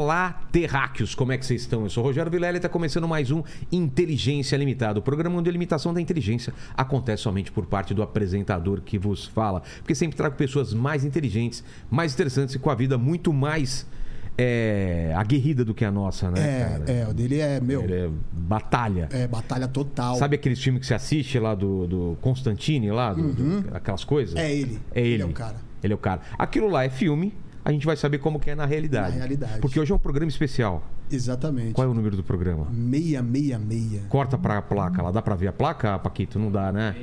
Olá, 0.00 0.42
terráqueos, 0.52 1.14
como 1.14 1.32
é 1.32 1.38
que 1.38 1.46
vocês 1.46 1.62
estão? 1.62 1.84
Eu 1.84 1.88
sou 1.88 2.04
o 2.04 2.06
Rogério 2.06 2.30
Vilela 2.30 2.54
e 2.54 2.58
está 2.58 2.68
começando 2.68 3.08
mais 3.08 3.30
um 3.30 3.42
Inteligência 3.72 4.54
Limitada, 4.54 4.98
o 4.98 5.02
programa 5.02 5.38
onde 5.38 5.48
a 5.48 5.52
limitação 5.52 5.94
da 5.94 5.98
inteligência 6.02 6.52
acontece 6.76 7.22
somente 7.22 7.50
por 7.50 7.64
parte 7.64 7.94
do 7.94 8.02
apresentador 8.02 8.82
que 8.82 8.98
vos 8.98 9.24
fala. 9.24 9.62
Porque 9.78 9.94
sempre 9.94 10.14
trago 10.14 10.36
pessoas 10.36 10.74
mais 10.74 11.02
inteligentes, 11.02 11.64
mais 11.90 12.12
interessantes 12.12 12.54
e 12.54 12.58
com 12.58 12.68
a 12.68 12.74
vida 12.74 12.98
muito 12.98 13.32
mais 13.32 13.86
é, 14.36 15.14
aguerrida 15.16 15.64
do 15.64 15.72
que 15.72 15.82
a 15.82 15.90
nossa, 15.90 16.30
né, 16.30 16.40
É, 16.40 16.64
cara? 16.68 16.92
é, 16.92 17.08
o 17.08 17.14
dele 17.14 17.40
é, 17.40 17.58
meu, 17.58 17.80
é 17.82 18.10
batalha. 18.32 19.08
é 19.10 19.26
batalha 19.26 19.66
total. 19.66 20.16
Sabe 20.16 20.36
aqueles 20.36 20.62
filmes 20.62 20.80
que 20.80 20.86
você 20.88 20.94
assiste 20.94 21.38
lá 21.38 21.54
do, 21.54 21.86
do 21.86 22.18
Constantine, 22.20 22.90
lá? 22.90 23.14
do- 23.14 23.32
do- 23.32 23.74
aquelas 23.74 24.04
coisas? 24.04 24.36
É 24.36 24.52
ele. 24.54 24.78
É 24.94 25.00
ele. 25.00 25.14
Ele 25.14 25.22
é 25.22 25.26
o 25.26 25.32
cara. 25.32 25.56
Ele 25.82 25.92
é 25.94 25.96
o 25.96 25.98
cara. 25.98 26.20
Aquilo 26.38 26.68
lá 26.68 26.84
é 26.84 26.90
filme, 26.90 27.32
a 27.66 27.72
gente 27.72 27.84
vai 27.84 27.96
saber 27.96 28.18
como 28.18 28.38
que 28.38 28.48
é 28.48 28.54
na 28.54 28.64
realidade. 28.64 29.10
Na 29.14 29.16
realidade. 29.18 29.60
Porque 29.60 29.80
hoje 29.80 29.90
é 29.90 29.94
um 29.94 29.98
programa 29.98 30.28
especial. 30.28 30.88
Exatamente. 31.10 31.72
Qual 31.72 31.84
é 31.84 31.90
o 31.90 31.94
número 31.94 32.16
do 32.16 32.22
programa? 32.22 32.66
666. 32.66 34.06
Corta 34.08 34.38
pra 34.38 34.62
placa 34.62 35.02
lá. 35.02 35.10
Dá 35.10 35.20
pra 35.20 35.34
ver 35.34 35.48
a 35.48 35.52
placa, 35.52 35.98
Paquito? 35.98 36.38
Não 36.38 36.48
dá, 36.48 36.70
né? 36.70 36.94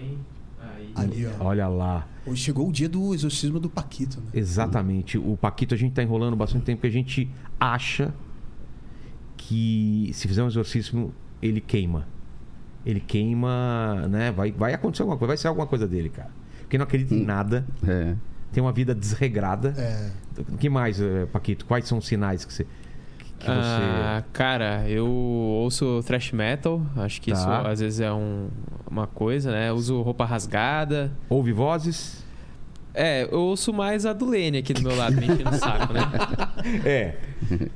Ali, 0.95 1.27
ó. 1.27 1.47
Olha 1.47 1.67
lá. 1.67 2.07
Hoje 2.25 2.43
chegou 2.43 2.69
o 2.69 2.71
dia 2.71 2.87
do 2.87 3.13
exorcismo 3.13 3.59
do 3.59 3.69
Paquito, 3.69 4.21
né? 4.21 4.27
Exatamente. 4.33 5.17
O 5.17 5.35
Paquito 5.35 5.73
a 5.75 5.77
gente 5.77 5.91
tá 5.91 6.01
enrolando 6.01 6.37
bastante 6.37 6.63
tempo 6.63 6.77
porque 6.77 6.87
a 6.87 6.97
gente 6.97 7.29
acha 7.59 8.13
que 9.35 10.11
se 10.13 10.29
fizer 10.29 10.43
um 10.43 10.47
exorcismo, 10.47 11.13
ele 11.41 11.59
queima. 11.59 12.07
Ele 12.85 13.01
queima, 13.01 14.07
né? 14.09 14.31
Vai, 14.31 14.53
vai 14.53 14.73
acontecer 14.73 15.01
alguma 15.01 15.17
coisa, 15.17 15.27
vai 15.27 15.37
ser 15.37 15.49
alguma 15.49 15.67
coisa 15.67 15.85
dele, 15.85 16.07
cara. 16.07 16.31
Porque 16.61 16.77
não 16.77 16.85
acredita 16.85 17.13
em 17.13 17.25
nada, 17.25 17.65
É. 17.85 18.15
tem 18.53 18.63
uma 18.63 18.71
vida 18.71 18.93
desregrada. 18.95 19.73
É. 19.77 20.09
O 20.39 20.57
que 20.57 20.69
mais, 20.69 21.01
eh, 21.01 21.25
Paquito? 21.31 21.65
Quais 21.65 21.87
são 21.87 21.97
os 21.97 22.05
sinais 22.07 22.45
que 22.45 22.53
você. 22.53 22.63
Que 23.39 23.47
você... 23.47 23.51
Ah, 23.51 24.23
cara, 24.31 24.87
eu 24.87 25.05
ouço 25.05 26.01
thrash 26.05 26.31
metal, 26.31 26.81
acho 26.95 27.19
que 27.21 27.31
Tá. 27.31 27.37
isso 27.37 27.49
às 27.49 27.79
vezes 27.81 27.99
é 27.99 28.11
um- 28.13 28.47
uma 28.89 29.05
coisa, 29.07 29.51
né? 29.51 29.69
Eu 29.69 29.75
uso 29.75 30.01
roupa 30.01 30.23
rasgada. 30.23 31.11
Ouve 31.29 31.51
vozes? 31.51 32.23
É, 32.93 33.23
eu 33.29 33.39
ouço 33.41 33.73
mais 33.73 34.05
a 34.05 34.13
do 34.13 34.25
Lene 34.29 34.59
aqui 34.59 34.71
do 34.73 34.81
meu 34.83 34.95
lado, 34.95 35.15
me 35.17 35.25
enchendo 35.25 35.49
o 35.49 35.53
saco, 35.55 35.91
né? 35.93 36.01
É. 36.85 37.15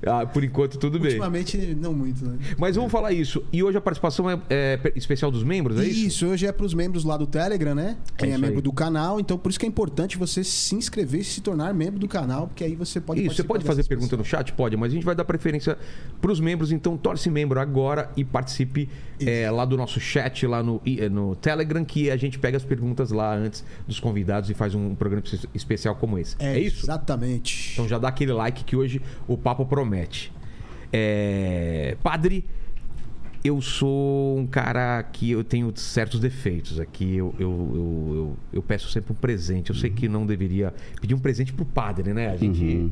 Ah, 0.05 0.25
por 0.25 0.43
enquanto, 0.43 0.77
tudo 0.77 0.97
bem. 0.97 1.09
Ultimamente, 1.11 1.57
não 1.80 1.93
muito, 1.93 2.25
né? 2.25 2.38
Mas 2.57 2.75
vamos 2.77 2.91
falar 2.91 3.11
isso. 3.11 3.43
E 3.52 3.61
hoje 3.61 3.77
a 3.77 3.81
participação 3.81 4.30
é, 4.30 4.39
é 4.49 4.77
pe- 4.77 4.93
especial 4.95 5.30
dos 5.30 5.43
membros, 5.43 5.80
é 5.80 5.85
isso? 5.85 6.07
Isso, 6.07 6.27
hoje 6.27 6.45
é 6.47 6.52
pros 6.52 6.73
membros 6.73 7.03
lá 7.03 7.17
do 7.17 7.27
Telegram, 7.27 7.75
né? 7.75 7.97
Quem 8.17 8.30
é, 8.30 8.31
isso 8.33 8.41
membro 8.41 8.58
aí. 8.58 8.61
do 8.63 8.71
canal. 8.71 9.19
Então, 9.19 9.38
por 9.38 9.49
isso 9.49 9.59
que 9.59 9.65
é 9.65 9.69
importante 9.69 10.17
você 10.17 10.43
se 10.43 10.73
inscrever 10.73 11.21
e 11.21 11.23
se 11.23 11.41
tornar 11.41 11.73
membro 11.73 11.99
do 11.99 12.08
canal, 12.08 12.47
porque 12.47 12.63
aí 12.63 12.75
você 12.75 13.02
pode 13.02 13.23
Isso, 13.25 13.35
você 13.35 13.43
pode 13.43 13.65
fazer 13.65 13.83
pergunta 13.83 14.15
no 14.15 14.23
chat? 14.23 14.53
Pode, 14.53 14.77
mas 14.77 14.91
a 14.91 14.95
gente 14.95 15.05
vai 15.05 15.15
dar 15.15 15.25
preferência 15.25 15.77
para 16.21 16.31
os 16.31 16.39
membros, 16.39 16.71
então 16.71 16.95
torce 16.97 17.30
membro 17.30 17.59
agora 17.59 18.09
e 18.15 18.23
participe 18.23 18.88
é, 19.19 19.52
lá 19.52 19.65
do 19.65 19.75
nosso 19.75 19.99
chat, 19.99 20.47
lá 20.47 20.63
no, 20.63 20.81
no 21.11 21.35
Telegram, 21.35 21.83
que 21.83 22.09
a 22.09 22.15
gente 22.17 22.39
pega 22.39 22.55
as 22.58 22.63
perguntas 22.63 23.11
lá 23.11 23.35
antes 23.35 23.65
dos 23.85 23.99
convidados 23.99 24.49
e 24.49 24.53
faz 24.53 24.73
um 24.73 24.95
programa 24.95 25.23
espe- 25.25 25.49
especial 25.53 25.95
como 25.95 26.17
esse. 26.17 26.35
É, 26.39 26.58
isso? 26.58 26.85
Exatamente. 26.85 27.71
Então 27.73 27.88
já 27.88 27.97
dá 27.97 28.08
aquele 28.08 28.31
like 28.31 28.63
que 28.63 28.77
hoje 28.78 29.02
o 29.28 29.38
papo 29.38 29.66
promete. 29.66 30.31
É, 30.92 31.97
Padre, 32.02 32.45
eu 33.44 33.61
sou 33.61 34.38
um 34.38 34.47
cara 34.47 35.03
que 35.03 35.31
eu 35.31 35.44
tenho 35.44 35.72
certos 35.75 36.20
defeitos 36.20 36.80
aqui. 36.80 37.16
Eu, 37.16 37.33
eu, 37.39 37.50
eu, 37.50 38.16
eu, 38.16 38.38
eu 38.53 38.61
peço 38.61 38.89
sempre 38.89 39.14
um 39.14 39.16
presente. 39.16 39.70
Eu 39.70 39.75
sei 39.75 39.89
que 39.89 40.08
não 40.08 40.26
deveria 40.26 40.73
pedir 40.99 41.14
um 41.14 41.20
presente 41.20 41.54
pro 41.54 41.66
padre, 41.66 42.14
né? 42.14 42.30
A 42.30 42.37
gente. 42.37 42.64
Uhum. 42.64 42.92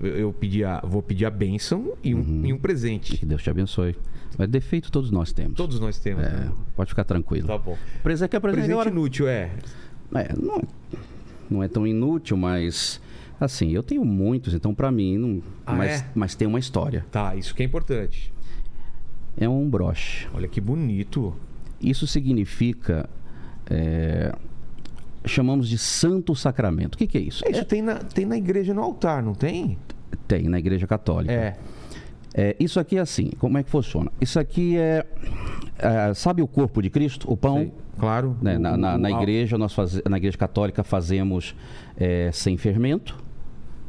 Eu, 0.00 0.16
eu 0.16 0.32
pedi 0.32 0.64
a- 0.64 0.80
vou 0.84 1.02
pedir 1.02 1.24
a 1.24 1.30
bênção 1.30 1.94
e 2.04 2.14
um, 2.14 2.46
e 2.46 2.52
um 2.52 2.58
presente. 2.58 3.16
Que 3.16 3.26
Deus 3.26 3.42
te 3.42 3.50
abençoe. 3.50 3.96
Mas 4.36 4.48
defeito 4.48 4.92
todos 4.92 5.10
nós 5.10 5.32
temos. 5.32 5.54
Todos 5.56 5.80
nós 5.80 5.98
temos. 5.98 6.24
É, 6.24 6.30
né? 6.30 6.52
pode 6.76 6.90
ficar 6.90 7.02
tranquilo. 7.04 7.48
Tá 7.48 7.58
bom. 7.58 7.76
Presente 8.02 8.36
é 8.36 8.40
presente. 8.40 8.66
Presente 8.66 8.88
inútil, 8.88 9.26
é. 9.26 9.50
é, 10.14 10.32
não, 10.40 10.62
não 11.50 11.62
é 11.62 11.66
tão 11.66 11.84
inútil, 11.84 12.36
mas 12.36 13.00
assim, 13.40 13.70
eu 13.70 13.82
tenho 13.82 14.04
muitos, 14.04 14.54
então 14.54 14.74
pra 14.74 14.90
mim 14.90 15.16
não, 15.18 15.42
Ah, 15.66 15.74
mas, 15.74 16.00
é? 16.02 16.06
mas 16.14 16.34
tem 16.34 16.46
uma 16.48 16.58
história. 16.58 17.04
Tá, 17.10 17.34
isso 17.36 17.54
que 17.54 17.62
é 17.62 17.66
importante. 17.66 18.32
É 19.36 19.48
um 19.48 19.68
broche. 19.68 20.26
Olha 20.34 20.48
que 20.48 20.60
bonito. 20.60 21.34
Isso 21.80 22.06
significa 22.06 23.08
é, 23.70 24.34
chamamos 25.24 25.68
de 25.68 25.78
santo 25.78 26.34
sacramento. 26.34 26.94
O 26.94 26.98
que, 26.98 27.06
que 27.06 27.18
é 27.18 27.20
isso? 27.20 27.44
É, 27.46 27.50
Isso 27.50 27.64
tem, 27.64 27.82
na, 27.82 27.96
tem 27.96 28.24
na 28.26 28.36
igreja 28.36 28.74
no 28.74 28.82
altar, 28.82 29.22
não 29.22 29.34
tem? 29.34 29.78
Tem 30.26 30.48
na 30.48 30.58
Igreja 30.58 30.86
Católica. 30.86 31.32
É. 31.32 31.56
É, 32.34 32.56
isso 32.60 32.78
aqui 32.78 32.96
é 32.98 33.00
assim, 33.00 33.30
como 33.38 33.56
é 33.58 33.62
que 33.62 33.70
funciona? 33.70 34.10
Isso 34.20 34.38
aqui 34.38 34.76
é, 34.76 35.04
é, 35.78 36.12
sabe 36.14 36.42
o 36.42 36.46
corpo 36.46 36.82
de 36.82 36.90
Cristo, 36.90 37.30
o 37.32 37.36
pão? 37.36 37.58
Sei. 37.58 37.72
Claro. 37.98 38.36
Né, 38.42 38.56
O- 38.56 38.60
na, 38.60 38.76
na- 38.76 38.98
na 38.98 39.10
igreja 39.10 39.56
nós 39.58 39.72
faz, 39.72 40.00
na 40.08 40.16
igreja 40.18 40.36
católica 40.36 40.82
fazemos 40.84 41.54
é, 41.96 42.30
sem 42.32 42.56
fermento. 42.56 43.16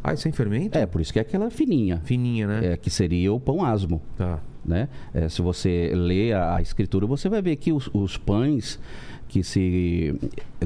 Ah, 0.09 0.14
é 0.14 0.30
em 0.30 0.31
fermento? 0.31 0.78
É 0.78 0.86
por 0.86 1.02
isso 1.02 1.12
que 1.14 1.20
é 1.20 1.22
aquela 1.22 1.50
fininha, 1.50 2.02
Fininha, 2.03 2.47
né? 2.47 2.74
é, 2.74 2.78
que 2.78 2.90
seria 2.90 3.34
o 3.34 3.40
pão 3.40 3.64
asmo. 3.64 4.02
Tá. 4.18 4.40
Né? 4.66 4.90
É, 5.14 5.30
se 5.30 5.42
você 5.42 5.92
lê 5.96 6.34
a, 6.34 6.56
a 6.56 6.62
escritura, 6.62 7.06
você 7.08 7.30
vai 7.30 7.42
ver 7.42 7.56
que 7.56 7.72
os, 7.72 7.90
os 7.94 8.18
pães 8.18 8.80
que 9.28 9.44
se 9.44 10.16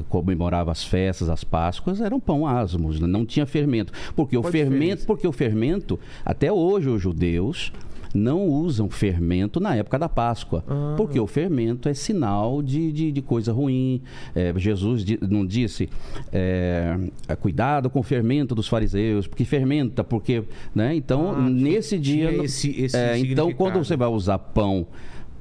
comemorava 0.08 0.72
as 0.72 0.82
festas, 0.82 1.28
as 1.28 1.44
Páscoas, 1.44 2.00
eram 2.00 2.18
pão 2.18 2.46
asmos, 2.46 2.98
não 2.98 3.24
tinha 3.24 3.46
fermento. 3.46 3.92
Porque 4.16 4.36
o 4.36 4.40
Qual 4.40 4.50
fermento, 4.50 4.78
diferença? 4.80 5.06
porque 5.06 5.26
o 5.28 5.32
fermento, 5.32 6.00
até 6.24 6.50
hoje 6.50 6.88
os 6.88 7.00
judeus 7.00 7.72
não 8.14 8.46
usam 8.46 8.88
fermento 8.88 9.58
na 9.58 9.74
época 9.74 9.98
da 9.98 10.08
Páscoa. 10.08 10.62
Ah. 10.68 10.94
Porque 10.96 11.18
o 11.18 11.26
fermento 11.26 11.88
é 11.88 11.94
sinal 11.94 12.62
de, 12.62 12.92
de, 12.92 13.10
de 13.12 13.20
coisa 13.20 13.52
ruim. 13.52 14.00
É, 14.34 14.54
Jesus 14.56 15.04
não 15.20 15.44
disse 15.44 15.90
é, 16.32 16.96
é, 17.28 17.34
cuidado 17.36 17.90
com 17.90 17.98
o 17.98 18.02
fermento 18.04 18.54
dos 18.54 18.68
fariseus, 18.68 19.26
porque 19.26 19.44
fermenta, 19.44 20.04
porque. 20.04 20.44
Né? 20.74 20.94
Então, 20.94 21.34
Ah, 21.36 21.40
nesse 21.50 21.98
dia. 21.98 22.32
esse- 22.44 22.70
esse 22.80 22.96
é, 22.96 23.18
então, 23.18 23.52
quando 23.52 23.78
você 23.78 23.96
vai 23.96 24.08
usar 24.08 24.38
pão 24.38 24.86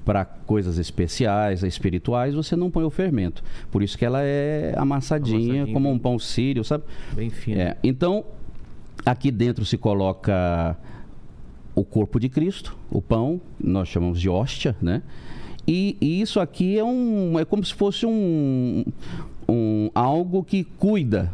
para 0.04 0.26
coisas 0.26 0.78
especiais, 0.78 1.64
espirituais, 1.64 2.34
você 2.34 2.56
não 2.56 2.70
põe 2.70 2.84
o 2.84 2.90
fermento. 2.90 3.42
Por 3.72 3.82
isso 3.82 3.98
que 3.98 4.04
ela 4.04 4.22
é 4.22 4.74
amassadinha, 4.76 5.38
Amassadinha. 5.62 5.74
como 5.74 5.90
um 5.92 5.98
pão 6.00 6.20
sírio, 6.20 6.64
sabe? 6.64 6.84
Bem 7.16 7.30
fino. 7.30 7.62
É, 7.62 7.78
então, 7.82 8.26
aqui 9.06 9.32
dentro 9.32 9.64
se 9.64 9.78
coloca 9.78 10.76
o 11.76 11.84
corpo 11.84 12.20
de 12.20 12.30
Cristo, 12.30 12.76
o 12.90 13.02
pão, 13.02 13.42
nós 13.60 13.88
chamamos 13.88 14.20
de 14.20 14.30
hóstia, 14.30 14.76
né? 14.82 15.02
E, 15.68 15.98
e 16.02 16.22
isso 16.22 16.40
aqui 16.40 16.78
é 16.78 16.84
um, 16.84 17.40
é 17.40 17.46
como 17.46 17.64
se 17.64 17.74
fosse 17.74 18.06
um, 18.06 18.84
um 19.48 19.90
algo 19.96 20.44
que 20.44 20.64
cuida, 20.64 21.34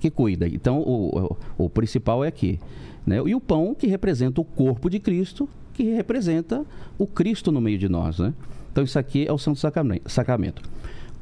que 0.00 0.10
cuida. 0.10 0.48
Então, 0.48 0.80
o, 0.80 1.36
o, 1.58 1.68
principal 1.68 2.24
é 2.24 2.28
aqui, 2.28 2.58
né? 3.06 3.16
E 3.26 3.34
o 3.34 3.40
pão 3.40 3.74
que 3.74 3.86
representa 3.86 4.40
o 4.40 4.44
corpo 4.44 4.88
de 4.88 4.98
Cristo, 4.98 5.48
que 5.74 5.82
representa 5.84 6.64
o 6.98 7.06
Cristo 7.06 7.52
no 7.52 7.60
meio 7.60 7.78
de 7.78 7.88
nós, 7.88 8.18
né? 8.18 8.32
Então, 8.72 8.82
isso 8.82 8.98
aqui 8.98 9.26
é 9.26 9.32
o 9.32 9.38
Santo 9.38 9.58
Sacramento. 9.58 10.10
Sacramento. 10.10 10.62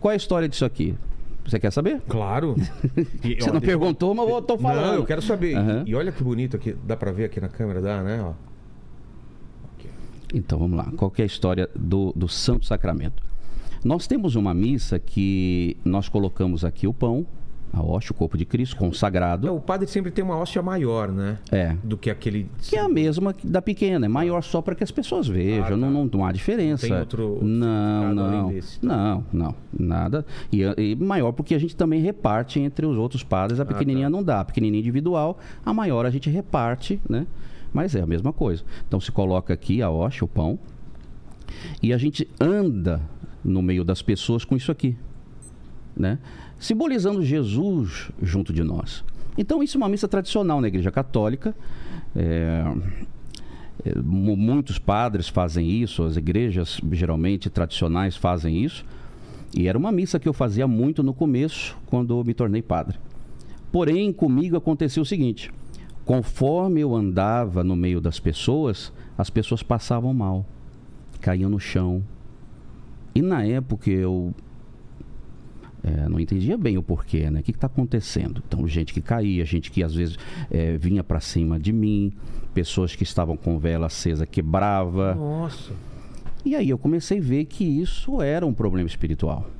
Qual 0.00 0.12
é 0.12 0.14
a 0.14 0.16
história 0.16 0.48
disso 0.48 0.64
aqui? 0.64 0.94
Você 1.46 1.58
quer 1.58 1.70
saber? 1.72 2.00
Claro. 2.08 2.54
E, 3.24 3.36
Você 3.40 3.48
ó, 3.50 3.52
não 3.52 3.60
deixa 3.60 3.72
eu- 3.74 3.78
perguntou, 3.78 4.14
mas 4.14 4.28
eu 4.28 4.40
tô 4.42 4.56
falando. 4.58 4.86
Não, 4.86 4.94
eu 4.94 5.04
quero 5.04 5.20
saber. 5.22 5.56
Aham. 5.56 5.84
E 5.86 5.94
olha 5.94 6.10
que 6.12 6.22
bonito 6.22 6.56
aqui. 6.56 6.74
Dá 6.86 6.96
pra 6.96 7.12
ver 7.12 7.24
aqui 7.26 7.40
na 7.40 7.48
câmera? 7.48 7.80
Dá, 7.80 8.02
né? 8.02 8.22
Ó. 8.22 8.32
Então 10.32 10.58
vamos 10.58 10.76
lá. 10.76 10.90
Qual 10.96 11.10
que 11.10 11.22
é 11.22 11.24
a 11.24 11.26
história 11.26 11.68
do, 11.76 12.12
do 12.16 12.28
Santo 12.28 12.66
Sacramento? 12.66 13.22
Nós 13.84 14.06
temos 14.06 14.34
uma 14.34 14.52
missa 14.54 14.98
que 14.98 15.76
nós 15.84 16.08
colocamos 16.08 16.64
aqui 16.64 16.86
o 16.86 16.94
pão, 16.94 17.26
a 17.74 17.82
hóstia, 17.82 18.12
o 18.12 18.14
corpo 18.14 18.38
de 18.38 18.44
Cristo, 18.44 18.76
consagrado. 18.76 19.48
É, 19.48 19.50
o 19.50 19.60
padre 19.60 19.88
sempre 19.88 20.10
tem 20.12 20.24
uma 20.24 20.36
hóstia 20.36 20.62
maior, 20.62 21.10
né? 21.10 21.38
É. 21.50 21.76
Do 21.82 21.96
que 21.96 22.08
aquele... 22.08 22.48
Que 22.62 22.76
é 22.76 22.80
a 22.80 22.88
mesma 22.88 23.34
da 23.42 23.60
pequena, 23.60 24.06
é 24.06 24.08
maior 24.08 24.42
só 24.42 24.62
para 24.62 24.74
que 24.74 24.84
as 24.84 24.90
pessoas 24.90 25.26
vejam, 25.26 25.64
Ah, 25.64 25.70
tá. 25.70 25.76
não, 25.76 25.90
não, 25.90 26.04
não 26.06 26.24
há 26.24 26.30
diferença. 26.30 26.86
Não 26.86 26.90
tem 26.94 27.00
outro- 27.00 27.28
outro 27.32 27.44
não, 27.46 28.14
não, 28.14 28.48
desse, 28.48 28.78
tá? 28.80 28.86
não, 28.86 29.24
não, 29.32 29.54
nada. 29.76 30.24
E, 30.52 30.62
e 30.78 30.94
maior 30.96 31.32
porque 31.32 31.54
a 31.54 31.58
gente 31.58 31.74
também 31.74 32.00
reparte 32.00 32.60
entre 32.60 32.86
os 32.86 32.96
outros 32.96 33.22
padres, 33.24 33.58
a 33.58 33.64
pequenininha 33.64 34.06
tá. 34.06 34.10
não 34.10 34.22
dá, 34.22 34.40
a 34.40 34.44
pequenininha 34.44 34.80
individual, 34.80 35.38
a 35.66 35.74
maior 35.74 36.06
a 36.06 36.10
gente 36.10 36.30
reparte, 36.30 37.00
né? 37.08 37.26
Mas 37.72 37.96
é 37.96 38.00
a 38.00 38.06
mesma 38.06 38.32
coisa. 38.32 38.62
Então 38.86 39.00
se 39.00 39.10
coloca 39.10 39.52
aqui 39.52 39.82
a 39.82 39.90
hóstia, 39.90 40.24
o 40.24 40.28
pão, 40.28 40.58
e 41.82 41.92
a 41.92 41.98
gente 41.98 42.28
anda 42.40 43.00
no 43.44 43.60
meio 43.60 43.84
das 43.84 44.00
pessoas 44.00 44.44
com 44.44 44.54
isso 44.56 44.70
aqui, 44.70 44.96
né? 45.96 46.18
Simbolizando 46.58 47.22
Jesus 47.22 48.10
junto 48.22 48.52
de 48.52 48.62
nós. 48.62 49.04
Então 49.36 49.62
isso 49.62 49.76
é 49.76 49.78
uma 49.78 49.88
missa 49.88 50.08
tradicional 50.08 50.60
na 50.60 50.68
Igreja 50.68 50.90
Católica. 50.90 51.54
É, 52.14 52.64
é, 53.84 53.98
mu- 53.98 54.36
muitos 54.36 54.78
padres 54.78 55.28
fazem 55.28 55.68
isso, 55.68 56.04
as 56.04 56.16
igrejas 56.16 56.80
geralmente 56.92 57.50
tradicionais 57.50 58.16
fazem 58.16 58.64
isso. 58.64 58.84
E 59.56 59.68
era 59.68 59.76
uma 59.78 59.92
missa 59.92 60.18
que 60.18 60.28
eu 60.28 60.32
fazia 60.32 60.66
muito 60.66 61.02
no 61.02 61.12
começo, 61.14 61.76
quando 61.86 62.24
me 62.24 62.34
tornei 62.34 62.62
padre. 62.62 62.98
Porém, 63.70 64.12
comigo 64.12 64.56
aconteceu 64.56 65.02
o 65.02 65.06
seguinte: 65.06 65.50
conforme 66.04 66.80
eu 66.80 66.94
andava 66.94 67.62
no 67.62 67.76
meio 67.76 68.00
das 68.00 68.18
pessoas, 68.18 68.92
as 69.18 69.30
pessoas 69.30 69.62
passavam 69.62 70.14
mal, 70.14 70.46
caíam 71.20 71.50
no 71.50 71.60
chão. 71.60 72.02
E 73.14 73.22
na 73.22 73.44
época 73.44 73.90
eu 73.90 74.34
é, 75.84 76.08
não 76.08 76.18
entendia 76.18 76.56
bem 76.56 76.78
o 76.78 76.82
porquê, 76.82 77.30
né? 77.30 77.40
O 77.40 77.42
que 77.42 77.50
está 77.50 77.66
acontecendo? 77.66 78.42
Então, 78.46 78.66
gente 78.66 78.94
que 78.94 79.02
caía, 79.02 79.44
gente 79.44 79.70
que 79.70 79.82
às 79.82 79.94
vezes 79.94 80.16
é, 80.50 80.78
vinha 80.78 81.04
para 81.04 81.20
cima 81.20 81.60
de 81.60 81.74
mim, 81.74 82.10
pessoas 82.54 82.96
que 82.96 83.02
estavam 83.02 83.36
com 83.36 83.58
vela 83.58 83.86
acesa 83.86 84.24
quebrava. 84.24 85.14
Nossa. 85.14 85.74
E 86.42 86.54
aí 86.56 86.70
eu 86.70 86.78
comecei 86.78 87.18
a 87.18 87.22
ver 87.22 87.44
que 87.44 87.64
isso 87.64 88.22
era 88.22 88.46
um 88.46 88.54
problema 88.54 88.86
espiritual. 88.86 89.50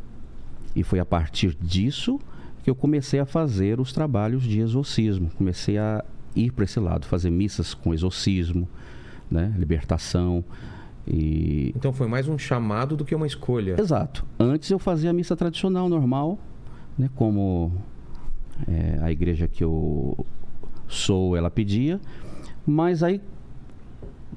E 0.75 0.83
foi 0.83 0.99
a 0.99 1.05
partir 1.05 1.55
disso 1.61 2.19
que 2.63 2.71
eu 2.71 2.75
comecei 2.75 3.21
a 3.21 3.27
fazer 3.27 3.79
os 3.79 3.93
trabalhos 3.93 4.45
de 4.45 4.61
exorcismo. 4.61 5.31
Comecei 5.37 5.77
a 5.77 6.03
ir 6.35 6.53
para 6.53 6.65
esse 6.65 6.81
lado, 6.81 7.05
fazer 7.05 7.31
missas 7.31 7.75
com 7.75 7.93
exorcismo, 7.93 8.67
né? 9.31 9.55
libertação. 9.59 10.43
E... 11.07 11.73
Então 11.77 11.93
foi 11.93 12.07
mais 12.07 12.29
um 12.29 12.39
chamado 12.39 12.97
do 12.97 13.05
que 13.05 13.15
uma 13.15 13.27
escolha. 13.27 13.77
Exato. 13.79 14.25
Antes 14.39 14.71
eu 14.71 14.79
fazia 14.79 15.11
a 15.11 15.13
missa 15.13 15.37
tradicional, 15.37 15.89
normal, 15.89 16.39
né? 16.99 17.11
como 17.15 17.73
é, 18.67 18.99
a 19.03 19.11
igreja 19.11 19.47
que 19.47 19.63
eu 19.63 20.27
sou, 20.89 21.37
ela 21.37 21.51
pedia. 21.51 22.01
Mas 22.67 23.03
aí, 23.03 23.21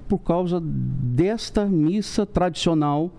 por 0.08 0.20
causa 0.20 0.60
desta 0.62 1.66
missa 1.66 2.26
tradicional, 2.26 3.12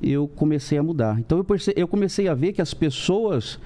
eu 0.00 0.28
comecei 0.28 0.78
a 0.78 0.82
mudar. 0.82 1.18
Então 1.18 1.38
eu, 1.38 1.44
perce... 1.44 1.72
eu 1.76 1.88
comecei 1.88 2.28
a 2.28 2.34
ver 2.34 2.52
que 2.52 2.62
as 2.62 2.74
pessoas 2.74 3.58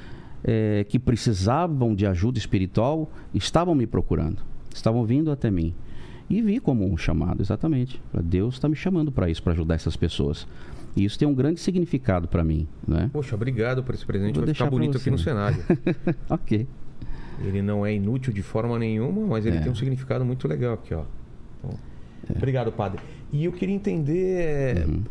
é, 0.44 0.84
que 0.88 0.98
precisavam 0.98 1.94
de 1.94 2.06
ajuda 2.06 2.38
espiritual 2.38 3.10
estavam 3.34 3.74
me 3.74 3.86
procurando, 3.86 4.42
estavam 4.72 5.04
vindo 5.04 5.30
até 5.30 5.50
mim. 5.50 5.74
E 6.28 6.42
vi 6.42 6.58
como 6.58 6.90
um 6.90 6.96
chamado, 6.96 7.40
exatamente. 7.40 8.00
Deus 8.22 8.54
está 8.54 8.68
me 8.68 8.74
chamando 8.76 9.12
para 9.12 9.28
isso, 9.30 9.42
para 9.42 9.52
ajudar 9.52 9.74
essas 9.76 9.96
pessoas. 9.96 10.46
E 10.96 11.04
isso 11.04 11.18
tem 11.18 11.28
um 11.28 11.34
grande 11.34 11.60
significado 11.60 12.26
para 12.26 12.42
mim. 12.42 12.66
Né? 12.86 13.10
Poxa, 13.12 13.34
obrigado 13.34 13.82
por 13.84 13.94
esse 13.94 14.04
presente. 14.04 14.34
Vou 14.36 14.44
Vai 14.44 14.54
ficar 14.54 14.68
bonito 14.70 14.96
aqui 14.96 15.10
no 15.10 15.18
cenário. 15.18 15.62
ok. 16.28 16.66
Ele 17.44 17.60
não 17.62 17.84
é 17.84 17.94
inútil 17.94 18.32
de 18.32 18.42
forma 18.42 18.78
nenhuma, 18.78 19.26
mas 19.26 19.44
ele 19.44 19.58
É. 19.58 19.60
tem 19.60 19.70
um 19.70 19.74
significado 19.74 20.24
muito 20.24 20.48
legal 20.48 20.74
aqui, 20.74 20.94
ó. 20.94 21.04
Então, 21.58 21.78
Obrigado, 22.34 22.72
padre. 22.72 23.00
E 23.36 23.44
eu 23.44 23.52
queria 23.52 23.74
entender, 23.74 24.86
Uhum. 24.88 25.02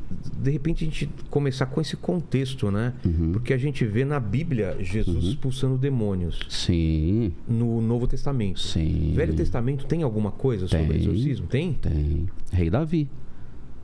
de 0.42 0.50
repente, 0.50 0.84
a 0.84 0.88
gente 0.88 1.08
começar 1.30 1.68
com 1.68 1.80
esse 1.80 1.96
contexto, 1.96 2.72
né? 2.72 2.92
Uhum. 3.06 3.34
Porque 3.34 3.54
a 3.54 3.58
gente 3.58 3.86
vê 3.86 4.04
na 4.04 4.20
Bíblia 4.20 4.76
Jesus 4.80 5.26
expulsando 5.26 5.78
demônios. 5.78 6.40
Sim, 6.50 7.34
No 7.48 7.80
Novo 7.82 8.08
Testamento. 8.08 8.60
sim. 8.60 9.14
Velho 9.16 9.36
Testamento 9.36 9.86
tem 9.86 10.02
alguma 10.02 10.32
coisa 10.32 10.68
sobre 10.68 10.88
Tem. 10.88 10.98
exorcismo? 10.98 11.46
Tem? 11.46 11.74
Tem. 11.74 12.26
Rei 12.52 12.70
Davi. 12.70 13.08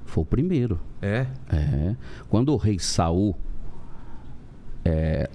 Foi 0.06 0.24
o 0.24 0.26
primeiro. 0.26 0.80
É. 1.02 1.28
É. 1.52 1.96
Quando 2.28 2.52
o 2.52 2.58
rei 2.58 2.80
Saul 2.80 3.36
é, 4.84 5.30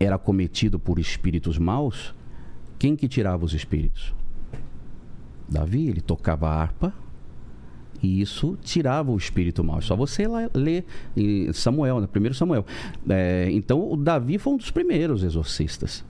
era 0.00 0.18
cometido 0.18 0.78
por 0.80 0.98
espíritos 0.98 1.58
maus, 1.58 2.12
quem 2.78 2.96
que 2.96 3.06
tirava 3.06 3.44
os 3.44 3.54
espíritos? 3.54 4.12
Davi, 5.48 5.88
ele 5.88 6.00
tocava 6.00 6.48
a 6.48 6.60
harpa 6.60 6.92
e 8.02 8.20
isso 8.20 8.56
tirava 8.62 9.10
o 9.10 9.16
espírito 9.16 9.62
mau. 9.64 9.78
É 9.78 9.80
Só 9.82 9.94
você 9.96 10.26
lá 10.26 10.48
ler 10.54 10.84
em 11.16 11.52
Samuel, 11.52 12.00
né? 12.00 12.06
primeiro 12.06 12.34
Samuel. 12.34 12.64
É, 13.08 13.48
então, 13.50 13.92
o 13.92 13.96
Davi 13.96 14.38
foi 14.38 14.52
um 14.54 14.56
dos 14.56 14.70
primeiros 14.70 15.22
exorcistas. 15.22 16.04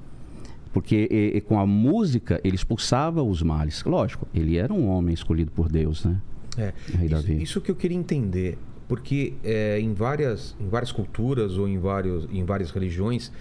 Porque 0.73 1.09
e- 1.11 1.39
e 1.39 1.41
com 1.41 1.59
a 1.59 1.67
música 1.67 2.39
ele 2.45 2.55
expulsava 2.55 3.23
os 3.23 3.43
males. 3.43 3.83
Lógico, 3.85 4.29
ele 4.35 4.57
era 4.59 4.73
um 4.75 4.89
homem 4.89 5.15
escolhido 5.15 5.51
por 5.51 5.69
Deus, 5.71 6.05
né? 6.05 6.21
É, 6.59 6.73
Rei 6.95 7.07
isso, 7.07 7.15
Davi. 7.15 7.43
isso 7.43 7.61
que 7.61 7.71
eu 7.71 7.75
queria 7.75 7.97
entender, 7.97 8.59
porque 8.89 9.35
é, 9.43 9.79
em, 9.81 9.95
várias, 9.95 10.55
em 10.61 10.69
várias 10.69 10.93
culturas 10.93 11.57
ou 11.57 11.67
em, 11.69 11.79
vários, 11.79 12.29
em 12.31 12.45
várias 12.45 12.71
religiões 12.71 13.33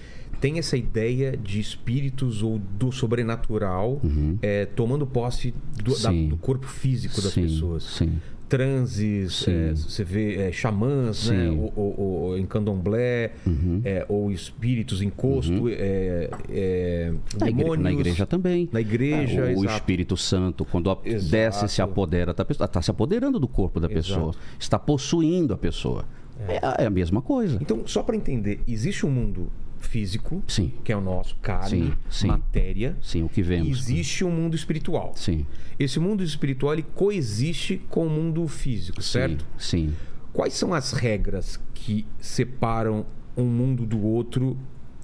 tem 0.42 0.60
essa 0.60 0.76
ideia 0.76 1.36
de 1.36 1.60
espíritos 1.62 2.44
ou 2.44 2.60
do 2.60 2.92
sobrenatural 2.92 4.02
é, 4.42 4.66
tomando 4.66 5.08
posse 5.08 5.54
do, 5.82 5.98
da- 6.02 6.12
Uhum. 6.12 6.28
Do 6.28 6.38
corpo 6.38 6.68
físico 6.68 7.22
das 7.22 7.32
sim, 7.34 7.44
pessoas. 7.44 7.84
Sim. 7.84 8.20
Transes, 8.48 9.48
é, 9.48 9.74
você 9.74 10.04
vê 10.04 10.36
é, 10.36 10.52
xamãs, 10.52 11.30
né? 11.30 11.50
Ou, 11.50 11.74
ou- 11.76 12.00
ou 12.00 12.38
em 12.38 12.46
candomblé, 12.46 13.32
Uhum. 13.46 13.82
é, 13.84 14.06
ou 14.08 14.32
espíritos 14.32 15.02
encosto, 15.02 15.68
é, 15.70 16.30
é, 16.50 17.14
Na, 17.40 17.46
demônios. 17.48 17.80
na 17.84 17.92
igreja 17.92 18.26
também. 18.26 18.70
Na 18.72 18.82
igreja, 18.82 19.48
Ah, 19.50 19.54
o, 19.58 19.62
o. 19.62 19.66
Espírito 19.66 20.16
Santo, 20.18 20.64
quando 20.66 20.90
Exato. 21.04 21.32
desce 21.32 21.68
se 21.70 21.82
apodera 21.82 22.34
da 22.34 22.46
pessoa, 22.46 22.66
está 22.66 22.82
se 22.82 22.90
apoderando 22.92 23.40
do 23.40 23.48
corpo 23.48 23.80
da 23.80 23.90
pessoa, 23.90 24.30
Exato. 24.32 24.40
está 24.60 24.80
possuindo 24.80 25.54
a 25.54 25.58
pessoa. 25.58 26.06
É, 26.48 26.58
a- 26.62 26.76
é 26.80 26.86
a 26.86 26.90
mesma 26.90 27.22
coisa. 27.22 27.58
Então, 27.62 27.84
só 27.86 28.04
para 28.04 28.16
entender, 28.16 28.60
existe 28.68 29.06
um 29.06 29.10
mundo 29.12 29.48
físico, 29.88 30.44
Sim, 30.48 30.74
que 30.84 30.92
é 30.92 30.98
o 30.98 31.02
nosso, 31.02 31.36
carne, 31.38 31.94
Sim, 32.10 32.28
matéria. 32.28 32.98
sim, 33.02 33.24
o 33.24 33.30
que 33.30 33.42
vemos. 33.42 33.70
existe 33.78 34.24
um 34.26 34.32
mundo 34.32 34.56
espiritual. 34.56 35.14
Sim, 35.16 35.46
Esse 35.80 36.00
mundo 36.00 36.24
espiritual 36.24 36.74
ele 36.74 36.86
coexiste 36.96 37.82
com 37.90 38.06
o 38.08 38.10
mundo 38.10 38.48
físico, 38.48 39.02
certo? 39.02 39.46
sim. 39.58 39.94
Quais 40.34 40.54
são 40.54 40.74
as 40.74 40.92
regras 40.92 41.58
que 41.74 42.06
separam 42.20 43.06
um 43.38 43.46
mundo 43.46 43.86
do 43.86 44.02
outro 44.02 44.58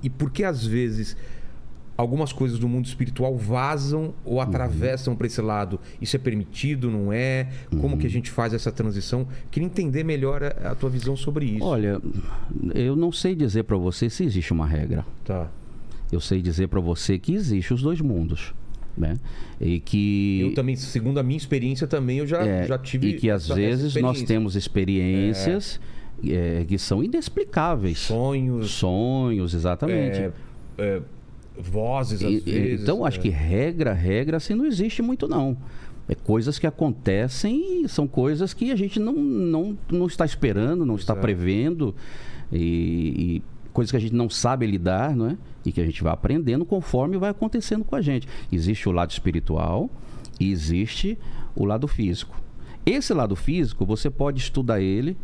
e 0.04 0.10
por 0.10 0.30
que 0.30 0.44
às 0.44 0.66
vezes 0.66 1.16
algumas 2.02 2.34
coisas 2.34 2.60
do 2.60 2.68
mundo 2.68 2.86
espiritual 2.86 3.36
vazam 3.38 4.14
ou 4.26 4.36
Uhum. 4.36 4.42
atravessam 4.42 5.16
para 5.16 5.28
esse 5.28 5.42
lado? 5.42 5.80
Isso 6.02 6.16
é 6.16 6.20
permitido, 6.20 6.90
não 6.92 7.14
é? 7.14 7.48
Como 7.70 7.94
Uhum. 7.94 7.98
que 7.98 8.08
a 8.08 8.10
gente 8.10 8.30
faz 8.32 8.54
essa 8.54 8.72
transição? 8.72 9.28
Queria 9.50 9.66
entender 9.68 10.04
melhor 10.04 10.44
a, 10.44 10.72
a 10.72 10.76
tua 10.76 10.90
visão 10.90 11.16
sobre 11.16 11.46
isso. 11.46 11.64
Olha, 11.64 12.02
eu 12.76 12.96
não 12.96 13.12
sei 13.12 13.36
dizer 13.36 13.64
para 13.64 13.78
você 13.78 14.10
se 14.10 14.24
existe 14.24 14.52
uma 14.52 14.66
regra. 14.68 15.06
Tá. 15.24 15.50
Eu 16.12 16.20
sei 16.20 16.42
dizer 16.42 16.68
para 16.68 16.80
você 16.82 17.18
que 17.18 17.34
existe 17.34 17.74
os 17.74 17.82
dois 17.82 18.02
mundos, 18.02 18.54
né? 18.98 19.18
E 19.62 19.80
que 19.80 20.42
Eu 20.42 20.54
também, 20.54 20.76
segundo 20.76 21.20
a 21.20 21.24
minha 21.24 21.38
experiência, 21.38 21.88
também 21.88 22.18
eu 22.18 22.28
já, 22.28 22.46
É, 22.46 22.66
já 22.68 22.78
tive. 22.78 23.08
e 23.10 23.14
que 23.14 23.30
às 23.30 23.48
vezes 23.48 23.96
nós 23.96 24.22
temos 24.24 24.56
experiências 24.58 25.80
é, 26.28 26.66
que 26.68 26.78
são 26.78 27.02
inexplicáveis. 27.04 28.00
sonhos, 28.00 28.72
Sonhos, 28.72 29.54
exatamente. 29.54 30.32
Vozes, 31.62 32.24
às 32.24 32.32
E- 32.32 32.36
e- 32.38 32.40
vezes. 32.40 32.82
então, 32.84 33.06
acho 33.06 33.20
é. 33.20 33.22
que 33.22 33.30
regra, 33.30 33.94
regra, 33.94 34.38
assim, 34.38 34.54
não 34.54 34.66
existe 34.66 35.02
muito, 35.02 35.28
não. 35.28 35.56
É 36.10 36.16
coisas 36.16 36.60
que 36.60 36.68
acontecem 36.68 37.84
e 37.84 37.88
são 37.90 38.08
coisas 38.08 38.54
que 38.54 38.72
a 38.72 38.76
gente 38.76 39.00
não, 39.00 39.14
não, 39.14 39.78
não 39.90 40.08
está 40.08 40.26
esperando, 40.26 40.86
não 40.86 40.96
está 40.96 41.14
Exato. 41.14 41.22
prevendo. 41.22 41.96
E, 42.52 43.38
e 43.38 43.44
coisas 43.72 43.92
que 43.92 43.98
a 43.98 44.00
gente 44.00 44.14
não 44.14 44.30
sabe 44.30 44.66
lidar, 44.68 45.16
não 45.16 45.28
é? 45.28 45.38
E 45.66 45.72
que 45.72 45.80
a 45.80 45.86
gente 45.86 46.04
vai 46.04 46.12
aprendendo 46.12 46.66
conforme 46.66 47.18
vai 47.18 47.30
acontecendo 47.30 47.86
com 47.86 47.96
a 47.96 48.02
gente. 48.02 48.28
Existe 48.52 48.90
o 48.90 48.92
lado 48.92 49.12
espiritual 49.12 49.90
e 50.40 50.52
existe 50.52 51.18
o 51.56 51.64
lado 51.66 51.88
físico. 51.88 52.36
Esse 52.86 53.14
lado 53.14 53.36
físico, 53.36 53.86
você 53.86 54.10
pode 54.10 54.40
estudar 54.40 54.82
ele 54.82 55.16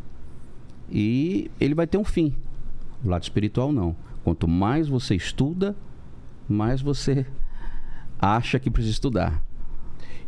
e 0.90 1.50
ele 1.60 1.74
vai 1.74 1.88
ter 1.88 1.98
um 1.98 2.04
fim. 2.06 2.34
O 3.04 3.10
lado 3.10 3.24
espiritual, 3.24 3.72
não. 3.72 3.96
Quanto 4.24 4.48
mais 4.48 4.88
você 4.88 5.16
estuda, 5.16 5.76
mais 6.48 6.82
você 6.82 7.26
acha 8.20 8.60
que 8.60 8.70
precisa 8.70 8.94
estudar. 8.94 9.44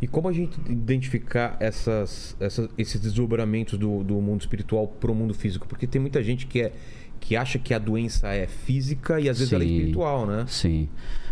E 0.02 0.06
como 0.06 0.28
a 0.28 0.32
gente 0.32 0.58
identificar 0.70 1.56
essas, 1.60 2.34
essas- 2.40 2.70
esses 2.78 3.00
desdobramentos 3.00 3.78
do, 3.78 4.02
do 4.02 4.14
mundo 4.14 4.40
espiritual 4.40 4.86
para 4.88 5.10
o 5.10 5.14
mundo 5.14 5.34
físico? 5.34 5.66
Porque 5.68 5.86
tem 5.86 6.00
muita 6.00 6.22
gente 6.22 6.46
que, 6.46 6.62
é, 6.62 6.72
que 7.20 7.36
acha 7.36 7.58
que 7.58 7.74
a 7.74 7.78
doença 7.78 8.28
é 8.28 8.46
física 8.46 9.20
e 9.20 9.28
às 9.28 9.38
vezes 9.38 9.52
ela 9.52 9.62
é 9.62 9.66
Sim. 9.66 9.74
espiritual, 9.76 10.26
né? 10.26 10.44
Sim. 10.48 10.88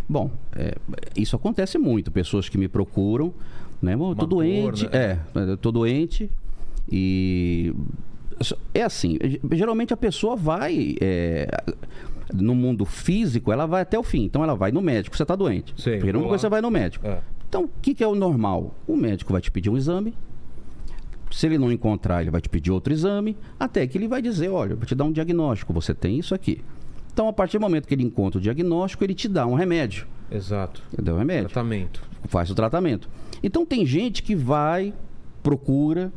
Bom, 0.07 0.31
é, 0.55 0.75
isso 1.15 1.35
acontece 1.35 1.77
muito. 1.79 2.11
Pessoas 2.11 2.47
que 2.47 2.57
me 2.59 2.67
procuram, 2.67 3.33
né? 3.81 3.95
"Bom, 3.95 4.11
eu 4.11 4.15
tô 4.15 4.21
Uma 4.23 4.27
dor, 4.27 4.35
doente. 4.37 4.83
né? 4.85 4.89
É, 4.93 5.19
eu 5.35 5.57
tô 5.57 5.71
doente 5.71 6.29
e. 6.91 7.73
É 8.73 8.83
assim, 8.83 9.17
geralmente 9.51 9.93
a 9.93 9.97
pessoa 9.97 10.35
vai. 10.35 10.95
é, 11.01 11.47
no 12.33 12.53
mundo 12.53 12.85
físico, 12.85 13.51
ela 13.51 13.65
vai 13.65 13.81
até 13.81 13.97
o 13.97 14.03
fim. 14.03 14.23
Então 14.23 14.43
ela 14.43 14.55
vai 14.55 14.71
no 14.71 14.81
médico, 14.81 15.17
você 15.17 15.23
está 15.23 15.35
doente. 15.35 15.73
Sei, 15.77 15.97
Primeira 15.97 16.19
coisa, 16.19 16.41
você 16.43 16.49
vai 16.49 16.61
no 16.61 16.69
médico. 16.69 17.07
É. 17.07 17.21
Então, 17.47 17.63
o 17.63 17.69
que, 17.81 17.95
que 17.95 18.03
é 18.03 18.07
o 18.07 18.13
normal? 18.13 18.75
O 18.87 18.95
médico 18.95 19.31
vai 19.33 19.41
te 19.41 19.49
pedir 19.49 19.69
um 19.71 19.77
exame. 19.77 20.13
Se 21.31 21.47
ele 21.47 21.57
não 21.57 21.71
encontrar, 21.71 22.21
ele 22.21 22.29
vai 22.31 22.41
te 22.41 22.49
pedir 22.49 22.71
outro 22.71 22.93
exame, 22.93 23.35
até 23.59 23.85
que 23.87 23.97
ele 23.97 24.07
vai 24.07 24.21
dizer, 24.21 24.49
olha, 24.49 24.73
eu 24.73 24.77
vou 24.77 24.85
te 24.85 24.93
dar 24.95 25.03
um 25.05 25.11
diagnóstico, 25.11 25.73
você 25.73 25.93
tem 25.93 26.17
isso 26.19 26.33
aqui. 26.35 26.61
Então, 27.13 27.27
a 27.27 27.33
partir 27.33 27.57
do 27.57 27.61
momento 27.61 27.87
que 27.87 27.93
ele 27.93 28.03
encontra 28.03 28.39
o 28.39 28.41
diagnóstico, 28.41 29.03
ele 29.03 29.13
te 29.13 29.27
dá 29.27 29.45
um 29.45 29.53
remédio. 29.53 30.07
Exato. 30.31 30.81
Ele 30.93 31.03
dá 31.03 31.13
um 31.13 31.17
remédio, 31.17 31.49
Tratamento. 31.49 32.01
faz 32.27 32.49
o 32.49 32.55
tratamento. 32.55 33.09
Então, 33.43 33.65
tem 33.65 33.85
gente 33.85 34.21
que 34.23 34.35
vai, 34.35 34.93
procura, 35.43 36.11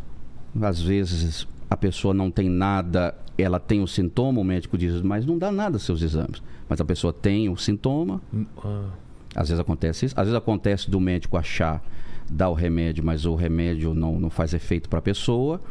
às 0.61 0.81
vezes 0.81 1.47
a 1.73 1.77
pessoa 1.77 2.13
não 2.13 2.31
tem 2.31 2.51
nada, 2.51 3.15
ela 3.39 3.59
tem 3.59 3.81
o 3.81 3.87
sintoma, 3.87 4.39
o 4.39 4.45
médico 4.45 4.77
diz, 4.77 5.01
mas 5.01 5.25
não 5.25 5.39
dá 5.39 5.51
nada 5.51 5.79
seus 5.79 6.03
exames. 6.03 6.43
Mas 6.69 6.79
a 6.83 6.85
pessoa 6.85 7.15
tem 7.15 7.49
o 7.49 7.57
sintoma, 7.57 8.21
Hum, 8.33 8.45
ah, 8.63 8.91
Às 9.35 9.49
vezes 9.49 9.59
acontece 9.59 10.05
isso. 10.05 10.15
Às 10.15 10.27
vezes 10.27 10.37
acontece 10.37 10.91
do 10.91 11.01
médico 11.01 11.39
achar, 11.39 11.83
dar 12.31 12.51
o 12.51 12.53
remédio, 12.53 13.03
mas 13.03 13.25
o 13.25 13.35
remédio 13.35 13.95
não, 13.95 14.21
não 14.21 14.29
faz 14.29 14.53
efeito 14.53 14.87
para 14.87 14.99
a 14.99 15.03
pessoa. 15.03 15.63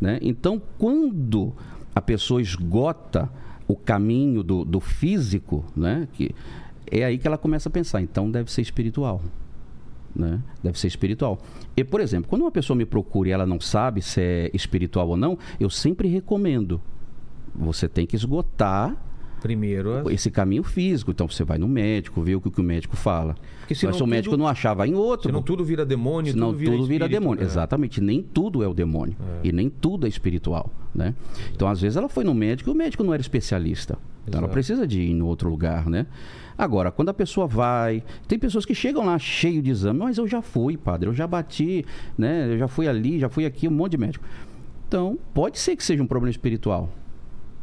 Né? 0.00 0.20
Então, 0.22 0.62
quando 0.78 1.52
a 1.96 2.00
pessoa 2.00 2.40
esgota 2.40 3.28
o 3.66 3.74
caminho 3.74 4.44
do, 4.44 4.64
do 4.64 4.78
físico, 4.78 5.64
né? 5.74 6.06
que 6.12 6.32
é 6.88 7.04
aí 7.04 7.18
que 7.18 7.26
ela 7.26 7.36
começa 7.36 7.68
a 7.68 7.72
pensar, 7.72 8.00
então 8.00 8.30
deve 8.30 8.52
ser 8.52 8.62
espiritual. 8.62 9.20
Né? 10.14 10.40
Deve 10.62 10.78
ser 10.78 10.88
espiritual. 10.88 11.38
E, 11.76 11.84
por 11.84 12.00
exemplo, 12.00 12.28
quando 12.28 12.42
uma 12.42 12.50
pessoa 12.50 12.76
me 12.76 12.84
procura 12.84 13.28
e 13.28 13.32
ela 13.32 13.46
não 13.46 13.60
sabe 13.60 14.02
se 14.02 14.20
é 14.20 14.50
espiritual 14.52 15.08
ou 15.08 15.16
não, 15.16 15.38
eu 15.58 15.70
sempre 15.70 16.08
recomendo. 16.08 16.80
Você 17.54 17.88
tem 17.88 18.06
que 18.06 18.16
esgotar 18.16 18.96
Primeiro, 19.40 20.10
esse 20.10 20.30
caminho 20.30 20.62
físico. 20.62 21.10
Então 21.10 21.26
você 21.26 21.44
vai 21.44 21.58
no 21.58 21.66
médico, 21.66 22.20
vê 22.22 22.34
o 22.34 22.40
que, 22.40 22.60
o 22.60 22.64
médico 22.64 22.96
fala. 22.96 23.34
Porque 23.60 23.74
senão 23.74 23.90
Mas 23.90 23.96
se 23.96 24.02
o 24.02 24.06
médico 24.06 24.36
não 24.36 24.46
achar, 24.46 24.74
vai 24.74 24.88
em 24.88 24.94
outro. 24.94 25.28
senão 25.28 25.42
tudo 25.42 25.64
vira 25.64 25.84
demônio, 25.84 26.32
Senão 26.32 26.48
tudo 26.48 26.58
vira, 26.58 26.72
tudo 26.72 26.86
vira 26.86 27.04
espírito, 27.06 27.20
demônio. 27.20 27.40
né? 27.42 27.46
Exatamente. 27.46 28.00
Nem 28.00 28.22
tudo 28.22 28.62
é 28.62 28.68
o 28.68 28.74
demônio. 28.74 29.16
E 29.42 29.50
nem 29.50 29.70
tudo 29.70 30.06
é 30.06 30.08
espiritual. 30.08 30.70
Né? 30.94 31.14
Então, 31.54 31.68
às 31.68 31.80
vezes, 31.80 31.96
ela 31.96 32.08
foi 32.08 32.24
no 32.24 32.34
médico 32.34 32.68
e 32.70 32.72
o 32.72 32.76
médico 32.76 33.02
não 33.02 33.14
era 33.14 33.20
especialista. 33.20 33.96
Então, 34.26 34.38
ela 34.38 34.46
Exato. 34.46 34.52
precisa 34.52 34.86
de 34.86 35.00
ir 35.00 35.10
em 35.10 35.22
outro 35.22 35.48
lugar, 35.48 35.88
né? 35.88 36.06
Agora, 36.60 36.92
quando 36.92 37.08
a 37.08 37.14
pessoa 37.14 37.46
vai. 37.46 38.04
Tem 38.28 38.38
pessoas 38.38 38.66
que 38.66 38.74
chegam 38.74 39.06
lá 39.06 39.18
cheio 39.18 39.62
de 39.62 39.70
exame, 39.70 40.00
mas 40.00 40.18
eu 40.18 40.28
já 40.28 40.42
fui, 40.42 40.76
padre, 40.76 41.08
eu 41.08 41.14
já 41.14 41.26
bati, 41.26 41.86
né? 42.18 42.52
Eu 42.52 42.58
já 42.58 42.68
fui 42.68 42.86
ali, 42.86 43.18
já 43.18 43.30
fui 43.30 43.46
aqui, 43.46 43.66
um 43.66 43.70
monte 43.70 43.92
de 43.92 43.96
médico. 43.96 44.22
Então, 44.86 45.18
pode 45.32 45.58
ser 45.58 45.74
que 45.74 45.82
seja 45.82 46.02
um 46.02 46.06
problema 46.06 46.30
espiritual. 46.30 46.92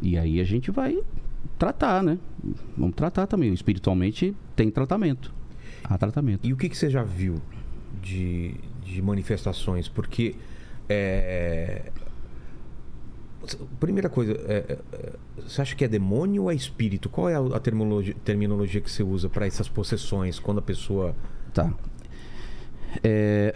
E 0.01 0.18
aí 0.18 0.39
a 0.39 0.44
gente 0.44 0.72
vai 0.72 0.98
tratar, 1.60 2.01
né? 2.01 2.18
Vamos 2.75 2.96
tratar 2.96 3.27
também. 3.27 3.54
Espiritualmente 3.54 4.36
tem 4.56 4.72
tratamento. 4.72 5.32
Há 5.84 5.96
tratamento. 5.96 6.48
E 6.48 6.51
o 6.51 6.58
que, 6.58 6.68
que 6.68 6.75
você 6.75 6.89
já 6.89 7.04
viu 7.04 7.36
de, 8.01 8.56
de 8.84 9.00
manifestações? 9.00 9.88
Porque. 9.88 10.34
É... 10.89 11.92
Primeira 13.79 14.10
coisa, 14.10 14.34
é, 14.48 14.77
é, 14.94 15.13
você 15.41 15.62
acha 15.62 15.75
que 15.75 15.86
é 15.86 15.88
demônio 15.88 16.44
ou 16.44 16.51
é 16.51 16.56
espírito? 16.56 17.08
Qual 17.10 17.29
é 17.29 17.36
a, 17.36 17.39
a 17.39 17.60
terminologia, 17.60 18.15
terminologia 18.25 18.82
que 18.82 18.91
você 18.91 19.03
usa 19.03 19.29
para 19.29 19.46
essas 19.46 19.70
possessões 19.70 20.39
quando 20.39 20.58
a 20.58 20.62
pessoa. 20.62 21.15
Tá. 21.53 21.72
É, 23.03 23.53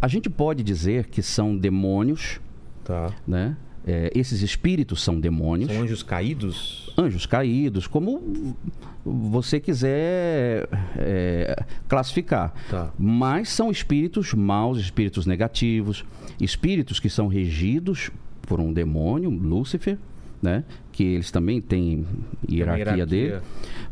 a 0.00 0.08
gente 0.08 0.30
pode 0.30 0.62
dizer 0.62 1.06
que 1.06 1.22
são 1.22 1.56
demônios, 1.56 2.40
Tá. 2.84 3.12
né? 3.26 3.56
É, 3.86 4.10
esses 4.14 4.40
espíritos 4.40 5.02
são 5.02 5.20
demônios. 5.20 5.70
São 5.70 5.82
anjos 5.82 6.02
caídos? 6.02 6.94
anjos 6.96 7.26
caídos, 7.26 7.86
como 7.86 8.56
você 9.04 9.60
quiser 9.60 10.68
é, 10.96 11.64
classificar. 11.88 12.54
Tá. 12.70 12.92
Mas 12.98 13.50
são 13.50 13.70
espíritos 13.70 14.32
maus, 14.32 14.78
espíritos 14.78 15.26
negativos, 15.26 16.04
espíritos 16.40 16.98
que 16.98 17.10
são 17.10 17.26
regidos 17.26 18.10
por 18.44 18.60
um 18.60 18.72
demônio, 18.72 19.30
Lúcifer, 19.30 19.98
né? 20.42 20.64
que 20.92 21.02
eles 21.02 21.30
também 21.30 21.60
têm 21.60 22.06
hierarquia, 22.48 22.84
hierarquia. 22.84 23.06
dele. 23.06 23.40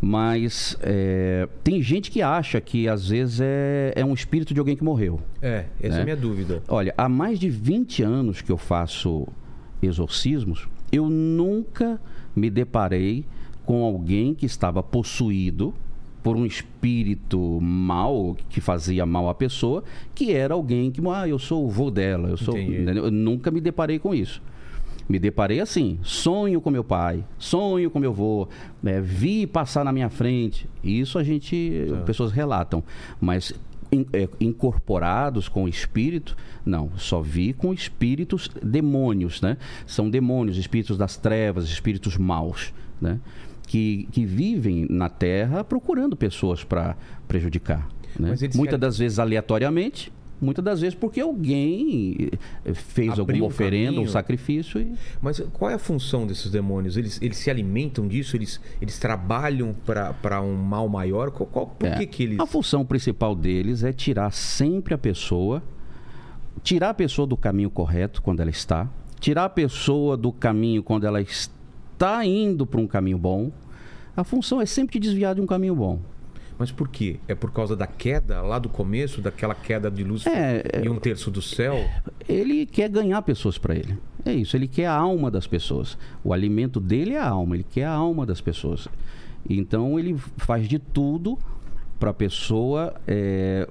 Mas 0.00 0.76
é, 0.82 1.48
tem 1.64 1.80
gente 1.82 2.10
que 2.10 2.20
acha 2.22 2.60
que 2.60 2.86
às 2.88 3.08
vezes 3.08 3.40
é, 3.40 3.92
é 3.96 4.04
um 4.04 4.12
espírito 4.14 4.52
de 4.52 4.60
alguém 4.60 4.76
que 4.76 4.84
morreu. 4.84 5.20
É, 5.40 5.64
essa 5.80 5.94
é 5.94 5.96
a 5.96 5.98
Né? 5.98 6.04
minha 6.04 6.16
dúvida. 6.16 6.62
Olha, 6.68 6.92
há 6.96 7.08
mais 7.08 7.38
de 7.38 7.48
20 7.48 8.02
anos 8.02 8.40
que 8.42 8.52
eu 8.52 8.58
faço 8.58 9.26
exorcismos, 9.82 10.68
eu 10.92 11.08
nunca 11.08 12.00
me 12.36 12.50
deparei 12.50 13.24
com 13.64 13.82
alguém 13.82 14.34
que 14.34 14.46
estava 14.46 14.82
possuído 14.82 15.74
por 16.22 16.36
um 16.36 16.46
espírito 16.46 17.58
mal 17.60 18.36
que 18.48 18.60
fazia 18.60 19.04
mal 19.04 19.28
à 19.28 19.34
pessoa, 19.34 19.82
que 20.14 20.32
era 20.32 20.54
alguém 20.54 20.90
que, 20.90 21.00
ah, 21.08 21.26
eu 21.28 21.38
sou 21.38 21.66
o 21.66 21.70
vô 21.70 21.90
dela, 21.90 22.28
eu 22.28 22.36
sou, 22.36 22.56
eu 22.56 23.10
nunca 23.10 23.50
me 23.50 23.60
deparei 23.60 23.98
com 23.98 24.14
isso. 24.14 24.40
Me 25.08 25.18
deparei 25.18 25.58
assim, 25.60 25.98
sonho 26.02 26.60
com 26.60 26.70
meu 26.70 26.84
pai, 26.84 27.24
sonho 27.38 27.90
com 27.90 27.98
meu 27.98 28.12
avô, 28.12 28.48
né, 28.82 29.00
vi 29.00 29.46
passar 29.46 29.84
na 29.84 29.92
minha 29.92 30.08
frente. 30.08 30.68
Isso 30.82 31.18
a 31.18 31.24
gente, 31.24 31.86
Tá. 31.90 31.96
pessoas 32.02 32.30
relatam, 32.30 32.84
mas 33.20 33.52
in- 33.90 34.06
é, 34.12 34.28
incorporados 34.40 35.48
com 35.48 35.64
o 35.64 35.68
espírito, 35.68 36.36
não, 36.64 36.90
só 36.96 37.20
vi 37.20 37.52
com 37.52 37.74
espíritos 37.74 38.48
demônios, 38.62 39.42
né? 39.42 39.56
São 39.86 40.08
demônios, 40.08 40.56
espíritos 40.56 40.96
das 40.96 41.16
trevas, 41.16 41.64
espíritos 41.68 42.16
maus, 42.16 42.72
né? 43.00 43.18
Que, 43.72 44.06
que 44.12 44.26
vivem 44.26 44.86
na 44.90 45.08
Terra 45.08 45.64
procurando 45.64 46.14
pessoas 46.14 46.62
para 46.62 46.94
prejudicar. 47.26 47.88
Né? 48.20 48.28
Muitas 48.28 48.54
querem- 48.56 48.78
das 48.78 48.98
vezes 48.98 49.18
aleatoriamente, 49.18 50.12
muitas 50.38 50.62
das 50.62 50.80
vezes 50.82 50.94
porque 50.94 51.22
alguém 51.22 52.28
eh, 52.66 52.74
fez 52.74 53.08
Abriu 53.12 53.22
alguma 53.22 53.44
um 53.44 53.46
oferenda, 53.46 53.98
um 53.98 54.06
sacrifício 54.06 54.78
e 54.78 54.92
Mas 55.22 55.40
qual 55.54 55.70
é 55.70 55.74
a 55.74 55.78
função 55.78 56.26
desses 56.26 56.50
demônios? 56.50 56.98
Eles, 56.98 57.18
eles 57.22 57.38
se 57.38 57.48
alimentam 57.50 58.06
disso? 58.06 58.36
Eles, 58.36 58.60
eles 58.78 58.98
trabalham 58.98 59.74
para 59.86 60.42
um 60.42 60.54
mal 60.54 60.86
maior? 60.86 61.30
Qual, 61.30 61.46
qual- 61.46 61.66
por 61.68 61.88
É. 61.88 61.96
que, 61.96 62.06
que 62.06 62.22
eles. 62.24 62.40
A 62.40 62.44
função 62.44 62.84
principal 62.84 63.34
deles 63.34 63.82
é 63.82 63.90
tirar 63.92 64.30
sempre 64.32 64.92
a 64.92 64.98
pessoa, 64.98 65.62
tirar 66.62 66.90
a 66.90 66.94
pessoa 66.94 67.26
do 67.26 67.38
caminho 67.38 67.70
correto 67.70 68.20
quando 68.20 68.40
ela 68.40 68.50
está, 68.50 68.86
tirar 69.18 69.46
a 69.46 69.48
pessoa 69.48 70.14
do 70.14 70.30
caminho 70.30 70.82
quando 70.82 71.06
ela 71.06 71.22
está 71.22 72.22
indo 72.26 72.66
para 72.66 72.80
um 72.80 72.86
caminho 72.86 73.16
bom. 73.16 73.50
A 74.16 74.24
função 74.24 74.60
é 74.60 74.66
sempre 74.66 74.92
te 74.92 75.00
desviar 75.00 75.34
de 75.34 75.40
um 75.40 75.46
caminho 75.46 75.74
bom. 75.74 76.00
Mas 76.58 76.70
por 76.70 76.88
quê? 76.88 77.18
É 77.26 77.34
por 77.34 77.50
causa 77.52 77.74
da 77.74 77.86
queda 77.86 78.40
lá 78.42 78.58
do 78.58 78.68
começo, 78.68 79.20
daquela 79.20 79.54
queda 79.54 79.90
de 79.90 80.04
luz 80.04 80.26
É, 80.26 80.62
é- 80.72 80.84
e 80.84 80.88
um 80.88 80.98
terço 80.98 81.30
do 81.30 81.42
céu? 81.42 81.76
Ele 82.28 82.66
quer 82.66 82.88
ganhar 82.88 83.20
pessoas 83.22 83.58
para 83.58 83.74
ele. 83.74 83.98
É 84.24 84.32
isso, 84.32 84.56
ele 84.56 84.68
quer 84.68 84.86
a 84.86 84.94
alma 84.94 85.30
das 85.30 85.46
pessoas. 85.46 85.98
O 86.22 86.32
alimento 86.32 86.78
dele 86.78 87.14
é 87.14 87.18
a 87.18 87.28
alma, 87.28 87.56
ele 87.56 87.66
quer 87.68 87.86
a 87.86 87.92
alma 87.92 88.24
das 88.24 88.40
pessoas. 88.40 88.86
Então 89.48 89.98
ele 89.98 90.16
faz 90.36 90.68
de 90.68 90.78
tudo 90.78 91.38
para 91.98 92.10
a 92.10 92.14
pessoa 92.14 92.94
é, 93.08 93.68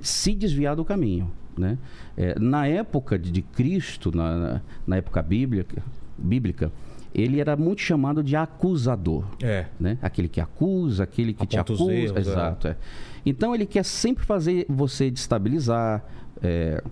se 0.00 0.34
desviar 0.34 0.76
do 0.76 0.84
caminho. 0.84 1.30
Né? 1.56 1.76
É, 2.16 2.38
na 2.38 2.66
época 2.66 3.18
de, 3.18 3.30
de 3.30 3.42
Cristo, 3.42 4.14
na, 4.14 4.60
na 4.86 4.96
época 4.96 5.20
bíblica, 5.22 5.82
bíblica, 6.16 6.70
ele 7.14 7.40
era 7.40 7.56
muito 7.56 7.80
chamado 7.82 8.22
de 8.22 8.34
acusador 8.36 9.24
É. 9.42 9.66
né? 9.78 9.98
Aquele 10.02 10.28
que 10.28 10.40
acusa, 10.40 11.04
aquele 11.04 11.32
que 11.34 11.46
te 11.46 11.58
Aponta 11.58 11.72
os 11.74 11.80
acusa. 11.80 11.94
erros, 11.94 12.16
é. 12.16 12.20
Exato. 12.20 12.68
é. 12.68 12.76
Então 13.24 13.54
ele 13.54 13.66
quer 13.66 13.84
sempre 13.84 14.24
fazer 14.24 14.66
você 14.68 15.10
destabilizar, 15.10 16.04
é, 16.42 16.82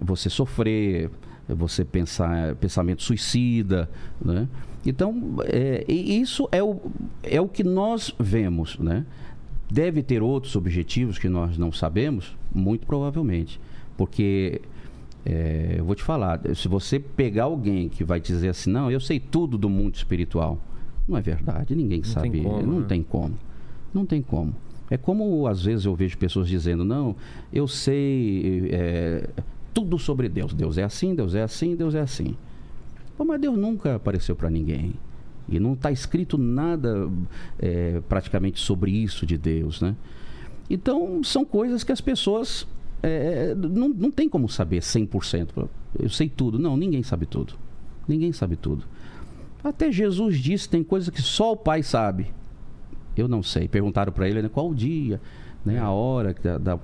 você 0.00 0.28
sofrer, 0.30 1.10
você 1.48 1.84
pensar 1.84 2.54
pensamento 2.56 3.02
suicida, 3.02 3.88
né? 4.24 4.46
Então 4.86 5.36
é, 5.44 5.84
isso 5.90 6.48
é 6.52 6.62
o, 6.62 6.80
é 7.22 7.40
o 7.40 7.48
que 7.48 7.64
nós 7.64 8.14
vemos, 8.18 8.78
né? 8.78 9.04
Deve 9.70 10.02
ter 10.02 10.22
outros 10.22 10.56
objetivos 10.56 11.18
que 11.18 11.28
nós 11.28 11.56
não 11.58 11.70
sabemos, 11.72 12.36
muito 12.54 12.86
provavelmente, 12.86 13.60
porque 13.96 14.60
é, 15.24 15.74
eu 15.78 15.84
vou 15.84 15.94
te 15.94 16.02
falar, 16.02 16.40
se 16.54 16.66
você 16.68 16.98
pegar 16.98 17.44
alguém 17.44 17.88
que 17.88 18.02
vai 18.02 18.20
dizer 18.20 18.48
assim, 18.48 18.70
não, 18.70 18.90
eu 18.90 19.00
sei 19.00 19.20
tudo 19.20 19.58
do 19.58 19.68
mundo 19.68 19.94
espiritual, 19.94 20.58
não 21.06 21.16
é 21.16 21.20
verdade, 21.20 21.74
ninguém 21.74 21.98
Não 21.98 22.04
tem 22.04 22.12
sabe, 22.12 22.40
como, 22.42 22.66
não 22.66 22.80
né? 22.80 22.86
tem 22.88 23.02
como, 23.02 23.34
não 23.92 24.06
tem 24.06 24.22
como. 24.22 24.54
É 24.90 24.96
como 24.96 25.46
às 25.46 25.64
vezes 25.64 25.84
eu 25.84 25.94
vejo 25.94 26.16
pessoas 26.18 26.48
dizendo, 26.48 26.84
não, 26.84 27.14
eu 27.52 27.68
sei 27.68 28.68
é, 28.72 29.28
tudo 29.74 29.98
sobre 29.98 30.28
Deus, 30.28 30.52
Deus 30.54 30.78
é 30.78 30.82
assim, 30.82 31.14
Deus 31.14 31.34
é 31.34 31.42
assim, 31.42 31.76
Deus 31.76 31.94
é 31.94 32.00
assim. 32.00 32.34
Pô, 33.16 33.24
mas 33.24 33.40
Deus 33.40 33.56
nunca 33.56 33.96
apareceu 33.96 34.34
para 34.34 34.48
ninguém. 34.48 34.94
E 35.48 35.58
não 35.58 35.74
está 35.74 35.90
escrito 35.90 36.38
nada 36.38 37.10
é, 37.58 38.00
praticamente 38.08 38.60
sobre 38.60 38.92
isso 38.92 39.26
de 39.26 39.36
Deus, 39.36 39.80
né? 39.80 39.96
Então, 40.68 41.22
são 41.24 41.44
coisas 41.44 41.82
que 41.82 41.90
as 41.90 42.00
pessoas 42.00 42.66
é, 43.02 43.54
não, 43.54 43.88
não 43.88 44.10
tem 44.10 44.28
como 44.28 44.48
saber 44.48 44.80
100%. 44.80 45.68
Eu 45.98 46.08
sei 46.08 46.28
tudo. 46.28 46.58
Não, 46.58 46.76
ninguém 46.76 47.02
sabe 47.02 47.26
tudo. 47.26 47.54
Ninguém 48.06 48.32
sabe 48.32 48.56
tudo. 48.56 48.84
Até 49.62 49.90
Jesus 49.92 50.38
disse, 50.38 50.68
tem 50.68 50.82
coisas 50.82 51.10
que 51.10 51.22
só 51.22 51.52
o 51.52 51.56
Pai 51.56 51.82
sabe. 51.82 52.28
Eu 53.16 53.28
não 53.28 53.42
sei. 53.42 53.68
Perguntaram 53.68 54.12
para 54.12 54.28
ele 54.28 54.42
né, 54.42 54.48
qual 54.48 54.70
o 54.70 54.74
dia, 54.74 55.20
né, 55.64 55.78
a 55.78 55.90
hora 55.90 56.34
da, 56.42 56.58
da, 56.58 56.78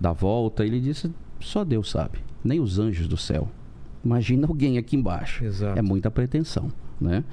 da 0.00 0.12
volta. 0.12 0.64
Ele 0.64 0.80
disse, 0.80 1.10
só 1.40 1.64
Deus 1.64 1.90
sabe. 1.90 2.18
Nem 2.42 2.60
os 2.60 2.78
anjos 2.78 3.06
do 3.06 3.16
céu. 3.16 3.48
Imagina 4.04 4.46
alguém 4.46 4.78
aqui 4.78 4.96
embaixo. 4.96 5.44
Exato. 5.44 5.78
É 5.78 5.82
muita 5.82 6.10
pretensão, 6.10 6.72
né? 7.00 7.24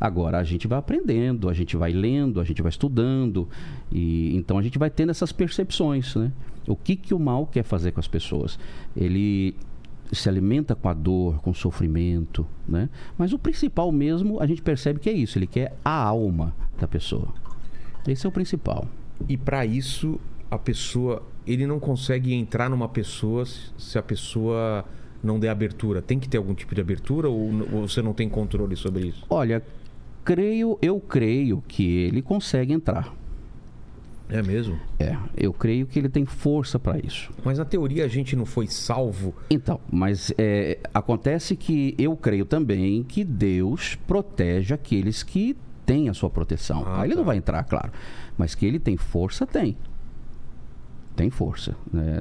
Agora 0.00 0.38
a 0.38 0.44
gente 0.44 0.68
vai 0.68 0.78
aprendendo, 0.78 1.48
a 1.48 1.52
gente 1.52 1.76
vai 1.76 1.92
lendo, 1.92 2.40
a 2.40 2.44
gente 2.44 2.62
vai 2.62 2.70
estudando 2.70 3.48
e 3.90 4.36
então 4.36 4.56
a 4.56 4.62
gente 4.62 4.78
vai 4.78 4.90
tendo 4.90 5.10
essas 5.10 5.32
percepções, 5.32 6.14
né? 6.14 6.30
O 6.68 6.76
que 6.76 6.94
que 6.96 7.14
o 7.14 7.18
mal 7.18 7.46
quer 7.46 7.62
fazer 7.62 7.92
com 7.92 8.00
as 8.00 8.08
pessoas? 8.08 8.58
Ele 8.96 9.54
se 10.12 10.28
alimenta 10.28 10.74
com 10.74 10.88
a 10.88 10.94
dor, 10.94 11.40
com 11.40 11.50
o 11.50 11.54
sofrimento, 11.54 12.46
né? 12.66 12.88
Mas 13.16 13.32
o 13.32 13.38
principal 13.38 13.90
mesmo, 13.92 14.40
a 14.40 14.46
gente 14.46 14.62
percebe 14.62 14.98
que 15.00 15.08
é 15.08 15.12
isso, 15.12 15.38
ele 15.38 15.46
quer 15.46 15.76
a 15.84 15.90
alma 16.02 16.54
da 16.78 16.86
pessoa. 16.88 17.28
Esse 18.06 18.24
é 18.26 18.28
o 18.28 18.32
principal. 18.32 18.86
E 19.28 19.36
para 19.36 19.66
isso, 19.66 20.18
a 20.50 20.58
pessoa. 20.58 21.22
Ele 21.46 21.66
não 21.66 21.80
consegue 21.80 22.32
entrar 22.34 22.68
numa 22.70 22.88
pessoa 22.88 23.44
se- 23.46 23.98
a 23.98 24.02
pessoa 24.02 24.84
não 25.22 25.38
der 25.40 25.48
abertura. 25.48 26.00
Tem 26.02 26.18
que 26.18 26.28
ter 26.28 26.36
algum 26.38 26.54
tipo 26.54 26.74
de 26.74 26.80
abertura 26.80 27.28
ou 27.28 27.50
você 27.86 28.00
não 28.02 28.12
tem 28.14 28.28
controle 28.28 28.76
sobre 28.76 29.08
isso? 29.08 29.24
Olha, 29.30 29.62
creio, 30.24 30.78
eu 30.80 31.00
creio 31.00 31.62
que 31.66 31.84
ele 31.86 32.20
consegue 32.22 32.72
entrar. 32.72 33.14
É 34.30 34.42
mesmo? 34.42 34.78
É, 34.98 35.16
eu 35.36 35.52
creio 35.52 35.86
que 35.86 35.98
ele 35.98 36.08
tem 36.08 36.26
força 36.26 36.78
para 36.78 36.98
isso. 36.98 37.30
Mas 37.44 37.58
na 37.58 37.64
teoria 37.64 38.04
a 38.04 38.08
gente 38.08 38.36
não 38.36 38.44
foi 38.44 38.66
salvo. 38.66 39.34
Então, 39.50 39.80
mas 39.90 40.32
é, 40.36 40.78
acontece 40.92 41.56
que 41.56 41.94
eu 41.98 42.14
creio 42.16 42.44
também 42.44 43.02
que 43.02 43.24
Deus 43.24 43.94
protege 44.06 44.74
aqueles 44.74 45.22
que 45.22 45.56
têm 45.86 46.08
a 46.10 46.14
sua 46.14 46.28
proteção. 46.28 46.84
Ah, 46.86 47.04
ele 47.04 47.14
tá. 47.14 47.18
não 47.18 47.24
vai 47.24 47.38
entrar, 47.38 47.62
claro. 47.64 47.90
Mas 48.36 48.54
que 48.54 48.66
ele 48.66 48.78
tem 48.78 48.96
força, 48.98 49.46
tem. 49.46 49.76
Tem 51.16 51.30
força. 51.30 51.74
né? 51.92 52.18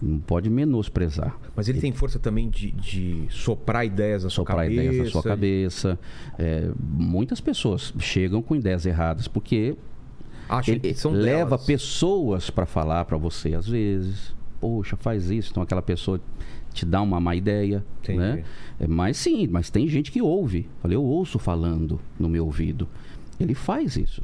Não 0.00 0.18
pode 0.18 0.48
menosprezar. 0.48 1.36
Mas 1.54 1.68
ele 1.68 1.80
tem 1.80 1.92
força 1.92 2.18
também 2.18 2.48
de, 2.48 2.70
de 2.70 3.26
soprar 3.28 3.84
ideias 3.84 4.24
na 4.24 4.30
sua 4.30 4.42
Soprar 4.42 4.64
cabeça. 4.64 4.82
ideias 4.82 5.04
na 5.04 5.10
sua 5.10 5.22
cabeça. 5.22 5.98
É, 6.38 6.70
muitas 6.80 7.40
pessoas 7.40 7.92
chegam 7.98 8.40
com 8.40 8.56
ideias 8.56 8.86
erradas 8.86 9.28
porque 9.28 9.76
Acham 10.48 10.74
ele 10.74 10.80
que 10.80 10.94
são 10.94 11.12
leva 11.12 11.50
delas. 11.50 11.64
pessoas 11.66 12.50
para 12.50 12.66
falar 12.66 13.04
para 13.04 13.16
você 13.16 13.54
às 13.54 13.66
vezes. 13.68 14.34
Poxa, 14.60 14.96
faz 14.96 15.30
isso. 15.30 15.50
Então 15.50 15.62
aquela 15.62 15.82
pessoa 15.82 16.20
te 16.72 16.84
dá 16.86 17.00
uma 17.02 17.20
má 17.20 17.36
ideia, 17.36 17.84
Entendi. 18.02 18.18
né? 18.18 18.44
É, 18.80 18.86
mas 18.86 19.16
sim, 19.16 19.46
mas 19.46 19.70
tem 19.70 19.86
gente 19.88 20.10
que 20.10 20.20
ouve. 20.22 20.68
Falei, 20.80 20.96
eu 20.96 21.02
ouço 21.04 21.38
falando 21.38 22.00
no 22.18 22.28
meu 22.28 22.44
ouvido. 22.46 22.88
Ele 23.38 23.54
faz 23.54 23.96
isso. 23.96 24.22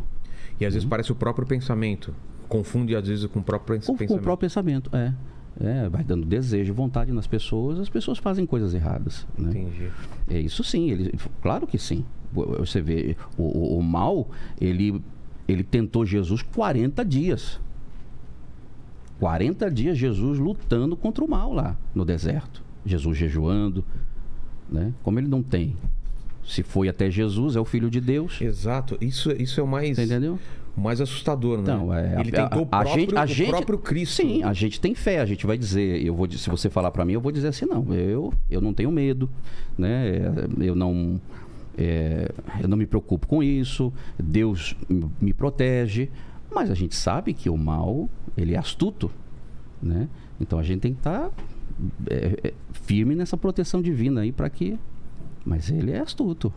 E 0.60 0.66
às 0.66 0.72
vezes 0.74 0.84
Uhum. 0.84 0.90
parece 0.90 1.12
o 1.12 1.14
próprio 1.14 1.46
pensamento. 1.46 2.14
Confunde 2.48 2.96
às 2.96 3.06
vezes 3.06 3.26
com 3.26 3.38
o 3.38 3.42
próprio 3.42 3.76
Ou 3.76 3.82
com 3.82 3.92
o 3.92 3.96
pensamento. 3.96 4.22
próprio 4.22 4.48
pensamento, 4.48 4.90
é. 4.96 5.12
É, 5.60 5.88
vai 5.88 6.02
dando 6.02 6.24
desejo, 6.26 6.72
vontade 6.72 7.12
nas 7.12 7.26
pessoas, 7.26 7.78
as 7.80 7.88
pessoas 7.88 8.18
fazem 8.18 8.46
coisas 8.46 8.72
erradas. 8.72 9.26
Né? 9.36 9.50
Entendi. 9.50 9.90
É 10.28 10.38
isso 10.40 10.62
sim, 10.64 10.90
ele, 10.90 11.12
claro 11.42 11.66
que 11.66 11.76
sim. 11.78 12.04
Você 12.32 12.80
vê, 12.80 13.16
o, 13.36 13.42
o- 13.42 13.78
o 13.78 13.82
mal, 13.82 14.28
ele, 14.60 15.02
ele 15.50 15.62
tentou 15.64 16.04
Jesus 16.06 16.42
40 16.42 17.04
dias. 17.04 17.60
40 19.18 19.70
dias 19.70 19.98
Jesus 19.98 20.38
lutando 20.38 20.96
contra 20.96 21.22
o 21.24 21.28
mal 21.28 21.52
lá 21.52 21.76
no 21.94 22.04
deserto. 22.04 22.62
Jesus 22.84 23.18
jejuando, 23.18 23.84
né? 24.70 24.92
Como 25.02 25.18
ele 25.18 25.28
não 25.28 25.42
tem. 25.42 25.76
Se 26.46 26.62
foi 26.62 26.88
até 26.88 27.10
Jesus, 27.10 27.54
é 27.54 27.60
o 27.60 27.64
filho 27.64 27.90
de 27.90 28.00
Deus. 28.00 28.40
Exato. 28.40 28.96
Isso, 29.00 29.30
isso 29.32 29.60
é 29.60 29.62
o 29.62 29.66
mais, 29.68 29.98
entendeu? 29.98 30.38
o 30.76 30.80
mais 30.80 31.00
assustador, 31.00 31.58
né? 31.58 31.62
Então, 31.64 31.92
é, 31.92 32.20
Ele 32.20 32.30
a- 32.36 32.48
tentou 32.48 32.60
a, 32.60 32.62
o 32.62 32.64
a 32.64 32.80
próprio, 32.84 32.94
gente, 33.00 33.16
a 33.16 33.22
o 33.24 33.26
gente, 33.26 33.50
próprio 33.50 33.78
Cristo. 33.78 34.14
Sim, 34.22 34.42
a 34.42 34.52
gente 34.52 34.80
tem 34.80 34.94
fé, 34.94 35.20
a 35.20 35.26
gente 35.26 35.46
vai 35.46 35.58
dizer, 35.58 36.02
eu 36.04 36.14
vou, 36.14 36.30
se 36.30 36.48
você 36.48 36.70
falar 36.70 36.90
para 36.90 37.04
mim, 37.04 37.12
eu 37.12 37.20
vou 37.20 37.30
dizer 37.30 37.48
assim, 37.48 37.66
não, 37.66 37.92
eu, 37.92 38.32
eu 38.48 38.60
não 38.60 38.72
tenho 38.72 38.90
medo, 38.90 39.28
né? 39.76 40.14
Eu 40.58 40.74
não, 40.74 41.20
é, 41.78 42.30
eu 42.60 42.68
não 42.68 42.76
me 42.76 42.86
preocupo 42.86 43.26
com 43.26 43.42
isso, 43.42 43.92
Deus 44.18 44.76
me 45.20 45.32
protege, 45.32 46.10
mas 46.52 46.70
a 46.70 46.74
gente 46.74 46.94
sabe 46.94 47.32
que 47.32 47.48
o 47.48 47.56
mal 47.56 48.08
ele 48.36 48.54
é 48.54 48.58
astuto, 48.58 49.10
né? 49.82 50.08
Então 50.40 50.58
a 50.58 50.62
gente 50.62 50.80
tem 50.80 50.92
que 50.92 51.00
estar 51.00 51.30
firme 52.72 53.14
nessa 53.14 53.36
proteção 53.36 53.80
divina 53.80 54.22
aí 54.22 54.32
para 54.32 54.48
que, 54.50 54.78
mas 55.44 55.70
ele 55.70 55.92
é 55.92 56.00
astuto, 56.00 56.52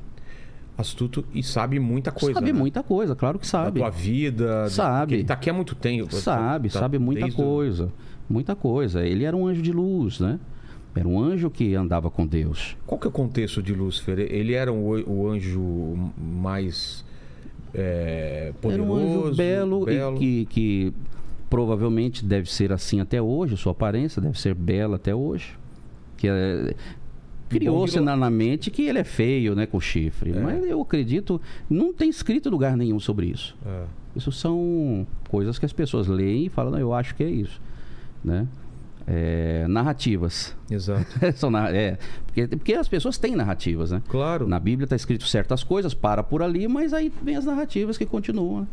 Astuto 0.75 1.24
e 1.32 1.43
sabe 1.43 1.78
muita 1.80 2.12
coisa. 2.12 2.34
sabe 2.39 2.52
né? 2.52 2.58
muita 2.58 2.82
coisa, 2.82 3.15
claro 3.15 3.38
que 3.38 3.45
Da 3.45 3.49
sabe. 3.52 3.80
tua 3.80 3.91
vida. 3.91 4.67
Sabe. 4.71 5.13
Ele 5.13 5.23
tá 5.23 5.36
aqui 5.36 5.47
há 5.47 5.54
muito 5.54 5.76
tempo. 5.76 6.15
Sabe, 6.15 6.69
Tá 6.69 6.80
sabe 6.80 6.97
muita 6.97 7.32
coisa. 7.32 7.91
Muita 8.28 8.56
coisa. 8.56 9.06
Ele 9.06 9.23
era 9.23 9.38
um 9.38 9.45
anjo 9.45 9.62
de 9.62 9.71
luz, 9.71 10.19
né? 10.19 10.39
Era 10.95 11.08
um 11.08 11.19
anjo 11.19 11.49
que 11.49 11.73
andava 11.75 12.10
com 12.12 12.25
Deus. 12.25 12.77
Qual 12.86 12.99
que 12.99 13.08
é 13.08 13.10
o 13.10 13.12
contexto 13.12 13.62
de 13.63 13.73
Lúcifer? 13.73 14.19
Ele 14.19 14.53
era 14.53 14.71
o, 14.71 15.01
o 15.10 15.27
anjo 15.27 16.12
mais 16.17 17.03
é, 17.73 18.53
poderoso, 18.62 18.91
era 18.91 19.01
um 19.01 19.25
anjo 19.25 19.36
belo, 19.36 19.86
belo. 19.86 20.17
e 20.17 20.19
que, 20.19 20.45
que 20.45 20.93
provavelmente 21.49 22.23
deve 22.23 22.51
ser 22.51 22.71
assim 22.71 22.99
até 22.99 23.21
hoje, 23.21 23.58
sua 23.58 23.71
aparência 23.71 24.21
deve 24.21 24.39
ser 24.39 24.53
bela 24.53 24.97
até 24.97 25.15
hoje. 25.15 25.58
Que 26.17 26.27
é, 26.27 26.75
Criou-se 27.49 27.99
na, 27.99 28.15
na 28.15 28.29
mente 28.29 28.71
que 28.71 28.84
ele 28.84 28.99
é 28.99 29.03
feio, 29.03 29.56
né, 29.56 29.65
com 29.65 29.79
chifre. 29.79 30.32
É. 30.32 30.39
Mas 30.39 30.65
eu 30.65 30.82
acredito, 30.82 31.39
não 31.69 31.93
tem 31.93 32.10
escrito 32.10 32.49
em 32.49 32.51
lugar 32.51 32.75
nenhum 32.75 32.99
sobre 32.99 33.27
isso. 33.27 33.56
É. 33.65 33.84
Isso 34.15 34.32
são 34.32 35.08
coisas 35.29 35.58
que 35.58 35.65
as 35.65 35.73
pessoas 35.73 36.08
leem 36.08 36.45
e 36.45 36.49
falam, 36.49 36.77
eu 36.79 36.93
acho 36.93 37.15
que 37.15 37.23
é 37.23 37.29
isso, 37.29 37.60
né? 38.23 38.47
É, 39.06 39.66
narrativas. 39.68 40.56
Exato. 40.70 41.06
São 41.36 41.56
é, 41.58 41.98
porque, 42.26 42.48
porque 42.48 42.74
as 42.74 42.88
pessoas 42.88 43.18
têm 43.18 43.36
narrativas, 43.36 43.92
né? 43.92 44.02
Claro. 44.08 44.48
Na 44.48 44.60
Bíblia 44.60 44.86
está 44.86 44.96
escrito 44.96 45.28
certas 45.28 45.63
coisas, 45.63 45.94
para 45.94 46.24
por 46.24 46.42
ali, 46.42 46.68
mas 46.68 46.94
aí 46.94 47.12
vem 47.22 47.36
as 47.36 47.46
narrativas 47.46 47.98
que 47.98 48.06
continuam. 48.06 48.68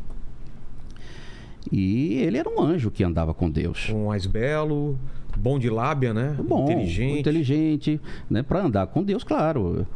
E 1.71 2.15
ele 2.15 2.39
era 2.39 2.49
um 2.49 2.61
anjo 2.61 2.91
que 2.91 3.05
andava 3.05 3.35
com 3.35 3.51
Deus. 3.51 3.89
O 3.91 4.07
mais 4.07 4.25
belo, 4.25 4.99
bom 5.37 5.59
de 5.59 5.69
lábia, 5.69 6.15
né? 6.15 6.37
Bom, 6.43 6.65
inteligente. 6.65 7.21
inteligente, 7.21 8.01
né? 8.29 8.43
Para 8.43 8.63
andar 8.63 8.87
com 8.87 9.03
Deus, 9.03 9.25
claro, 9.25 9.87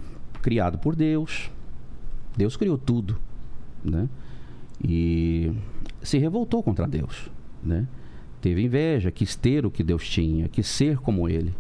criado 0.42 0.78
por 0.78 0.94
Deus. 0.94 1.50
Deus 2.36 2.56
criou 2.56 2.76
tudo, 2.76 3.16
né? 3.82 4.08
E 4.82 5.52
se 6.02 6.18
revoltou 6.18 6.62
contra 6.62 6.86
Deus, 6.86 7.30
né? 7.62 7.86
Teve 8.44 8.62
inveja, 8.62 9.10
quis 9.10 9.34
ter 9.34 9.64
o 9.64 9.70
que 9.70 9.82
Deus 9.82 10.06
tinha, 10.06 10.50
quis 10.50 10.66
ser 10.66 10.98
como 10.98 11.30
ele. 11.30 11.54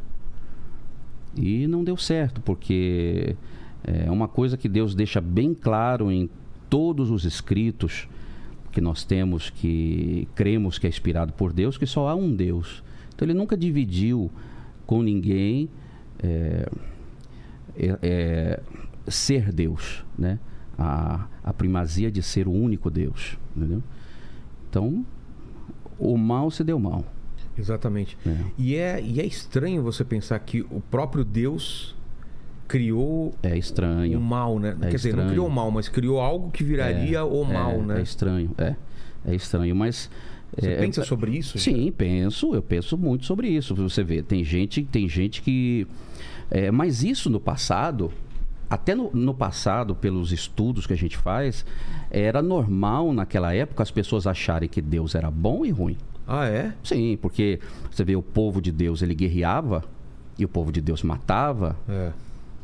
E 1.34 1.66
não 1.66 1.82
deu 1.82 1.96
certo, 1.96 2.42
porque 2.42 3.34
é 3.82 4.10
uma 4.10 4.28
coisa 4.28 4.58
que 4.58 4.68
Deus 4.68 4.94
deixa 4.94 5.18
bem 5.18 5.54
claro 5.54 6.12
em 6.12 6.28
todos 6.68 7.10
os 7.10 7.24
escritos 7.24 8.06
que 8.70 8.82
nós 8.82 9.02
temos, 9.02 9.48
que 9.48 10.28
cremos 10.34 10.78
que 10.78 10.86
é 10.86 10.90
inspirado 10.90 11.32
por 11.32 11.54
Deus, 11.54 11.78
que 11.78 11.86
só 11.86 12.06
há 12.06 12.14
um 12.14 12.36
Deus. 12.36 12.84
Então 13.14 13.24
ele 13.24 13.32
nunca 13.32 13.56
dividiu 13.56 14.30
com 14.84 15.02
ninguém 15.02 15.70
é, 16.22 16.68
é, 17.78 17.98
é, 18.02 18.62
ser 19.08 19.50
Deus, 19.50 20.04
né? 20.18 20.38
A, 20.76 21.28
a 21.42 21.54
primazia 21.54 22.12
de 22.12 22.22
ser 22.22 22.46
o 22.46 22.52
único 22.52 22.90
Deus, 22.90 23.38
entendeu? 23.56 23.82
Então, 24.68 25.02
o 25.98 26.16
mal 26.16 26.50
se 26.50 26.62
deu 26.64 26.78
mal. 26.78 27.04
Exatamente. 27.56 28.16
É. 28.26 28.36
E, 28.58 28.74
é, 28.76 29.00
e 29.02 29.20
é 29.20 29.24
estranho 29.26 29.82
você 29.82 30.04
pensar 30.04 30.38
que 30.40 30.62
o 30.62 30.80
próprio 30.90 31.24
Deus 31.24 31.94
criou 32.66 33.32
É 33.42 33.52
o 33.52 33.56
estranho. 33.56 34.20
mal, 34.20 34.58
né? 34.58 34.76
É 34.80 34.88
Quer 34.90 34.96
dizer, 34.96 35.08
não 35.10 35.18
estranho. 35.18 35.30
criou 35.30 35.46
o 35.46 35.50
mal, 35.50 35.70
mas 35.70 35.88
criou 35.88 36.20
algo 36.20 36.50
que 36.50 36.64
viraria 36.64 37.18
É, 37.18 37.22
o 37.22 37.44
mal, 37.44 37.72
é, 37.72 37.78
né? 37.78 37.98
É 38.00 38.02
estranho, 38.02 38.50
é. 38.58 38.74
É 39.26 39.34
estranho, 39.34 39.74
mas. 39.76 40.10
Você 40.56 40.70
é, 40.70 40.76
pensa 40.78 41.00
é- 41.00 41.04
sobre 41.04 41.36
isso? 41.36 41.58
Sim, 41.58 41.90
penso, 41.92 42.54
eu 42.54 42.62
penso 42.62 42.96
muito 42.96 43.24
sobre 43.24 43.48
isso. 43.48 43.74
Você 43.74 44.02
vê, 44.04 44.22
tem 44.22 44.42
gente, 44.44 44.82
tem 44.84 45.08
gente 45.08 45.40
que. 45.42 45.86
é, 46.50 46.70
mas 46.70 47.02
isso 47.04 47.28
no 47.30 47.40
passado, 47.40 48.10
até 48.74 48.94
no, 48.94 49.10
no 49.12 49.32
passado, 49.34 49.94
pelos 49.94 50.32
estudos 50.32 50.86
que 50.86 50.92
a 50.92 50.96
gente 50.96 51.16
faz, 51.16 51.64
era 52.10 52.40
normal 52.42 53.12
naquela 53.12 53.54
época 53.54 53.82
as 53.82 53.90
pessoas 53.90 54.26
acharem 54.26 54.68
que 54.68 54.80
Deus 54.82 55.14
era 55.14 55.30
bom 55.30 55.64
e 55.64 55.70
ruim. 55.70 55.96
Ah, 56.26 56.46
é? 56.46 56.72
Sim, 56.82 57.18
porque 57.20 57.60
você 57.90 58.02
vê 58.04 58.16
o 58.16 58.22
povo 58.22 58.60
de 58.60 58.72
Deus, 58.72 59.02
ele 59.02 59.14
guerreava 59.14 59.84
e 60.38 60.44
o 60.44 60.48
povo 60.48 60.72
de 60.72 60.80
Deus 60.80 61.02
matava, 61.02 61.76
É. 61.88 62.10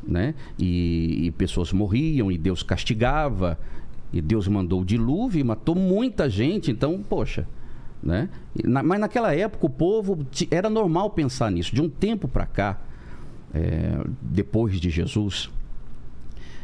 né? 0.02 0.34
E, 0.58 1.26
e 1.26 1.30
pessoas 1.32 1.72
morriam 1.72 2.32
e 2.32 2.38
Deus 2.38 2.62
castigava 2.62 3.58
e 4.12 4.20
Deus 4.20 4.48
mandou 4.48 4.80
o 4.80 4.84
dilúvio 4.84 5.40
e 5.40 5.44
matou 5.44 5.74
muita 5.74 6.28
gente. 6.28 6.70
Então, 6.70 7.00
poxa, 7.08 7.46
né? 8.02 8.28
Na- 8.64 8.82
mas 8.82 8.98
naquela 8.98 9.34
época 9.34 9.66
o 9.66 9.70
povo 9.70 10.26
era 10.50 10.68
normal 10.70 11.10
pensar 11.10 11.50
nisso. 11.52 11.74
De 11.74 11.82
um 11.82 11.88
tempo 11.88 12.26
para 12.26 12.46
cá, 12.46 12.80
é, 13.54 14.00
depois 14.22 14.80
de 14.80 14.88
Jesus, 14.90 15.50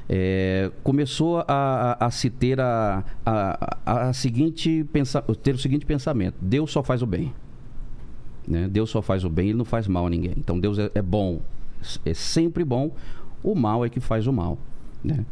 é, 0.08 0.70
começou 0.84 1.38
a, 1.40 1.44
a- 1.98 2.06
a 2.06 2.10
se 2.10 2.30
ter 2.30 2.60
a, 2.60 3.02
a, 3.24 3.76
a- 4.08 4.12
seguinte 4.12 4.84
pensa, 4.92 5.20
ter 5.42 5.54
o 5.54 5.58
seguinte 5.58 5.84
pensamento: 5.86 6.36
Deus 6.40 6.70
só 6.70 6.82
faz 6.82 7.02
o 7.02 7.06
bem. 7.06 7.32
Né? 8.46 8.68
Deus 8.68 8.90
só 8.90 9.02
faz 9.02 9.24
o 9.24 9.28
bem, 9.30 9.48
ele 9.48 9.58
não 9.58 9.64
faz 9.64 9.88
mal 9.88 10.06
a 10.06 10.10
ninguém. 10.10 10.34
Então 10.36 10.58
Deus 10.60 10.78
é, 10.78 10.90
é 10.94 11.02
bom, 11.02 11.40
é 12.04 12.14
sempre 12.14 12.64
bom. 12.64 12.92
O 13.42 13.54
mal 13.54 13.84
é 13.84 13.88
que 13.88 13.98
faz 14.00 14.26
o 14.26 14.32
mal. 14.32 14.58
Né? 15.02 15.24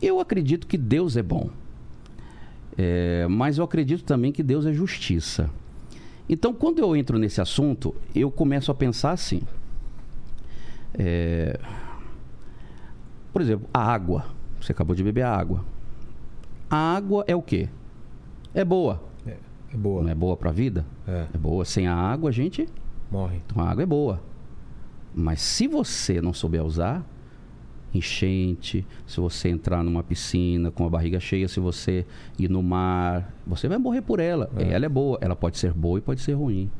Eu 0.00 0.20
acredito 0.20 0.66
que 0.66 0.76
Deus 0.76 1.16
é 1.16 1.22
bom, 1.22 1.48
É, 2.76 3.26
mas 3.28 3.58
eu 3.58 3.64
acredito 3.64 4.02
também 4.04 4.32
que 4.32 4.42
Deus 4.42 4.66
é 4.66 4.72
justiça. 4.72 5.48
Então, 6.28 6.52
quando 6.54 6.78
eu 6.78 6.96
entro 6.96 7.18
nesse 7.18 7.40
assunto, 7.40 7.94
eu 8.14 8.30
começo 8.30 8.70
a 8.70 8.74
pensar 8.74 9.12
assim. 9.12 9.42
É, 10.94 11.58
por 13.32 13.42
exemplo, 13.42 13.68
a 13.72 13.80
água. 13.80 14.26
Você 14.60 14.72
acabou 14.72 14.94
de 14.94 15.02
beber 15.02 15.22
a 15.22 15.34
água. 15.34 15.64
A 16.70 16.94
água 16.96 17.24
é 17.26 17.34
o 17.34 17.42
quê? 17.42 17.68
É 18.54 18.64
boa. 18.64 19.02
É 19.26 19.76
boa. 19.76 20.02
Não 20.02 20.10
é 20.10 20.14
boa 20.14 20.36
para 20.36 20.50
a 20.50 20.52
vida? 20.52 20.84
É, 21.08 21.26
É 21.34 21.38
boa. 21.38 21.64
Sem 21.64 21.86
a 21.86 21.94
água, 21.94 22.28
a 22.28 22.32
gente. 22.32 22.68
morre. 23.10 23.40
Então 23.46 23.62
a 23.62 23.70
água 23.70 23.82
é 23.82 23.86
boa. 23.86 24.20
Mas 25.14 25.40
se 25.40 25.66
você 25.66 26.20
não 26.20 26.32
souber 26.34 26.62
usar, 26.64 27.04
enchente, 27.94 28.86
se 29.06 29.20
você 29.20 29.48
entrar 29.48 29.82
numa 29.82 30.02
piscina 30.02 30.70
com 30.70 30.86
a 30.86 30.90
barriga 30.90 31.20
cheia, 31.20 31.48
se 31.48 31.60
você 31.60 32.06
ir 32.38 32.48
no 32.48 32.62
mar, 32.62 33.32
você 33.46 33.68
vai 33.68 33.78
morrer 33.78 34.02
por 34.02 34.20
ela. 34.20 34.50
É. 34.56 34.72
Ela 34.72 34.86
é 34.86 34.88
boa. 34.88 35.18
Ela 35.20 35.36
pode 35.36 35.58
ser 35.58 35.72
boa 35.72 35.98
e 35.98 36.02
pode 36.02 36.20
ser 36.20 36.32
ruim. 36.32 36.70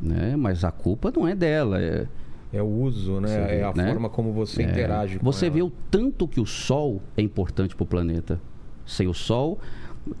Né? 0.00 0.36
Mas 0.36 0.64
a 0.64 0.70
culpa 0.70 1.12
não 1.14 1.26
é 1.26 1.34
dela. 1.34 1.80
É, 1.80 2.06
É 2.52 2.60
o 2.62 2.66
uso, 2.66 3.20
né? 3.20 3.46
Vê, 3.46 3.54
é 3.56 3.64
a 3.64 3.72
né? 3.72 3.88
forma 3.88 4.08
como 4.10 4.32
você 4.32 4.62
É, 4.62 4.66
interage 4.70 5.18
com 5.18 5.24
Você 5.24 5.46
ela. 5.46 5.54
vê 5.54 5.62
o 5.62 5.72
tanto 5.90 6.28
que 6.28 6.40
o 6.40 6.46
Sol 6.46 7.00
é 7.16 7.22
importante 7.22 7.74
para 7.74 7.84
o 7.84 7.86
planeta. 7.86 8.38
Sem 8.84 9.06
o 9.08 9.14
Sol, 9.14 9.58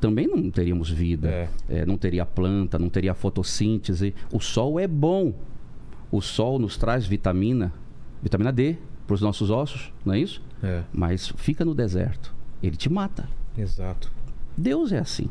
também 0.00 0.26
não 0.26 0.50
teríamos 0.50 0.88
vida. 0.90 1.28
É. 1.28 1.48
É, 1.68 1.86
não 1.86 1.98
teria 1.98 2.24
planta, 2.24 2.78
não 2.78 2.88
teria 2.88 3.12
fotossíntese. 3.14 4.14
O 4.32 4.40
Sol 4.40 4.80
é 4.80 4.86
bom. 4.88 5.34
O 6.10 6.20
Sol 6.22 6.58
nos 6.58 6.76
traz 6.78 7.04
vitamina, 7.06 7.72
vitamina 8.22 8.52
D 8.52 8.76
para 9.06 9.14
os 9.14 9.20
nossos 9.20 9.50
ossos, 9.50 9.92
não 10.04 10.14
é 10.14 10.18
isso? 10.20 10.40
É, 10.62 10.82
Mas 10.92 11.28
fica 11.36 11.64
no 11.64 11.74
deserto. 11.74 12.34
Ele 12.62 12.76
te 12.76 12.88
mata. 12.90 13.28
exato. 13.58 14.10
Deus 14.56 14.92
é 14.92 14.98
assim. 14.98 15.28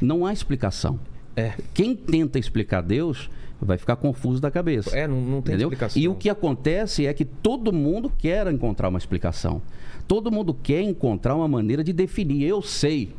Não 0.00 0.26
há 0.26 0.32
explicação. 0.32 0.98
É, 1.36 1.52
Quem 1.72 1.94
tenta 1.94 2.38
explicar 2.38 2.82
Deus 2.82 3.30
vai 3.64 3.78
ficar 3.78 3.96
confuso 3.96 4.40
da 4.40 4.50
cabeça. 4.50 4.96
é 4.96 5.06
não, 5.06 5.20
não 5.20 5.40
tem 5.42 5.54
Entendeu? 5.54 5.68
explicação. 5.68 6.02
E 6.02 6.08
o 6.08 6.14
que 6.14 6.28
acontece 6.28 7.06
é 7.06 7.14
que 7.14 7.24
todo 7.24 7.72
mundo 7.72 8.12
quer 8.18 8.46
encontrar 8.48 8.88
uma 8.88 8.98
explicação. 8.98 9.62
Todo 10.08 10.30
mundo 10.30 10.52
quer 10.52 10.82
encontrar 10.82 11.34
uma 11.36 11.46
maneira 11.48 11.82
de 11.84 11.92
definir. 11.92 12.42
Eu 12.42 12.60
sei. 12.60 13.14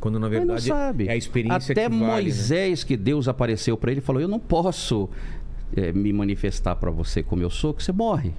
Quando 0.00 0.18
na 0.18 0.28
Mas 0.28 0.38
não 0.38 0.46
verdade 0.46 0.66
sabe. 0.66 1.06
é 1.08 1.12
a 1.12 1.16
experiência 1.16 1.72
Até 1.72 1.84
que 1.84 1.90
vale, 1.90 2.04
né? 2.04 2.12
Moisés, 2.22 2.82
que 2.82 2.96
Deus 2.96 3.28
apareceu 3.28 3.76
para 3.76 3.92
ele 3.92 4.00
falou: 4.00 4.20
Eu 4.20 4.26
não 4.26 4.40
posso 4.40 5.08
eh, 5.76 5.92
me 5.92 6.12
manifestar 6.12 6.74
para 6.74 6.90
você 6.90 7.22
como 7.22 7.40
eu 7.42 7.50
sou, 7.50 7.72
que 7.72 7.84
você 7.84 7.92
morre. 7.92 8.32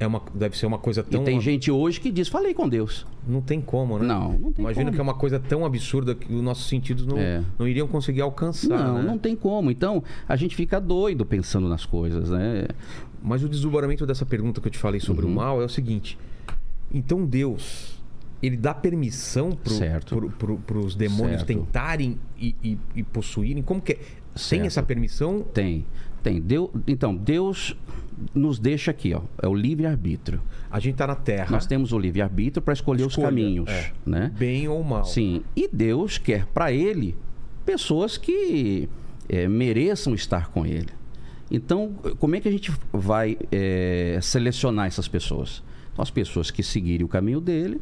É 0.00 0.06
uma, 0.06 0.22
deve 0.32 0.56
ser 0.56 0.66
uma 0.66 0.78
coisa 0.78 1.02
tão. 1.02 1.22
E 1.22 1.24
tem 1.24 1.40
gente 1.40 1.70
hoje 1.70 2.00
que 2.00 2.10
diz: 2.12 2.28
Falei 2.28 2.54
com 2.54 2.68
Deus. 2.68 3.04
Não 3.26 3.40
tem 3.40 3.60
como, 3.60 3.98
né? 3.98 4.06
Não, 4.06 4.32
não 4.38 4.52
tem 4.52 4.62
Imagino 4.64 4.84
como. 4.86 4.94
que 4.94 5.00
é 5.00 5.02
uma 5.02 5.14
coisa 5.14 5.40
tão 5.40 5.64
absurda 5.64 6.14
que 6.14 6.32
os 6.32 6.40
nossos 6.42 6.68
sentidos 6.68 7.04
não, 7.04 7.18
É. 7.18 7.42
não 7.58 7.66
iriam 7.66 7.88
conseguir 7.88 8.20
alcançar. 8.20 8.68
não, 8.86 8.98
né? 8.98 9.02
não 9.02 9.18
tem 9.18 9.34
como. 9.34 9.70
Então 9.70 10.02
a 10.28 10.36
gente 10.36 10.54
fica 10.54 10.80
doido 10.80 11.26
pensando 11.26 11.68
nas 11.68 11.84
coisas, 11.84 12.30
né? 12.30 12.68
Mas 13.22 13.42
o 13.42 13.48
desdobramento 13.48 14.06
dessa 14.06 14.24
pergunta 14.24 14.60
que 14.60 14.68
eu 14.68 14.72
te 14.72 14.78
falei 14.78 15.00
sobre 15.00 15.26
Uhum. 15.26 15.32
o 15.32 15.34
mal 15.34 15.60
é 15.60 15.64
o 15.64 15.68
seguinte: 15.68 16.16
então 16.94 17.24
Deus, 17.26 17.98
ele 18.40 18.56
dá 18.56 18.72
permissão 18.72 19.50
para 19.50 20.78
os 20.78 20.94
demônios 20.94 21.40
Certo. 21.40 21.46
tentarem 21.46 22.18
e, 22.40 22.54
e- 22.62 22.78
e 22.96 23.02
possuírem? 23.02 23.62
Como 23.64 23.80
que 23.80 23.92
é? 23.92 23.96
Tem 23.96 24.06
Certo. 24.60 24.66
essa 24.66 24.82
permissão? 24.84 25.42
Tem, 25.52 25.84
tem. 26.22 26.40
Deu, 26.40 26.72
então, 26.86 27.14
Deus 27.14 27.76
nos 28.34 28.58
deixa 28.58 28.90
aqui, 28.90 29.14
ó. 29.14 29.22
É 29.40 29.46
o 29.46 29.54
livre-arbítrio. 29.54 30.42
A 30.70 30.80
gente 30.80 30.96
tá 30.96 31.06
na 31.06 31.14
Terra, 31.14 31.50
Nós 31.50 31.66
temos 31.66 31.92
o 31.92 31.98
livre-arbítrio 31.98 32.62
para 32.62 32.74
escolher 32.74 33.04
os 33.04 33.12
Escolha, 33.12 33.28
caminhos, 33.28 33.68
é. 33.68 33.92
né? 34.04 34.32
bem 34.36 34.68
ou 34.68 34.82
mal. 34.82 35.04
Sim. 35.04 35.42
E 35.56 35.68
Deus 35.72 36.18
quer 36.18 36.46
para 36.46 36.72
ele 36.72 37.16
pessoas 37.64 38.16
que 38.16 38.88
eh, 39.28 39.48
mereçam 39.48 40.14
estar 40.14 40.50
com 40.50 40.66
ele. 40.66 40.88
Então, 41.50 41.94
como 42.18 42.36
é 42.36 42.40
que 42.40 42.48
a 42.48 42.50
gente 42.52 42.72
vai 42.92 43.38
eh, 43.50 44.18
selecionar 44.20 44.86
essas 44.86 45.08
pessoas? 45.08 45.62
Então, 45.92 46.02
as 46.02 46.10
pessoas 46.10 46.50
que 46.50 46.62
seguirem 46.62 47.04
o 47.04 47.08
caminho 47.08 47.40
dele 47.40 47.80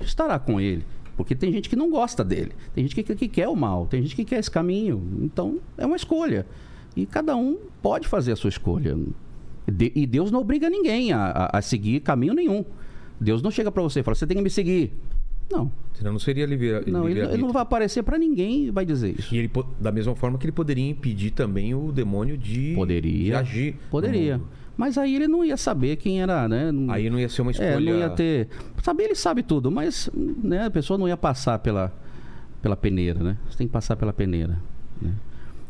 estará 0.00 0.38
com 0.38 0.60
ele. 0.60 0.84
Porque 1.16 1.34
tem 1.34 1.52
gente 1.52 1.68
que 1.68 1.76
não 1.76 1.90
gosta 1.90 2.24
dele. 2.24 2.52
Tem 2.74 2.84
gente 2.84 2.94
que, 2.94 3.14
que 3.14 3.28
quer 3.28 3.48
o 3.48 3.56
mal. 3.56 3.86
Tem 3.86 4.00
gente 4.02 4.14
que 4.14 4.24
quer 4.24 4.38
esse 4.38 4.50
caminho. 4.50 5.02
Então, 5.20 5.58
é 5.76 5.84
uma 5.84 5.96
escolha. 5.96 6.46
E 6.96 7.06
cada 7.06 7.36
um 7.36 7.56
pode 7.82 8.08
fazer 8.08 8.32
a 8.32 8.36
sua 8.36 8.48
escolha. 8.48 8.96
De- 9.70 9.92
e 9.94 10.06
Deus 10.06 10.30
não 10.30 10.40
obriga 10.40 10.68
ninguém 10.70 11.12
a, 11.12 11.26
a- 11.52 11.58
a 11.58 11.62
seguir 11.62 12.00
caminho 12.00 12.34
nenhum. 12.34 12.64
Deus 13.20 13.42
não 13.42 13.50
chega 13.50 13.70
para 13.70 13.82
você 13.82 14.00
e 14.00 14.02
fala, 14.02 14.14
você 14.14 14.26
tem 14.26 14.36
que 14.36 14.42
me 14.42 14.50
seguir. 14.50 14.92
Não. 15.50 15.70
Senão 15.94 16.12
não 16.12 16.18
seria 16.18 16.44
livre. 16.46 16.90
Não, 16.90 17.08
ele, 17.08 17.20
ele 17.20 17.38
não 17.38 17.50
vai 17.52 17.62
aparecer 17.62 18.02
para 18.02 18.18
ninguém 18.18 18.66
e 18.66 18.70
vai 18.70 18.84
dizer 18.84 19.18
isso. 19.18 19.34
E 19.34 19.38
ele, 19.38 19.50
da 19.80 19.90
mesma 19.90 20.14
forma 20.14 20.38
que 20.38 20.44
ele 20.44 20.52
poderia 20.52 20.88
impedir 20.88 21.30
também 21.32 21.74
o 21.74 21.90
demônio 21.90 22.36
de, 22.36 22.74
Poderia. 22.74 23.24
de 23.24 23.34
agir. 23.34 23.76
Poderia. 23.90 24.40
Mas 24.76 24.96
aí 24.96 25.16
ele 25.16 25.26
não 25.26 25.44
ia 25.44 25.56
saber 25.56 25.96
quem 25.96 26.22
era, 26.22 26.46
né? 26.48 26.70
Aí 26.88 27.10
não 27.10 27.18
ia 27.18 27.28
ser 27.28 27.42
uma 27.42 27.50
escolha. 27.50 27.66
É, 27.68 27.80
não 27.80 27.98
ia 27.98 28.10
ter. 28.10 28.48
Saber 28.82 29.04
ele 29.04 29.14
sabe 29.16 29.42
tudo, 29.42 29.70
mas 29.72 30.08
né, 30.14 30.66
a 30.66 30.70
pessoa 30.70 30.96
não 30.96 31.08
ia 31.08 31.16
passar 31.16 31.58
pela, 31.58 31.92
pela 32.62 32.76
peneira, 32.76 33.18
né? 33.20 33.36
Você 33.50 33.58
tem 33.58 33.66
que 33.66 33.72
passar 33.72 33.96
pela 33.96 34.12
peneira. 34.12 34.56
né? 35.02 35.10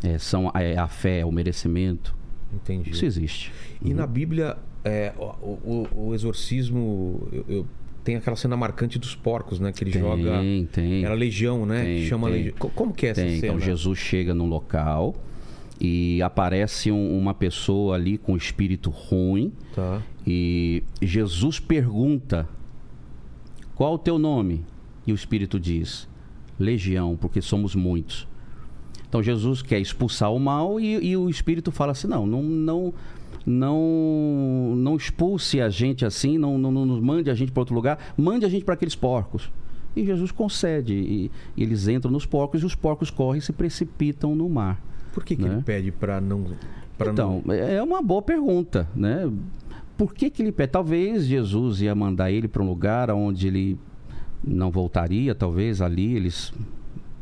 É, 0.02 0.16
são, 0.18 0.50
é 0.54 0.76
a 0.78 0.86
fé, 0.88 1.24
o 1.24 1.32
merecimento. 1.32 2.14
Entendi. 2.54 2.90
Isso 2.90 3.04
existe. 3.04 3.52
E 3.82 3.92
na 3.92 4.06
Bíblia, 4.06 4.56
é, 4.84 5.12
o, 5.18 5.84
o- 5.94 6.06
o 6.08 6.14
exorcismo. 6.14 7.28
eu- 7.32 7.44
eu- 7.48 7.66
tem 8.04 8.16
aquela 8.16 8.36
cena 8.36 8.56
marcante 8.56 8.98
dos 8.98 9.14
porcos, 9.14 9.60
né? 9.60 9.70
Que 9.70 9.84
ele 9.84 9.90
Tem, 9.90 10.00
joga. 10.00 10.40
tem. 10.72 11.04
Era 11.04 11.12
legião, 11.14 11.66
né? 11.66 11.84
Tem, 11.84 12.06
chama 12.06 12.28
tem. 12.28 12.36
legião. 12.38 12.54
Co- 12.58 12.70
Como 12.70 12.94
que 12.94 13.06
é 13.06 13.10
essa 13.10 13.20
Tem, 13.20 13.38
cena? 13.40 13.54
então 13.54 13.60
Jesus 13.60 13.98
chega 13.98 14.32
num 14.32 14.46
local 14.48 15.14
e 15.78 16.22
aparece 16.22 16.90
um- 16.90 17.18
uma 17.18 17.34
pessoa 17.34 17.96
ali 17.96 18.16
com 18.16 18.34
espírito 18.34 18.88
ruim 18.88 19.52
Tá. 19.74 20.00
e 20.26 20.82
Jesus 21.02 21.60
pergunta: 21.60 22.48
Qual 23.74 23.94
o 23.94 23.98
teu 23.98 24.18
nome? 24.18 24.64
E 25.06 25.12
o 25.12 25.14
espírito 25.14 25.60
diz: 25.60 26.08
Legião, 26.58 27.14
porque 27.16 27.42
somos 27.42 27.74
muitos. 27.74 28.26
Então 29.08 29.22
Jesus 29.22 29.62
quer 29.62 29.80
expulsar 29.80 30.32
o 30.32 30.38
mal 30.38 30.78
e, 30.78 31.10
e 31.10 31.16
o 31.16 31.30
espírito 31.30 31.72
fala 31.72 31.92
assim: 31.92 32.06
Não, 32.06 32.26
não, 32.26 32.42
não, 32.42 32.94
não, 33.46 34.74
não 34.76 34.96
expulse 34.96 35.60
a 35.60 35.70
gente 35.70 36.04
assim, 36.04 36.36
não, 36.36 36.58
não, 36.58 36.70
não 36.70 36.84
nos 36.84 37.00
mande 37.00 37.30
a 37.30 37.34
gente 37.34 37.50
para 37.50 37.60
outro 37.62 37.74
lugar, 37.74 37.98
mande 38.16 38.44
a 38.44 38.48
gente 38.48 38.64
para 38.64 38.74
aqueles 38.74 38.94
porcos. 38.94 39.50
E 39.96 40.04
Jesus 40.04 40.30
concede, 40.30 40.94
e, 40.94 41.30
e 41.56 41.62
eles 41.62 41.88
entram 41.88 42.10
nos 42.10 42.26
porcos 42.26 42.62
e 42.62 42.66
os 42.66 42.74
porcos 42.74 43.10
correm 43.10 43.38
e 43.38 43.42
se 43.42 43.52
precipitam 43.52 44.34
no 44.36 44.48
mar. 44.48 44.80
Por 45.12 45.24
que, 45.24 45.34
que 45.34 45.42
Né? 45.42 45.54
ele 45.54 45.62
pede 45.62 45.90
pra 45.90 46.20
não. 46.20 46.44
Pra 46.96 47.10
então, 47.10 47.42
não... 47.44 47.54
é 47.54 47.82
uma 47.82 48.02
boa 48.02 48.22
pergunta, 48.22 48.88
né? 48.94 49.30
Por 49.96 50.14
que, 50.14 50.30
que 50.30 50.42
ele 50.42 50.52
pede? 50.52 50.70
Talvez 50.72 51.24
Jesus 51.24 51.80
ia 51.80 51.94
mandar 51.94 52.30
ele 52.30 52.46
para 52.46 52.62
um 52.62 52.68
lugar 52.68 53.10
onde 53.10 53.48
ele 53.48 53.78
não 54.44 54.70
voltaria, 54.70 55.34
talvez 55.34 55.80
ali 55.80 56.14
eles 56.14 56.52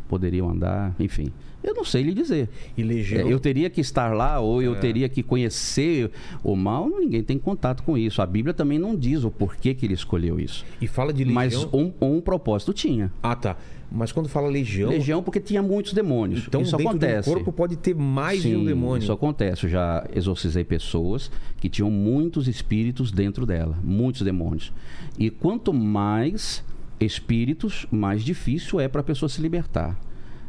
poderiam 0.08 0.50
andar, 0.50 0.94
enfim. 0.98 1.32
Eu 1.66 1.74
não 1.74 1.84
sei 1.84 2.02
lhe 2.04 2.14
dizer. 2.14 2.48
E 2.76 2.82
legião. 2.84 3.26
É, 3.28 3.32
eu 3.32 3.40
teria 3.40 3.68
que 3.68 3.80
estar 3.80 4.14
lá 4.14 4.38
ou 4.38 4.62
eu 4.62 4.74
É. 4.74 4.78
teria 4.78 5.08
que 5.08 5.20
conhecer 5.22 6.10
o 6.44 6.54
mal, 6.54 6.88
ninguém 6.88 7.22
tem 7.24 7.38
contato 7.38 7.82
com 7.82 7.98
isso. 7.98 8.22
A 8.22 8.26
Bíblia 8.26 8.54
também 8.54 8.78
não 8.78 8.94
diz 8.94 9.24
o 9.24 9.30
porquê 9.32 9.74
que 9.74 9.84
ele 9.84 9.94
escolheu 9.94 10.38
isso. 10.38 10.64
E 10.80 10.86
fala 10.86 11.12
de 11.12 11.24
legião. 11.24 11.34
Mas 11.34 11.64
um, 11.74 11.92
um 12.00 12.20
propósito 12.20 12.72
tinha. 12.72 13.12
Ah, 13.20 13.34
tá. 13.34 13.56
Mas 13.90 14.10
quando 14.12 14.28
fala 14.28 14.48
legião. 14.48 14.90
Legião 14.90 15.22
porque 15.22 15.40
tinha 15.40 15.62
muitos 15.62 15.92
demônios. 15.92 16.44
Então, 16.46 16.62
isso 16.62 16.74
acontece. 16.76 17.28
do 17.28 17.34
corpo 17.34 17.52
pode 17.52 17.76
ter 17.76 17.94
mais 17.94 18.42
de 18.42 18.54
um 18.56 18.60
Sim, 18.60 18.66
demônio. 18.66 19.02
Isso 19.02 19.12
acontece. 19.12 19.64
Eu 19.64 19.70
já 19.70 20.06
exorcizei 20.14 20.64
pessoas 20.64 21.30
que 21.60 21.68
tinham 21.68 21.90
muitos 21.90 22.48
espíritos 22.48 23.10
dentro 23.12 23.44
dela, 23.46 23.76
muitos 23.84 24.22
demônios. 24.22 24.72
E 25.18 25.30
quanto 25.30 25.72
mais 25.72 26.64
espíritos, 26.98 27.86
mais 27.90 28.24
difícil 28.24 28.80
é 28.80 28.88
para 28.88 29.00
a 29.00 29.04
pessoa 29.04 29.28
se 29.28 29.40
libertar. 29.40 29.98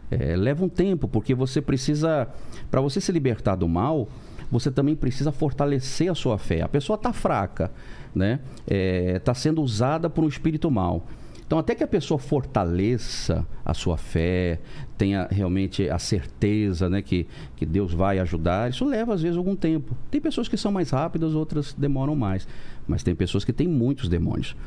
É, 0.10 0.36
leva 0.36 0.64
um 0.64 0.70
tempo, 0.70 1.08
porque 1.08 1.36
você 1.36 1.62
precisa, 1.62 2.28
para 2.72 2.80
você 2.80 3.02
se 3.02 3.12
libertar 3.12 3.56
do 3.56 3.68
mal, 3.68 4.08
você 4.50 4.72
também 4.72 4.96
precisa 4.96 5.32
fortalecer 5.32 6.10
a 6.10 6.16
sua 6.16 6.38
fé. 6.38 6.62
A 6.62 6.68
pessoa 6.68 6.96
está 6.96 7.12
fraca, 7.12 7.72
né? 8.16 8.40
Está 8.66 9.34
sendo 9.34 9.62
usada 9.62 10.10
por 10.10 10.24
um 10.24 10.28
espírito 10.28 10.72
mal. 10.72 11.06
Então, 11.48 11.58
até 11.58 11.74
que 11.74 11.84
a 11.84 11.88
pessoa 11.88 12.18
fortaleça 12.18 13.48
a 13.64 13.74
sua 13.74 13.96
fé, 13.96 14.60
tenha 14.98 15.30
realmente 15.32 15.90
a 15.90 15.98
certeza 15.98 16.90
né, 16.90 17.02
que, 17.02 17.26
que 17.56 17.66
Deus 17.66 17.94
vai 17.94 18.20
ajudar, 18.20 18.70
isso 18.70 18.84
leva 18.84 19.14
às 19.14 19.22
vezes 19.22 19.38
algum 19.38 19.56
tempo. 19.56 19.96
Tem 20.12 20.20
pessoas 20.20 20.50
que 20.50 20.58
são 20.58 20.74
mais 20.74 20.90
rápidas, 20.90 21.34
outras 21.34 21.74
demoram 21.74 22.18
mais. 22.18 22.46
Mas 22.86 23.02
tem 23.02 23.16
pessoas 23.16 23.46
que 23.46 23.54
têm 23.54 23.66
muitos 23.66 24.10
demônios. 24.10 24.58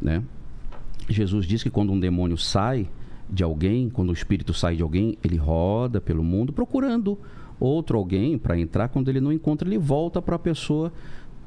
Né? 0.00 0.22
Jesus 1.10 1.44
diz 1.44 1.62
que 1.62 1.68
quando 1.68 1.92
um 1.92 2.00
demônio 2.00 2.38
sai 2.38 2.88
de 3.32 3.42
alguém, 3.42 3.88
quando 3.88 4.10
o 4.10 4.12
espírito 4.12 4.52
sai 4.52 4.76
de 4.76 4.82
alguém, 4.82 5.16
ele 5.22 5.36
roda 5.36 6.00
pelo 6.00 6.22
mundo 6.24 6.52
procurando 6.52 7.18
outro 7.58 7.96
alguém 7.98 8.36
para 8.38 8.58
entrar. 8.58 8.88
Quando 8.88 9.08
ele 9.08 9.20
não 9.20 9.32
encontra, 9.32 9.68
ele 9.68 9.78
volta 9.78 10.20
para 10.20 10.36
a 10.36 10.38
pessoa 10.38 10.92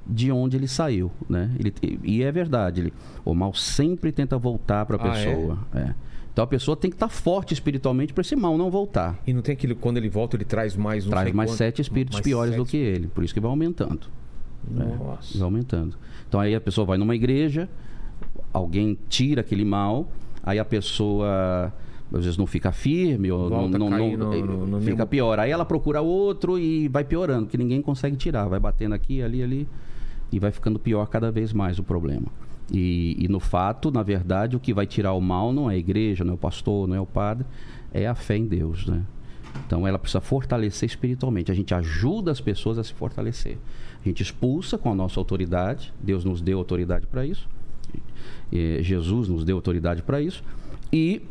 de 0.08 0.32
onde 0.32 0.58
ele 0.58 0.67
saiu, 0.67 1.12
né? 1.30 1.52
Ele, 1.60 1.74
e 2.04 2.22
é 2.24 2.32
verdade, 2.32 2.82
ele, 2.82 2.93
o 3.24 3.34
mal 3.34 3.54
sempre 3.54 4.12
tenta 4.12 4.38
voltar 4.38 4.86
para 4.86 4.98
a 4.98 5.12
Ah, 5.13 5.17
é? 5.17 5.26
pessoa. 5.26 5.58
é? 5.74 5.93
Então 6.32 6.43
a 6.43 6.48
pessoa 6.48 6.76
tem 6.76 6.89
que 6.89 6.96
estar 6.96 7.10
forte 7.10 7.54
espiritualmente 7.54 8.12
para 8.13 8.22
esse 8.22 8.36
mal 8.36 8.58
não 8.58 8.69
voltar. 8.72 9.19
E 9.28 9.32
não 9.34 9.41
tem 9.41 9.54
aquele. 9.54 9.76
Quando 9.76 9.98
ele 9.98 10.10
volta, 10.10 10.36
ele 10.36 10.43
traz 10.46 10.76
mais 10.76 11.06
um. 11.06 11.10
Traz 11.12 11.32
mais 11.32 11.52
quanto- 11.52 11.58
sete 11.58 11.82
espíritos 11.82 12.15
mais 12.15 12.24
piores 12.24 12.56
do 12.56 12.65
sete- 12.65 12.72
que 12.72 12.78
ele, 12.78 13.08
por 13.08 13.24
isso 13.24 13.34
que 13.34 13.39
vai 13.39 13.50
aumentando. 13.52 14.08
Nossa. 14.69 15.38
Vai 15.38 15.43
aumentando. 15.46 15.96
Então 16.28 16.39
aí 16.39 16.56
a 16.56 16.60
pessoa 16.62 16.86
vai 16.86 16.98
numa 16.98 17.15
igreja, 17.15 17.69
alguém 18.52 18.98
tira 19.10 19.41
aquele 19.41 19.63
mal, 19.65 20.10
aí 20.43 20.60
a 20.60 20.65
pessoa 20.65 21.73
às 22.13 22.23
vezes 22.25 22.38
não 22.38 22.45
fica 22.45 22.71
firme 22.71 23.32
ou 23.32 23.49
Volta 23.49 23.77
não, 23.79 23.89
não- 23.89 23.97
não- 23.97 24.17
no- 24.17 24.45
no- 24.58 24.67
no 24.67 24.82
fica 24.82 25.06
pior. 25.06 25.39
Aí 25.39 25.49
ela 25.49 25.65
procura 25.65 25.99
outro 26.01 26.60
e 26.60 26.88
vai 26.88 27.03
piorando, 27.03 27.47
que 27.47 27.58
ninguém 27.58 27.82
consegue 27.82 28.15
tirar, 28.15 28.47
vai 28.47 28.60
batendo 28.60 28.93
aqui, 28.93 29.21
ali, 29.23 29.41
ali 29.41 29.67
e 30.32 30.38
vai 30.38 30.51
ficando 30.51 30.77
pior 30.77 31.08
cada 31.08 31.32
vez 31.32 31.51
mais 31.53 31.79
o 31.79 31.84
problema. 31.84 32.27
E, 32.71 33.15
e 33.19 33.27
no 33.27 33.39
fato, 33.39 33.89
na 33.91 34.03
verdade, 34.03 34.56
o 34.56 34.60
que 34.60 34.73
vai 34.73 34.86
tirar 34.86 35.13
o 35.13 35.21
mal 35.21 35.51
não 35.51 35.69
é 35.69 35.73
a 35.73 35.77
igreja, 35.77 36.23
não 36.23 36.32
é 36.32 36.36
o 36.36 36.38
pastor, 36.39 36.88
não 36.88 36.95
é 36.95 37.01
o 37.01 37.06
padre, 37.06 37.45
é 37.93 38.08
a 38.08 38.15
fé 38.15 38.38
em 38.38 38.45
Deus, 38.45 38.86
né? 38.88 39.01
Então 39.67 39.88
ela 39.88 39.99
precisa 39.99 40.21
fortalecer 40.21 40.88
espiritualmente. 40.88 41.51
A 41.51 41.56
gente 41.56 41.73
ajuda 41.75 42.32
as 42.32 42.39
pessoas 42.41 42.77
a 42.79 42.84
se 42.84 42.93
fortalecer. 42.93 43.58
A 44.03 44.08
gente 44.08 44.21
expulsa 44.23 44.77
com 44.77 44.91
a 44.91 44.95
nossa 44.95 45.19
autoridade. 45.19 45.93
Deus 46.01 46.23
nos 46.25 46.41
deu 46.41 46.58
autoridade 46.58 47.06
para 47.06 47.25
isso. 47.25 47.47
Jesus 48.82 49.27
nos 49.27 49.43
deu 49.43 49.56
autoridade 49.56 50.01
para 50.03 50.21
isso. 50.21 50.43
E 50.91 51.21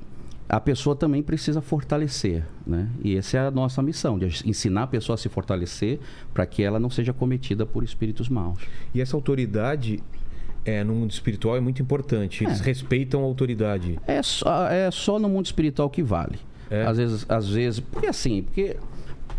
a 0.48 0.60
pessoa 0.60 0.94
também 0.94 1.22
precisa 1.22 1.60
fortalecer, 1.62 2.44
né? 2.66 2.88
E 3.02 3.16
essa 3.16 3.38
é 3.38 3.46
a 3.46 3.50
nossa 3.50 3.80
missão, 3.82 4.18
de 4.18 4.26
ensinar 4.46 4.82
a 4.82 4.86
pessoa 4.86 5.14
a 5.14 5.16
se 5.16 5.28
fortalecer 5.28 5.98
para 6.34 6.44
que 6.44 6.62
ela 6.62 6.78
não 6.78 6.90
seja 6.90 7.12
cometida 7.12 7.64
por 7.64 7.82
espíritos 7.84 8.28
maus. 8.28 8.58
E 8.94 9.00
essa 9.00 9.16
autoridade 9.16 10.02
é, 10.64 10.84
no 10.84 10.94
mundo 10.94 11.10
espiritual 11.10 11.56
é 11.56 11.60
muito 11.60 11.80
importante. 11.80 12.44
Eles 12.44 12.60
É. 12.60 12.64
respeitam 12.64 13.20
a 13.22 13.24
autoridade. 13.24 13.98
É 14.06 14.22
só, 14.22 14.68
é 14.68 14.90
só 14.90 15.18
no 15.18 15.28
mundo 15.28 15.46
espiritual 15.46 15.88
que 15.88 16.02
vale. 16.02 16.38
É? 16.70 16.84
Às 16.86 16.96
vezes, 16.98 17.26
às 17.28 17.48
vezes, 17.48 17.80
porque 17.80 18.06
assim, 18.06 18.42
porque 18.42 18.76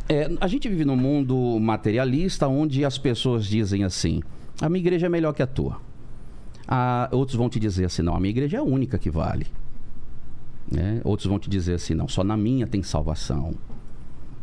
é, 0.10 0.30
a 0.42 0.48
gente 0.48 0.68
vive 0.70 0.84
num 0.86 0.96
mundo 0.96 1.60
materialista 1.60 2.48
onde 2.48 2.84
as 2.86 2.98
pessoas 2.98 3.46
dizem 3.46 3.84
assim: 3.84 4.22
a 4.62 4.68
minha 4.70 4.80
igreja 4.82 5.06
é 5.06 5.10
melhor 5.10 5.34
que 5.34 5.42
a 5.44 5.48
tua. 5.48 5.80
Ah, 6.68 7.10
outros 7.12 7.36
vão 7.38 7.50
te 7.50 7.60
dizer 7.60 7.86
assim: 7.86 8.02
não, 8.02 8.16
a 8.16 8.20
minha 8.20 8.30
igreja 8.32 8.58
é 8.58 8.60
a 8.60 8.64
única 8.64 8.98
que 8.98 9.10
vale. 9.10 9.48
Né? 10.72 11.02
Outros 11.04 11.28
vão 11.28 11.38
te 11.40 11.50
dizer 11.50 11.74
assim: 11.76 11.94
não, 11.94 12.08
só 12.08 12.24
na 12.24 12.38
minha 12.38 12.66
tem 12.68 12.82
salvação. 12.82 13.54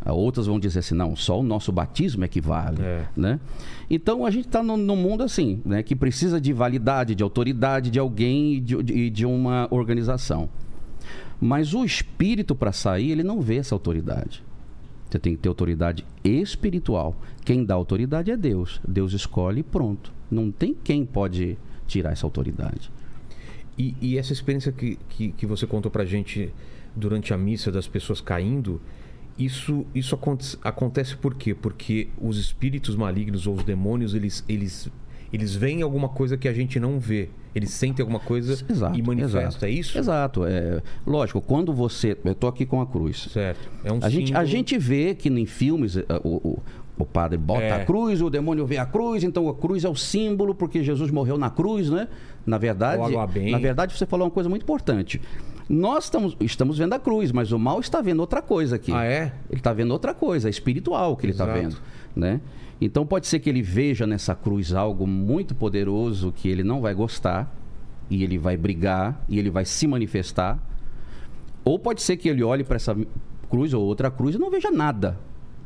Ah, 0.04 0.12
Outras 0.14 0.46
vão 0.46 0.58
dizer 0.58 0.78
assim, 0.78 0.94
não, 0.94 1.14
só 1.14 1.38
o 1.38 1.42
nosso 1.42 1.70
batismo 1.70 2.24
é 2.24 2.28
que 2.28 2.40
vale. 2.40 2.80
É. 2.82 3.06
Né? 3.14 3.38
Então 3.90 4.24
a 4.24 4.30
gente 4.30 4.46
está 4.46 4.62
num 4.62 4.76
num 4.78 4.96
mundo 4.96 5.22
assim, 5.22 5.60
né, 5.62 5.82
que 5.82 5.94
precisa 5.94 6.40
de 6.40 6.54
validade, 6.54 7.14
de 7.14 7.22
autoridade 7.22 7.90
de 7.90 7.98
alguém 7.98 8.54
e 8.54 8.60
de, 8.60 8.82
de- 8.82 9.10
de 9.10 9.26
uma 9.26 9.68
organização. 9.70 10.48
Mas 11.38 11.74
o 11.74 11.84
espírito, 11.84 12.54
para 12.54 12.72
sair, 12.72 13.10
ele 13.10 13.22
não 13.22 13.40
vê 13.42 13.56
essa 13.56 13.74
autoridade. 13.74 14.42
Você 15.10 15.18
tem 15.18 15.34
que 15.34 15.42
ter 15.42 15.48
autoridade 15.50 16.04
espiritual. 16.24 17.14
Quem 17.44 17.62
dá 17.64 17.74
autoridade 17.74 18.30
é 18.30 18.36
Deus. 18.38 18.80
Deus 18.86 19.12
escolhe 19.12 19.60
e 19.60 19.62
pronto. 19.62 20.12
Não 20.30 20.50
tem 20.50 20.72
quem 20.74 21.04
pode 21.04 21.58
tirar 21.90 22.12
essa 22.12 22.24
autoridade. 22.26 22.90
E, 23.78 23.94
e 24.00 24.18
essa 24.18 24.32
experiência 24.32 24.72
que, 24.72 24.98
que, 25.08 25.32
que 25.32 25.46
você 25.46 25.66
contou 25.66 25.90
pra 25.90 26.04
gente 26.04 26.52
durante 26.94 27.32
a 27.34 27.36
missa 27.38 27.70
das 27.72 27.86
pessoas 27.88 28.20
caindo, 28.20 28.80
isso, 29.38 29.86
isso 29.94 30.14
aconte- 30.14 30.58
acontece 30.62 31.16
por 31.16 31.34
quê? 31.34 31.54
Porque 31.54 32.08
os 32.20 32.36
espíritos 32.38 32.94
malignos 32.96 33.46
ou 33.46 33.54
os 33.56 33.64
demônios, 33.64 34.14
eles, 34.14 34.44
eles, 34.48 34.88
eles 35.32 35.54
veem 35.54 35.82
alguma 35.82 36.08
coisa 36.08 36.36
que 36.36 36.46
a 36.48 36.52
gente 36.52 36.78
não 36.78 36.98
vê. 37.00 37.28
Eles 37.52 37.70
sentem 37.70 38.00
alguma 38.02 38.20
coisa 38.20 38.52
Exato, 38.70 38.96
e 38.96 39.02
manifestam. 39.02 39.40
exato. 39.48 39.64
É 39.64 39.70
isso? 39.70 39.98
Exato. 39.98 40.44
É, 40.44 40.80
lógico, 41.04 41.40
quando 41.40 41.72
você. 41.72 42.16
Eu 42.24 42.30
estou 42.32 42.48
aqui 42.48 42.64
com 42.64 42.80
a 42.80 42.86
cruz. 42.86 43.28
Certo. 43.32 43.68
É 43.82 43.92
um 43.92 43.98
A 44.02 44.08
gente, 44.08 44.32
a 44.36 44.44
gente 44.44 44.78
vê 44.78 45.14
que 45.16 45.28
em 45.28 45.46
filmes 45.46 45.96
eh, 45.96 46.04
o, 46.22 46.36
o, 46.50 46.62
o 47.04 47.06
padre 47.06 47.38
bota 47.38 47.62
É. 47.62 47.82
a 47.82 47.84
cruz, 47.84 48.20
o 48.22 48.30
demônio 48.30 48.66
vê 48.66 48.78
a 48.78 48.86
cruz, 48.86 49.22
então 49.24 49.48
a 49.48 49.54
cruz 49.54 49.84
é 49.84 49.88
o 49.88 49.94
símbolo 49.96 50.54
porque 50.54 50.82
Jesus 50.82 51.10
morreu 51.10 51.36
na 51.38 51.50
cruz, 51.50 51.90
né? 51.90 52.08
Na 52.46 52.58
verdade, 52.58 53.02
na 53.50 53.58
verdade 53.58 53.96
você 53.96 54.06
falou 54.06 54.26
uma 54.26 54.30
coisa 54.30 54.48
muito 54.48 54.62
importante. 54.62 55.20
Nós 55.68 56.04
estamos, 56.04 56.36
estamos 56.40 56.78
vendo 56.78 56.92
a 56.94 56.98
cruz, 56.98 57.30
mas 57.30 57.52
o 57.52 57.58
mal 57.58 57.78
está 57.78 58.00
vendo 58.00 58.20
outra 58.20 58.42
coisa 58.42 58.76
aqui. 58.76 58.92
Ah, 58.92 59.04
é? 59.04 59.32
Ele 59.48 59.60
está 59.60 59.72
vendo 59.72 59.92
outra 59.92 60.12
coisa, 60.12 60.48
é 60.48 60.50
espiritual 60.50 61.16
que 61.16 61.26
ele 61.26 61.32
está 61.32 61.46
vendo, 61.46 61.76
né? 62.14 62.40
Então 62.80 63.06
pode 63.06 63.26
ser 63.26 63.38
que 63.38 63.48
ele 63.48 63.62
veja 63.62 64.06
nessa 64.06 64.34
cruz 64.34 64.72
algo 64.72 65.06
muito 65.06 65.54
poderoso 65.54 66.32
que 66.32 66.48
ele 66.48 66.64
não 66.64 66.80
vai 66.80 66.94
gostar 66.94 67.54
e 68.08 68.24
ele 68.24 68.38
vai 68.38 68.56
brigar 68.56 69.22
e 69.28 69.38
ele 69.38 69.50
vai 69.50 69.64
se 69.64 69.86
manifestar. 69.86 70.58
Ou 71.64 71.78
pode 71.78 72.02
ser 72.02 72.16
que 72.16 72.28
ele 72.28 72.42
olhe 72.42 72.64
para 72.64 72.76
essa 72.76 72.96
cruz 73.48 73.74
ou 73.74 73.84
outra 73.84 74.10
cruz 74.10 74.34
e 74.34 74.38
não 74.38 74.50
veja 74.50 74.70
nada. 74.70 75.18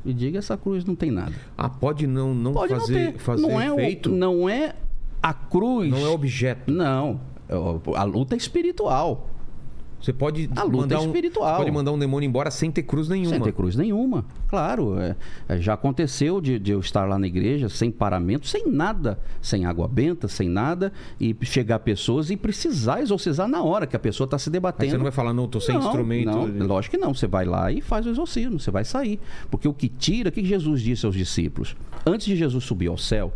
E 0.04 0.12
diga 0.12 0.38
essa 0.38 0.56
cruz 0.56 0.84
não 0.84 0.94
tem 0.94 1.10
nada. 1.10 1.32
Ah, 1.56 1.68
pode 1.68 2.06
não, 2.06 2.34
não 2.34 2.52
Pode 2.52 2.74
fazer, 2.74 3.12
não 3.12 3.18
fazer 3.18 3.42
não 3.42 3.60
é 3.60 3.72
o- 3.72 3.80
efeito? 3.80 4.10
não 4.10 4.48
é 4.48 4.74
a 5.22 5.32
cruz. 5.32 5.90
Não 5.90 5.98
é 6.06 6.08
objeto. 6.08 6.70
Não. 6.70 7.20
É 7.48 7.56
o- 7.56 7.80
A 7.94 8.04
luta 8.04 8.34
é 8.34 8.38
espiritual. 8.38 9.30
Você 10.04 10.12
pode 10.12 10.50
A 10.54 10.62
luta 10.64 10.76
mandar 10.76 10.94
é 10.96 10.98
um, 10.98 11.06
espiritual. 11.06 11.56
pode 11.56 11.70
mandar 11.70 11.92
um 11.92 11.98
demônio 11.98 12.26
embora 12.28 12.50
sem 12.50 12.70
ter 12.70 12.82
cruz 12.82 13.08
nenhuma. 13.08 13.30
Sem 13.30 13.40
ter 13.40 13.52
cruz 13.52 13.74
nenhuma. 13.74 14.24
Claro. 14.48 14.98
é- 15.00 15.16
é, 15.48 15.58
já 15.58 15.72
aconteceu 15.72 16.42
de, 16.42 16.58
de 16.58 16.72
eu 16.72 16.80
estar 16.80 17.06
lá 17.08 17.18
na 17.18 17.26
igreja 17.26 17.70
sem 17.70 17.90
paramento, 17.90 18.46
sem 18.46 18.68
nada, 18.70 19.18
sem 19.40 19.64
água 19.64 19.88
benta, 19.88 20.28
sem 20.28 20.46
nada, 20.48 20.92
e 21.18 21.34
chegar 21.42 21.78
pessoas 21.78 22.28
e 22.28 22.36
precisar 22.36 23.00
exorcizar 23.00 23.48
na 23.48 23.62
hora 23.62 23.86
que 23.86 23.96
a 23.96 23.98
pessoa 23.98 24.26
está 24.26 24.38
se 24.38 24.50
Aí 24.50 24.52
debatendo. 24.52 24.90
você 24.90 24.96
não 24.98 25.04
vai 25.04 25.12
falar, 25.12 25.32
não, 25.32 25.48
tô 25.48 25.58
sem 25.58 25.74
Não, 25.74 25.86
instrumento. 25.86 26.26
Não, 26.48 26.66
lógico 26.66 26.96
que 26.96 27.02
não. 27.02 27.14
Você 27.14 27.26
vai 27.26 27.46
lá 27.46 27.72
e 27.72 27.80
faz 27.80 28.04
o 28.04 28.10
exorcismo, 28.10 28.60
você 28.60 28.70
vai 28.70 28.84
sair. 28.84 29.18
Porque 29.50 29.66
o 29.66 29.72
que 29.72 29.88
tira, 29.88 30.28
o 30.28 30.32
que 30.32 30.44
Jesus 30.44 30.82
disse 30.82 31.06
aos 31.06 31.14
discípulos? 31.14 31.74
Antes 32.04 32.26
de 32.26 32.36
Jesus 32.36 32.62
subir 32.64 32.88
ao 32.88 32.98
céu, 32.98 33.32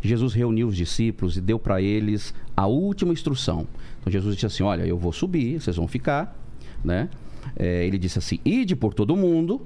Jesus 0.00 0.34
reuniu 0.34 0.68
os 0.68 0.76
discípulos 0.76 1.36
e 1.36 1.40
deu 1.40 1.58
para 1.58 1.80
eles 1.80 2.32
a 2.56 2.66
última 2.66 3.12
instrução. 3.12 3.66
Então 4.04 4.12
Jesus 4.12 4.34
disse 4.34 4.46
assim: 4.46 4.62
Olha, 4.62 4.84
eu 4.86 4.98
vou 4.98 5.12
subir, 5.12 5.60
vocês 5.60 5.76
vão 5.76 5.88
ficar. 5.88 6.38
Né? 6.84 7.08
É, 7.56 7.86
ele 7.86 7.96
disse 7.96 8.18
assim: 8.18 8.38
Ide 8.44 8.76
por 8.76 8.92
todo 8.92 9.16
mundo, 9.16 9.62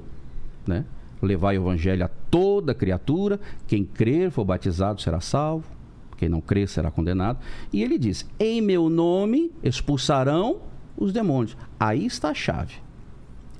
né? 0.66 0.84
levai 1.20 1.58
o 1.58 1.62
evangelho 1.62 2.04
a 2.04 2.08
toda 2.30 2.72
criatura. 2.74 3.40
Quem 3.66 3.84
crer 3.84 4.30
for 4.30 4.44
batizado 4.44 5.00
será 5.02 5.20
salvo. 5.20 5.64
Quem 6.16 6.28
não 6.28 6.40
crer 6.40 6.68
será 6.68 6.90
condenado. 6.90 7.38
E 7.72 7.82
ele 7.82 7.98
diz: 7.98 8.24
Em 8.38 8.60
meu 8.60 8.88
nome 8.88 9.50
expulsarão 9.62 10.58
os 10.96 11.12
demônios. 11.12 11.56
Aí 11.78 12.06
está 12.06 12.30
a 12.30 12.34
chave. 12.34 12.74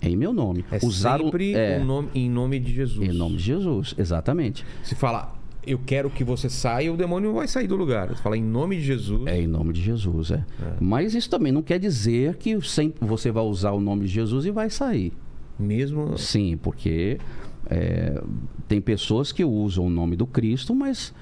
Em 0.00 0.16
meu 0.16 0.32
nome. 0.32 0.64
É 0.70 0.78
Usar 0.86 1.20
o- 1.20 1.24
sempre 1.24 1.54
é, 1.54 1.80
o 1.80 1.84
nome, 1.84 2.08
em 2.14 2.30
nome 2.30 2.60
de 2.60 2.72
Jesus. 2.72 3.08
em 3.08 3.12
nome 3.12 3.36
de 3.36 3.42
Jesus, 3.42 3.94
exatamente. 3.98 4.64
Se 4.84 4.94
fala, 4.94 5.34
eu 5.66 5.78
quero 5.78 6.08
que 6.08 6.24
você 6.24 6.48
saia, 6.48 6.92
o 6.92 6.96
demônio 6.96 7.32
vai 7.34 7.46
sair 7.46 7.66
do 7.66 7.76
lugar. 7.76 8.08
Você 8.08 8.22
fala, 8.22 8.36
em 8.36 8.42
nome 8.42 8.76
de 8.76 8.82
Jesus. 8.82 9.26
É 9.26 9.40
em 9.40 9.46
nome 9.46 9.72
de 9.72 9.82
Jesus, 9.82 10.30
é. 10.30 10.44
Mas 10.80 11.14
isso 11.14 11.28
também 11.28 11.52
não 11.52 11.62
quer 11.62 11.78
dizer 11.78 12.36
que 12.36 12.60
sempre 12.62 13.06
você 13.06 13.30
vai 13.30 13.44
usar 13.44 13.72
o 13.72 13.80
nome 13.80 14.06
de 14.06 14.12
Jesus 14.12 14.46
e 14.46 14.50
vai 14.50 14.70
sair. 14.70 15.12
Mesmo. 15.58 16.16
Sim, 16.16 16.56
porque 16.56 17.18
é, 17.66 18.22
tem 18.66 18.80
pessoas 18.80 19.32
que 19.32 19.44
usam 19.44 19.86
o 19.86 19.90
nome 19.90 20.16
do 20.16 20.26
Cristo, 20.26 20.74
mas 20.74 21.12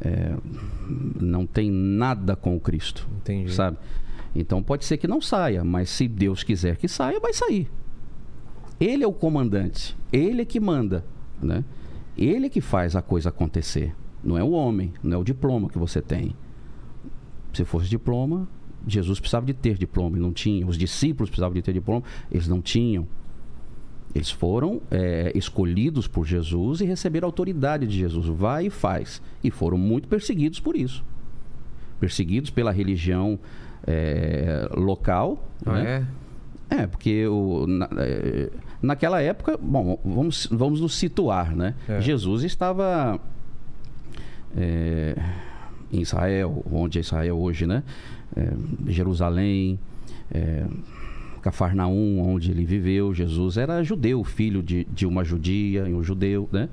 é, 0.00 0.34
não 1.20 1.46
tem 1.46 1.70
nada 1.70 2.36
com 2.36 2.54
o 2.54 2.60
Cristo. 2.60 3.08
Entendi. 3.16 3.52
Sabe? 3.52 3.76
Então 4.34 4.62
pode 4.62 4.84
ser 4.84 4.96
que 4.96 5.08
não 5.08 5.20
saia, 5.20 5.64
mas 5.64 5.90
se 5.90 6.06
Deus 6.06 6.44
quiser 6.44 6.76
que 6.76 6.86
saia, 6.86 7.18
vai 7.18 7.32
sair. 7.32 7.68
Ele 8.78 9.02
é 9.02 9.06
o 9.06 9.12
comandante, 9.12 9.96
ele 10.12 10.42
é 10.42 10.44
que 10.44 10.60
manda, 10.60 11.04
né? 11.42 11.64
Ele 12.16 12.48
que 12.48 12.60
faz 12.60 12.94
a 12.96 13.02
coisa 13.02 13.28
acontecer. 13.28 13.94
Não 14.22 14.36
é 14.36 14.44
o 14.44 14.50
homem, 14.50 14.92
não 15.02 15.16
é 15.16 15.20
o 15.20 15.24
diploma 15.24 15.68
que 15.68 15.78
você 15.78 16.02
tem. 16.02 16.34
Se 17.52 17.64
fosse 17.64 17.88
diploma, 17.88 18.46
Jesus 18.86 19.18
precisava 19.18 19.46
de 19.46 19.54
ter 19.54 19.76
diploma, 19.78 20.16
ele 20.16 20.24
não 20.24 20.32
tinha. 20.32 20.66
Os 20.66 20.76
discípulos 20.76 21.30
precisavam 21.30 21.54
de 21.54 21.62
ter 21.62 21.72
diploma, 21.72 22.02
eles 22.30 22.46
não 22.46 22.60
tinham. 22.60 23.06
Eles 24.14 24.30
foram 24.30 24.80
é, 24.90 25.32
escolhidos 25.36 26.08
por 26.08 26.26
Jesus 26.26 26.80
e 26.80 26.84
receberam 26.84 27.26
a 27.26 27.28
autoridade 27.28 27.86
de 27.86 27.96
Jesus. 27.96 28.26
Vai 28.26 28.66
e 28.66 28.70
faz. 28.70 29.22
E 29.42 29.50
foram 29.50 29.78
muito 29.78 30.08
perseguidos 30.08 30.58
por 30.60 30.76
isso. 30.76 31.04
Perseguidos 32.00 32.50
pela 32.50 32.72
religião 32.72 33.38
é, 33.86 34.68
local. 34.76 35.48
Ah, 35.64 35.72
né? 35.74 36.08
é? 36.70 36.80
É, 36.82 36.86
porque 36.86 37.26
o, 37.26 37.66
na- 37.66 37.88
é, 37.98 38.50
naquela 38.82 39.20
época, 39.20 39.58
bom, 39.60 39.98
vamos, 40.04 40.46
vamos 40.50 40.80
nos 40.80 40.94
situar, 40.94 41.54
né? 41.54 41.74
É. 41.88 42.00
Jesus 42.00 42.42
estava 42.44 43.20
é, 44.56 45.14
em 45.92 46.00
Israel, 46.00 46.64
onde 46.70 46.98
é 46.98 47.00
Israel 47.00 47.38
hoje, 47.38 47.66
né? 47.66 47.82
É, 48.36 48.52
Jerusalém, 48.90 49.78
é, 50.32 50.64
Cafarnaum, 51.42 52.20
onde 52.20 52.50
ele 52.50 52.64
viveu. 52.64 53.14
Jesus 53.14 53.56
era 53.56 53.82
judeu, 53.82 54.22
filho 54.24 54.62
de, 54.62 54.84
de 54.84 55.06
uma 55.06 55.24
judia 55.24 55.84
um 55.84 56.02
judeu, 56.02 56.48
né? 56.52 56.68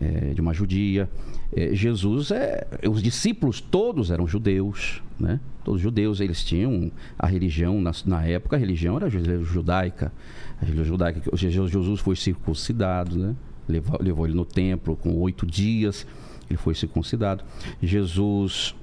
É, 0.00 0.32
de 0.32 0.40
uma 0.40 0.54
judia. 0.54 1.08
É, 1.54 1.74
Jesus, 1.74 2.30
é, 2.30 2.66
os 2.88 3.02
discípulos 3.02 3.60
todos 3.60 4.10
eram 4.10 4.26
judeus, 4.26 5.02
né? 5.18 5.40
Todos 5.62 5.80
judeus, 5.80 6.20
eles 6.20 6.42
tinham 6.42 6.90
a 7.18 7.26
religião, 7.26 7.80
na, 7.80 7.92
na 8.06 8.24
época 8.24 8.56
a 8.56 8.58
religião 8.58 8.96
era 8.96 9.08
ju- 9.10 9.44
judaica. 9.44 10.12
A 10.60 10.64
religião 10.64 10.84
judaica, 10.84 11.22
Jesus 11.36 12.00
foi 12.00 12.16
circuncidado, 12.16 13.18
né? 13.18 13.36
Levou, 13.68 13.98
levou 14.00 14.26
ele 14.26 14.34
no 14.34 14.44
templo 14.44 14.96
com 14.96 15.16
oito 15.18 15.46
dias, 15.46 16.06
ele 16.48 16.56
foi 16.56 16.74
circuncidado. 16.74 17.44
Jesus, 17.82 18.74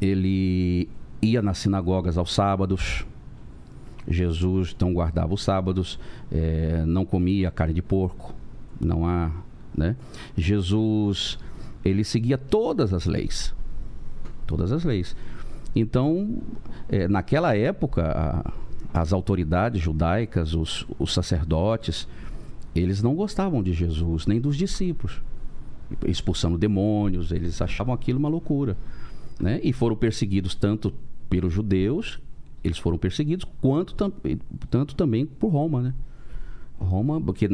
ele 0.00 0.88
ia 1.20 1.42
nas 1.42 1.58
sinagogas 1.58 2.16
aos 2.16 2.32
sábados. 2.32 3.04
Jesus 4.08 4.72
então 4.74 4.92
guardava 4.94 5.34
os 5.34 5.42
sábados, 5.42 5.98
eh, 6.32 6.82
não 6.86 7.04
comia 7.04 7.50
carne 7.50 7.74
de 7.74 7.82
porco, 7.82 8.34
não 8.80 9.06
há, 9.06 9.30
né? 9.76 9.94
Jesus 10.36 11.38
ele 11.84 12.02
seguia 12.02 12.38
todas 12.38 12.94
as 12.94 13.04
leis, 13.04 13.54
todas 14.46 14.72
as 14.72 14.84
leis. 14.84 15.14
Então, 15.74 16.38
eh, 16.88 17.06
naquela 17.08 17.56
época, 17.56 18.02
a- 18.02 18.52
as 18.92 19.12
autoridades 19.12 19.80
judaicas, 19.80 20.54
os, 20.54 20.86
os 20.98 21.12
sacerdotes, 21.14 22.08
eles 22.74 23.02
não 23.02 23.14
gostavam 23.14 23.62
de 23.62 23.72
Jesus 23.72 24.26
nem 24.26 24.40
dos 24.40 24.56
discípulos, 24.56 25.20
expulsando 26.06 26.58
demônios, 26.58 27.30
eles 27.32 27.60
achavam 27.62 27.94
aquilo 27.94 28.18
uma 28.18 28.28
loucura, 28.28 28.76
né? 29.40 29.60
E 29.62 29.72
foram 29.72 29.96
perseguidos 29.96 30.54
tanto 30.54 30.92
pelos 31.28 31.52
judeus, 31.52 32.20
eles 32.62 32.78
foram 32.78 32.98
perseguidos, 32.98 33.46
quanto 33.60 33.94
tanto 34.68 34.94
também 34.94 35.24
por 35.24 35.48
Roma, 35.48 35.82
né? 35.82 35.94
Roma, 36.80 37.20
porque 37.20 37.48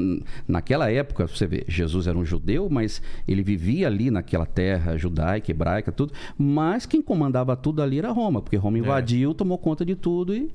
naquela 0.47 0.91
época, 0.91 1.27
você 1.27 1.47
vê, 1.47 1.65
Jesus 1.69 2.07
era 2.07 2.17
um 2.17 2.25
judeu, 2.25 2.69
mas 2.71 3.03
ele 3.27 3.43
vivia 3.43 3.87
ali 3.87 4.11
naquela 4.11 4.47
terra 4.47 4.97
judaica, 4.97 5.51
hebraica, 5.51 5.93
tudo. 5.93 6.13
Mas 6.39 6.87
quem 6.87 7.03
comandava 7.03 7.57
tudo 7.57 7.83
ali 7.83 7.99
era 7.99 8.11
Roma, 8.11 8.41
porque 8.41 8.57
Roma 8.57 8.79
invadiu, 8.79 9.35
tomou 9.35 9.59
conta 9.59 9.85
de 9.85 9.95
tudo 9.95 10.35
e, 10.35 10.51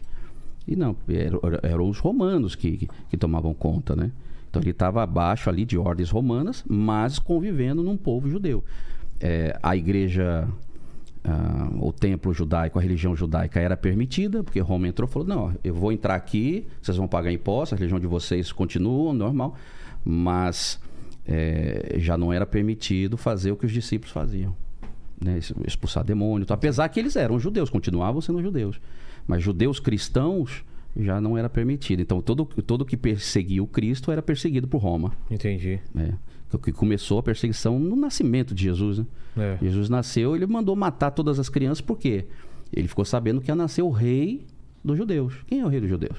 e 0.67 0.75
não, 0.75 0.95
eram, 1.07 1.39
eram 1.61 1.89
os 1.89 1.99
romanos 1.99 2.55
que, 2.55 2.77
que, 2.77 2.89
que 3.09 3.17
tomavam 3.17 3.53
conta, 3.53 3.95
né? 3.95 4.11
Então 4.49 4.61
ele 4.61 4.71
estava 4.71 5.01
abaixo 5.01 5.49
ali 5.49 5.63
de 5.63 5.77
ordens 5.77 6.09
romanas, 6.09 6.63
mas 6.67 7.17
convivendo 7.19 7.81
num 7.81 7.95
povo 7.95 8.29
judeu. 8.29 8.63
É, 9.19 9.57
a 9.63 9.75
igreja 9.77 10.47
ah, 11.23 11.69
o 11.79 11.91
templo 11.91 12.33
judaico, 12.33 12.79
a 12.79 12.81
religião 12.81 13.15
judaica 13.15 13.59
era 13.59 13.77
permitida, 13.77 14.43
porque 14.43 14.59
Roma 14.59 14.87
entrou 14.87 15.07
e 15.07 15.11
falou: 15.11 15.27
não, 15.27 15.53
eu 15.63 15.73
vou 15.73 15.91
entrar 15.91 16.15
aqui, 16.15 16.65
vocês 16.81 16.97
vão 16.97 17.07
pagar 17.07 17.31
impostos, 17.31 17.73
a 17.73 17.75
religião 17.77 17.99
de 17.99 18.07
vocês 18.07 18.51
continua 18.51 19.13
normal, 19.13 19.55
mas 20.03 20.79
eh, 21.27 21.95
já 21.97 22.17
não 22.17 22.33
era 22.33 22.45
permitido 22.45 23.17
fazer 23.17 23.51
o 23.51 23.55
que 23.55 23.65
os 23.65 23.71
discípulos 23.71 24.11
faziam. 24.11 24.55
Né? 25.23 25.39
Expulsar 25.67 26.03
demônio. 26.03 26.47
Apesar 26.49 26.89
que 26.89 26.99
eles 26.99 27.15
eram 27.15 27.39
judeus, 27.39 27.69
continuavam 27.69 28.19
sendo 28.19 28.41
judeus. 28.41 28.81
Mas 29.27 29.43
judeus 29.43 29.79
cristãos 29.79 30.63
já 30.95 31.21
não 31.21 31.37
era 31.37 31.49
permitido. 31.49 32.01
Então, 32.01 32.21
todo, 32.21 32.45
todo 32.45 32.85
que 32.85 32.97
perseguia 32.97 33.63
o 33.63 33.67
Cristo 33.67 34.11
era 34.11 34.21
perseguido 34.21 34.67
por 34.67 34.79
Roma. 34.79 35.13
Entendi. 35.29 35.79
né? 35.93 36.17
Que- 36.63 36.71
começou 36.73 37.19
a 37.19 37.23
perseguição 37.23 37.79
no 37.79 37.95
nascimento 37.95 38.53
de 38.53 38.63
Jesus. 38.63 38.99
Né? 38.99 39.05
É. 39.37 39.57
Jesus 39.61 39.89
nasceu, 39.89 40.35
ele 40.35 40.45
mandou 40.45 40.75
matar 40.75 41.11
todas 41.11 41.39
as 41.39 41.47
crianças, 41.47 41.79
por 41.79 41.97
quê? 41.97 42.25
Ele 42.73 42.87
ficou 42.87 43.05
sabendo 43.05 43.39
que 43.41 43.49
ia 43.49 43.55
nascer 43.55 43.81
o 43.81 43.89
rei 43.89 44.45
dos 44.83 44.97
judeus. 44.97 45.35
Quem 45.47 45.61
é 45.61 45.65
o 45.65 45.69
rei 45.69 45.79
dos 45.79 45.89
judeus? 45.89 46.17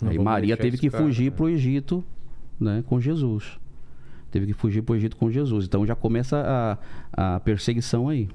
Não 0.00 0.10
Aí 0.10 0.18
Maria 0.18 0.56
teve 0.56 0.78
que 0.78 0.90
cara, 0.90 1.04
fugir 1.04 1.30
né? 1.30 1.30
para 1.30 1.44
o 1.44 1.48
Egito 1.48 2.04
né, 2.58 2.82
com 2.86 3.00
Jesus. 3.00 3.58
Teve 4.30 4.46
que 4.46 4.52
fugir 4.52 4.82
para 4.82 4.94
o 4.94 4.96
Egito 4.96 5.16
com 5.16 5.30
Jesus. 5.30 5.64
Então 5.66 5.86
já 5.86 5.94
começa 5.94 6.78
a, 7.12 7.36
a 7.36 7.40
perseguição 7.40 8.08
aí. 8.08 8.28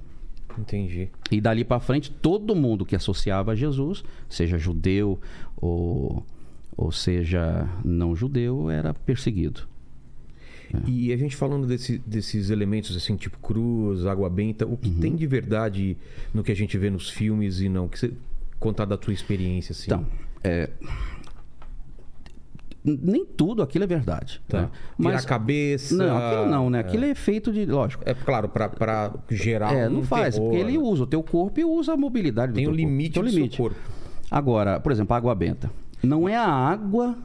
Entendi. 0.57 1.09
E 1.31 1.39
dali 1.39 1.63
para 1.63 1.79
frente, 1.79 2.11
todo 2.11 2.55
mundo 2.55 2.85
que 2.85 2.95
associava 2.95 3.51
a 3.51 3.55
Jesus, 3.55 4.03
seja 4.27 4.57
judeu 4.57 5.19
ou, 5.57 6.25
ou 6.75 6.91
seja 6.91 7.67
não 7.83 8.15
judeu, 8.15 8.69
era 8.69 8.93
perseguido. 8.93 9.61
E 10.85 11.11
a 11.11 11.17
gente 11.17 11.35
falando 11.35 11.65
desse- 11.65 11.97
desses 12.05 12.51
elementos 12.51 12.95
assim, 12.95 13.15
tipo 13.15 13.39
cruz, 13.39 14.05
água 14.05 14.29
benta, 14.29 14.65
o 14.67 14.71
Uhum. 14.71 14.75
que 14.77 14.91
tem 14.91 15.15
de 15.15 15.25
verdade 15.25 15.97
no 16.31 16.43
que 16.43 16.51
a 16.51 16.55
gente 16.55 16.77
vê 16.77 16.91
nos 16.91 17.09
filmes 17.09 17.59
e 17.59 17.67
não? 17.67 17.87
Que 17.87 17.97
você 17.97 18.11
contar 18.59 18.85
da 18.85 18.95
tua 18.95 19.11
experiência 19.13 19.71
assim. 19.71 19.85
Então, 19.85 20.05
é, 20.43 20.69
nem 22.83 23.25
tudo 23.25 23.61
aquilo 23.61 23.83
é 23.83 23.87
verdade. 23.87 24.41
tá. 24.47 24.61
né? 24.61 24.69
Virar 24.97 25.11
Mas 25.13 25.25
a 25.25 25.27
cabeça. 25.27 25.95
não, 25.95 26.17
aquilo 26.17 26.45
não, 26.47 26.69
né? 26.69 26.79
Aquilo 26.79 27.05
é 27.05 27.13
feito 27.15 27.51
de, 27.51 27.65
lógico. 27.65 28.03
É 28.05 28.13
claro, 28.13 28.47
pra 28.49 29.13
gerar 29.29 29.73
É, 29.73 29.89
não 29.89 29.99
um 29.99 30.03
faz, 30.03 30.35
terror. 30.35 30.49
porque 30.49 30.63
ele 30.63 30.77
usa 30.77 31.03
o 31.03 31.07
teu 31.07 31.21
corpo 31.21 31.59
e 31.59 31.65
usa 31.65 31.93
a 31.93 31.97
mobilidade 31.97 32.51
do 32.53 32.55
Tem 32.55 32.63
teu 32.65 32.71
o 32.73 32.75
corpo. 32.75 32.87
limite 32.89 33.13
Tem 33.13 33.21
o 33.21 33.25
do 33.25 33.31
limite. 33.31 33.55
seu 33.57 33.65
corpo. 33.65 33.79
Agora, 34.31 34.79
por 34.79 34.91
exemplo, 34.91 35.13
a 35.13 35.17
água 35.17 35.35
benta. 35.35 35.69
Não 36.01 36.27
é 36.29 36.35
a 36.35 36.45
água 36.47 37.17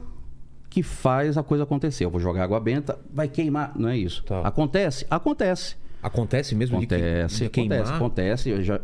que 0.69 0.83
faz 0.83 1.37
a 1.37 1.43
coisa 1.43 1.63
acontecer. 1.63 2.03
Eu 2.03 2.09
vou 2.09 2.19
jogar 2.19 2.43
água 2.43 2.59
benta, 2.59 2.99
vai 3.13 3.27
queimar. 3.29 3.71
Não 3.77 3.87
é 3.87 3.97
isso. 3.97 4.23
Tá. 4.25 4.41
Acontece? 4.41 5.05
Acontece. 5.09 5.77
Acontece 6.05 6.53
mesmo 6.53 6.77
de 6.79 6.85
Acontece, 6.85 7.43
de, 7.45 7.49
queimar? 7.49 7.79
acontece, 7.79 8.49
acontece. 8.51 8.63
Já, 8.63 8.79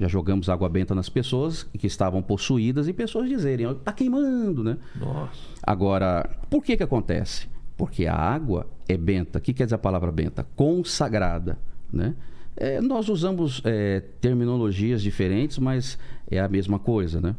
já 0.00 0.08
jogamos 0.08 0.48
água 0.48 0.68
benta 0.68 0.92
nas 0.94 1.08
pessoas 1.08 1.62
que 1.62 1.86
estavam 1.86 2.20
possuídas 2.20 2.88
e 2.88 2.92
pessoas 2.92 3.28
dizerem, 3.28 3.66
"Ó, 3.66 3.74
tá 3.74 3.92
queimando, 3.92 4.64
né? 4.64 4.76
Nossa. 4.96 5.30
Agora, 5.62 6.28
por 6.50 6.64
que 6.64 6.76
que 6.76 6.82
acontece? 6.82 7.46
Porque 7.76 8.06
a 8.06 8.14
água 8.16 8.66
é 8.88 8.96
benta. 8.96 9.38
O 9.38 9.42
que 9.42 9.52
quer 9.52 9.64
dizer 9.64 9.76
a 9.76 9.78
palavra 9.78 10.10
benta? 10.10 10.44
Consagrada, 10.56 11.58
né? 11.92 12.14
É, 12.56 12.80
nós 12.80 13.08
usamos 13.08 13.60
é, 13.64 14.00
terminologias 14.20 15.00
diferentes, 15.02 15.58
mas 15.58 15.96
é 16.30 16.38
a 16.40 16.48
mesma 16.48 16.78
coisa, 16.78 17.20
né? 17.20 17.34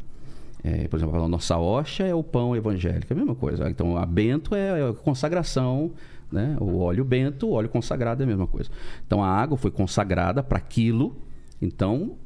É, 0.64 0.88
por 0.88 0.96
exemplo, 0.98 1.22
a 1.22 1.28
nossa 1.28 1.56
hóstia 1.58 2.04
é 2.04 2.14
o 2.14 2.22
pão 2.22 2.56
evangélico, 2.56 3.12
é 3.12 3.14
a 3.14 3.18
mesma 3.18 3.34
coisa. 3.34 3.68
Então, 3.70 3.96
a 3.96 4.04
bento 4.04 4.54
é 4.54 4.88
a 4.88 4.92
consagração, 4.92 5.92
né? 6.36 6.54
O 6.60 6.78
óleo 6.78 7.02
bento, 7.02 7.48
o 7.48 7.52
óleo 7.52 7.70
consagrado 7.70 8.22
é 8.22 8.24
a 8.24 8.26
mesma 8.26 8.46
coisa. 8.46 8.70
Então, 9.06 9.24
a 9.24 9.28
água 9.28 9.56
foi 9.56 9.70
consagrada 9.70 10.42
para 10.42 10.58
aquilo, 10.58 11.16
então 11.60 12.16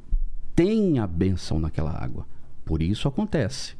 tem 0.53 0.99
a 0.99 1.07
bênção 1.07 1.61
naquela 1.61 1.91
água. 1.91 2.27
Por 2.65 2.81
isso 2.81 3.07
acontece. 3.07 3.73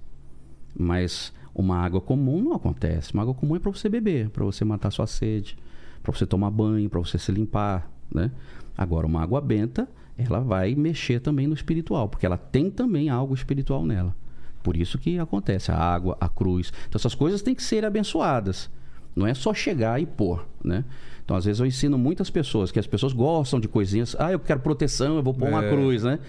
Mas 0.74 1.34
uma 1.54 1.78
água 1.78 2.00
comum 2.00 2.42
não 2.42 2.54
acontece. 2.54 3.14
Uma 3.14 3.24
água 3.24 3.34
comum 3.34 3.58
é 3.58 3.60
para 3.60 3.72
você 3.72 3.90
beber, 3.90 4.30
para 4.30 4.46
você 4.46 4.64
matar 4.64 4.90
sua 4.90 5.06
sede, 5.06 5.58
para 6.02 6.14
você 6.14 6.26
tomar 6.26 6.50
banho, 6.50 6.90
para 6.90 7.00
você 7.02 7.18
se 7.18 7.30
limpar, 7.30 7.92
né? 8.10 8.32
Agora, 8.78 9.06
uma 9.06 9.22
água 9.22 9.42
benta, 9.42 9.88
ela 10.18 10.40
vai 10.40 10.74
mexer 10.76 11.20
também 11.20 11.46
no 11.46 11.54
espiritual, 11.54 12.08
porque 12.08 12.26
ela 12.26 12.38
tem 12.38 12.72
também 12.72 13.10
algo 13.10 13.34
espiritual 13.34 13.86
nela. 13.86 14.16
Por 14.64 14.78
isso 14.78 14.98
que 14.98 15.20
acontece 15.20 15.72
a 15.72 15.78
água, 15.78 16.18
a 16.22 16.30
cruz. 16.30 16.72
Então, 16.88 16.98
essas 16.98 17.16
coisas 17.16 17.42
têm 17.42 17.54
que 17.54 17.64
ser 17.64 17.84
abençoadas. 17.84 18.70
Não 19.16 19.28
é 19.28 19.34
só 19.34 19.54
chegar 19.54 20.02
e 20.02 20.06
pôr, 20.06 20.46
né? 20.64 20.84
Então, 21.24 21.36
às 21.38 21.46
vezes 21.46 21.60
eu 21.60 21.66
ensino 21.66 21.98
muitas 21.98 22.30
pessoas 22.30 22.72
que 22.72 22.80
as 22.80 22.88
pessoas 22.88 23.14
gostam 23.14 23.60
de 23.60 23.68
coisinhas. 23.68 24.16
Ah, 24.20 24.32
eu 24.32 24.40
quero 24.40 24.60
proteção, 24.60 25.16
eu 25.18 25.24
vou 25.24 25.34
pôr 25.34 25.50
uma 25.50 25.64
É. 25.64 25.70
cruz, 25.70 26.04
né? 26.04 26.20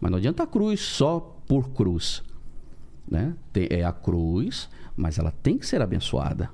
Mas 0.00 0.10
não 0.10 0.18
adianta 0.18 0.42
a 0.42 0.46
cruz 0.46 0.80
só 0.80 1.20
por 1.46 1.70
cruz 1.70 2.22
né? 3.08 3.34
Tem- 3.52 3.68
é 3.70 3.84
a 3.84 3.92
cruz, 3.92 4.68
mas 4.96 5.16
ela 5.18 5.30
tem 5.30 5.56
que 5.56 5.64
ser 5.66 5.80
abençoada. 5.80 6.50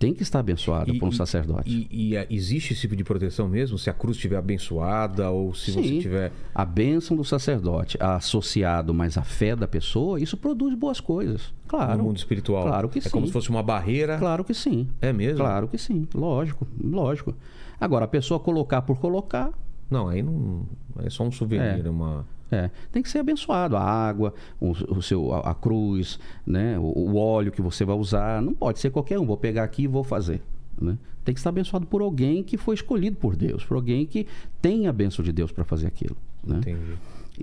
Tem 0.00 0.14
que 0.14 0.22
estar 0.22 0.38
abençoada 0.40 0.90
E- 0.90 0.98
por 0.98 1.06
um 1.06 1.10
e- 1.10 1.14
sacerdote. 1.14 1.70
E, 1.70 1.86
e, 1.90 2.16
é, 2.16 2.26
existe 2.30 2.72
esse 2.72 2.80
tipo 2.80 2.96
de 2.96 3.04
proteção 3.04 3.46
mesmo? 3.46 3.76
Se 3.78 3.90
a 3.90 3.92
cruz 3.92 4.16
estiver 4.16 4.38
abençoada 4.38 5.30
ou 5.30 5.54
se 5.54 5.70
você 5.72 5.82
Sim. 5.82 6.00
tiver. 6.00 6.32
A 6.54 6.64
bênção 6.64 7.14
do 7.16 7.22
sacerdote 7.22 7.98
associado 8.00 8.94
mais 8.94 9.18
à 9.18 9.22
fé 9.22 9.54
da 9.54 9.68
pessoa, 9.68 10.18
isso 10.18 10.36
produz 10.38 10.74
boas 10.74 11.00
coisas. 11.00 11.52
Claro. 11.68 11.98
no 11.98 12.04
mundo 12.04 12.16
espiritual. 12.16 12.64
Claro 12.64 12.88
que 12.88 12.98
é 12.98 13.02
sim. 13.02 13.10
como 13.10 13.26
se 13.26 13.32
fosse 13.32 13.48
uma 13.50 13.62
barreira. 13.62 14.18
Claro 14.18 14.42
que 14.42 14.52
sim. 14.54 14.88
É 15.02 15.12
mesmo? 15.12 15.36
Claro 15.38 15.68
que 15.68 15.78
sim. 15.78 16.08
Lógico, 16.14 16.66
lógico. 16.82 17.32
Agora, 17.80 18.06
a 18.06 18.08
pessoa 18.08 18.40
colocar 18.40 18.82
por 18.82 18.98
colocar, 18.98 19.50
Não, 19.90 20.08
aí 20.08 20.22
não. 20.22 20.66
É 21.04 21.10
só 21.10 21.24
um 21.24 21.30
souvenir, 21.30 21.84
É. 21.86 21.90
uma. 21.90 22.24
É, 22.50 22.70
tem 22.90 23.02
que 23.02 23.08
ser 23.08 23.18
abençoado. 23.20 23.76
A 23.76 23.82
água, 23.82 24.34
o, 24.60 24.70
o 24.70 25.00
seu, 25.02 25.32
a, 25.32 25.50
a 25.50 25.54
cruz, 25.54 26.18
né? 26.46 26.78
O, 26.78 26.82
o 26.82 27.16
óleo 27.16 27.52
que 27.52 27.62
você 27.62 27.84
vai 27.84 27.96
usar. 27.96 28.42
Não 28.42 28.52
pode 28.54 28.78
ser 28.80 28.90
qualquer 28.90 29.18
um. 29.20 29.26
Vou 29.26 29.36
pegar 29.36 29.62
aqui 29.64 29.82
e 29.82 29.86
vou 29.86 30.02
fazer. 30.02 30.42
Né? 30.80 30.98
Tem 31.24 31.34
que 31.34 31.38
estar 31.40 31.50
abençoado 31.50 31.86
por 31.86 32.00
alguém 32.02 32.42
que 32.42 32.56
foi 32.56 32.74
escolhido 32.74 33.16
por 33.16 33.36
Deus, 33.36 33.64
por 33.64 33.74
alguém 33.76 34.06
que 34.06 34.26
tem 34.60 34.86
a 34.86 34.92
bênção 34.92 35.24
de 35.24 35.30
Deus 35.30 35.52
para 35.52 35.64
fazer 35.64 35.86
aquilo. 35.86 36.16
Né? 36.42 36.56
Entendi. 36.58 36.92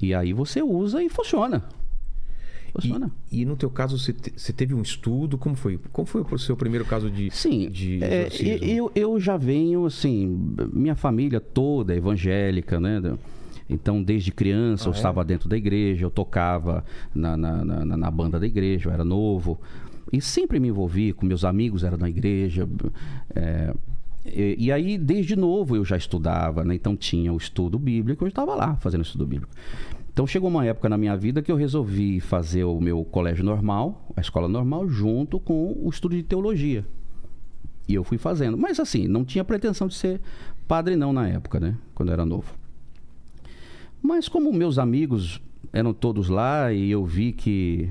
E 0.01 0.13
aí 0.13 0.33
você 0.33 0.61
usa 0.61 1.01
e 1.01 1.07
funciona. 1.09 1.63
Funciona. 2.73 3.09
E, 3.31 3.41
e 3.41 3.45
no 3.45 3.55
teu 3.55 3.69
caso, 3.69 3.97
você, 3.97 4.11
te- 4.13 4.33
você 4.35 4.51
teve 4.51 4.73
um 4.73 4.81
estudo? 4.81 5.37
Como 5.37 5.55
foi? 5.55 5.79
Como 5.91 6.05
foi 6.05 6.21
o 6.21 6.37
seu 6.37 6.55
primeiro 6.57 6.83
caso 6.85 7.09
de, 7.09 7.31
Sim, 7.31 7.69
de 7.69 8.03
é, 8.03 8.27
eu, 8.61 8.91
eu 8.93 9.19
já 9.19 9.37
venho, 9.37 9.85
assim, 9.85 10.27
minha 10.73 10.95
família 10.95 11.39
toda 11.39 11.93
é 11.93 11.97
evangélica, 11.97 12.79
né? 12.79 13.01
Então, 13.69 14.01
desde 14.01 14.31
criança, 14.31 14.85
Ah, 14.85 14.89
eu 14.89 14.93
é? 14.93 14.95
estava 14.95 15.23
dentro 15.23 15.49
da 15.49 15.57
igreja, 15.57 16.05
eu 16.05 16.11
tocava 16.11 16.83
na, 17.13 17.35
na, 17.35 17.65
na, 17.65 17.97
na 17.97 18.11
banda 18.11 18.39
da 18.39 18.45
igreja, 18.45 18.89
eu 18.89 18.93
era 18.93 19.03
novo. 19.03 19.59
E 20.11 20.21
sempre 20.21 20.59
me 20.59 20.69
envolvi 20.69 21.11
com 21.11 21.25
meus 21.25 21.43
amigos, 21.43 21.83
era 21.83 21.97
na 21.97 22.09
igreja. 22.09 22.67
é, 23.35 23.73
e, 24.25 24.65
e 24.65 24.71
aí, 24.71 24.97
desde 24.97 25.35
novo, 25.35 25.75
eu 25.75 25.83
já 25.83 25.97
estudava, 25.97 26.63
né? 26.63 26.75
Então, 26.75 26.95
tinha 26.95 27.31
o 27.33 27.37
estudo 27.37 27.77
bíblico, 27.77 28.23
eu 28.23 28.27
estava 28.29 28.55
lá 28.55 28.75
fazendo 28.77 29.01
estudo 29.01 29.25
bíblico. 29.25 29.53
Então, 30.11 30.25
chegou 30.25 30.49
uma 30.49 30.65
época 30.65 30.89
na 30.89 30.97
minha 30.97 31.15
vida 31.15 31.41
que 31.41 31.51
eu 31.51 31.55
resolvi 31.55 32.19
fazer 32.19 32.63
o 32.63 32.79
meu 32.79 33.03
colégio 33.03 33.43
normal, 33.45 34.11
a 34.15 34.21
escola 34.21 34.47
normal, 34.47 34.87
junto 34.89 35.39
com 35.39 35.77
o 35.79 35.89
estudo 35.89 36.15
de 36.15 36.23
teologia. 36.23 36.83
E 37.87 37.93
eu 37.93 38.03
fui 38.03 38.17
fazendo. 38.17 38.57
Mas 38.57 38.79
assim, 38.79 39.07
não 39.07 39.23
tinha 39.23 39.43
pretensão 39.43 39.87
de 39.87 39.95
ser 39.95 40.19
padre 40.67 40.95
não 40.95 41.13
na 41.13 41.27
época, 41.27 41.59
né? 41.59 41.75
Quando 41.93 42.09
eu 42.09 42.13
era 42.13 42.25
novo. 42.25 42.53
Mas 44.07 44.29
como 44.29 44.53
meus 44.53 44.79
amigos 44.79 45.41
eram 45.73 45.93
todos 45.93 46.29
lá 46.29 46.71
e 46.71 46.89
eu 46.89 47.03
vi 47.05 47.33
que 47.33 47.89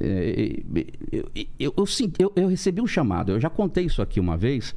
É, 0.00 0.62
eu, 1.10 1.30
eu, 1.36 1.46
eu, 2.18 2.32
eu- 2.36 2.48
recebi 2.48 2.80
um 2.80 2.86
chamado, 2.86 3.32
eu 3.32 3.40
já 3.40 3.48
contei 3.50 3.84
isso 3.84 4.00
aqui 4.02 4.18
uma 4.18 4.36
vez. 4.36 4.74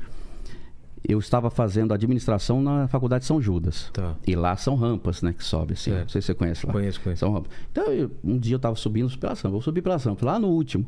Eu 1.07 1.17
estava 1.17 1.49
fazendo 1.49 1.93
administração 1.93 2.61
na 2.61 2.87
Faculdade 2.89 3.21
de 3.21 3.27
São 3.27 3.41
Judas. 3.41 3.89
Tá. 3.93 4.15
E 4.27 4.35
lá 4.35 4.55
são 4.57 4.75
rampas, 4.75 5.21
né? 5.21 5.33
Que 5.33 5.43
sobe 5.43 5.73
assim. 5.73 5.91
Não 5.91 6.07
sei 6.09 6.21
se 6.21 6.27
você 6.27 6.33
conhece 6.33 6.65
lá. 6.67 6.73
Conheço, 6.73 6.99
conheço. 7.01 7.21
São 7.21 7.31
rampas. 7.31 7.51
Então, 7.71 7.85
um 8.23 8.37
dia 8.37 8.53
eu 8.55 8.57
estava 8.57 8.75
subindo 8.75 9.17
pela 9.17 9.33
São, 9.35 9.49
vou 9.49 9.61
subir 9.61 9.81
pela 9.81 9.97
São, 9.97 10.15
lá 10.21 10.37
no 10.37 10.49
último. 10.49 10.85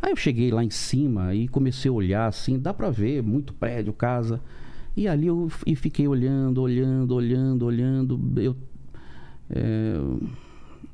Aí 0.00 0.12
eu 0.12 0.16
cheguei 0.16 0.50
lá 0.52 0.62
em 0.64 0.70
cima 0.70 1.34
e 1.34 1.48
comecei 1.48 1.88
a 1.90 1.92
olhar 1.94 2.26
assim, 2.28 2.58
dá 2.58 2.72
pra 2.72 2.88
ver, 2.90 3.22
muito 3.22 3.52
prédio, 3.52 3.92
casa. 3.92 4.40
E 4.96 5.06
ali 5.08 5.26
eu 5.26 5.50
e 5.66 5.74
fiquei 5.74 6.06
olhando, 6.06 6.60
olhando, 6.62 7.12
olhando, 7.14 7.66
olhando. 7.66 8.20
Eu, 8.36 8.56
é, 9.50 9.94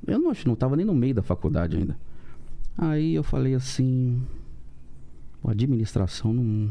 eu 0.06 0.18
não 0.18 0.32
não 0.46 0.52
estava 0.54 0.76
nem 0.76 0.84
no 0.86 0.94
meio 0.94 1.14
da 1.14 1.22
faculdade 1.22 1.76
ainda. 1.76 1.98
Aí 2.76 3.14
eu 3.14 3.22
falei 3.22 3.54
assim, 3.54 4.22
"Pô, 5.42 5.50
administração 5.50 6.32
não. 6.32 6.70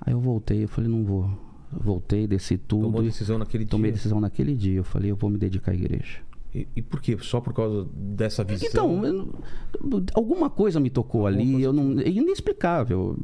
Aí 0.00 0.12
eu 0.12 0.20
voltei, 0.20 0.64
eu 0.64 0.68
falei, 0.68 0.90
não 0.90 1.04
vou. 1.04 1.30
Voltei, 1.72 2.26
desci 2.26 2.56
tudo. 2.56 2.84
Tomou 2.84 3.02
decisão 3.02 3.38
naquele 3.38 3.64
tomei 3.66 3.90
dia. 3.90 3.96
decisão 3.96 4.20
naquele 4.20 4.54
dia. 4.54 4.76
Eu 4.76 4.84
falei, 4.84 5.10
eu 5.10 5.16
vou 5.16 5.28
me 5.30 5.38
dedicar 5.38 5.72
à 5.72 5.74
igreja. 5.74 6.20
E, 6.54 6.68
e 6.76 6.82
por 6.82 7.00
quê? 7.00 7.18
Só 7.20 7.40
por 7.40 7.52
causa 7.52 7.86
dessa 7.92 8.44
visão? 8.44 8.68
Então, 8.68 9.04
eu 9.04 10.04
alguma 10.14 10.48
coisa 10.48 10.78
me 10.78 10.88
tocou 10.88 11.26
Alguma 11.26 11.42
ali, 11.42 11.50
coisa 11.52 11.66
eu 11.66 11.72
não, 11.72 11.98
é 12.00 12.08
inexplicável. 12.08 13.18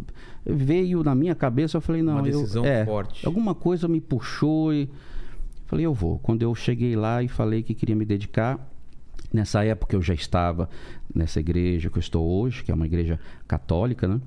Veio 0.45 1.05
na 1.05 1.15
minha 1.15 1.35
cabeça, 1.35 1.77
eu 1.77 1.81
falei, 1.81 2.03
não, 2.03 2.15
Uma 2.15 2.21
eu- 2.29 2.41
decisão 2.41 2.65
é, 2.65 2.85
forte. 2.85 3.25
Alguma 3.25 3.55
coisa 3.55 3.87
me 3.87 4.01
puxou 4.01 4.75
e 4.75 4.89
falei, 5.71 5.87
eu 5.87 5.95
vou. 5.95 6.19
Quando 6.19 6.43
eu 6.43 6.53
cheguei 6.53 6.97
lá 6.97 7.23
e 7.23 7.29
falei 7.29 7.63
que 7.63 7.75
queria 7.75 7.95
me 7.95 8.05
dedicar, 8.05 8.59
nessa 9.33 9.65
época 9.65 9.95
eu 9.95 10.03
já 10.03 10.13
estava 10.13 10.69
nessa 11.15 11.39
igreja 11.39 11.89
que 11.89 11.97
eu 11.97 12.01
estou 12.01 12.29
hoje, 12.29 12.65
que 12.65 12.73
é 12.73 12.75
uma 12.75 12.87
igreja 12.87 13.21
católica, 13.47 14.09
né? 14.09 14.21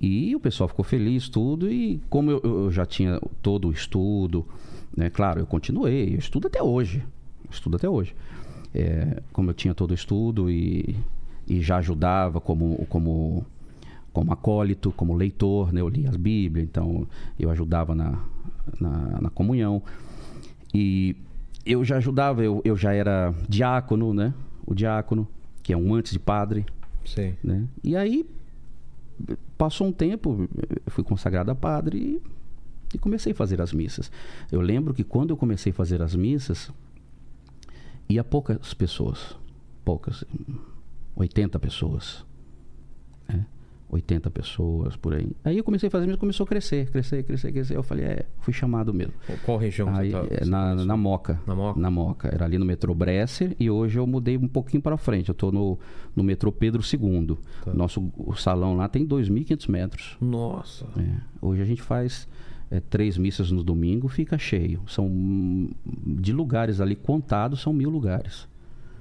E 0.00 0.34
o 0.34 0.40
pessoal 0.40 0.66
ficou 0.66 0.84
feliz, 0.84 1.28
tudo, 1.28 1.70
e 1.70 2.00
como 2.08 2.30
eu, 2.30 2.40
eu 2.42 2.70
já 2.70 2.86
tinha 2.86 3.20
todo 3.42 3.68
o 3.68 3.72
estudo, 3.72 4.46
né? 4.96 5.10
Claro, 5.10 5.40
eu 5.40 5.46
continuei, 5.46 6.14
eu 6.14 6.18
estudo 6.18 6.46
até 6.46 6.62
hoje. 6.62 7.04
Estudo 7.50 7.76
até 7.76 7.88
hoje. 7.88 8.14
É, 8.74 9.22
como 9.32 9.50
eu 9.50 9.54
tinha 9.54 9.74
todo 9.74 9.90
o 9.90 9.94
estudo 9.94 10.50
e, 10.50 10.96
e 11.46 11.60
já 11.60 11.76
ajudava 11.78 12.40
como, 12.40 12.86
como, 12.88 13.44
como 14.10 14.32
acólito, 14.32 14.90
como 14.92 15.14
leitor, 15.14 15.70
né? 15.70 15.82
eu 15.82 15.88
lia 15.88 16.08
as 16.08 16.16
Bíblias, 16.16 16.66
então 16.66 17.06
eu 17.38 17.50
ajudava 17.50 17.94
na, 17.94 18.18
na, 18.80 19.20
na 19.20 19.30
comunhão. 19.30 19.82
E 20.72 21.16
eu 21.64 21.84
já 21.84 21.96
ajudava, 21.96 22.42
eu, 22.42 22.60
eu 22.64 22.76
já 22.76 22.92
era 22.92 23.34
diácono, 23.48 24.14
né? 24.14 24.34
O 24.66 24.74
diácono, 24.74 25.28
que 25.62 25.72
é 25.72 25.76
um 25.76 25.94
antes 25.94 26.12
de 26.12 26.18
padre, 26.18 26.66
Sei. 27.04 27.36
né? 27.42 27.66
E 27.82 27.96
aí 27.96 28.26
passou 29.56 29.86
um 29.86 29.92
tempo, 29.92 30.48
eu 30.86 30.92
fui 30.92 31.02
consagrado 31.02 31.50
a 31.50 31.54
padre 31.54 31.98
e, 31.98 32.22
e 32.94 32.98
comecei 32.98 33.32
a 33.32 33.34
fazer 33.34 33.60
as 33.60 33.72
missas. 33.72 34.10
Eu 34.50 34.60
lembro 34.60 34.94
que 34.94 35.04
quando 35.04 35.30
eu 35.30 35.36
comecei 35.36 35.72
a 35.72 35.74
fazer 35.74 36.00
as 36.02 36.14
missas, 36.14 36.70
ia 38.08 38.22
poucas 38.22 38.72
pessoas, 38.74 39.36
poucas, 39.84 40.24
80 41.16 41.58
pessoas, 41.58 42.24
né? 43.28 43.44
80 43.90 44.30
pessoas 44.30 44.96
por 44.96 45.14
aí. 45.14 45.30
Aí 45.44 45.56
eu 45.56 45.64
comecei 45.64 45.86
a 45.86 45.90
fazer 45.90 46.06
missa, 46.06 46.18
começou 46.18 46.44
a 46.44 46.46
crescer, 46.46 46.90
crescer, 46.90 47.22
crescer, 47.22 47.52
crescer. 47.52 47.76
Eu 47.76 47.82
falei, 47.82 48.04
é, 48.04 48.26
fui 48.40 48.52
chamado 48.52 48.92
mesmo. 48.92 49.14
Qual 49.44 49.56
região 49.56 49.88
Aí, 49.94 50.10
você 50.10 50.18
tá? 50.18 50.34
é, 50.34 50.44
você 50.44 50.50
na, 50.50 50.74
na 50.74 50.96
Moca. 50.96 51.40
Na 51.46 51.54
Moca? 51.54 51.80
Na 51.80 51.90
Moca. 51.90 52.28
Era 52.28 52.44
ali 52.44 52.58
no 52.58 52.64
metrô 52.64 52.94
Bresser 52.94 53.56
e 53.58 53.70
hoje 53.70 53.98
eu 53.98 54.06
mudei 54.06 54.36
um 54.36 54.48
pouquinho 54.48 54.82
para 54.82 54.96
frente. 54.98 55.30
Eu 55.30 55.32
estou 55.32 55.50
no, 55.50 55.78
no 56.14 56.22
metrô 56.22 56.52
Pedro 56.52 56.82
II. 56.82 57.38
Tá. 57.64 57.72
Nosso 57.72 58.12
salão 58.36 58.76
lá 58.76 58.88
tem 58.88 59.06
2.500 59.06 59.70
metros. 59.70 60.16
Nossa. 60.20 60.86
É. 60.98 61.20
Hoje 61.40 61.62
a 61.62 61.64
gente 61.64 61.80
faz 61.80 62.28
é, 62.70 62.80
três 62.80 63.16
missas 63.16 63.50
no 63.50 63.62
domingo, 63.62 64.08
fica 64.08 64.36
cheio. 64.36 64.82
São 64.86 65.06
hum, 65.06 65.70
de 65.86 66.32
lugares 66.32 66.80
ali 66.80 66.94
contados, 66.94 67.60
são 67.60 67.72
mil 67.72 67.88
lugares. 67.88 68.46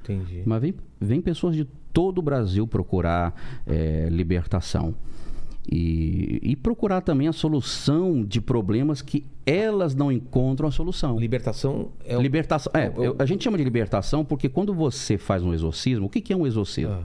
Entendi. 0.08 0.44
Mas 0.46 0.62
vem, 0.62 0.74
vem 1.00 1.22
pessoas 1.22 1.56
de 1.56 1.66
todo 1.94 2.20
o 2.20 2.22
Brasil 2.22 2.66
procurar 2.68 3.34
é, 3.66 4.08
libertação. 4.12 4.94
E, 5.70 6.40
e 6.44 6.56
procurar 6.56 7.02
também 7.02 7.28
a 7.28 7.34
solução 7.34 8.24
de 8.24 8.40
problemas 8.40 9.02
que 9.02 9.26
elas 9.46 9.94
não 9.94 10.10
encontram 10.10 10.66
a 10.70 10.72
solução. 10.72 11.20
Libertação 11.20 11.90
é 12.06 12.18
o... 12.18 12.22
Libertação. 12.22 12.72
É, 12.74 12.86
é 12.86 13.10
o- 13.10 13.16
a 13.20 13.26
gente 13.26 13.44
chama 13.44 13.58
de 13.58 13.66
libertação 13.66 14.24
porque 14.24 14.48
quando 14.48 14.74
você 14.74 15.18
faz 15.18 15.44
um 15.44 15.54
exorcismo, 15.54 16.06
o 16.06 16.10
que, 16.10 16.22
que 16.22 16.32
é 16.32 16.38
um 16.38 16.48
exorcismo? 16.48 16.94
Ah. 16.94 17.04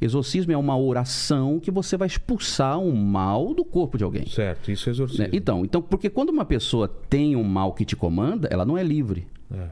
Exorcismo 0.00 0.52
é 0.52 0.56
uma 0.56 0.78
oração 0.78 1.60
que 1.60 1.70
você 1.70 1.98
vai 1.98 2.06
expulsar 2.06 2.78
um 2.78 2.94
mal 2.94 3.52
do 3.52 3.62
corpo 3.64 3.98
de 3.98 4.04
alguém. 4.04 4.24
Certo, 4.26 4.70
isso 4.70 4.88
é 4.88 4.92
exorcismo. 4.92 5.24
né? 5.24 5.30
Então, 5.32 5.62
então, 5.64 5.82
porque 5.82 6.08
quando 6.08 6.30
uma 6.30 6.46
pessoa 6.46 6.88
tem 6.88 7.36
um 7.36 7.44
mal 7.44 7.74
que 7.74 7.84
te 7.84 7.94
comanda, 7.96 8.48
ela 8.50 8.64
não 8.64 8.78
é 8.78 8.82
livre. 8.82 9.26
É. 9.52 9.68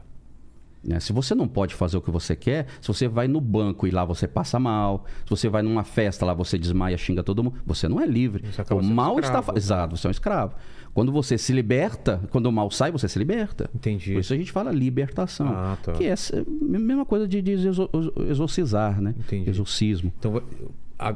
né? 0.83 0.99
Se 0.99 1.11
você 1.13 1.33
não 1.35 1.47
pode 1.47 1.73
fazer 1.75 1.97
o 1.97 2.01
que 2.01 2.11
você 2.11 2.35
quer, 2.35 2.67
se 2.81 2.87
você 2.87 3.07
vai 3.07 3.27
no 3.27 3.41
banco 3.41 3.85
e 3.87 3.91
lá 3.91 4.03
você 4.05 4.27
passa 4.27 4.59
mal, 4.59 5.05
se 5.25 5.29
você 5.29 5.49
vai 5.49 5.61
numa 5.61 5.83
festa 5.83 6.25
lá 6.25 6.33
você 6.33 6.57
desmaia, 6.57 6.97
xinga 6.97 7.23
todo 7.23 7.43
mundo, 7.43 7.55
você 7.65 7.87
não 7.87 7.99
é 7.99 8.05
livre. 8.05 8.43
O 8.71 8.81
mal 8.83 9.19
escravo. 9.19 9.19
está. 9.19 9.41
fa- 9.41 9.53
Exato, 9.57 9.97
você 9.97 10.07
é 10.07 10.09
um 10.09 10.11
escravo. 10.11 10.55
Quando 10.93 11.11
você 11.11 11.37
se 11.37 11.53
liberta, 11.53 12.21
quando 12.31 12.47
o 12.47 12.51
mal 12.51 12.71
sai, 12.71 12.91
você 12.91 13.07
se 13.07 13.19
liberta. 13.19 13.69
Entendi. 13.75 14.13
Por 14.13 14.19
isso 14.19 14.33
a 14.33 14.37
gente 14.37 14.51
fala 14.51 14.71
libertação. 14.71 15.47
Ah, 15.47 15.77
tá. 15.83 15.91
Que 15.93 16.05
é 16.05 16.07
essa- 16.07 16.39
a 16.39 16.79
mesma 16.79 17.05
coisa 17.05 17.27
de, 17.27 17.41
de 17.41 17.51
exor- 17.51 17.89
exorcizar, 18.27 18.99
né? 19.01 19.13
Entendi. 19.17 19.49
Exorcismo. 19.49 20.11
Então, 20.17 20.41
a, 20.97 21.09
A 21.09 21.15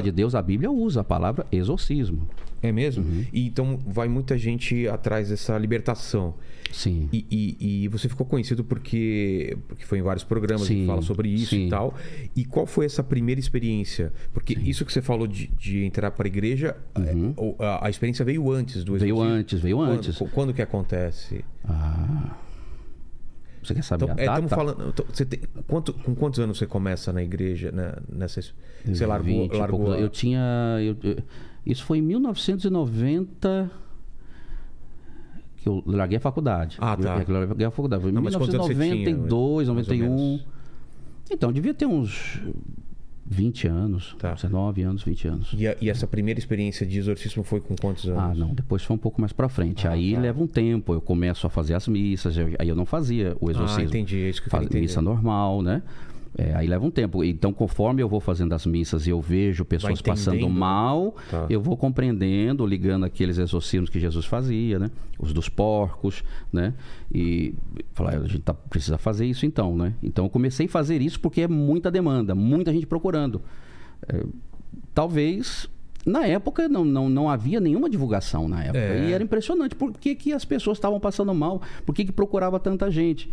dia- 0.00 0.02
de 0.04 0.12
Deus, 0.12 0.34
a 0.34 0.40
Bíblia 0.40 0.70
usa 0.70 1.02
a 1.02 1.04
palavra 1.04 1.46
exorcismo. 1.52 2.26
É 2.62 2.70
mesmo? 2.70 3.04
Uhum. 3.04 3.26
E 3.32 3.46
então 3.46 3.76
vai 3.84 4.06
muita 4.08 4.38
gente 4.38 4.86
atrás 4.88 5.28
dessa 5.30 5.58
libertação. 5.58 6.34
Sim. 6.70 7.08
E, 7.12 7.26
e- 7.30 7.82
e 7.84 7.88
você 7.88 8.08
ficou 8.08 8.24
conhecido 8.24 8.64
porque, 8.64 9.58
porque 9.68 9.84
foi 9.84 9.98
em 9.98 10.02
vários 10.02 10.24
programas 10.24 10.66
que 10.66 10.72
Sim, 10.74 10.86
fala 10.86 11.02
sobre 11.02 11.28
isso 11.28 11.50
sim. 11.50 11.66
e 11.66 11.70
tal. 11.70 11.94
E 12.34 12.44
qual 12.46 12.64
foi 12.66 12.86
essa 12.86 13.02
primeira 13.02 13.38
experiência? 13.40 14.10
Porque 14.32 14.54
isso 14.54 14.84
que 14.86 14.92
você 14.92 15.02
falou 15.02 15.26
de, 15.26 15.48
de 15.48 15.84
entrar 15.84 16.10
para 16.12 16.26
a 16.26 16.30
igreja, 16.30 16.76
é, 16.94 17.12
o- 17.36 17.56
a, 17.58 17.86
a 17.88 17.90
experiência 17.90 18.24
veio 18.24 18.50
antes 18.50 18.84
do 18.84 18.92
Uhum. 18.92 18.98
Veio 18.98 19.20
antes, 19.20 19.60
veio 19.60 19.76
Quando- 19.76 19.90
antes. 19.92 20.18
Quando, 20.32 20.54
que 20.54 20.62
acontece? 20.62 21.44
Ah. 21.64 22.36
Você 23.62 23.74
quer 23.74 23.84
saber 23.84 24.04
Então, 24.04 24.16
a 24.16 24.20
é, 24.20 24.26
data? 24.26 24.40
estamos 24.44 24.50
falando. 24.50 24.94
Você 25.12 25.24
tem, 25.24 25.40
quanto, 25.68 25.92
com 25.92 26.14
quantos 26.14 26.40
anos 26.40 26.58
você 26.58 26.66
começa 26.66 27.12
na 27.12 27.22
igreja? 27.22 27.70
Né, 27.70 27.94
nessa, 28.08 28.40
você 28.84 29.06
largou. 29.06 29.42
20 29.42 29.52
e 29.54 29.56
largou 29.58 29.92
a- 29.92 29.98
Eu 30.00 30.08
tinha. 30.08 30.40
eu- 30.80 30.96
eu- 31.02 31.22
isso 31.64 31.84
foi 31.84 31.98
em 31.98 32.02
1990 32.02 33.70
que 35.56 35.68
eu 35.68 35.82
larguei 35.86 36.16
a 36.16 36.20
faculdade. 36.20 36.76
Ah, 36.80 36.96
tá. 36.96 37.22
Eu 37.26 37.34
larguei 37.46 37.66
a 37.66 37.70
faculdade. 37.70 38.02
Foi 38.02 38.10
em 38.10 38.14
Não, 38.14 38.22
mas 38.22 38.34
quantos 38.34 38.54
anos 38.54 38.66
você 38.66 38.74
tinha, 38.74 38.94
1992, 38.96 39.68
mais 39.68 39.88
ou 39.88 39.94
91. 39.96 40.16
menos? 40.16 40.46
Então, 41.30 41.52
devia 41.52 41.72
ter 41.72 41.86
uns 41.86 42.40
20 43.24 43.68
anos. 43.68 44.16
Tá. 44.18 44.32
19 44.34 44.82
anos, 44.82 45.04
20 45.04 45.28
anos. 45.28 45.54
E, 45.56 45.68
a- 45.68 45.76
e 45.80 45.88
essa 45.88 46.04
primeira 46.06 46.40
experiência 46.40 46.84
de 46.84 46.98
exorcismo 46.98 47.44
foi 47.44 47.60
com 47.60 47.76
quantos 47.76 48.08
anos? 48.08 48.18
Ah, 48.20 48.34
não. 48.34 48.52
Depois 48.52 48.82
foi 48.82 48.96
um 48.96 48.98
pouco 48.98 49.20
mais 49.20 49.32
pra 49.32 49.48
frente. 49.48 49.86
Ah, 49.86 49.92
aí 49.92 50.14
tá. 50.14 50.20
leva 50.20 50.42
um 50.42 50.48
tempo. 50.48 50.92
Eu 50.94 51.00
começo 51.00 51.46
a 51.46 51.50
fazer 51.50 51.74
as 51.74 51.86
missas. 51.86 52.36
eu- 52.36 52.48
aí 52.58 52.68
eu 52.68 52.74
não 52.74 52.84
fazia 52.84 53.36
o 53.40 53.48
exorcismo. 53.48 53.82
Ah, 53.84 53.86
entendi. 53.86 54.16
É 54.18 54.30
isso 54.30 54.42
que 54.42 54.48
eu 54.48 54.50
Faz, 54.50 54.68
missa 54.68 55.00
normal, 55.00 55.62
né? 55.62 55.80
É, 56.36 56.54
aí 56.54 56.66
leva 56.66 56.84
um 56.84 56.90
tempo. 56.90 57.22
Então, 57.22 57.52
conforme 57.52 58.02
eu 58.02 58.08
vou 58.08 58.18
fazendo 58.18 58.54
as 58.54 58.64
missas 58.64 59.06
e 59.06 59.10
eu 59.10 59.20
vejo 59.20 59.64
pessoas 59.64 60.00
passando 60.00 60.48
né? 60.48 60.48
mal, 60.48 61.14
Tá. 61.30 61.46
eu 61.50 61.60
vou 61.60 61.76
compreendendo, 61.76 62.64
ligando 62.64 63.04
aqueles 63.04 63.36
exorcismos 63.36 63.90
que 63.90 64.00
Jesus 64.00 64.24
fazia, 64.24 64.78
né? 64.78 64.90
Os 65.18 65.32
dos 65.32 65.48
porcos, 65.50 66.24
né? 66.50 66.72
E 67.12 67.54
falar, 67.92 68.14
a 68.14 68.26
gente 68.26 68.40
tá, 68.40 68.54
precisa 68.54 68.96
fazer 68.96 69.26
isso 69.26 69.44
então, 69.44 69.76
né? 69.76 69.92
Então, 70.02 70.24
eu 70.24 70.30
comecei 70.30 70.66
a 70.66 70.68
fazer 70.68 71.02
isso 71.02 71.20
porque 71.20 71.42
é 71.42 71.48
muita 71.48 71.90
demanda, 71.90 72.34
muita 72.34 72.72
gente 72.72 72.86
procurando. 72.86 73.42
É, 74.08 74.24
talvez... 74.94 75.68
Na 76.04 76.26
época 76.26 76.68
não, 76.68 76.84
não, 76.84 77.08
não 77.08 77.30
havia 77.30 77.60
nenhuma 77.60 77.88
divulgação 77.88 78.48
na 78.48 78.64
época. 78.64 78.78
É. 78.80 79.08
E 79.08 79.12
era 79.12 79.22
impressionante 79.22 79.76
por 79.76 79.92
que, 79.92 80.16
que 80.16 80.32
as 80.32 80.44
pessoas 80.44 80.76
estavam 80.76 80.98
passando 80.98 81.32
mal, 81.32 81.62
por 81.86 81.94
que, 81.94 82.04
que 82.04 82.10
procurava 82.10 82.58
tanta 82.58 82.90
gente. 82.90 83.30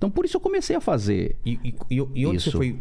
Então 0.00 0.10
por 0.10 0.24
isso 0.24 0.38
eu 0.38 0.40
comecei 0.40 0.74
a 0.74 0.80
fazer. 0.80 1.36
E, 1.44 1.58
e, 1.62 1.74
e- 1.90 2.00
onde 2.26 2.40
você 2.40 2.48
Isso. 2.48 2.56
foi. 2.56 2.74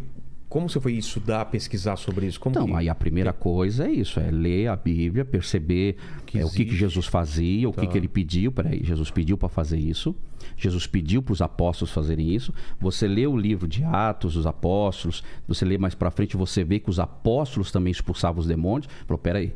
Como 0.48 0.68
você 0.70 0.80
foi 0.80 0.94
estudar, 0.94 1.46
pesquisar 1.46 1.96
sobre 1.98 2.26
isso? 2.26 2.40
Como 2.40 2.54
Então, 2.56 2.66
que- 2.68 2.74
aí 2.74 2.88
a 2.90 2.96
primeira 2.96 3.34
coisa 3.34 3.86
é 3.88 3.92
isso, 3.92 4.20
é 4.22 4.32
ler 4.32 4.68
a 4.68 4.76
Bíblia, 4.76 5.24
perceber 5.26 5.98
Que 6.26 6.40
é, 6.40 6.46
o 6.46 6.50
que, 6.50 6.64
que. 6.66 6.76
Jesus 6.76 7.06
fazia, 7.06 7.68
o 7.70 7.74
que, 7.74 7.82
Tá. 7.82 7.88
que 7.88 7.98
ele 7.98 8.08
pediu. 8.08 8.52
Peraí, 8.54 8.82
Jesus 8.84 9.12
pediu 9.12 9.38
para 9.38 9.50
fazer 9.50 9.78
isso. 9.78 10.16
Jesus 10.58 10.88
pediu 10.88 11.22
para 11.22 11.34
os 11.34 11.42
apóstolos 11.42 11.92
fazerem 11.94 12.34
isso. 12.34 12.54
Você 12.80 13.06
lê 13.06 13.28
o 13.28 13.36
livro 13.38 13.68
de 13.68 13.84
Atos 13.84 14.34
dos 14.36 14.48
Apóstolos, 14.48 15.22
você 15.46 15.66
lê 15.66 15.78
mais 15.78 15.94
para 15.94 16.10
frente, 16.10 16.38
você 16.38 16.64
vê 16.64 16.80
que 16.80 16.90
os 16.90 17.00
apóstolos 17.00 17.70
também 17.70 17.92
expulsavam 17.92 18.40
os 18.40 18.48
demônios. 18.48 18.90
Falou, 19.06 19.20
peraí, 19.20 19.54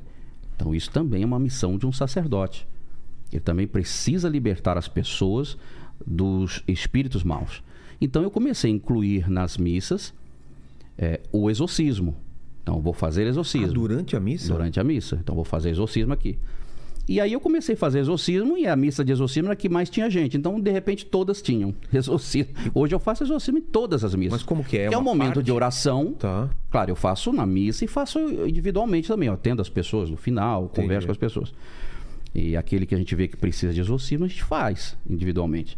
então 0.56 0.76
isso 0.76 0.92
também 0.92 1.24
é 1.24 1.26
uma 1.26 1.40
missão 1.40 1.76
de 1.78 1.88
um 1.88 1.92
sacerdote. 1.94 2.68
Ele 3.32 3.40
também 3.42 3.66
precisa 3.66 4.30
libertar 4.30 4.78
as 4.78 4.88
pessoas 4.88 5.58
dos 6.06 6.64
espíritos 6.68 7.24
maus. 7.24 7.62
Então 8.02 8.22
eu 8.24 8.32
comecei 8.32 8.72
a 8.72 8.74
incluir 8.74 9.30
nas 9.30 9.58
missas 9.58 10.14
é, 10.98 11.22
o 11.32 11.50
exorcismo. 11.50 12.16
Então, 12.62 12.76
eu 12.76 12.82
vou 12.82 12.94
fazer 12.94 13.24
Ah, 13.26 13.30
exorcismo 13.30 13.74
durante 13.74 14.16
a 14.16 14.20
missa? 14.22 14.54
durante 14.54 14.80
a 14.80 14.84
missa. 14.86 15.20
Então, 15.22 15.36
vou 15.36 15.44
fazer 15.44 15.70
exorcismo 15.70 16.14
aqui. 16.14 16.38
E 17.10 17.20
aí 17.20 17.34
eu 17.34 17.42
comecei 17.42 17.76
a 17.76 17.78
fazer 17.78 18.00
exorcismo 18.00 18.58
e 18.58 18.66
a 18.66 18.74
missa 18.78 19.04
de 19.04 19.12
exorcismo 19.12 19.48
era 19.48 19.54
a 19.54 19.56
que 19.58 19.68
mais 19.68 19.90
tinha 19.90 20.10
gente. 20.10 20.38
Então, 20.38 20.58
de 20.58 20.72
repente, 20.72 21.06
todas 21.06 21.42
tinham 21.42 21.76
exorcismo. 21.94 22.54
Hoje 22.74 22.96
eu 22.96 23.00
faço 23.00 23.22
exorcismo 23.26 23.58
em 23.58 23.62
todas 23.62 24.06
as 24.06 24.16
missas. 24.16 24.32
Mas 24.32 24.44
como 24.44 24.64
que 24.64 24.78
é? 24.78 24.88
Que 24.88 24.96
é 24.96 24.98
um 24.98 25.02
momento 25.04 25.34
parte? 25.34 25.44
de 25.46 25.52
oração. 25.52 26.14
Tá. 26.14 26.50
Claro, 26.72 26.92
eu 26.92 26.96
faço 26.96 27.34
na 27.34 27.46
missa 27.46 27.84
e 27.84 27.88
faço 27.90 28.18
individualmente 28.48 29.10
também. 29.10 29.28
Eu 29.28 29.34
atendo 29.34 29.62
as 29.62 29.68
pessoas 29.68 30.10
no 30.10 30.16
final, 30.16 30.64
Entendi. 30.66 30.82
converso 30.84 31.08
com 31.08 31.12
as 31.12 31.18
pessoas. 31.18 31.54
E 32.34 32.56
aquele 32.56 32.86
que 32.86 32.96
a 32.96 32.98
gente 32.98 33.14
vê 33.14 33.28
que 33.28 33.36
precisa 33.36 33.74
de 33.74 33.82
exorcismo, 33.82 34.24
a 34.24 34.28
gente 34.30 34.44
faz 34.44 34.96
individualmente. 35.10 35.78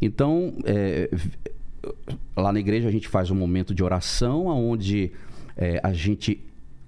Então, 0.00 0.54
é, 0.64 1.10
lá 2.36 2.52
na 2.52 2.60
igreja 2.60 2.88
a 2.88 2.92
gente 2.92 3.08
faz 3.08 3.30
um 3.30 3.34
momento 3.34 3.74
de 3.74 3.82
oração 3.82 4.46
onde 4.46 5.12
é, 5.56 5.80
a 5.82 5.92
gente 5.92 6.40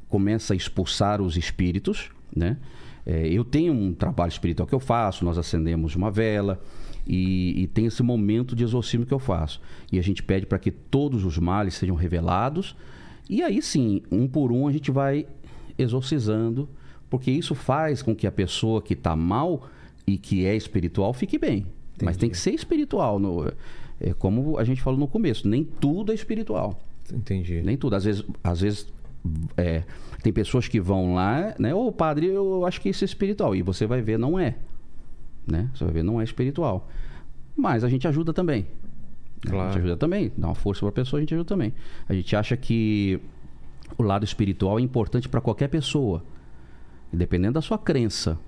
começa 0.08 0.54
a 0.54 0.56
expulsar 0.56 1.20
os 1.20 1.36
espíritos, 1.36 2.10
né? 2.34 2.56
É, 3.04 3.26
eu 3.26 3.44
tenho 3.44 3.72
um 3.72 3.92
trabalho 3.92 4.30
espiritual 4.30 4.66
que 4.66 4.74
eu 4.74 4.80
faço, 4.80 5.24
nós 5.24 5.36
acendemos 5.36 5.96
uma 5.96 6.10
vela 6.10 6.62
e, 7.04 7.62
e 7.62 7.66
tem 7.66 7.86
esse 7.86 8.02
momento 8.02 8.54
de 8.54 8.62
exorcismo 8.62 9.04
que 9.04 9.12
eu 9.12 9.18
faço. 9.18 9.60
E 9.90 9.98
a 9.98 10.02
gente 10.02 10.22
pede 10.22 10.46
para 10.46 10.58
que 10.58 10.70
todos 10.70 11.24
os 11.24 11.36
males 11.36 11.74
sejam 11.74 11.96
revelados 11.96 12.76
e 13.28 13.42
aí 13.42 13.60
sim, 13.62 14.02
um 14.10 14.28
por 14.28 14.52
um 14.52 14.68
a 14.68 14.72
gente 14.72 14.90
vai 14.90 15.26
exorcizando, 15.78 16.68
porque 17.08 17.30
isso 17.30 17.54
faz 17.54 18.02
com 18.02 18.14
que 18.14 18.26
a 18.26 18.32
pessoa 18.32 18.82
que 18.82 18.94
está 18.94 19.16
mal 19.16 19.68
e 20.06 20.18
que 20.18 20.44
é 20.44 20.54
espiritual 20.54 21.12
fique 21.12 21.38
bem. 21.38 21.66
Mas 22.04 22.16
tem 22.16 22.28
que 22.30 22.36
ser 22.38 22.52
espiritual. 22.52 23.18
No, 23.18 23.50
é 24.00 24.12
como 24.14 24.58
a 24.58 24.64
gente 24.64 24.82
falou 24.82 24.98
no 24.98 25.06
começo, 25.08 25.46
nem 25.48 25.64
tudo 25.64 26.12
é 26.12 26.14
espiritual. 26.14 26.80
Entendi. 27.12 27.62
Nem 27.62 27.76
tudo. 27.76 27.94
Às 27.96 28.04
vezes, 28.04 28.24
às 28.42 28.60
vezes 28.60 28.92
é, 29.56 29.82
tem 30.22 30.32
pessoas 30.32 30.68
que 30.68 30.80
vão 30.80 31.14
lá, 31.14 31.54
né? 31.58 31.74
Ô 31.74 31.90
padre, 31.92 32.26
eu 32.26 32.64
acho 32.66 32.80
que 32.80 32.88
isso 32.88 33.04
é 33.04 33.06
espiritual. 33.06 33.54
E 33.54 33.62
você 33.62 33.86
vai 33.86 34.00
ver, 34.00 34.18
não 34.18 34.38
é. 34.38 34.56
Né? 35.46 35.70
Você 35.74 35.84
vai 35.84 35.92
ver, 35.94 36.02
não 36.02 36.20
é 36.20 36.24
espiritual. 36.24 36.88
Mas 37.56 37.84
a 37.84 37.88
gente 37.88 38.06
ajuda 38.08 38.32
também. 38.32 38.66
A 39.46 39.50
Claro. 39.50 39.68
gente 39.72 39.78
ajuda 39.80 39.96
também. 39.96 40.32
Dá 40.36 40.48
uma 40.48 40.54
força 40.54 40.80
para 40.80 40.88
a 40.88 40.92
pessoa, 40.92 41.18
a 41.18 41.20
gente 41.22 41.34
ajuda 41.34 41.48
também. 41.48 41.72
A 42.08 42.14
gente 42.14 42.34
acha 42.36 42.56
que 42.56 43.18
o 43.98 44.02
lado 44.02 44.24
espiritual 44.24 44.78
é 44.78 44.82
importante 44.82 45.28
para 45.28 45.40
qualquer 45.40 45.68
pessoa. 45.68 46.22
Dependendo 47.12 47.54
da 47.54 47.60
sua 47.62 47.76
crença. 47.76 48.38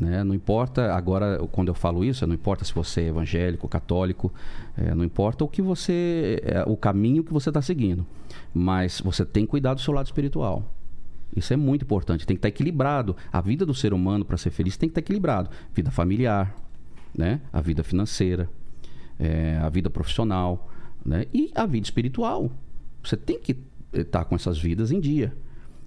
Né? 0.00 0.24
Não 0.24 0.34
importa, 0.34 0.94
agora, 0.94 1.38
quando 1.52 1.68
eu 1.68 1.74
falo 1.74 2.04
isso, 2.04 2.26
não 2.26 2.34
importa 2.34 2.64
se 2.64 2.74
você 2.74 3.02
é 3.02 3.06
evangélico, 3.08 3.68
católico, 3.68 4.32
eh, 4.76 4.94
não 4.94 5.04
importa 5.04 5.44
o 5.44 5.48
que 5.48 5.60
você. 5.60 6.40
eh, 6.44 6.64
o 6.66 6.76
caminho 6.76 7.22
que 7.22 7.32
você 7.32 7.50
está 7.50 7.60
seguindo. 7.60 8.06
Mas 8.54 9.00
você 9.00 9.24
tem 9.24 9.44
que 9.44 9.50
cuidar 9.50 9.74
do 9.74 9.80
seu 9.80 9.92
lado 9.92 10.06
espiritual. 10.06 10.64
Isso 11.34 11.52
é 11.52 11.56
muito 11.56 11.82
importante, 11.84 12.26
tem 12.26 12.36
que 12.36 12.38
estar 12.38 12.48
equilibrado. 12.48 13.16
A 13.32 13.40
vida 13.40 13.64
do 13.64 13.74
ser 13.74 13.94
humano, 13.94 14.24
para 14.24 14.36
ser 14.36 14.50
feliz, 14.50 14.76
tem 14.76 14.88
que 14.88 14.92
estar 14.92 15.00
equilibrado. 15.00 15.50
Vida 15.74 15.90
familiar, 15.90 16.54
né? 17.16 17.40
a 17.52 17.60
vida 17.60 17.82
financeira, 17.82 18.48
eh, 19.18 19.58
a 19.62 19.68
vida 19.68 19.88
profissional 19.88 20.70
né? 21.04 21.26
e 21.32 21.50
a 21.54 21.66
vida 21.66 21.84
espiritual. 21.84 22.50
Você 23.02 23.16
tem 23.16 23.38
que 23.38 23.56
estar 23.92 24.24
com 24.24 24.34
essas 24.34 24.58
vidas 24.58 24.90
em 24.90 25.00
dia. 25.00 25.32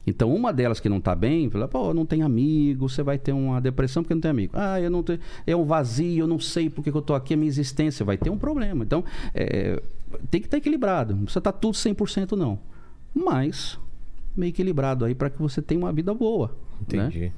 Então, 0.07 0.33
uma 0.33 0.53
delas 0.53 0.79
que 0.79 0.87
não 0.87 0.97
está 0.97 1.15
bem, 1.15 1.49
fala, 1.49 1.67
pô, 1.67 1.93
não 1.93 2.05
tem 2.05 2.21
amigo, 2.21 2.87
você 2.87 3.01
vai 3.01 3.17
ter 3.17 3.31
uma 3.31 3.59
depressão 3.59 4.03
porque 4.03 4.13
não 4.13 4.21
tem 4.21 4.31
amigo. 4.31 4.53
Ah, 4.55 4.79
eu 4.79 4.89
não 4.89 5.01
tenho, 5.01 5.19
é 5.47 5.55
um 5.55 5.65
vazio, 5.65 6.23
eu 6.23 6.27
não 6.27 6.39
sei 6.39 6.69
porque 6.69 6.91
que 6.91 6.97
eu 6.97 6.99
estou 6.99 7.15
aqui, 7.15 7.33
a 7.33 7.37
minha 7.37 7.49
existência 7.49 8.05
vai 8.05 8.17
ter 8.17 8.29
um 8.29 8.37
problema. 8.37 8.83
Então, 8.83 9.03
é, 9.33 9.81
tem 10.29 10.39
que 10.39 10.47
estar 10.47 10.57
equilibrado. 10.57 11.15
Não 11.15 11.23
precisa 11.23 11.39
estar 11.39 11.51
tudo 11.51 11.73
100% 11.73 12.33
não. 12.33 12.59
Mas, 13.13 13.79
meio 14.35 14.49
equilibrado 14.49 15.05
aí 15.05 15.15
para 15.15 15.29
que 15.29 15.41
você 15.41 15.61
tenha 15.61 15.79
uma 15.79 15.91
vida 15.91 16.13
boa. 16.13 16.55
Né? 16.79 17.07
Entendi. 17.07 17.31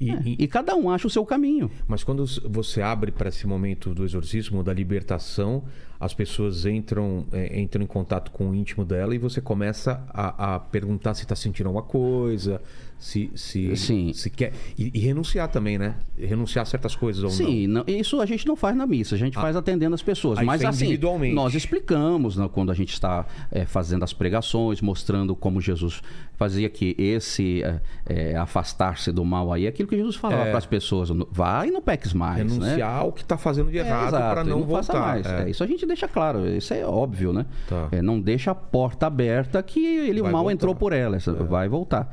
E, 0.00 0.10
É, 0.10 0.22
e- 0.24 0.36
e 0.40 0.48
cada 0.48 0.74
um 0.76 0.90
acha 0.90 1.06
o 1.06 1.10
seu 1.10 1.24
caminho. 1.24 1.70
Mas 1.86 2.02
quando 2.02 2.24
você 2.48 2.82
abre 2.82 3.12
para 3.12 3.28
esse 3.28 3.46
momento 3.46 3.94
do 3.94 4.04
exorcismo, 4.04 4.62
da 4.62 4.72
libertação, 4.72 5.64
as 6.00 6.12
pessoas 6.12 6.66
entram, 6.66 7.26
é, 7.32 7.60
entram 7.60 7.82
em 7.82 7.86
contato 7.86 8.30
com 8.30 8.50
o 8.50 8.54
íntimo 8.54 8.84
dela 8.84 9.14
e 9.14 9.18
você 9.18 9.40
começa 9.40 10.04
a, 10.08 10.54
a 10.56 10.60
perguntar 10.60 11.14
se 11.14 11.22
está 11.22 11.36
sentindo 11.36 11.66
alguma 11.68 11.84
coisa, 11.84 12.60
se, 13.04 13.30
se, 13.34 13.76
Sim. 13.76 14.14
se 14.14 14.30
quer. 14.30 14.54
E, 14.78 14.90
e 14.94 14.98
renunciar 14.98 15.46
também, 15.48 15.76
né? 15.76 15.94
Renunciar 16.18 16.62
a 16.62 16.64
certas 16.64 16.96
coisas 16.96 17.22
ou 17.22 17.28
não. 17.28 17.36
Sim, 17.36 17.66
não, 17.66 17.84
isso 17.86 18.18
a 18.18 18.24
gente 18.24 18.46
não 18.46 18.56
faz 18.56 18.74
na 18.74 18.86
missa, 18.86 19.14
a 19.14 19.18
gente 19.18 19.34
faz 19.34 19.54
atendendo 19.54 19.94
as 19.94 20.02
pessoas. 20.02 20.38
Ah, 20.38 20.42
Mas 20.42 20.64
assim, 20.64 20.98
nós 21.34 21.54
explicamos 21.54 22.38
né, 22.38 22.48
quando 22.50 22.72
a 22.72 22.74
gente 22.74 22.94
está 22.94 23.26
é, 23.52 23.66
fazendo 23.66 24.04
as 24.04 24.14
pregações, 24.14 24.80
mostrando 24.80 25.36
como 25.36 25.60
Jesus 25.60 26.00
fazia 26.34 26.66
que 26.70 26.96
esse 26.98 27.62
é, 27.62 27.80
é, 28.06 28.36
afastar-se 28.36 29.12
do 29.12 29.22
mal 29.22 29.52
aí, 29.52 29.66
é 29.66 29.68
aquilo 29.68 29.86
que 29.86 29.96
Jesus 29.98 30.16
falava 30.16 30.44
É. 30.44 30.48
para 30.48 30.58
as 30.58 30.66
pessoas: 30.66 31.10
vai 31.30 31.68
e 31.68 31.70
não 31.70 31.82
peques 31.82 32.14
mais. 32.14 32.38
né? 32.38 32.42
Renunciar 32.68 33.00
ao 33.00 33.12
que 33.12 33.20
está 33.20 33.36
fazendo 33.36 33.70
de 33.70 33.76
É, 33.78 33.82
errado 33.86 34.12
para 34.12 34.42
não, 34.42 34.66
faça 34.66 34.92
voltar. 34.94 35.06
mais. 35.06 35.48
Isso 35.50 35.62
a 35.62 35.66
gente 35.66 35.84
deixa 35.84 36.08
claro, 36.08 36.48
isso 36.48 36.72
é 36.72 36.86
óbvio, 36.86 37.34
né? 37.34 37.44
Tá. 37.68 37.90
Não 38.02 38.18
deixa 38.18 38.50
a 38.52 38.54
porta 38.54 39.06
aberta 39.06 39.62
que 39.62 39.78
ele 39.84 40.22
Vai 40.22 40.32
mal 40.32 40.40
voltar. 40.44 40.54
Entrou 40.54 40.74
por 40.74 40.94
ela, 40.94 41.18
vai 41.46 41.68
voltar. 41.68 42.10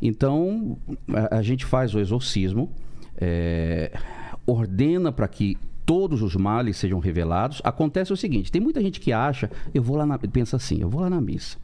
Então, 0.00 0.78
a, 1.12 1.38
a 1.38 1.42
gente 1.42 1.64
faz 1.64 1.94
o 1.94 1.98
exorcismo, 1.98 2.70
é, 3.16 3.92
ordena 4.46 5.10
para 5.10 5.28
que 5.28 5.56
todos 5.84 6.20
os 6.20 6.36
males 6.36 6.76
sejam 6.76 6.98
revelados. 6.98 7.60
Acontece 7.64 8.12
o 8.12 8.16
seguinte: 8.16 8.52
tem 8.52 8.60
muita 8.60 8.80
gente 8.82 9.00
que 9.00 9.12
acha, 9.12 9.50
eu 9.74 9.82
vou 9.82 9.96
lá 9.96 10.04
na, 10.04 10.18
pensa 10.18 10.56
assim, 10.56 10.80
eu 10.80 10.88
vou 10.88 11.00
lá 11.00 11.08
na 11.08 11.20
missa. 11.20 11.56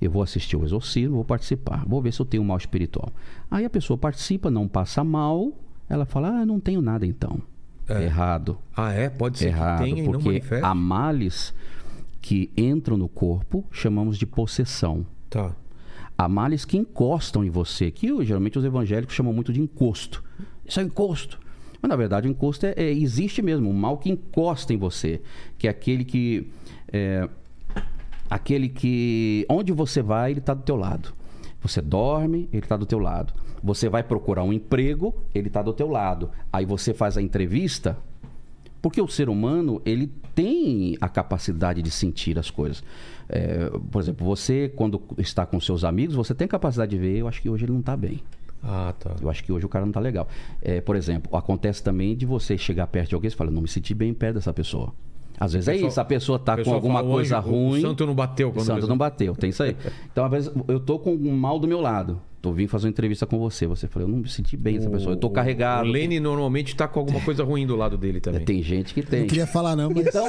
Eu 0.00 0.10
vou 0.10 0.22
assistir 0.22 0.56
o 0.56 0.64
exorcismo, 0.64 1.16
vou 1.16 1.24
participar, 1.24 1.84
vou 1.86 2.00
ver 2.00 2.10
se 2.12 2.20
eu 2.20 2.26
tenho 2.26 2.42
um 2.42 2.46
mal 2.46 2.56
espiritual. 2.56 3.12
Aí 3.50 3.66
a 3.66 3.70
pessoa 3.70 3.98
participa, 3.98 4.50
não 4.50 4.66
passa 4.66 5.04
mal, 5.04 5.52
ela 5.90 6.06
fala, 6.06 6.38
ah, 6.38 6.40
eu 6.40 6.46
não 6.46 6.58
tenho 6.58 6.80
nada 6.80 7.04
então. 7.04 7.38
É. 7.86 8.04
Errado. 8.04 8.56
Ah, 8.74 8.92
é? 8.92 9.10
Pode 9.10 9.38
ser 9.38 9.48
Errado, 9.48 9.78
que 9.78 9.84
tenha 9.84 9.98
e 9.98 10.02
não 10.02 10.12
porque 10.12 10.28
manifeste. 10.28 10.64
há 10.64 10.74
males 10.74 11.52
que 12.22 12.50
entram 12.56 12.96
no 12.96 13.08
corpo, 13.08 13.64
chamamos 13.70 14.16
de 14.16 14.24
possessão. 14.24 15.04
Tá. 15.28 15.54
Há 16.20 16.28
males 16.28 16.66
que 16.66 16.76
encostam 16.76 17.42
em 17.42 17.48
você, 17.48 17.90
que 17.90 18.06
geralmente 18.26 18.58
os 18.58 18.64
evangélicos 18.66 19.14
chamam 19.14 19.32
muito 19.32 19.54
de 19.54 19.58
encosto. 19.62 20.22
Isso 20.66 20.78
é 20.78 20.82
um 20.82 20.86
encosto. 20.86 21.40
Mas 21.80 21.88
na 21.88 21.96
verdade 21.96 22.28
o 22.28 22.30
encosto 22.30 22.66
é, 22.66 22.74
é- 22.76 22.92
existe 22.92 23.40
mesmo, 23.40 23.70
um 23.70 23.72
mal 23.72 23.96
que 23.96 24.10
encosta 24.10 24.74
em 24.74 24.76
você, 24.76 25.22
que 25.56 25.66
é 25.66 25.70
aquele 25.70 26.04
que 26.04 26.46
é, 26.92 27.26
aquele 28.28 28.68
que 28.68 29.46
onde 29.48 29.72
você 29.72 30.02
vai 30.02 30.32
ele 30.32 30.40
está 30.40 30.52
do 30.52 30.62
teu 30.62 30.76
lado. 30.76 31.14
Você 31.62 31.80
dorme, 31.80 32.50
ele 32.52 32.66
está 32.66 32.76
do 32.76 32.84
teu 32.84 32.98
lado. 32.98 33.32
Você 33.62 33.88
vai 33.88 34.02
procurar 34.02 34.42
um 34.42 34.52
emprego, 34.52 35.14
ele 35.34 35.48
está 35.48 35.62
do 35.62 35.72
teu 35.72 35.88
lado. 35.88 36.30
Aí 36.52 36.66
você 36.66 36.92
faz 36.92 37.16
a 37.16 37.22
entrevista, 37.22 37.96
porque 38.82 39.00
o 39.00 39.08
ser 39.08 39.30
humano, 39.30 39.80
ele 39.86 40.12
tem 40.34 40.98
a 41.00 41.08
capacidade 41.08 41.80
de 41.80 41.90
sentir 41.90 42.38
as 42.38 42.50
coisas. 42.50 42.84
É, 43.32 43.70
por 43.92 44.02
exemplo, 44.02 44.26
você, 44.26 44.68
quando 44.74 45.00
está 45.16 45.46
com 45.46 45.60
seus 45.60 45.84
amigos, 45.84 46.16
você 46.16 46.34
tem 46.34 46.48
capacidade 46.48 46.90
de 46.90 46.98
ver, 46.98 47.18
eu 47.18 47.28
acho 47.28 47.40
que 47.40 47.48
hoje 47.48 47.64
ele 47.64 47.72
não 47.72 47.78
está 47.80 47.96
bem. 47.96 48.20
Ah, 48.62 48.92
tá. 48.98 49.14
Eu 49.22 49.30
acho 49.30 49.44
que 49.44 49.52
hoje 49.52 49.64
o 49.64 49.68
cara 49.68 49.84
não 49.84 49.90
está 49.90 50.00
legal. 50.00 50.26
É, 50.60 50.80
por 50.80 50.96
exemplo, 50.96 51.34
acontece 51.36 51.82
também 51.82 52.16
de 52.16 52.26
você 52.26 52.58
chegar 52.58 52.86
perto 52.88 53.10
de 53.10 53.14
alguém 53.14 53.28
e 53.28 53.30
falar, 53.30 53.50
não 53.50 53.62
me 53.62 53.68
senti 53.68 53.94
bem 53.94 54.12
perto 54.12 54.34
dessa 54.34 54.52
pessoa. 54.52 54.92
Às 55.38 55.54
vezes 55.54 55.68
é 55.68 55.72
pessoal- 55.72 55.88
isso, 55.88 56.00
a 56.00 56.04
pessoa 56.04 56.36
está 56.36 56.54
o 56.54 56.64
com 56.64 56.74
alguma 56.74 56.94
fala, 56.98 57.08
o 57.08 57.12
coisa 57.12 57.38
anjo- 57.38 57.48
o 57.48 57.68
ruim. 57.68 57.80
santo 57.80 58.04
não 58.04 58.14
bateu 58.14 58.48
O 58.48 58.52
quando 58.52 58.66
santo 58.66 58.74
Jesus- 58.76 58.88
não 58.90 58.98
bateu, 58.98 59.34
tem 59.34 59.48
isso 59.50 59.62
aí. 59.62 59.74
Então, 60.12 60.24
às 60.26 60.30
vezes, 60.30 60.52
eu 60.68 60.78
tô 60.80 60.98
com 60.98 61.14
um 61.14 61.34
mal 61.36 61.58
do 61.58 61.66
meu 61.66 61.80
lado. 61.80 62.20
Tô 62.40 62.52
vindo 62.52 62.68
fazer 62.68 62.86
uma 62.86 62.90
entrevista 62.90 63.26
com 63.26 63.38
você. 63.38 63.66
Você 63.66 63.86
falou, 63.86 64.08
eu 64.08 64.12
não 64.12 64.22
me 64.22 64.28
senti 64.28 64.56
bem 64.56 64.78
essa 64.78 64.88
pessoa. 64.88 65.12
Eu 65.12 65.16
tô 65.16 65.28
carregado. 65.28 65.86
O 65.86 65.90
Lene 65.90 66.18
normalmente 66.18 66.74
tá 66.74 66.88
com 66.88 67.00
alguma 67.00 67.20
coisa 67.24 67.44
ruim 67.44 67.66
do 67.66 67.76
lado 67.76 67.98
dele 67.98 68.20
também. 68.20 68.44
Tem 68.44 68.62
gente 68.62 68.94
que 68.94 69.02
tem. 69.02 69.20
Não 69.20 69.26
queria 69.26 69.46
falar 69.46 69.76
não, 69.76 69.90
mas... 69.90 70.06
Então, 70.06 70.26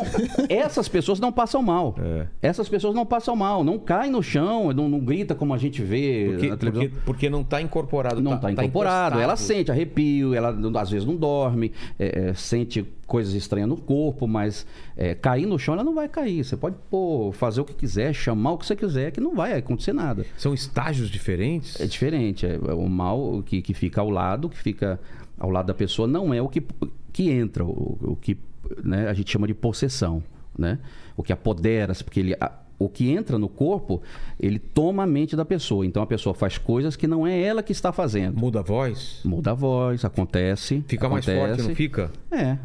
essas 0.50 0.88
pessoas 0.88 1.20
não 1.20 1.32
passam 1.32 1.62
mal. 1.62 1.96
É. 2.12 2.28
Essas 2.42 2.68
pessoas 2.68 2.96
não 2.96 3.06
passam 3.06 3.36
mal, 3.36 3.64
não 3.64 3.78
caem 3.78 4.12
no 4.12 4.24
chão, 4.24 4.74
não, 4.74 4.90
não 4.90 5.00
grita 5.00 5.36
como 5.36 5.54
a 5.54 5.58
gente 5.58 5.82
vê 5.82 6.26
Porque, 6.30 6.50
na 6.50 6.58
televisão. 6.58 6.90
porque, 6.90 7.06
porque 7.06 7.30
não 7.30 7.44
tá 7.44 7.62
incorporado. 7.62 8.22
não 8.22 8.32
tá, 8.32 8.50
está 8.50 8.64
incorporado, 8.64 9.20
ela 9.20 9.36
sente 9.36 9.72
arrepio, 9.72 10.34
ela 10.34 10.50
às 10.82 10.90
vezes 10.90 11.06
não 11.08 11.16
dorme, 11.16 11.72
é, 12.00 12.30
é, 12.30 12.34
sente 12.34 12.86
coisas 13.12 13.34
estranhas 13.34 13.68
no 13.68 13.76
corpo, 13.76 14.26
mas 14.26 14.66
é, 14.96 15.14
cair 15.14 15.46
no 15.46 15.60
chão 15.60 15.74
ela 15.74 15.84
não 15.84 15.94
vai 15.94 16.08
cair. 16.08 16.46
Você 16.46 16.56
pode 16.56 16.78
pô, 16.90 17.34
fazer 17.34 17.60
o 17.60 17.66
que 17.66 17.74
quiser, 17.74 18.14
chamar 18.14 18.54
o 18.54 18.58
que 18.58 18.66
você 18.66 18.74
quiser, 18.74 19.12
que 19.12 19.20
não 19.20 19.36
vai 19.36 19.52
acontecer 19.52 19.92
nada. 19.92 20.26
São 20.38 20.54
estágios 20.54 21.10
diferentes? 21.10 21.78
É 21.82 21.86
diferente. 21.86 22.01
É, 22.06 22.74
o 22.74 22.88
mal 22.90 23.44
que, 23.46 23.62
que 23.62 23.74
fica 23.74 24.02
ao 24.02 24.10
lado, 24.10 24.50
que 24.50 24.58
fica 24.58 25.00
ao 25.38 25.50
lado 25.50 25.68
da 25.68 25.74
pessoa, 25.74 26.08
não 26.08 26.34
é 26.34 26.42
o 26.42 26.48
que, 26.50 26.64
que 27.12 27.30
entra, 27.30 27.64
o, 27.64 27.98
o 28.02 28.16
que 28.16 28.38
né, 28.84 29.08
a 29.08 29.14
gente 29.14 29.32
chama 29.32 29.48
de 29.48 29.54
possessão. 29.54 30.24
Né? 30.58 30.80
O 31.16 31.24
que 31.24 31.32
apodera, 31.32 31.94
porque 32.04 32.20
ele 32.20 32.36
a- 32.40 32.52
o 32.78 32.90
que 32.90 33.10
entra 33.12 33.38
no 33.38 33.48
corpo, 33.48 34.02
ele 34.40 34.58
toma 34.58 35.04
a 35.04 35.06
mente 35.06 35.36
da 35.36 35.46
pessoa. 35.46 35.86
Então 35.86 36.02
a 36.02 36.08
pessoa 36.08 36.34
faz 36.34 36.58
coisas 36.58 36.96
que 36.96 37.06
não 37.06 37.28
é 37.28 37.40
ela 37.40 37.62
que 37.62 37.72
está 37.72 37.92
fazendo. 37.94 38.40
Muda 38.40 38.60
a 38.60 38.64
voz? 38.64 39.22
Muda 39.24 39.52
a 39.52 39.54
voz, 39.54 40.04
acontece. 40.04 40.84
Fica 40.88 41.08
mais 41.08 41.28
acontece. 41.30 41.48
forte, 41.58 41.68
não 41.70 41.76
fica? 41.76 42.12
É, 42.32 42.58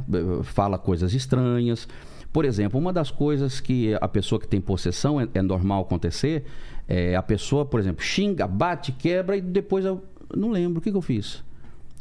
fala 0.43 0.79
coisas 0.79 1.13
estranhas. 1.13 1.87
Por 2.33 2.45
exemplo, 2.47 2.81
uma 2.81 2.93
das 2.95 3.11
coisas 3.11 3.61
que 3.61 3.95
a 4.01 4.09
pessoa 4.09 4.41
que 4.41 4.49
tem 4.49 4.61
possessão 4.61 5.21
é, 5.21 5.29
é 5.35 5.43
normal 5.43 5.83
acontecer 5.83 6.45
é 6.89 7.17
a 7.17 7.23
pessoa, 7.23 7.65
por 7.65 7.81
exemplo, 7.81 8.03
xinga, 8.03 8.47
bate, 8.47 8.93
quebra 8.93 9.37
e 9.37 9.41
depois 9.41 9.85
eu 9.85 10.03
não 10.35 10.51
lembro 10.51 10.79
o 10.79 10.83
que, 10.83 10.91
que 10.91 10.97
eu 10.97 11.03
fiz. 11.03 11.43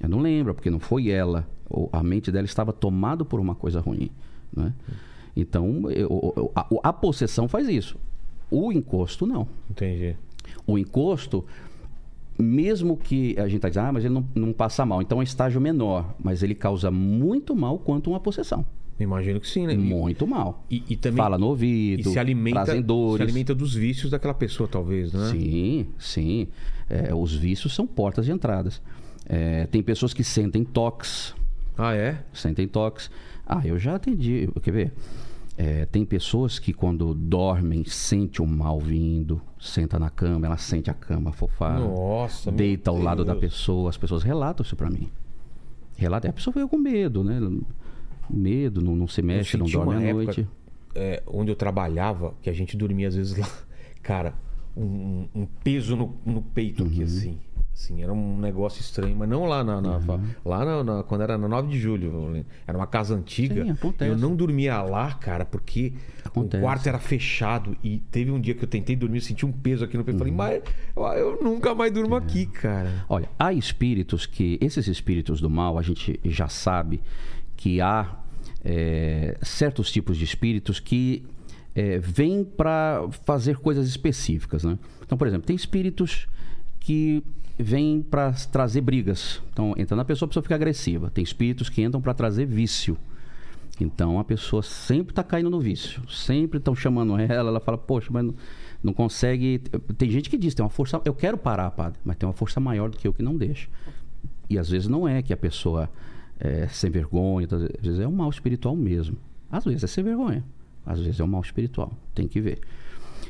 Eu 0.02 0.10
não 0.10 0.20
lembro, 0.20 0.54
porque 0.54 0.70
não 0.70 0.80
foi 0.80 1.10
ela. 1.10 1.48
Ou 1.70 1.90
a 1.92 2.04
mente 2.04 2.32
dela 2.32 2.46
estava 2.46 2.72
tomada 2.74 3.26
por 3.26 3.40
uma 3.40 3.56
coisa 3.56 3.80
ruim. 3.80 4.10
Né? 4.56 4.74
Então, 5.36 5.90
eu- 5.92 6.34
eu- 6.38 6.52
a, 6.56 6.68
a 6.84 6.94
possessão 6.94 7.48
faz 7.48 7.68
isso. 7.68 7.98
O 8.52 8.72
encosto, 8.72 9.26
não. 9.26 9.48
Entendi. 9.70 10.16
O 10.68 10.78
encosto, 10.78 11.44
mesmo 12.38 12.98
que 12.98 13.36
a 13.40 13.44
gente 13.48 13.56
está 13.58 13.70
dizendo, 13.70 13.88
ah, 13.88 13.92
mas 13.94 14.06
ele 14.06 14.14
não, 14.14 14.26
não 14.36 14.54
passa 14.54 14.86
mal. 14.86 15.02
Então 15.02 15.18
é 15.18 15.22
um 15.22 15.24
estágio 15.24 15.60
menor, 15.60 16.14
mas 16.24 16.44
ele 16.44 16.54
causa 16.54 16.92
muito 16.92 17.56
mal 17.56 17.80
quanto 17.80 18.10
uma 18.12 18.20
possessão. 18.20 18.66
Imagino 19.00 19.40
que 19.42 19.48
sim, 19.48 19.68
né? 19.68 19.74
E- 19.74 19.78
Muito 19.78 20.26
mal. 20.26 20.64
E, 20.72 20.82
e 20.90 20.96
também 20.96 21.18
Fala 21.18 21.38
no 21.38 21.48
e 21.48 21.50
ouvido, 21.50 22.10
se 22.12 22.18
alimenta, 22.20 22.64
trazem 22.64 22.82
dores. 22.82 23.18
se 23.18 23.24
alimenta 23.24 23.54
dos 23.54 23.74
vícios 23.74 24.10
daquela 24.12 24.34
pessoa, 24.34 24.70
talvez, 24.70 25.12
né? 25.12 25.30
Sim, 25.32 25.88
sim. 26.00 26.48
É, 26.90 27.14
os 27.14 27.34
vícios 27.36 27.74
são 27.76 27.86
portas 27.86 28.26
de 28.26 28.32
entradas. 28.32 28.82
É, 29.28 29.66
tem 29.68 29.82
pessoas 29.84 30.14
que 30.14 30.24
sentem 30.24 30.64
toques, 30.64 31.36
Ah, 31.78 31.94
é? 31.94 32.24
sentem 32.32 32.68
toques. 32.68 33.10
Ah, 33.46 33.62
eu 33.66 33.78
já 33.78 33.96
atendi, 33.96 34.48
quer 34.62 34.72
ver? 34.72 34.94
É, 35.58 35.86
tem 35.86 36.04
pessoas 36.06 36.60
que 36.60 36.72
quando 36.74 37.14
dormem 37.14 37.84
sente 37.86 38.42
o 38.42 38.46
mal 38.48 38.80
vindo, 38.80 39.42
senta 39.60 39.98
na 39.98 40.10
cama, 40.10 40.46
ela 40.46 40.58
sente 40.58 40.90
a 40.90 40.94
cama 40.94 41.32
fofar, 41.32 41.80
Nossa, 41.80 42.52
deita 42.52 42.92
ao 42.92 42.98
lado 43.00 43.24
da 43.26 43.32
Deus. 43.34 43.42
pessoa, 43.54 43.90
as 43.90 43.98
pessoas 43.98 44.22
relatam 44.24 44.64
isso 44.66 44.76
pra 44.76 44.90
mim. 44.90 45.10
Relata, 45.98 46.30
a 46.30 46.34
pessoa 46.34 46.54
veio 46.54 46.68
com 46.68 46.78
medo, 46.78 47.24
né? 47.24 47.40
Medo, 48.30 48.82
não, 48.82 48.96
não 48.96 49.08
se 49.08 49.22
mexe, 49.22 49.58
não 49.58 49.66
dorme 49.68 49.96
à 49.96 50.02
época- 50.02 50.24
noite. 50.26 50.48
é, 50.96 51.22
onde 51.28 51.52
eu 51.52 51.56
trabalhava, 51.56 52.34
que 52.42 52.50
a 52.50 52.54
gente 52.54 52.76
dormia 52.78 53.08
às 53.08 53.16
vezes 53.16 53.36
lá, 53.38 53.48
cara, 54.02 54.34
um, 54.76 55.28
um- 55.36 55.48
peso 55.64 55.96
no, 55.96 56.16
no 56.26 56.42
peito 56.42 56.84
Uhum. 56.84 56.90
aqui, 56.90 57.04
assim. 57.04 57.38
Assim, 57.74 58.02
era 58.02 58.14
um 58.14 58.40
negócio 58.40 58.80
estranho, 58.80 59.14
mas 59.18 59.28
não 59.28 59.44
lá 59.46 59.62
na. 59.62 59.82
na- 59.82 59.98
Uhum. 59.98 60.30
Lá 60.46 60.64
na, 60.64 60.82
na- 60.82 61.04
quando 61.04 61.22
era 61.24 61.38
na 61.38 61.46
9 61.46 61.68
de 61.68 61.78
julho. 61.78 62.46
Era 62.66 62.78
uma 62.78 62.88
casa 62.88 63.14
antiga. 63.14 63.66
Sim. 63.66 63.76
Eu 64.06 64.18
não 64.18 64.34
dormia 64.34 64.82
lá, 64.82 65.12
cara, 65.16 65.44
porque 65.44 65.92
Acontece. 66.24 66.62
o 66.64 66.66
quarto 66.66 66.88
era 66.88 67.00
fechado. 67.00 67.76
E 67.84 67.98
teve 68.10 68.32
um 68.32 68.40
dia 68.40 68.54
que 68.56 68.64
eu 68.64 68.68
tentei 68.70 68.96
dormir, 68.96 69.18
eu 69.18 69.22
senti 69.22 69.46
um 69.46 69.52
peso 69.52 69.84
aqui 69.84 69.98
no 69.98 70.06
peito. 70.06 70.18
Falei, 70.18 70.32
Uhum. 70.32 70.38
mas 70.38 70.64
eu, 70.96 71.04
eu 71.36 71.44
nunca 71.44 71.76
mais 71.76 71.92
durmo 71.92 72.16
É. 72.16 72.20
aqui, 72.20 72.46
cara. 72.46 73.06
Olha, 73.10 73.28
há 73.38 73.52
espíritos 73.52 74.26
que. 74.26 74.58
Esses 74.62 74.88
espíritos 74.88 75.42
do 75.42 75.50
mal, 75.50 75.78
a 75.78 75.82
gente 75.82 76.18
já 76.24 76.48
sabe 76.48 77.02
que 77.56 77.82
há 77.82 78.20
é, 78.64 79.38
certos 79.42 79.92
tipos 79.92 80.18
de 80.18 80.24
espíritos 80.24 80.80
que 80.80 81.24
é, 81.76 82.00
vêm 82.00 82.44
para 82.44 83.08
fazer 83.26 83.58
coisas 83.58 83.88
específicas, 83.88 84.64
né? 84.64 84.80
Então, 85.04 85.18
por 85.18 85.28
exemplo, 85.28 85.46
tem 85.46 85.56
espíritos 85.56 86.28
que 86.80 87.24
vêm 87.58 88.02
para 88.02 88.32
trazer 88.52 88.82
brigas. 88.82 89.42
Então, 89.52 89.74
entra 89.78 89.96
na 89.96 90.04
pessoa, 90.04 90.28
a 90.28 90.30
pessoa 90.30 90.44
fica 90.44 90.56
agressiva. 90.56 91.10
Tem 91.10 91.24
espíritos 91.24 91.70
que 91.70 91.82
entram 91.82 92.02
para 92.02 92.14
trazer 92.14 92.46
vício. 92.46 92.98
Então, 93.80 94.20
a 94.20 94.24
pessoa 94.24 94.64
sempre 94.64 95.12
está 95.12 95.24
caindo 95.24 95.50
no 95.50 95.60
vício. 95.60 96.02
Sempre 96.10 96.58
estão 96.58 96.74
chamando 96.76 97.18
ela, 97.20 97.50
ela 97.50 97.60
fala, 97.60 97.78
poxa, 97.78 98.10
mas 98.12 98.26
não, 98.26 98.36
não 98.84 98.94
consegue. 98.94 99.60
Tem 99.98 100.10
gente 100.10 100.30
que 100.30 100.38
diz, 100.38 100.54
tem 100.54 100.64
uma 100.64 100.70
força. 100.70 101.02
Eu 101.06 101.14
quero 101.14 101.38
parar, 101.38 101.72
padre, 101.72 102.00
mas 102.04 102.16
tem 102.16 102.28
uma 102.28 102.34
força 102.34 102.60
maior 102.60 102.90
do 102.90 102.98
que 102.98 103.08
eu 103.08 103.14
que 103.14 103.24
não 103.24 103.36
deixa. 103.36 103.68
E 104.50 104.58
às 104.58 104.70
vezes 104.70 104.88
não 104.88 105.08
é 105.08 105.22
que 105.22 105.34
a 105.34 105.38
pessoa 105.38 105.90
é 106.40 106.68
sem 106.68 106.90
vergonha, 106.90 107.48
às 107.52 107.62
vezes 107.82 108.00
é 108.00 108.08
um 108.08 108.12
mal 108.12 108.30
espiritual 108.30 108.76
mesmo. 108.76 109.18
Às 109.52 109.64
vezes 109.64 109.84
é 109.84 109.88
sem 109.88 110.04
vergonha, 110.04 110.44
às 110.86 111.00
vezes 111.00 111.20
é 111.20 111.24
um 111.24 111.28
mal 111.28 111.42
espiritual. 111.42 111.94
Tem 112.14 112.28
que 112.28 112.42
ver. 112.42 112.60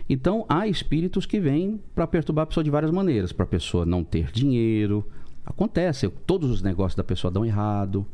Então, 0.10 0.46
há 0.48 0.68
espíritos 0.68 1.26
que 1.26 1.40
vêm 1.40 1.80
para 1.94 2.06
perturbar 2.06 2.44
a 2.44 2.46
pessoa 2.46 2.64
de 2.64 2.70
várias 2.70 2.92
maneiras. 2.92 3.32
Para 3.32 3.46
a 3.46 3.48
pessoa 3.48 3.86
não 3.86 4.04
ter 4.04 4.32
dinheiro. 4.32 5.06
Acontece, 5.46 6.08
todos 6.26 6.50
os 6.50 6.62
negócios 6.62 6.96
da 6.96 7.04
pessoa 7.04 7.32
dão 7.32 7.46
errado. 7.46 8.06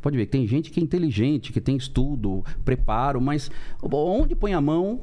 Pode 0.00 0.16
ver, 0.16 0.26
tem 0.26 0.46
gente 0.46 0.70
que 0.70 0.78
é 0.78 0.82
inteligente, 0.82 1.52
que 1.52 1.60
tem 1.60 1.76
estudo, 1.76 2.44
preparo, 2.64 3.20
mas 3.20 3.50
onde 3.82 4.36
põe 4.36 4.54
a 4.54 4.60
mão, 4.60 5.00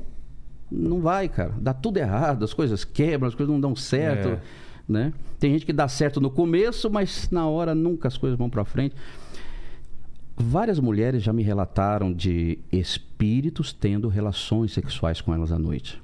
não 0.72 1.02
vai, 1.02 1.28
cara. 1.28 1.54
Dá 1.60 1.74
tudo 1.74 1.98
errado, 1.98 2.44
as 2.46 2.54
coisas 2.54 2.86
quebram, 2.86 3.28
as 3.28 3.36
coisas 3.36 3.52
não 3.52 3.60
dão 3.60 3.76
certo. 3.76 4.30
É. 4.30 4.40
Né? 4.88 5.14
Tem 5.40 5.52
gente 5.52 5.66
que 5.66 5.74
dá 5.74 5.88
certo 5.88 6.22
no 6.22 6.30
começo, 6.30 6.90
mas 6.90 7.30
na 7.32 7.48
hora 7.48 7.74
nunca 7.74 8.08
as 8.08 8.18
coisas 8.18 8.38
vão 8.38 8.50
para 8.50 8.64
frente. 8.64 8.96
Várias 10.36 10.80
mulheres 10.80 11.22
já 11.22 11.32
me 11.32 11.44
relataram 11.44 12.12
de 12.12 12.58
espíritos 12.72 13.72
tendo 13.72 14.08
relações 14.08 14.74
sexuais 14.74 15.22
com 15.22 15.34
elas 15.34 15.52
à 15.52 15.60
noite. 15.60 16.02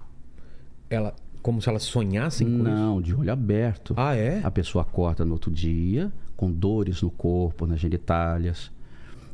Ela, 0.89 1.15
como 1.41 1.61
se 1.61 1.67
elas 1.69 1.83
sonhassem 1.83 2.47
com 2.47 2.53
isso. 2.55 2.63
Não, 2.63 3.01
de 3.01 3.13
olho 3.15 3.31
aberto. 3.31 3.93
Ah, 3.97 4.15
é? 4.15 4.41
A 4.43 4.51
pessoa 4.51 4.83
acorda 4.83 5.25
no 5.25 5.33
outro 5.33 5.51
dia 5.51 6.11
com 6.35 6.51
dores 6.51 7.01
no 7.01 7.09
corpo, 7.11 7.65
nas 7.65 7.79
genitálias. 7.79 8.71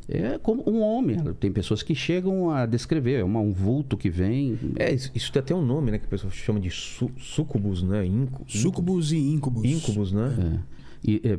É 0.08 0.38
como 0.38 0.62
um 0.68 0.80
homem. 0.80 1.16
Tem 1.38 1.50
pessoas 1.52 1.82
que 1.82 1.94
chegam 1.94 2.48
a 2.50 2.64
descrever. 2.64 3.20
É 3.20 3.24
uma- 3.24 3.40
um 3.40 3.52
vulto 3.52 3.96
que 3.96 4.08
vem. 4.08 4.56
É, 4.76 4.92
isso, 4.94 5.10
isso 5.14 5.32
tem 5.32 5.40
até 5.40 5.54
um 5.54 5.64
nome, 5.64 5.90
né? 5.90 5.98
Que 5.98 6.04
a 6.06 6.08
pessoa 6.08 6.32
chama 6.32 6.60
de 6.60 6.70
su, 6.70 7.10
sucubus, 7.18 7.82
né? 7.82 8.06
Incu, 8.06 8.44
Sucubus 8.46 9.10
e 9.12 9.18
íncubus. 9.18 9.64
Incubus, 9.64 10.12
né? 10.12 10.62
É. 10.62 10.76
E, 11.10 11.20
é, 11.24 11.38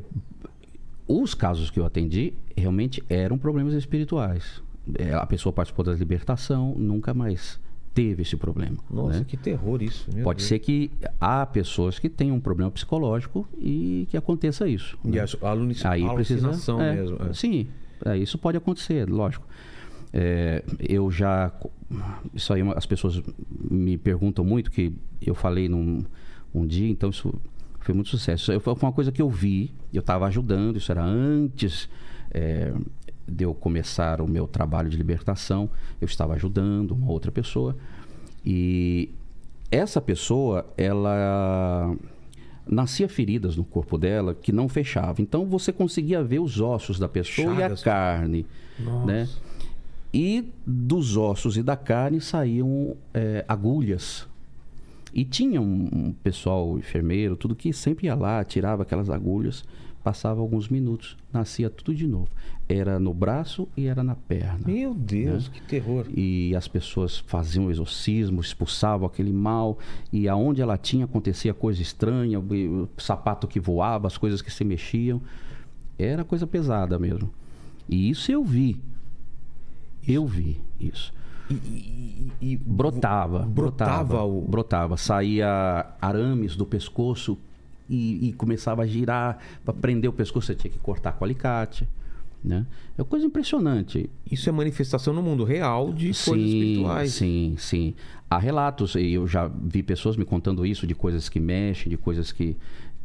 os 1.07 1.33
casos 1.33 1.69
que 1.69 1.79
eu 1.79 1.85
atendi 1.85 2.33
realmente 2.55 3.03
eram 3.09 3.37
problemas 3.37 3.73
espirituais. 3.73 4.61
É, 4.97 5.13
a 5.13 5.25
pessoa 5.25 5.51
participou 5.53 5.83
da 5.83 5.93
libertação, 5.93 6.73
nunca 6.77 7.13
mais 7.13 7.59
teve 7.93 8.21
esse 8.21 8.37
problema. 8.37 8.77
Nossa, 8.89 9.19
né? 9.19 9.25
que 9.27 9.35
terror 9.35 9.81
isso. 9.81 10.05
Pode 10.23 10.37
Deus. 10.37 10.47
ser 10.47 10.59
que 10.59 10.91
há 11.19 11.45
pessoas 11.45 11.97
que 11.97 12.07
tenham 12.07 12.35
um 12.35 12.39
problema 12.39 12.69
psicológico 12.69 13.47
e 13.57 14.07
que 14.09 14.15
aconteça 14.15 14.67
isso. 14.67 14.97
E 15.03 15.09
né? 15.09 15.25
a 15.41 15.49
aluni- 15.49 15.75
Aí 15.83 16.07
precisa. 16.13 16.47
alucinação 16.47 16.81
é, 16.81 16.93
mesmo. 16.95 17.17
é. 17.27 17.33
Sim, 17.33 17.67
é, 18.05 18.17
isso 18.17 18.37
pode 18.37 18.57
acontecer, 18.57 19.09
lógico. 19.09 19.45
É, 20.13 20.63
eu 20.79 21.11
já. 21.11 21.51
Isso 22.33 22.53
aí 22.53 22.61
as 22.75 22.85
pessoas 22.85 23.21
me 23.69 23.97
perguntam 23.97 24.45
muito, 24.45 24.71
que 24.71 24.93
eu 25.21 25.35
falei 25.35 25.67
num 25.67 26.03
um 26.53 26.65
dia, 26.65 26.87
então 26.89 27.09
isso 27.09 27.33
foi 27.87 27.95
muito 27.95 28.09
sucesso. 28.09 28.51
Isso 28.51 28.59
foi 28.59 28.75
uma 28.81 28.91
coisa 28.91 29.13
que 29.13 29.21
eu 29.21 29.29
vi, 29.29 29.71
eu 29.93 30.01
estava 30.01 30.25
ajudando, 30.25 30.75
isso 30.75 30.91
era 30.91 31.01
antes 31.01 31.87
é, 32.31 32.73
de 33.25 33.45
eu 33.45 33.53
começar 33.53 34.19
o 34.19 34.27
meu 34.27 34.45
trabalho 34.45 34.89
de 34.89 34.97
libertação, 34.97 35.69
eu 36.01 36.05
estava 36.05 36.33
ajudando 36.33 36.91
uma 36.91 37.09
outra 37.09 37.31
pessoa. 37.31 37.77
E 38.45 39.09
essa 39.71 40.01
pessoa, 40.01 40.65
ela 40.75 41.95
nascia 42.67 43.07
feridas 43.07 43.55
no 43.55 43.63
corpo 43.63 43.97
dela 43.97 44.35
que 44.35 44.51
não 44.51 44.67
fechava. 44.67 45.21
Então 45.21 45.45
você 45.45 45.71
conseguia 45.71 46.21
ver 46.21 46.39
os 46.39 46.59
ossos 46.59 46.99
da 46.99 47.07
pessoa 47.07 47.55
Chagas. 47.55 47.79
e 47.79 47.83
a 47.83 47.85
carne, 47.85 48.45
né? 49.05 49.29
E 50.13 50.51
dos 50.65 51.15
ossos 51.15 51.55
e 51.55 51.63
da 51.63 51.77
carne 51.77 52.19
saíam 52.19 52.97
é, 53.13 53.45
agulhas. 53.47 54.26
E 55.13 55.23
tinha 55.23 55.61
um, 55.61 55.89
um 55.91 56.13
pessoal 56.13 56.77
enfermeiro, 56.77 57.35
tudo 57.35 57.55
que 57.55 57.71
sempre 57.73 58.07
ia 58.07 58.15
lá, 58.15 58.43
tirava 58.43 58.83
aquelas 58.83 59.09
agulhas, 59.09 59.63
passava 60.03 60.39
alguns 60.39 60.69
minutos, 60.69 61.17
nascia 61.33 61.69
tudo 61.69 61.93
de 61.93 62.07
novo. 62.07 62.29
Era 62.69 62.99
no 62.99 63.13
braço 63.13 63.67
e 63.75 63.87
era 63.87 64.03
na 64.03 64.15
perna. 64.15 64.59
Meu 64.65 64.93
Deus, 64.93 65.47
que 65.47 65.61
terror. 65.61 66.05
E 66.13 66.55
as 66.55 66.67
pessoas 66.67 67.17
faziam 67.17 67.69
exorcismo, 67.69 68.41
expulsavam 68.41 69.07
aquele 69.07 69.31
mal, 69.31 69.77
e 70.11 70.27
aonde 70.27 70.61
ela 70.61 70.77
tinha 70.77 71.05
acontecia 71.05 71.53
coisa 71.53 71.81
estranha, 71.81 72.39
o 72.39 72.83
o 72.83 72.89
sapato 72.97 73.47
que 73.47 73.59
voava, 73.59 74.07
as 74.07 74.17
coisas 74.17 74.41
que 74.41 74.51
se 74.51 74.63
mexiam. 74.63 75.21
Era 75.99 76.23
coisa 76.23 76.45
pesada 76.45 76.99
mesmo. 76.99 77.29
E 77.89 78.09
isso 78.09 78.31
eu 78.31 78.43
vi. 78.43 78.79
Eu 80.07 80.25
vi 80.25 80.61
isso. 80.79 81.13
E, 81.49 81.53
e- 81.53 82.31
e- 82.41 82.53
e- 82.53 82.57
Brotava, 82.57 83.39
Brotava 83.39 84.03
brotava, 84.03 84.23
o- 84.23 84.41
brotava. 84.41 84.97
Saía 84.97 85.85
arames 86.01 86.55
do 86.55 86.65
pescoço 86.65 87.37
e, 87.89 88.27
e 88.29 88.33
começava 88.33 88.81
a 88.83 88.87
girar 88.87 89.37
para 89.63 89.73
prender 89.73 90.09
o 90.09 90.13
pescoço. 90.13 90.47
Você 90.47 90.55
tinha 90.55 90.71
que 90.71 90.79
cortar 90.79 91.13
com 91.13 91.23
alicate, 91.23 91.87
né? 92.43 92.65
É 92.97 93.03
coisa 93.03 93.25
impressionante. 93.25 94.09
Isso 94.29 94.49
é 94.49 94.51
manifestação 94.51 95.13
no 95.13 95.21
mundo 95.21 95.43
real 95.43 95.93
de 95.93 96.07
coisas 96.07 96.25
espirituais. 96.47 97.13
Sim, 97.13 97.55
sim. 97.57 97.93
Há 98.29 98.37
relatos, 98.37 98.95
e 98.95 99.13
eu 99.13 99.25
já 99.25 99.47
vi 99.47 99.81
pessoas 99.81 100.17
me 100.17 100.25
contando 100.25 100.65
isso, 100.65 100.85
de 100.85 100.93
coisas 100.93 101.29
que 101.29 101.39
mexem, 101.39 101.89
de 101.89 101.95
coisas 101.97 102.31
que, 102.33 102.57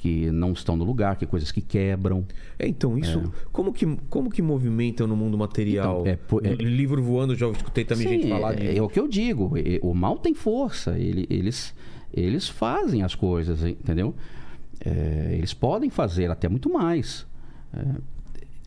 que 0.02 0.32
não 0.32 0.50
estão 0.52 0.76
no 0.76 0.82
lugar, 0.82 1.14
que 1.14 1.24
coisas 1.24 1.52
que 1.52 1.60
quebram. 1.60 2.26
É, 2.58 2.66
então, 2.66 2.98
isso. 2.98 3.22
Como, 3.52 3.72
que, 3.72 3.86
como 4.10 4.28
que 4.28 4.42
movimenta 4.42 5.06
no 5.06 5.14
mundo 5.16 5.38
material? 5.38 6.04
Então, 6.04 6.40
é, 6.44 6.50
é- 6.50 6.54
Livro 6.56 7.00
voando, 7.00 7.36
já 7.36 7.48
escutei 7.50 7.84
também 7.84 8.08
Sim, 8.08 8.14
gente 8.14 8.28
falar 8.28 8.52
de. 8.54 8.66
é, 8.66 8.78
é 8.78 8.82
o 8.82 8.88
que 8.88 8.98
eu 8.98 9.06
digo. 9.06 9.52
O 9.80 9.94
mal 9.94 10.18
tem 10.18 10.34
força. 10.34 10.98
ele- 10.98 11.24
eles, 11.30 11.72
eles 12.12 12.48
fazem 12.48 13.04
as 13.04 13.14
coisas, 13.14 13.62
entendeu? 13.64 14.12
É, 14.84 15.36
eles 15.38 15.54
podem 15.54 15.88
fazer 15.88 16.32
até 16.32 16.48
muito 16.48 16.68
mais. 16.68 17.24
É, 17.72 17.84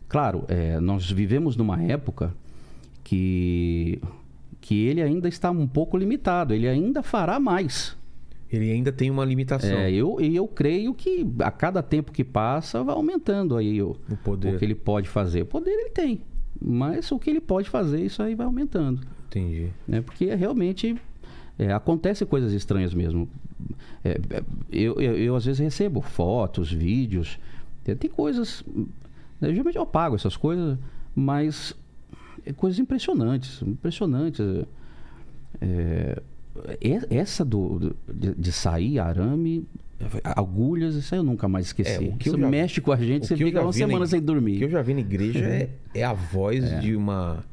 claro, 0.08 0.42
é, 0.48 0.80
nós 0.80 1.10
vivemos 1.10 1.54
numa 1.54 1.82
época 1.82 2.32
que, 3.04 4.00
que 4.58 4.86
ele 4.86 5.02
ainda 5.02 5.28
está 5.28 5.50
um 5.50 5.66
pouco 5.66 5.98
limitado. 5.98 6.54
Ele 6.54 6.66
ainda 6.66 7.02
fará 7.02 7.38
mais. 7.38 7.94
Ele 8.56 8.70
ainda 8.72 8.90
tem 8.92 9.10
uma 9.10 9.24
limitação. 9.24 9.70
É, 9.78 9.90
eu, 9.90 10.20
e 10.20 10.34
eu 10.34 10.46
creio 10.48 10.94
que 10.94 11.26
a 11.40 11.50
cada 11.50 11.82
tempo 11.82 12.12
que 12.12 12.24
passa 12.24 12.82
vai 12.82 12.94
aumentando 12.94 13.56
aí 13.56 13.82
o, 13.82 13.96
O 14.10 14.16
poder. 14.24 14.54
o 14.54 14.58
que 14.58 14.64
ele 14.64 14.74
pode 14.74 15.08
fazer. 15.08 15.42
O 15.42 15.46
poder 15.46 15.70
ele 15.70 15.90
tem. 15.90 16.20
Mas 16.60 17.10
o 17.12 17.18
que 17.18 17.28
ele 17.28 17.40
pode 17.40 17.68
fazer, 17.68 18.02
isso 18.02 18.22
aí 18.22 18.34
vai 18.34 18.46
aumentando 18.46 19.02
Entendi. 19.28 19.68
né? 19.86 20.00
Porque 20.00 20.34
realmente 20.34 20.96
é, 21.58 21.70
acontece 21.72 22.24
coisas 22.24 22.52
estranhas 22.52 22.94
mesmo. 22.94 23.28
É, 24.02 24.10
é, 24.30 24.44
eu, 24.72 25.00
eu, 25.00 25.16
eu, 25.16 25.36
às 25.36 25.44
vezes 25.44 25.60
recebo 25.60 26.00
fotos, 26.00 26.72
vídeos, 26.72 27.38
tem, 27.84 27.94
tem 27.96 28.10
coisas. 28.10 28.64
né, 29.40 29.50
Geralmente 29.50 29.76
eu 29.76 29.82
apago 29.82 30.14
essas 30.14 30.36
coisas, 30.36 30.78
mas 31.14 31.74
é 32.44 32.52
coisas 32.52 32.78
impressionantes, 32.78 33.60
impressionantes. 33.62 34.40
É, 34.40 34.66
é, 35.60 36.22
essa 37.10 37.44
do, 37.44 37.78
do- 37.78 37.96
de, 38.12 38.34
de 38.34 38.52
sair 38.52 38.98
arame, 38.98 39.64
agulhas, 40.22 40.94
isso 40.94 41.14
aí 41.14 41.20
eu 41.20 41.24
nunca 41.24 41.48
mais 41.48 41.66
esqueci. 41.66 42.04
É, 42.04 42.08
o 42.08 42.16
que 42.16 42.28
isso 42.28 42.38
já- 42.38 42.48
mexe 42.48 42.80
com 42.80 42.92
a 42.92 42.96
gente, 42.96 43.26
você 43.26 43.36
fica 43.36 43.60
uma 43.60 43.66
na 43.66 43.72
semana 43.72 44.04
ig- 44.04 44.08
sem 44.10 44.18
O 44.18 44.22
que 44.22 44.26
dormir. 44.26 44.62
eu 44.62 44.68
já 44.70 44.82
vi 44.82 44.94
na 44.94 45.00
igreja 45.00 45.38
é, 45.44 45.70
é 45.94 46.04
a 46.04 46.12
voz 46.12 46.64
de 46.80 46.94
uma 46.94 47.44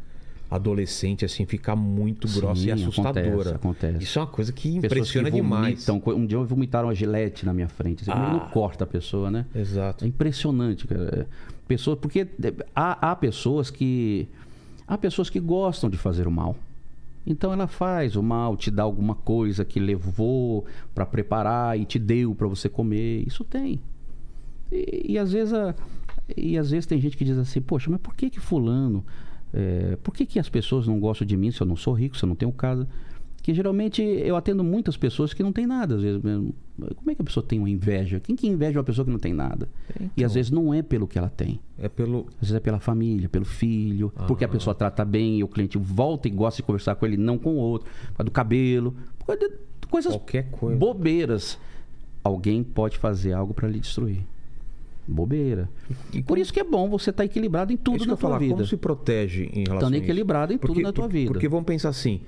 adolescente, 0.51 1.25
assim, 1.25 1.45
ficar 1.45 1.75
muito 1.75 2.27
grossa 2.27 2.61
e 2.61 2.63
Sim, 2.65 2.71
assustadora. 2.71 3.23
acontece, 3.23 3.55
acontece. 3.55 4.03
Isso 4.03 4.19
é 4.19 4.21
uma 4.21 4.27
coisa 4.27 4.51
que 4.53 4.75
impressiona 4.75 5.31
que 5.31 5.35
demais. 5.37 5.87
Um 5.89 6.25
dia 6.27 6.37
vomitaram 6.39 6.89
uma 6.89 6.93
gilete 6.95 7.43
na 7.45 7.53
minha 7.53 7.67
frente. 7.67 8.01
Assim, 8.03 8.11
Ah. 8.11 8.33
Não 8.33 8.39
corta 8.51 8.83
a 8.83 8.87
pessoa, 8.87 9.31
né? 9.31 9.45
Exato. 9.55 10.05
É 10.05 10.07
impressionante, 10.07 10.85
cara. 10.85 11.27
Pessoas, 11.67 11.97
porque 11.97 12.19
é, 12.21 12.53
há, 12.75 13.11
há 13.11 13.15
pessoas 13.15 13.71
que. 13.71 14.27
Há 14.87 14.95
pessoas 14.97 15.27
que 15.29 15.39
gostam 15.39 15.89
de 15.89 15.97
fazer 15.97 16.27
o 16.27 16.31
mal. 16.31 16.55
Então 17.25 17.53
ela 17.53 17.67
faz 17.67 18.15
o 18.15 18.23
mal, 18.23 18.57
te 18.57 18.69
dá 18.69 18.83
alguma 18.83 19.15
coisa 19.15 19.63
que 19.63 19.79
levou 19.79 20.65
para 20.93 21.05
preparar 21.05 21.79
e 21.79 21.85
te 21.85 21.97
deu 21.97 22.35
para 22.35 22.47
você 22.47 22.67
comer. 22.67 23.23
Isso 23.25 23.43
tem. 23.45 23.79
E, 24.71 25.13
e 25.13 25.17
às 25.17 25.31
vezes 25.31 25.53
a- 25.53 25.73
e 26.37 26.57
às 26.57 26.69
vezes 26.71 26.85
tem 26.85 26.99
gente 27.01 27.17
que 27.17 27.25
diz 27.25 27.37
assim, 27.37 27.61
poxa, 27.61 27.89
mas 27.91 27.99
por 28.01 28.15
que 28.15 28.29
que 28.29 28.39
fulano, 28.39 29.05
é, 29.53 29.97
por 30.03 30.13
que 30.13 30.25
que 30.25 30.39
as 30.39 30.49
pessoas 30.49 30.87
não 30.87 30.99
gostam 30.99 31.25
de 31.27 31.35
mim 31.37 31.51
se 31.51 31.61
eu 31.61 31.67
não 31.67 31.75
sou 31.75 31.93
rico, 31.93 32.17
se 32.17 32.23
eu 32.23 32.27
não 32.29 32.35
tenho 32.35 32.51
casa? 32.51 32.87
Que 33.43 33.53
geralmente 33.53 34.01
eu 34.01 34.35
atendo 34.37 34.63
muitas 34.63 34.95
pessoas 34.97 35.33
que 35.33 35.43
não 35.43 35.51
têm 35.51 35.67
nada, 35.67 35.95
às 35.95 36.01
vezes 36.01 36.19
mesmo. 36.23 36.55
Como 36.95 37.11
é 37.11 37.13
que 37.13 37.21
a 37.21 37.25
pessoa 37.25 37.45
tem 37.45 37.59
uma 37.59 37.69
inveja? 37.69 38.19
Quem 38.19 38.35
que 38.37 38.47
inveja 38.47 38.79
uma 38.79 38.85
pessoa 38.85 39.03
que 39.05 39.11
não 39.11 39.19
tem 39.19 39.33
nada? 39.33 39.67
E 39.99 40.03
Então. 40.05 40.25
às 40.25 40.33
vezes 40.33 40.49
não 40.49 40.73
é 40.73 40.81
pelo 40.81 41.05
que 41.05 41.19
ela 41.19 41.29
tem. 41.29 41.59
É 41.77 41.89
pelo. 41.89 42.25
Às 42.41 42.47
vezes 42.47 42.55
é 42.55 42.59
pela 42.61 42.79
família, 42.79 43.27
pelo 43.27 43.43
filho, 43.45 44.11
porque 44.27 44.45
a 44.45 44.47
pessoa 44.47 44.73
trata 44.73 45.03
bem 45.05 45.39
e 45.39 45.43
o 45.43 45.47
cliente 45.49 45.77
volta 45.77 46.27
e 46.27 46.31
gosta 46.31 46.57
de 46.61 46.63
conversar 46.63 46.95
com 46.95 47.05
ele, 47.05 47.17
não 47.17 47.37
com 47.37 47.51
o 47.53 47.57
outro, 47.57 47.89
por 48.07 48.13
causa 48.17 48.23
do 48.23 48.31
cabelo, 48.31 48.95
por 49.19 49.25
causa 49.27 49.41
de 49.49 49.87
coisas 49.89 50.13
Qualquer 50.13 50.49
coisa. 50.49 50.77
bobeiras. 50.79 51.59
Alguém 52.23 52.63
pode 52.63 52.97
fazer 52.97 53.33
algo 53.33 53.53
para 53.53 53.67
lhe 53.67 53.79
destruir. 53.81 54.21
Bobeira. 55.05 55.69
E 56.13 56.23
Por 56.23 56.37
isso 56.37 56.53
que 56.53 56.61
é 56.61 56.63
bom 56.63 56.89
você 56.89 57.09
estar 57.09 57.25
equilibrado 57.25 57.73
em 57.73 57.77
tudo 57.77 57.97
Isso 57.97 58.07
na 58.07 58.13
tua 58.15 58.29
falar, 58.29 58.39
vida. 58.39 58.53
como 58.53 58.65
se 58.65 58.77
protege 58.77 59.43
em 59.51 59.63
relação 59.65 59.73
Estando 59.75 59.93
a 59.93 59.97
isso? 59.97 60.05
equilibrado 60.05 60.53
em 60.53 60.57
tudo 60.57 60.79
na 60.81 60.93
tua 60.93 61.09
vida. 61.09 61.29
Porque 61.33 61.49
vamos 61.49 61.65
pensar 61.65 61.89
assim, 61.89 62.21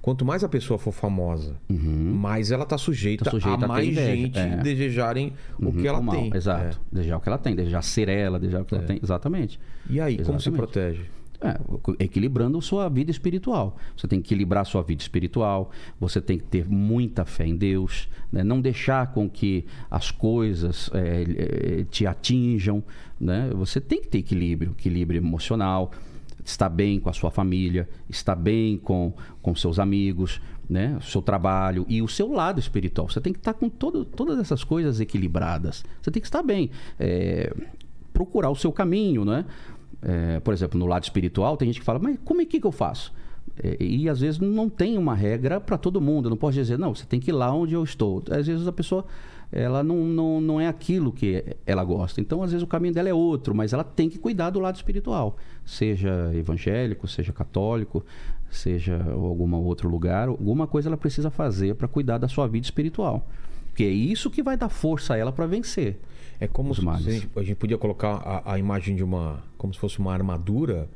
quanto 0.00 0.24
mais 0.24 0.42
a 0.42 0.48
pessoa 0.48 0.78
for 0.78 0.92
famosa, 0.92 1.56
mais 1.68 2.50
ela 2.50 2.64
tá 2.64 2.78
sujeita, 2.78 3.24
Tá 3.24 3.30
sujeita 3.30 3.64
a 3.64 3.68
mais 3.68 3.86
inveja, 3.86 4.16
gente 4.16 4.38
é. 4.38 4.56
desejarem 4.56 5.32
o 5.58 5.66
Uhum, 5.66 5.72
que 5.72 5.86
ela 5.86 6.00
mal, 6.00 6.14
tem. 6.16 6.30
Exato. 6.34 6.80
Desejar 6.90 7.16
o 7.16 7.20
que 7.20 7.28
ela 7.28 7.38
tem, 7.38 7.54
desejar 7.54 7.82
ser 7.82 8.08
ela, 8.08 8.38
desejar 8.38 8.62
o 8.62 8.64
que 8.64 8.74
ela 8.74 8.84
tem. 8.84 8.98
Exatamente. 9.02 9.58
É. 9.88 9.92
E 9.92 10.00
aí, 10.00 10.16
como 10.18 10.40
se 10.40 10.48
Exatamente. 10.48 10.56
protege? 10.72 11.04
É, 11.42 11.58
equilibrando 12.04 12.58
a 12.58 12.60
sua 12.60 12.86
vida 12.90 13.10
espiritual. 13.10 13.78
Você 13.96 14.06
tem 14.06 14.20
que 14.20 14.26
equilibrar 14.28 14.60
a 14.60 14.64
sua 14.66 14.82
vida 14.82 15.00
espiritual, 15.00 15.70
você 15.98 16.20
tem 16.20 16.36
que 16.36 16.44
ter 16.44 16.68
muita 16.68 17.24
fé 17.24 17.46
em 17.46 17.56
Deus, 17.56 18.10
né? 18.30 18.44
não 18.44 18.60
deixar 18.60 19.10
com 19.14 19.26
que 19.26 19.64
as 19.90 20.10
coisas 20.10 20.90
é, 20.92 21.78
é, 21.80 21.84
te 21.90 22.06
atinjam. 22.06 22.84
Né? 23.18 23.50
Você 23.54 23.80
tem 23.80 24.02
que 24.02 24.08
ter 24.08 24.18
equilíbrio, 24.18 24.72
equilíbrio 24.78 25.16
emocional, 25.18 25.92
estar 26.44 26.68
bem 26.68 26.98
com 26.98 27.08
a 27.08 27.12
sua 27.12 27.30
família, 27.30 27.88
estar 28.08 28.34
bem 28.34 28.78
com, 28.78 29.12
com 29.42 29.54
seus 29.54 29.78
amigos, 29.78 30.40
né? 30.68 30.96
o 30.98 31.02
seu 31.02 31.20
trabalho 31.20 31.84
e 31.88 32.00
o 32.00 32.08
seu 32.08 32.30
lado 32.32 32.60
espiritual. 32.60 33.08
Você 33.08 33.20
tem 33.20 33.32
que 33.32 33.38
estar 33.38 33.54
com 33.54 33.68
todo, 33.68 34.04
todas 34.04 34.38
essas 34.38 34.62
coisas 34.62 35.00
equilibradas. 35.00 35.84
Você 36.00 36.10
tem 36.10 36.20
que 36.20 36.26
estar 36.26 36.42
bem. 36.42 36.70
É, 36.98 37.52
procurar 38.12 38.50
o 38.50 38.56
seu 38.56 38.70
caminho, 38.70 39.24
né? 39.24 39.44
É, 40.02 40.40
por 40.40 40.54
exemplo, 40.54 40.78
no 40.78 40.86
lado 40.86 41.02
espiritual, 41.02 41.56
tem 41.56 41.68
gente 41.68 41.80
que 41.80 41.84
fala, 41.84 41.98
mas 41.98 42.18
como 42.24 42.40
é 42.40 42.44
que, 42.46 42.60
eu 42.62 42.72
faço? 42.72 43.12
É, 43.62 43.76
e 43.82 44.08
às 44.08 44.20
vezes 44.20 44.40
não 44.40 44.68
tem 44.68 44.96
uma 44.96 45.14
regra 45.14 45.60
para 45.60 45.76
todo 45.76 46.00
mundo. 46.00 46.26
Eu 46.26 46.30
não 46.30 46.36
posso 46.36 46.54
dizer, 46.54 46.78
não, 46.78 46.94
você 46.94 47.04
tem 47.04 47.20
que 47.20 47.30
ir 47.30 47.34
lá 47.34 47.52
onde 47.52 47.74
eu 47.74 47.82
estou. 47.84 48.22
Às 48.30 48.46
vezes 48.46 48.66
a 48.66 48.72
pessoa 48.72 49.04
ela 49.52 49.82
não, 49.82 49.96
não, 50.04 50.40
não 50.40 50.60
é 50.60 50.68
aquilo 50.68 51.12
que 51.12 51.44
ela 51.66 51.82
gosta. 51.82 52.20
Então, 52.20 52.42
às 52.42 52.52
vezes, 52.52 52.62
o 52.62 52.66
caminho 52.66 52.94
dela 52.94 53.08
é 53.08 53.14
outro, 53.14 53.54
mas 53.54 53.72
ela 53.72 53.82
tem 53.82 54.08
que 54.08 54.18
cuidar 54.18 54.50
do 54.50 54.60
lado 54.60 54.76
espiritual. 54.76 55.36
Seja 55.64 56.30
evangélico, 56.34 57.08
seja 57.08 57.32
católico, 57.32 58.04
seja 58.50 59.02
algum 59.12 59.52
outro 59.56 59.88
lugar, 59.88 60.28
alguma 60.28 60.66
coisa 60.66 60.88
ela 60.88 60.96
precisa 60.96 61.30
fazer 61.30 61.74
para 61.74 61.88
cuidar 61.88 62.18
da 62.18 62.28
sua 62.28 62.46
vida 62.46 62.64
espiritual. 62.64 63.26
Porque 63.66 63.84
é 63.84 63.88
isso 63.88 64.30
que 64.30 64.42
vai 64.42 64.56
dar 64.56 64.68
força 64.68 65.14
a 65.14 65.16
ela 65.16 65.32
para 65.32 65.46
vencer. 65.46 65.98
É 66.38 66.46
como 66.46 66.74
se 66.74 66.88
a 66.88 66.96
gente, 66.96 67.28
a 67.36 67.42
gente 67.42 67.56
podia 67.56 67.76
colocar 67.76 68.14
a, 68.16 68.54
a 68.54 68.58
imagem 68.58 68.96
de 68.96 69.04
uma. 69.04 69.42
como 69.58 69.74
se 69.74 69.80
fosse 69.80 69.98
uma 69.98 70.12
armadura. 70.12 70.88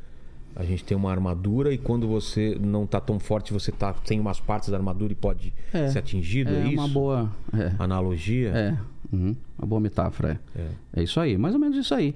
A 0.57 0.63
gente 0.65 0.85
tem 0.85 0.97
uma 0.97 1.11
armadura 1.11 1.73
e 1.75 1.79
quando 1.79 2.07
você 2.07 2.57
não 2.61 2.87
tá 2.87 3.01
tão 3.01 3.19
forte, 3.19 3.53
você 3.53 3.73
tá, 3.73 3.93
tem 3.93 4.21
umas 4.21 4.39
partes 4.39 4.69
da 4.69 4.77
armadura 4.77 5.13
e 5.13 5.17
pode 5.17 5.53
É. 5.73 5.89
ser 5.89 5.99
atingido, 5.99 6.51
é, 6.51 6.61
É 6.63 6.67
isso? 6.69 6.75
uma 6.75 6.87
boa. 6.89 7.33
É. 7.53 7.73
Analogia? 7.79 8.51
É, 8.51 8.79
uhum, 9.13 9.35
uma 9.59 9.67
boa 9.67 9.81
metáfora. 9.81 10.41
É. 10.55 10.61
É. 10.61 10.69
é 11.01 11.03
isso 11.03 11.19
aí, 11.19 11.37
mais 11.37 11.55
ou 11.55 11.61
menos 11.61 11.77
isso 11.77 11.93
aí. 11.95 12.15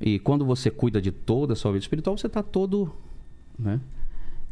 E 0.00 0.18
quando 0.20 0.44
você 0.46 0.70
cuida 0.70 1.00
de 1.02 1.10
toda 1.10 1.52
a 1.52 1.56
sua 1.56 1.72
vida 1.72 1.82
espiritual, 1.82 2.16
você 2.16 2.26
está 2.28 2.42
todo. 2.42 2.92
Né? 3.58 3.80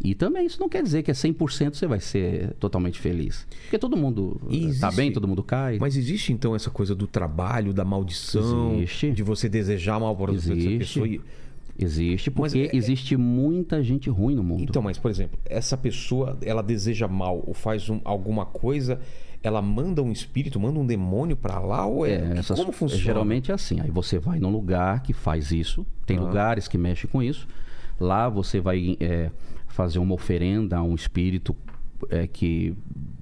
E 0.01 0.15
também 0.15 0.47
isso 0.47 0.61
não 0.61 0.69
quer 0.69 0.83
dizer 0.83 1.03
que 1.03 1.11
é 1.11 1.15
100% 1.15 1.75
você 1.75 1.87
vai 1.87 1.99
ser 2.01 2.53
totalmente 2.61 2.99
feliz. 3.01 3.47
Porque 3.63 3.79
todo 3.79 3.97
mundo 3.97 4.41
está 4.51 4.69
existe- 4.89 4.97
bem, 4.97 5.11
todo 5.13 5.27
mundo 5.27 5.43
cai. 5.43 5.79
Mas 5.81 5.97
existe 5.97 6.33
então 6.33 6.55
essa 6.55 6.71
coisa 6.71 6.95
do 6.95 7.07
trabalho, 7.07 7.73
da 7.73 7.85
maldição, 7.85 8.75
Existe. 8.75 9.11
de 9.13 9.23
você 9.23 9.49
desejar 9.49 9.99
mal 9.99 10.15
para 10.17 10.31
outra 10.33 10.55
pessoa? 10.55 11.07
E... 11.09 11.21
Existe, 11.79 12.29
Mas 12.35 12.53
porque 12.53 12.71
é- 12.73 12.77
existe 12.77 13.17
muita 13.17 13.83
gente 13.83 14.11
ruim 14.11 14.35
no 14.35 14.43
mundo. 14.43 14.65
Então, 14.65 14.83
mas 14.83 14.99
por 14.99 15.11
exemplo, 15.11 15.39
essa 15.45 15.77
pessoa, 15.77 16.37
ela 16.43 16.63
deseja 16.63 17.07
mal 17.07 17.43
ou 17.47 17.55
faz 17.55 17.89
um- 17.89 18.01
alguma 18.05 18.45
coisa, 18.45 19.01
ela 19.43 19.63
manda 19.63 20.03
um 20.03 20.11
espírito, 20.11 20.59
manda 20.59 20.79
um 20.81 20.85
demônio 20.87 21.37
para 21.37 21.61
lá 21.61 21.87
ou 21.87 22.05
é, 22.05 22.15
É, 22.15 22.39
essas- 22.39 22.59
como 22.59 22.73
funciona? 22.73 23.03
Geralmente 23.05 23.53
é 23.53 23.55
assim. 23.55 23.81
Aí 23.81 23.91
você 23.91 24.19
vai 24.19 24.41
num 24.41 24.51
lugar 24.51 25.03
que 25.05 25.13
faz 25.13 25.53
isso. 25.53 25.87
Tem 26.05 26.17
Ah. 26.19 26.21
lugares 26.23 26.67
que 26.67 26.77
mexem 26.77 27.09
com 27.09 27.23
isso. 27.23 27.47
Lá 28.01 28.29
você 28.29 28.59
vai 28.61 28.97
é, 28.99 29.31
fazer 29.69 30.01
uma 30.01 30.15
oferenda 30.15 30.79
a 30.79 30.83
um 30.83 30.97
espírito 30.97 31.55
é, 32.11 32.27
que, 32.27 32.75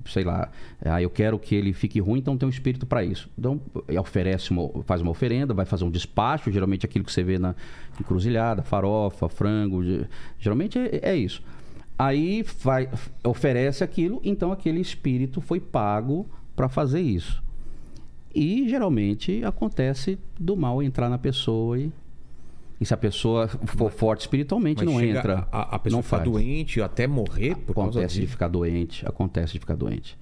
sei 0.06 0.24
lá, 0.24 0.50
ah, 0.84 1.00
eu 1.00 1.10
quero 1.10 1.38
que 1.38 1.54
ele 1.54 1.72
fique 1.72 2.00
ruim, 2.00 2.18
então 2.20 2.36
tem 2.36 2.46
um 2.46 2.50
espírito 2.50 2.86
para 2.86 3.04
isso. 3.04 3.28
Então 3.38 3.60
é, 3.88 4.00
oferece, 4.00 4.50
uma, 4.50 4.68
faz 4.84 5.00
uma 5.00 5.10
oferenda, 5.10 5.52
vai 5.54 5.64
fazer 5.66 5.84
um 5.84 5.90
despacho, 5.90 6.50
geralmente 6.50 6.84
aquilo 6.86 7.04
que 7.04 7.12
você 7.12 7.22
vê 7.22 7.38
na 7.38 7.54
encruzilhada, 8.00 8.62
farofa, 8.62 9.28
frango, 9.28 9.82
ge- 9.82 10.06
geralmente 10.38 10.78
é, 10.78 11.00
é 11.02 11.16
isso. 11.16 11.42
Aí 11.98 12.44
vai, 12.62 12.88
oferece 13.24 13.82
aquilo, 13.82 14.20
então 14.22 14.52
aquele 14.52 14.80
espírito 14.80 15.40
foi 15.40 15.58
pago 15.60 16.26
para 16.54 16.68
fazer 16.68 17.00
isso. 17.00 17.42
E 18.34 18.68
geralmente 18.68 19.42
acontece 19.44 20.18
do 20.38 20.54
mal 20.56 20.82
entrar 20.82 21.08
na 21.08 21.16
pessoa 21.16 21.78
e, 21.78 21.90
e 22.80 22.84
se 22.86 22.92
a 22.92 22.96
pessoa 22.96 23.48
for 23.48 23.90
forte 23.90 24.20
espiritualmente 24.22 24.84
não 24.84 25.00
entra. 25.00 25.46
A, 25.50 25.76
a 25.76 25.78
pessoa 25.78 25.98
não 25.98 26.02
fica 26.02 26.16
faz. 26.18 26.30
doente 26.30 26.80
até 26.82 27.06
morrer 27.06 27.54
por 27.56 27.74
causa 27.74 27.90
Acontece 27.98 28.14
de 28.14 28.20
disso. 28.20 28.32
ficar 28.32 28.48
doente, 28.48 29.06
acontece 29.06 29.52
de 29.54 29.58
ficar 29.58 29.74
doente. 29.76 30.18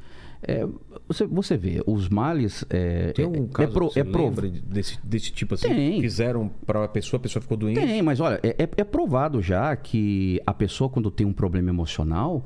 É, 0.47 0.67
você, 1.09 1.27
você 1.27 1.57
vê, 1.57 1.83
os 1.87 2.09
males 2.11 2.67
é, 2.69 3.13
Tem 3.13 3.25
algum 3.25 3.45
é, 3.45 3.49
caso 3.49 3.71
é, 3.71 3.73
pro- 3.73 3.93
é 3.97 4.05
pro- 4.05 4.25
lembra 4.27 4.49
desse, 4.51 4.99
desse 5.03 5.33
tipo 5.33 5.55
assim? 5.55 5.69
Tem. 5.69 6.01
Fizeram 6.03 6.51
para 6.67 6.85
a 6.85 6.89
pessoa, 6.89 7.17
a 7.19 7.23
pessoa 7.23 7.41
ficou 7.41 7.57
doente? 7.57 7.81
Tem, 7.81 8.03
mas 8.03 8.21
olha, 8.21 8.39
é, 8.43 8.49
é- 8.63 8.69
é 8.77 8.85
provado 8.85 9.41
já 9.41 9.75
que 9.75 10.41
a 10.47 10.53
pessoa, 10.53 10.91
quando 10.91 11.11
tem 11.11 11.27
um 11.27 11.33
problema 11.33 11.71
emocional, 11.71 12.45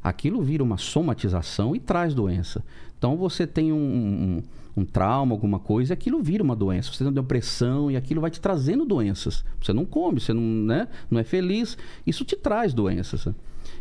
aquilo 0.00 0.40
vira 0.42 0.62
uma 0.62 0.76
somatização 0.78 1.74
e 1.74 1.80
traz 1.80 2.14
doença. 2.14 2.64
Então 2.96 3.16
você 3.16 3.46
tem 3.48 3.72
um, 3.72 3.76
um, 3.76 4.42
um 4.76 4.84
trauma, 4.84 5.34
alguma 5.34 5.58
coisa, 5.58 5.94
aquilo 5.94 6.22
vira 6.22 6.42
uma 6.42 6.54
doença. 6.56 6.92
Você 6.92 7.04
tem 7.04 7.12
depressão 7.12 7.90
e 7.90 7.96
aquilo 7.96 8.20
vai 8.20 8.30
te 8.30 8.40
trazendo 8.40 8.84
doenças. 8.84 9.44
Você 9.60 9.72
não 9.72 9.84
come, 9.84 10.20
você 10.20 10.32
não, 10.32 10.42
né, 10.42 10.88
não 11.10 11.18
é 11.18 11.24
feliz, 11.24 11.76
isso 12.06 12.24
te 12.24 12.36
traz 12.36 12.72
doenças. 12.72 13.28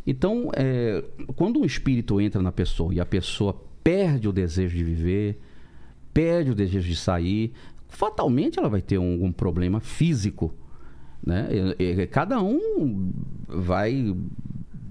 Então, 0.06 0.50
é, 0.56 1.04
quando 1.36 1.60
um 1.60 1.66
espírito 1.66 2.20
entra 2.20 2.42
na 2.42 2.52
pessoa 2.52 2.94
e 2.94 3.00
a 3.00 3.06
pessoa 3.06 3.56
perde 3.84 4.28
o 4.28 4.32
desejo 4.32 4.76
de 4.78 4.84
viver, 4.84 5.40
perde 6.14 6.52
o 6.52 6.56
desejo 6.56 6.88
de 6.88 6.96
sair, 6.96 7.54
fatalmente 7.88 8.60
ela 8.60 8.70
vai 8.70 8.82
ter 8.82 8.98
um- 8.98 9.14
algum 9.14 9.32
problema 9.32 9.80
físico. 9.80 10.54
Né? 11.26 11.76
E- 11.78 11.84
e- 12.02 12.08
Cada 12.08 12.42
um 12.42 13.12
vai, 13.48 14.16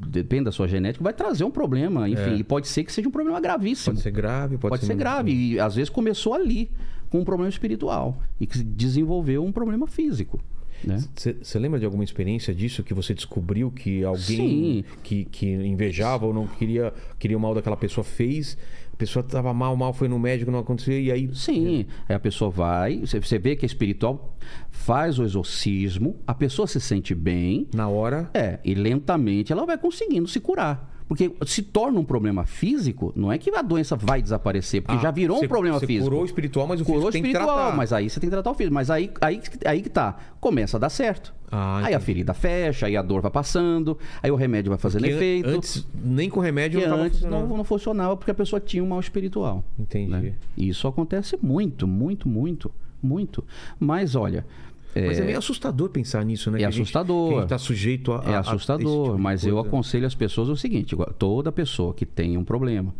depende 0.08 0.44
da 0.44 0.52
sua 0.52 0.66
genética, 0.66 1.02
vai 1.02 1.12
trazer 1.12 1.44
um 1.44 1.50
problema. 1.50 2.08
Enfim, 2.08 2.34
É. 2.34 2.36
e 2.36 2.44
pode 2.44 2.68
ser 2.68 2.84
que 2.84 2.92
seja 2.92 3.08
um 3.08 3.12
problema 3.12 3.40
gravíssimo. 3.40 3.94
Pode 3.94 4.02
ser 4.02 4.10
grave, 4.10 4.56
pode, 4.58 4.70
Pode, 4.70 4.86
ser, 4.86 4.94
grave. 4.96 5.32
E 5.32 5.60
às 5.60 5.74
vezes 5.74 5.90
começou 5.90 6.34
ali, 6.34 6.70
com 7.10 7.20
um 7.20 7.24
problema 7.24 7.48
espiritual. 7.48 8.20
E 8.40 8.46
que 8.46 8.58
se 8.58 8.64
desenvolveu 8.64 9.44
um 9.44 9.52
problema 9.52 9.86
físico. 9.86 10.40
Né? 10.84 11.02
Você 11.16 11.58
lembra 11.58 11.78
de 11.80 11.84
alguma 11.84 12.04
experiência 12.04 12.54
disso 12.54 12.84
que 12.84 12.94
você 12.94 13.12
descobriu 13.12 13.70
que 13.70 14.04
alguém 14.04 14.24
Sim. 14.26 14.84
que, 15.02 15.24
que 15.24 15.46
invejava 15.46 16.24
ou 16.24 16.32
não 16.32 16.46
queria, 16.46 16.92
queria 17.18 17.36
o 17.36 17.40
mal 17.40 17.54
daquela 17.54 17.76
pessoa 17.76 18.04
fez? 18.04 18.56
Pessoa 18.98 19.24
estava 19.24 19.54
mal, 19.54 19.76
mal, 19.76 19.92
foi 19.92 20.08
no 20.08 20.18
médico, 20.18 20.50
não 20.50 20.58
aconteceu, 20.58 20.98
e 21.00 21.12
aí. 21.12 21.30
Sim, 21.32 21.86
aí 22.08 22.16
a 22.16 22.18
pessoa 22.18 22.50
vai, 22.50 22.98
você- 22.98 23.20
você 23.20 23.38
vê 23.38 23.54
que 23.54 23.64
é 23.64 23.68
espiritual, 23.68 24.36
faz 24.70 25.18
o 25.20 25.24
exorcismo, 25.24 26.16
a 26.26 26.34
pessoa 26.34 26.66
se 26.66 26.80
sente 26.80 27.14
bem, 27.14 27.68
Na 27.72 27.88
hora. 27.88 28.28
é, 28.34 28.58
e 28.64 28.74
lentamente 28.74 29.52
ela 29.52 29.64
vai 29.64 29.78
conseguindo 29.78 30.26
se 30.26 30.40
curar. 30.40 30.97
Porque 31.08 31.32
se 31.46 31.62
torna 31.62 31.98
um 31.98 32.04
problema 32.04 32.44
físico, 32.44 33.12
não 33.16 33.32
é 33.32 33.38
que 33.38 33.50
a 33.50 33.62
doença 33.62 33.96
vai 33.96 34.20
desaparecer, 34.20 34.82
porque 34.82 34.98
Ah, 34.98 35.00
já 35.00 35.10
virou 35.10 35.42
um 35.42 35.48
problema 35.48 35.80
físico. 35.80 36.04
curou 36.04 36.22
espiritual, 36.24 36.66
mas 36.66 36.80
o 36.82 36.84
curou 36.84 37.00
físico 37.00 37.12
tem 37.12 37.22
que 37.22 37.28
espiritual, 37.28 37.56
tratar. 37.58 37.76
mas 37.76 37.92
aí 37.94 38.10
você 38.10 38.20
tem 38.20 38.28
que 38.28 38.34
tratar 38.36 38.50
o 38.50 38.54
físico. 38.54 38.74
Mas 38.74 38.90
aí, 38.90 39.10
aí, 39.22 39.40
aí 39.64 39.80
que 39.80 39.88
tá, 39.88 40.18
começa 40.38 40.76
a 40.76 40.80
dar 40.80 40.90
certo. 40.90 41.32
Ah, 41.50 41.80
aí 41.82 41.94
a 41.94 42.00
ferida 42.00 42.34
fecha, 42.34 42.84
aí 42.86 42.94
a 42.94 43.00
dor 43.00 43.22
vai 43.22 43.30
passando, 43.30 43.96
aí 44.22 44.30
o 44.30 44.36
remédio 44.36 44.68
vai 44.68 44.78
fazendo 44.78 45.04
Que 45.04 45.10
an- 45.10 45.16
efeito. 45.16 45.48
Antes, 45.48 45.86
nem 46.04 46.28
com 46.28 46.40
remédio 46.40 46.86
não 46.86 46.98
antes 47.00 47.22
não, 47.22 47.48
não 47.48 47.64
funcionava 47.64 48.14
porque 48.14 48.30
a 48.30 48.34
pessoa 48.34 48.60
tinha 48.60 48.84
um 48.84 48.88
mal 48.88 49.00
espiritual. 49.00 49.64
Entendi. 49.78 50.10
né? 50.10 50.34
E 50.58 50.68
isso 50.68 50.86
acontece 50.86 51.38
muito, 51.42 51.86
muito, 51.88 52.28
muito, 52.28 52.70
muito. 53.02 53.42
Mas 53.80 54.14
olha. 54.14 54.44
Mas 54.94 55.18
é 55.18 55.22
é- 55.22 55.24
meio 55.26 55.38
assustador 55.38 55.90
pensar 55.90 56.24
nisso, 56.24 56.50
né? 56.50 56.58
É 56.58 56.60
Que 56.60 56.64
assustador. 56.66 57.28
que 57.28 57.34
a 57.36 57.40
gente 57.40 57.48
tá 57.50 57.58
sujeito 57.58 58.12
a. 58.12 58.22
É 58.26 58.34
a- 58.34 58.36
a 58.36 58.40
assustador, 58.40 59.04
tipo 59.06 59.18
mas 59.18 59.44
eu 59.44 59.58
aconselho 59.58 60.06
as 60.06 60.14
pessoas 60.14 60.48
o 60.48 60.56
seguinte: 60.56 60.96
toda 61.18 61.52
pessoa 61.52 61.92
que 61.94 62.04
tem 62.06 62.36
um 62.36 62.44
problema, 62.44 62.94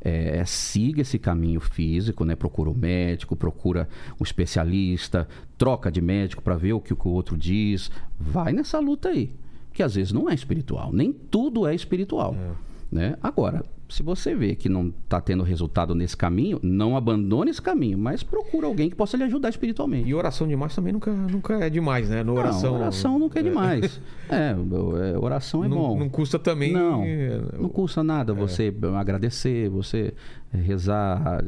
é, 0.00 0.44
siga 0.44 1.00
esse 1.00 1.18
caminho 1.18 1.60
físico, 1.60 2.24
né? 2.24 2.36
Procura 2.36 2.68
um 2.70 2.74
médico, 2.74 3.34
procura 3.34 3.88
um 4.20 4.22
especialista, 4.22 5.26
troca 5.56 5.90
de 5.90 6.00
médico 6.00 6.42
para 6.42 6.56
ver 6.56 6.74
o 6.74 6.80
que, 6.80 6.92
o 6.92 6.96
que 6.96 7.08
o 7.08 7.10
outro 7.10 7.36
diz. 7.38 7.90
Vai 8.20 8.52
nessa 8.52 8.78
luta 8.78 9.08
aí, 9.08 9.30
que 9.72 9.82
às 9.82 9.94
vezes 9.94 10.12
não 10.12 10.28
é 10.28 10.34
espiritual, 10.34 10.92
nem 10.92 11.10
tudo 11.12 11.66
é 11.66 11.74
espiritual. 11.74 12.36
Né? 12.94 13.16
Agora, 13.20 13.64
se 13.88 14.04
você 14.04 14.36
vê 14.36 14.54
que 14.54 14.68
não 14.68 14.94
está 15.02 15.20
tendo 15.20 15.42
resultado 15.42 15.96
nesse 15.96 16.16
caminho, 16.16 16.60
não 16.62 16.96
abandone 16.96 17.50
esse 17.50 17.60
caminho, 17.60 17.98
mas 17.98 18.22
procura 18.22 18.68
alguém 18.68 18.88
que 18.88 18.94
possa 18.94 19.16
lhe 19.16 19.24
ajudar 19.24 19.48
espiritualmente. 19.48 20.08
E 20.08 20.14
oração 20.14 20.46
demais 20.46 20.76
também 20.76 20.92
nunca, 20.92 21.10
nunca 21.12 21.54
é 21.54 21.68
demais, 21.68 22.08
né? 22.08 22.22
No 22.22 22.34
oração. 22.34 22.74
Não, 22.74 22.80
oração 22.80 23.18
nunca 23.18 23.40
é 23.40 23.42
demais. 23.42 24.00
É, 24.30 24.52
é, 24.52 25.18
oração 25.18 25.64
é 25.64 25.68
não, 25.68 25.76
bom. 25.76 25.98
não 25.98 26.08
custa 26.08 26.38
também. 26.38 26.72
Não, 26.72 27.02
é, 27.02 27.40
não 27.58 27.68
custa 27.68 28.04
nada 28.04 28.32
você 28.32 28.72
agradecer, 28.96 29.68
você 29.68 30.14
rezar, 30.52 31.42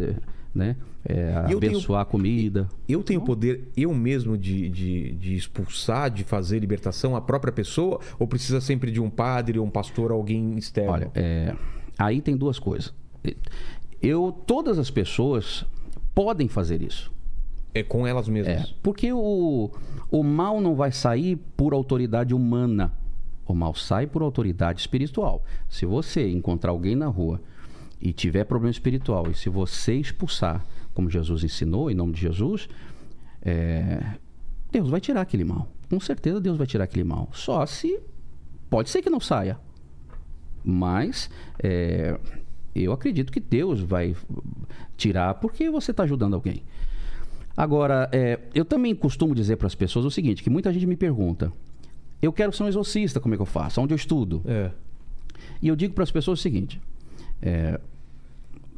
né? 0.57 0.77
É, 1.09 1.45
eu 1.51 1.61
tenho- 1.61 1.73
abençoar 1.73 2.01
a 2.01 2.05
comida. 2.05 2.69
Eu 2.89 3.03
tenho 3.03 3.21
poder, 3.21 3.69
eu 3.77 3.95
mesmo, 3.95 4.37
de, 4.37 4.69
de, 4.69 5.13
de 5.13 5.35
expulsar, 5.37 6.11
de 6.11 6.25
fazer 6.25 6.59
libertação 6.59 7.15
a 7.15 7.21
própria 7.21 7.53
pessoa? 7.53 8.01
Ou 8.19 8.27
precisa 8.27 8.61
sempre 8.61 8.91
de 8.91 9.01
um 9.01 9.09
padre, 9.09 9.59
um 9.61 9.71
pastor, 9.71 10.11
alguém 10.11 10.57
externo? 10.59 10.91
Olha, 10.93 11.11
é, 11.15 11.55
aí 11.97 12.21
tem 12.21 12.37
duas 12.37 12.59
coisas. 12.59 12.93
Eu, 14.03 14.33
todas 14.47 14.79
as 14.79 14.91
pessoas 14.91 15.65
podem 16.15 16.49
fazer 16.49 16.83
isso. 16.83 17.13
É 17.75 17.83
com 17.83 18.07
elas 18.07 18.27
É, 18.29 18.31
mesmas. 18.31 18.73
porque 18.83 19.13
o, 19.13 19.71
o 20.11 20.23
mal 20.23 20.61
não 20.61 20.75
vai 20.75 20.91
sair 20.91 21.37
por 21.57 21.73
autoridade 21.75 22.35
humana. 22.35 22.93
O 23.47 23.55
mal 23.55 23.75
sai 23.75 24.07
por 24.07 24.23
autoridade 24.23 24.81
espiritual. 24.81 25.45
Se 25.69 25.87
você 25.87 26.29
encontrar 26.31 26.71
alguém 26.73 26.97
na 26.97 27.07
rua 27.07 27.41
e 28.01 28.13
tiver 28.13 28.45
problema 28.45 28.71
espiritual, 28.71 29.31
e 29.31 29.35
se 29.35 29.49
você 29.49 29.95
expulsar, 29.95 30.65
como 30.95 31.11
Jesus 31.11 31.45
ensinou, 31.45 31.91
em 31.91 31.95
nome 31.95 32.13
de 32.13 32.21
Jesus, 32.21 32.69
é, 33.43 34.03
Deus 34.71 34.91
vai 34.91 35.01
tirar 35.01 35.23
aquele 35.23 35.45
mal. 35.45 35.69
Com 35.89 36.01
certeza 36.01 36.41
Deus 36.41 36.57
vai 36.57 36.67
tirar 36.67 36.85
aquele 36.85 37.05
mal. 37.05 37.29
Só 37.33 37.65
se. 37.65 38.01
Pode 38.69 38.91
ser 38.91 39.03
que 39.03 39.11
não 39.11 39.21
saia. 39.21 39.59
Mas 40.65 41.31
é, 41.63 42.19
eu 42.75 42.93
acredito 42.93 43.33
que 43.33 43.41
Deus 43.41 43.81
vai 43.81 44.17
tirar 44.97 45.35
porque 45.35 45.71
você 45.71 45.93
está 45.93 46.03
ajudando 46.03 46.35
alguém. 46.35 46.63
Agora, 47.57 48.09
é, 48.13 48.41
eu 48.55 48.65
também 48.65 48.95
costumo 48.95 49.35
dizer 49.35 49.57
para 49.57 49.67
as 49.67 49.75
pessoas 49.75 50.05
o 50.05 50.11
seguinte, 50.11 50.43
que 50.43 50.51
muita 50.51 50.73
gente 50.73 50.87
me 50.87 50.97
pergunta, 50.97 51.53
eu 52.21 52.33
quero 52.33 52.53
ser 52.53 52.65
um 52.65 52.69
exorcista, 52.69 53.21
como 53.21 53.35
é 53.35 53.37
que 53.39 53.43
eu 53.43 53.47
faço? 53.47 53.81
Onde 53.81 53.95
eu 53.95 53.97
estudo? 53.97 54.43
É. 54.45 54.71
E 55.63 55.69
eu 55.69 55.77
digo 55.77 55.95
para 55.95 56.05
as 56.05 56.11
pessoas 56.11 56.39
o 56.41 56.43
seguinte, 56.43 56.81
é, 57.43 57.81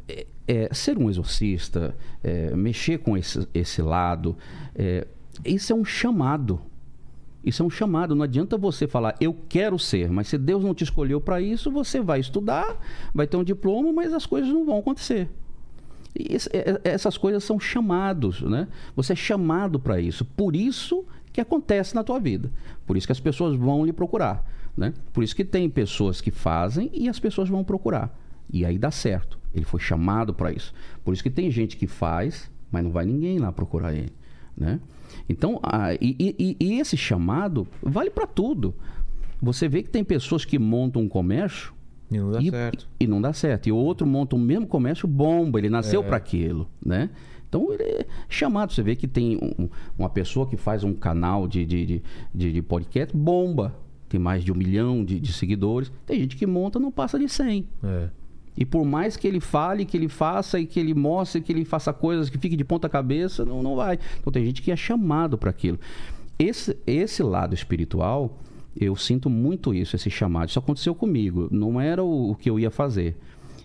é, 0.08 0.26
é, 0.46 0.74
ser 0.74 0.98
um 0.98 1.08
exorcista, 1.10 1.94
é, 2.22 2.54
mexer 2.56 2.98
com 2.98 3.16
esse, 3.16 3.46
esse 3.54 3.82
lado, 3.82 4.36
é, 4.74 5.06
isso 5.44 5.72
é 5.72 5.76
um 5.76 5.84
chamado. 5.84 6.60
Isso 7.44 7.62
é 7.62 7.66
um 7.66 7.70
chamado. 7.70 8.14
Não 8.14 8.24
adianta 8.24 8.58
você 8.58 8.86
falar, 8.86 9.14
eu 9.20 9.34
quero 9.48 9.78
ser, 9.78 10.10
mas 10.10 10.28
se 10.28 10.36
Deus 10.36 10.64
não 10.64 10.74
te 10.74 10.84
escolheu 10.84 11.20
para 11.20 11.40
isso, 11.40 11.70
você 11.70 12.00
vai 12.00 12.20
estudar, 12.20 12.76
vai 13.14 13.26
ter 13.26 13.36
um 13.36 13.44
diploma, 13.44 13.92
mas 13.92 14.12
as 14.12 14.26
coisas 14.26 14.52
não 14.52 14.64
vão 14.66 14.78
acontecer. 14.78 15.28
E 16.18 16.34
esse- 16.34 16.50
é- 16.52 16.80
essas 16.84 17.16
coisas 17.16 17.44
são 17.44 17.60
chamados, 17.60 18.42
né? 18.42 18.66
Você 18.96 19.12
é 19.12 19.16
chamado 19.16 19.78
para 19.78 20.00
isso. 20.00 20.24
Por 20.24 20.56
isso 20.56 21.04
que 21.32 21.40
acontece 21.40 21.94
na 21.94 22.02
tua 22.02 22.18
vida. 22.18 22.50
Por 22.86 22.96
isso 22.96 23.06
que 23.06 23.12
as 23.12 23.20
pessoas 23.20 23.56
vão 23.56 23.84
lhe 23.84 23.92
procurar, 23.92 24.44
né? 24.76 24.92
Por 25.12 25.22
isso 25.22 25.36
que 25.36 25.44
tem 25.44 25.70
pessoas 25.70 26.20
que 26.20 26.30
fazem 26.32 26.90
e 26.92 27.08
as 27.08 27.20
pessoas 27.20 27.48
vão 27.48 27.62
procurar. 27.62 28.18
E 28.52 28.64
aí 28.64 28.78
dá 28.78 28.90
certo. 28.90 29.38
Ele 29.54 29.64
foi 29.64 29.80
chamado 29.80 30.32
para 30.34 30.52
isso. 30.52 30.72
Por 31.04 31.12
isso 31.14 31.22
que 31.22 31.30
tem 31.30 31.50
gente 31.50 31.76
que 31.76 31.86
faz, 31.86 32.50
mas 32.70 32.84
não 32.84 32.90
vai 32.90 33.04
ninguém 33.04 33.38
lá 33.38 33.50
procurar 33.52 33.94
ele, 33.94 34.12
né? 34.56 34.78
Então, 35.28 35.58
a- 35.62 35.94
e, 35.94 36.16
e- 36.38 36.56
e 36.60 36.78
esse 36.80 36.96
chamado 36.96 37.66
vale 37.82 38.10
para 38.10 38.26
tudo. 38.26 38.74
Você 39.40 39.68
vê 39.68 39.82
que 39.82 39.88
tem 39.90 40.04
pessoas 40.04 40.44
que 40.44 40.58
montam 40.58 41.02
um 41.02 41.08
comércio 41.08 41.72
E 42.10 42.18
não 42.18 42.30
dá 42.32 42.40
e, 42.42 42.50
certo. 42.50 42.88
e 43.00 43.06
não 43.06 43.20
dá 43.20 43.32
certo. 43.32 43.68
E 43.68 43.72
o 43.72 43.76
outro 43.76 44.06
monta 44.06 44.36
o 44.36 44.38
mesmo 44.38 44.66
comércio, 44.66 45.06
bomba. 45.08 45.58
Ele 45.58 45.70
nasceu 45.70 46.00
É. 46.02 46.04
para 46.04 46.16
aquilo, 46.16 46.68
né? 46.84 47.08
Então, 47.48 47.72
ele 47.72 47.82
é 47.82 48.06
chamado. 48.28 48.72
Você 48.72 48.82
vê 48.82 48.94
que 48.94 49.08
tem 49.08 49.36
um- 49.58 49.68
uma 49.98 50.10
pessoa 50.10 50.46
que 50.46 50.56
faz 50.56 50.84
um 50.84 50.92
canal 50.92 51.48
de, 51.48 51.64
de, 51.64 52.02
de, 52.34 52.52
de- 52.52 52.62
podcast, 52.62 53.16
bomba. 53.16 53.74
Tem 54.08 54.20
mais 54.20 54.42
de 54.44 54.52
um 54.52 54.54
milhão 54.54 55.02
de, 55.04 55.18
de 55.20 55.32
seguidores. 55.32 55.90
Tem 56.04 56.18
gente 56.20 56.36
que 56.36 56.46
monta, 56.46 56.78
não 56.78 56.90
passa 56.90 57.18
de 57.18 57.28
100. 57.28 57.66
É. 57.82 58.08
E 58.58 58.64
por 58.64 58.84
mais 58.84 59.16
que 59.16 59.28
ele 59.28 59.38
fale, 59.38 59.84
que 59.84 59.96
ele 59.96 60.08
faça 60.08 60.58
e 60.58 60.66
que 60.66 60.80
ele 60.80 60.92
mostre, 60.92 61.40
que 61.40 61.52
ele 61.52 61.64
faça 61.64 61.92
coisas 61.92 62.28
que 62.28 62.36
fique 62.36 62.56
de 62.56 62.64
ponta 62.64 62.88
cabeça, 62.88 63.44
não, 63.44 63.62
não 63.62 63.76
vai. 63.76 64.00
Então 64.18 64.32
tem 64.32 64.44
gente 64.44 64.60
que 64.60 64.72
é 64.72 64.76
chamado 64.76 65.38
para 65.38 65.48
aquilo. 65.48 65.78
Esse, 66.36 66.76
esse 66.84 67.22
lado 67.22 67.54
espiritual, 67.54 68.36
eu 68.76 68.96
sinto 68.96 69.30
muito 69.30 69.72
isso, 69.72 69.94
esse 69.94 70.10
chamado. 70.10 70.48
Isso 70.48 70.58
aconteceu 70.58 70.92
comigo. 70.92 71.46
Não 71.52 71.80
era 71.80 72.02
o, 72.02 72.32
o 72.32 72.34
que 72.34 72.50
eu 72.50 72.58
ia 72.58 72.68
fazer. 72.68 73.16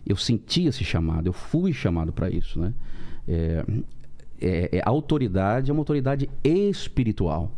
Eu 0.05 0.15
senti 0.15 0.65
esse 0.65 0.83
chamado, 0.83 1.25
eu 1.25 1.33
fui 1.33 1.73
chamado 1.73 2.13
para 2.13 2.29
isso, 2.29 2.59
né? 2.59 2.71
É, 3.27 3.65
é, 4.39 4.77
é, 4.77 4.81
autoridade 4.85 5.71
é 5.71 5.73
uma 5.73 5.81
autoridade 5.81 6.29
espiritual. 6.43 7.51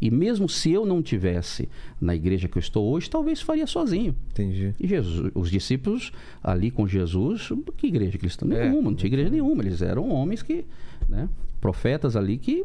E 0.00 0.10
mesmo 0.10 0.48
se 0.48 0.70
eu 0.70 0.86
não 0.86 1.02
tivesse 1.02 1.68
na 2.00 2.14
igreja 2.14 2.48
que 2.48 2.56
eu 2.56 2.60
estou 2.60 2.88
hoje, 2.88 3.10
talvez 3.10 3.40
faria 3.40 3.66
sozinho. 3.66 4.14
Entendi. 4.30 4.74
E 4.78 4.86
Jesus, 4.86 5.32
os 5.34 5.50
discípulos 5.50 6.12
ali 6.42 6.70
com 6.70 6.86
Jesus, 6.86 7.48
que 7.76 7.88
igreja 7.88 8.16
cristã? 8.16 8.46
É. 8.46 8.68
Nenhuma, 8.68 8.90
não 8.90 8.96
tinha 8.96 9.08
igreja 9.08 9.30
nenhuma. 9.30 9.62
Eles 9.62 9.82
eram 9.82 10.08
homens 10.10 10.42
que, 10.42 10.64
né, 11.08 11.28
profetas 11.60 12.14
ali 12.14 12.38
que. 12.38 12.64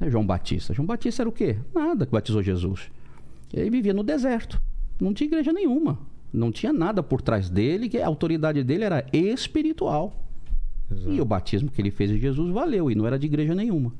né, 0.00 0.10
João 0.10 0.26
Batista. 0.26 0.74
João 0.74 0.86
Batista 0.86 1.22
era 1.22 1.28
o 1.28 1.32
quê? 1.32 1.56
Nada 1.74 2.04
que 2.04 2.12
batizou 2.12 2.42
Jesus. 2.42 2.90
Ele 3.52 3.70
vivia 3.70 3.94
no 3.94 4.02
deserto. 4.02 4.60
Não 5.00 5.14
tinha 5.14 5.28
igreja 5.28 5.52
nenhuma. 5.52 5.98
Não 6.32 6.52
tinha 6.52 6.72
nada 6.72 7.02
por 7.02 7.20
trás 7.20 7.48
dele, 7.48 7.88
que 7.88 7.98
a 7.98 8.06
autoridade 8.06 8.62
dele 8.62 8.84
era 8.84 9.04
espiritual. 9.12 10.24
Exato. 10.90 11.12
E 11.12 11.20
o 11.20 11.24
batismo 11.24 11.70
que 11.70 11.80
ele 11.80 11.90
fez 11.90 12.10
em 12.10 12.18
Jesus 12.18 12.52
valeu, 12.52 12.90
e 12.90 12.94
não 12.94 13.06
era 13.06 13.18
de 13.18 13.26
igreja 13.26 13.54
nenhuma. 13.54 13.92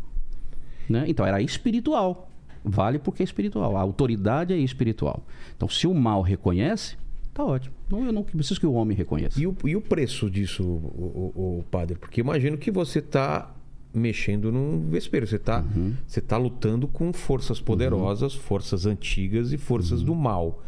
Né? 0.89 1.05
Então 1.07 1.25
era 1.25 1.41
espiritual. 1.41 2.30
Vale 2.65 2.99
porque 2.99 3.23
é 3.23 3.25
espiritual. 3.25 3.77
A 3.77 3.81
autoridade 3.81 4.53
é 4.53 4.57
espiritual. 4.59 5.23
Então, 5.57 5.69
se 5.69 5.87
o 5.87 5.95
mal 5.95 6.21
reconhece, 6.23 6.97
tá 7.33 7.45
ótimo. 7.45 7.75
Não, 7.91 8.05
eu 8.05 8.13
não 8.13 8.23
preciso 8.23 8.61
que 8.61 8.67
o 8.67 8.73
homem 8.75 8.97
reconheça. 8.97 9.41
E 9.41 9.47
o, 9.47 9.57
e 9.65 9.75
o 9.77 9.81
preço 9.81 10.31
disso, 10.31 10.63
o, 10.63 11.33
o- 11.37 11.59
o 11.61 11.65
padre? 11.71 11.97
Porque 11.97 12.21
imagino 12.21 12.57
que 12.59 12.71
você 12.71 12.99
está 12.99 13.55
mexendo 13.93 14.53
num 14.53 14.89
vespeiro. 14.91 15.27
Você 15.27 15.37
está 15.37 15.61
Uhum. 15.75 15.95
você 16.07 16.21
tá 16.21 16.37
lutando 16.37 16.87
com 16.87 17.13
forças 17.13 17.61
poderosas, 17.61 18.35
forças 18.35 18.87
antigas 18.87 19.51
e 19.53 19.55
Uhum. 19.57 19.61
forças 19.61 20.03
do 20.03 20.15
mal. 20.15 20.63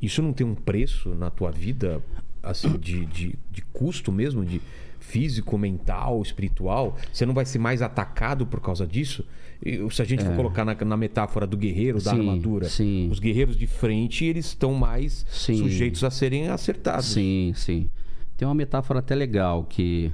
Isso 0.00 0.22
não 0.22 0.32
tem 0.32 0.46
um 0.46 0.54
preço 0.54 1.08
na 1.14 1.30
tua 1.30 1.50
vida, 1.50 2.00
assim, 2.42 2.70
de, 2.78 3.04
de, 3.06 3.34
de 3.50 3.62
custo 3.72 4.12
mesmo, 4.12 4.44
de 4.44 4.60
físico, 5.00 5.58
mental, 5.58 6.22
espiritual? 6.22 6.96
Você 7.12 7.26
não 7.26 7.34
vai 7.34 7.44
ser 7.44 7.58
mais 7.58 7.82
atacado 7.82 8.46
por 8.46 8.60
causa 8.60 8.86
disso? 8.86 9.24
Se 9.90 10.00
a 10.00 10.04
gente 10.04 10.24
for 10.24 10.34
colocar 10.36 10.64
na, 10.64 10.74
na 10.74 10.96
metáfora 10.96 11.46
do 11.46 11.56
guerreiro, 11.56 12.00
da 12.00 12.12
É. 12.12 12.14
Sim, 12.14 12.20
armadura, 12.20 12.68
sim. 12.68 13.08
os 13.10 13.18
guerreiros 13.18 13.56
de 13.56 13.66
frente, 13.66 14.24
eles 14.24 14.46
estão 14.46 14.72
mais 14.72 15.26
Sim. 15.28 15.56
sujeitos 15.58 16.02
a 16.04 16.10
serem 16.10 16.48
acertados. 16.48 17.06
Sim, 17.06 17.52
sim. 17.54 17.90
Tem 18.36 18.48
uma 18.48 18.54
metáfora 18.54 19.00
até 19.00 19.14
legal 19.14 19.64
que 19.64 20.12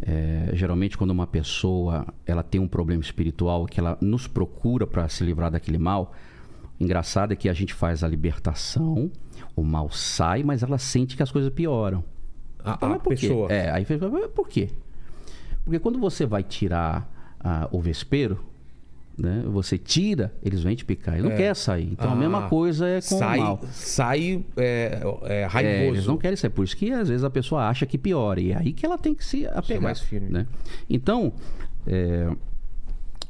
é, 0.00 0.50
geralmente 0.54 0.96
quando 0.96 1.10
uma 1.10 1.26
pessoa 1.26 2.06
ela 2.26 2.42
tem 2.42 2.60
um 2.60 2.66
problema 2.66 3.02
espiritual 3.02 3.66
que 3.66 3.78
ela 3.78 3.98
nos 4.00 4.26
procura 4.26 4.86
para 4.86 5.08
se 5.08 5.22
livrar 5.22 5.50
daquele 5.50 5.78
mal, 5.78 6.14
engraçado 6.80 7.32
é 7.32 7.36
que 7.36 7.48
a 7.48 7.52
gente 7.52 7.74
faz 7.74 8.02
a 8.02 8.08
libertação, 8.08 9.10
o 9.54 9.62
mal 9.62 9.90
sai, 9.90 10.42
mas 10.42 10.62
ela 10.62 10.78
sente 10.78 11.14
que 11.16 11.22
as 11.22 11.30
coisas 11.30 11.52
pioram. 11.52 12.02
A, 12.64 12.74
Então, 12.74 12.92
a 12.92 12.98
quê? 12.98 13.08
pessoa. 13.10 13.52
É, 13.52 13.70
aí 13.70 13.84
fez, 13.84 14.00
por 14.34 14.48
quê? 14.48 14.68
Porque 15.64 15.78
quando 15.78 15.98
você 15.98 16.26
vai 16.26 16.42
tirar 16.42 17.10
ah, 17.40 17.68
o 17.72 17.80
vespeiro, 17.80 18.38
né, 19.18 19.42
você 19.46 19.76
tira, 19.76 20.32
eles 20.42 20.62
vêm 20.62 20.74
te 20.74 20.84
picar. 20.84 21.14
Ele 21.14 21.24
não 21.24 21.32
É. 21.32 21.36
quer 21.36 21.54
sair. 21.54 21.90
Então 21.92 22.08
a 22.10 22.12
Ah, 22.12 22.16
mesma 22.16 22.48
coisa 22.48 22.88
é 22.88 22.96
com 23.00 23.18
sai, 23.18 23.38
o 23.38 23.42
mal. 23.42 23.60
Sai 23.70 24.44
é, 24.56 25.00
é, 25.24 25.40
É, 25.42 25.44
raivoso. 25.46 25.94
eles 25.96 26.06
não 26.06 26.16
querem 26.16 26.36
sair. 26.36 26.50
Por 26.50 26.64
isso 26.64 26.76
que 26.76 26.90
às 26.92 27.08
vezes 27.08 27.22
a 27.22 27.30
pessoa 27.30 27.68
acha 27.68 27.84
que 27.84 27.98
piora. 27.98 28.40
E 28.40 28.52
é 28.52 28.56
aí 28.56 28.72
que 28.72 28.86
ela 28.86 28.96
tem 28.96 29.14
que 29.14 29.24
se 29.24 29.46
apegar. 29.46 29.82
mais 29.82 30.00
firme. 30.00 30.30
Né? 30.30 30.46
Então, 30.88 31.32
é, 31.86 32.30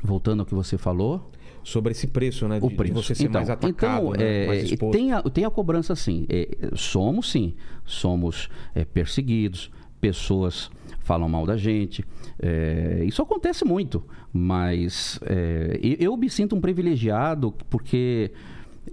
voltando 0.03 0.41
ao 0.41 0.47
que 0.47 0.55
você 0.55 0.78
falou, 0.78 1.30
Sobre 1.65 1.93
esse 1.93 2.07
preço, 2.07 2.49
né? 2.49 2.59
De, 2.59 2.67
o 2.67 2.69
de 2.69 2.75
preço. 2.75 2.95
você 2.95 3.15
ser 3.15 3.25
então, 3.25 3.41
mais 3.41 3.51
atacado, 3.51 4.01
então, 4.01 4.13
né? 4.13 4.45
é, 4.45 4.47
mais 4.47 4.73
é, 4.73 4.77
tem, 4.77 5.13
a, 5.13 5.23
tem 5.23 5.45
a 5.45 5.51
cobrança 5.51 5.95
sim. 5.95 6.27
É, 6.29 6.49
somos 6.75 7.31
sim. 7.31 7.55
Somos 7.85 8.49
é, 8.75 8.85
perseguidos. 8.85 9.71
Pessoas 10.01 10.71
falam 10.99 11.29
mal 11.29 11.47
da 11.47 11.57
gente. 11.57 12.05
é, 12.41 13.05
isso 13.07 13.23
acontece 13.23 13.65
muito. 13.65 14.05
Mas 14.33 15.21
é, 15.23 15.79
eu, 15.83 16.17
me 16.17 16.29
sinto 16.31 16.57
um 16.57 16.61
privilegiado 16.61 17.53
porque 17.69 18.33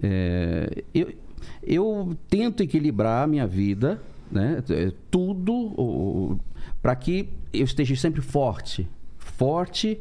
é, 0.02 0.84
eu, 0.94 1.12
eu 1.62 2.16
tento 2.28 2.62
equilibrar 2.62 3.24
a 3.24 3.26
minha 3.26 3.46
vida, 3.46 4.00
né? 4.30 4.62
tudo 5.10 6.38
para 6.82 6.94
que 6.94 7.28
eu 7.52 7.64
esteja 7.64 7.96
sempre 7.96 8.20
forte. 8.20 8.88
Forte 9.18 10.00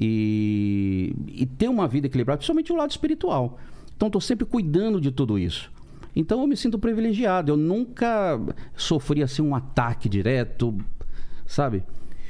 e, 0.00 1.12
e 1.28 1.44
ter 1.46 1.68
uma 1.68 1.88
vida 1.88 2.06
equilibrada, 2.06 2.38
principalmente 2.38 2.72
o 2.72 2.76
lado 2.76 2.90
espiritual. 2.90 3.58
Então, 3.96 4.06
estou 4.06 4.20
sempre 4.20 4.46
cuidando 4.46 5.00
de 5.00 5.10
tudo 5.10 5.38
isso. 5.38 5.72
Então, 6.14 6.40
eu 6.40 6.46
me 6.46 6.56
sinto 6.56 6.78
privilegiado. 6.78 7.50
Eu 7.50 7.56
nunca 7.56 8.40
sofri 8.76 9.22
assim 9.22 9.42
um 9.42 9.54
ataque 9.54 10.08
direto, 10.08 10.76
sabe? 11.46 11.82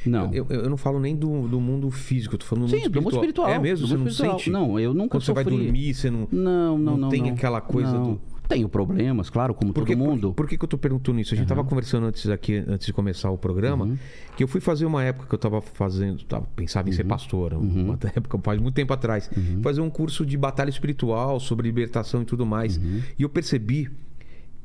Não. 0.07 0.33
Eu, 0.33 0.47
eu, 0.49 0.63
eu 0.63 0.71
não 0.71 0.77
falo 0.79 0.99
nem 0.99 1.15
do, 1.15 1.47
do 1.47 1.61
mundo 1.61 1.91
físico, 1.91 2.35
eu 2.37 2.39
tô 2.39 2.47
falando 2.47 2.65
do 2.65 2.71
Sim, 2.71 2.79
mundo 2.79 2.91
do 2.91 3.03
mundo 3.03 3.15
espiritual. 3.15 3.51
É 3.51 3.59
mesmo? 3.59 3.87
do 3.87 3.91
Você 3.91 3.97
não 3.99 4.07
espiritual. 4.07 4.39
sente? 4.39 4.51
Não, 4.51 4.81
eu 4.81 4.95
nunca 4.95 5.11
Quando 5.11 5.25
você 5.25 5.33
vai 5.33 5.45
sofri. 5.45 5.59
dormir, 5.59 5.95
você 5.95 6.11
não... 6.11 6.29
Não, 6.31 6.79
não, 6.79 6.97
não. 6.97 7.09
tem 7.11 7.23
não. 7.23 7.31
aquela 7.31 7.61
coisa 7.61 7.93
Não. 7.93 8.15
do... 8.15 8.21
Tenho 8.49 8.67
problemas, 8.69 9.29
claro, 9.29 9.53
como 9.53 9.75
Por 9.75 9.85
que, 9.85 9.95
todo 9.95 10.03
mundo. 10.05 10.29
Por, 10.29 10.35
por 10.45 10.49
que, 10.49 10.57
que 10.57 10.65
eu 10.65 10.69
tô 10.69 10.79
perguntando 10.79 11.21
isso? 11.21 11.35
A 11.35 11.37
gente 11.37 11.47
tava 11.47 11.63
conversando 11.63 12.07
antes 12.07 12.27
aqui, 12.31 12.65
antes 12.67 12.87
de 12.87 12.93
começar 12.95 13.31
o 13.31 13.37
programa, 13.37 13.85
Uhum. 13.85 13.99
que 14.37 14.43
eu 14.43 14.49
fui 14.49 14.61
fazer 14.61 14.87
uma 14.87 15.05
época 15.05 15.27
que 15.29 15.35
eu 15.35 15.39
tava 15.39 15.61
fazendo, 15.61 16.25
tava, 16.25 16.47
pensava 16.57 16.89
em 16.89 16.93
Uhum. 16.93 16.97
ser 16.97 17.05
pastor, 17.05 17.53
uma 17.53 17.99
época 18.17 18.39
faz 18.43 18.59
muito 18.59 18.75
tempo 18.75 18.93
atrás, 18.93 19.31
fazer 19.63 19.83
um 19.83 19.91
curso 19.91 20.25
de 20.25 20.37
batalha 20.39 20.71
espiritual 20.71 21.39
sobre 21.39 21.69
libertação 21.69 22.23
e 22.23 22.25
tudo 22.25 22.47
mais. 22.47 22.79
Uhum. 22.79 23.03
E 23.19 23.23
eu 23.23 23.29
percebi 23.29 23.91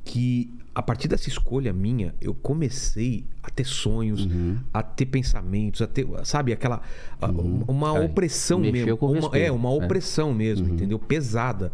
que 0.05 0.49
a 0.76 0.82
partir 0.82 1.07
dessa 1.07 1.30
escolha 1.30 1.71
minha, 1.71 2.15
eu 2.19 2.34
comecei 2.34 3.26
a 3.43 3.49
ter 3.49 3.63
sonhos, 3.65 4.26
Uhum. 4.26 4.57
a 4.74 4.82
ter 4.82 5.05
pensamentos, 5.05 5.82
a 5.82 5.88
ter, 5.88 6.07
sabe, 6.24 6.51
aquela 6.51 6.82
a- 7.21 7.28
uma 7.67 7.97
É, 7.97 8.05
opressão 8.05 8.59
mesmo, 8.59 8.95
uma, 8.99 9.38
é 9.38 9.51
uma 9.51 9.69
É. 9.69 9.71
Uhum. 9.71 9.84
opressão 9.86 10.34
mesmo, 10.34 10.67
entendeu? 10.74 10.97
Pesada. 10.97 11.71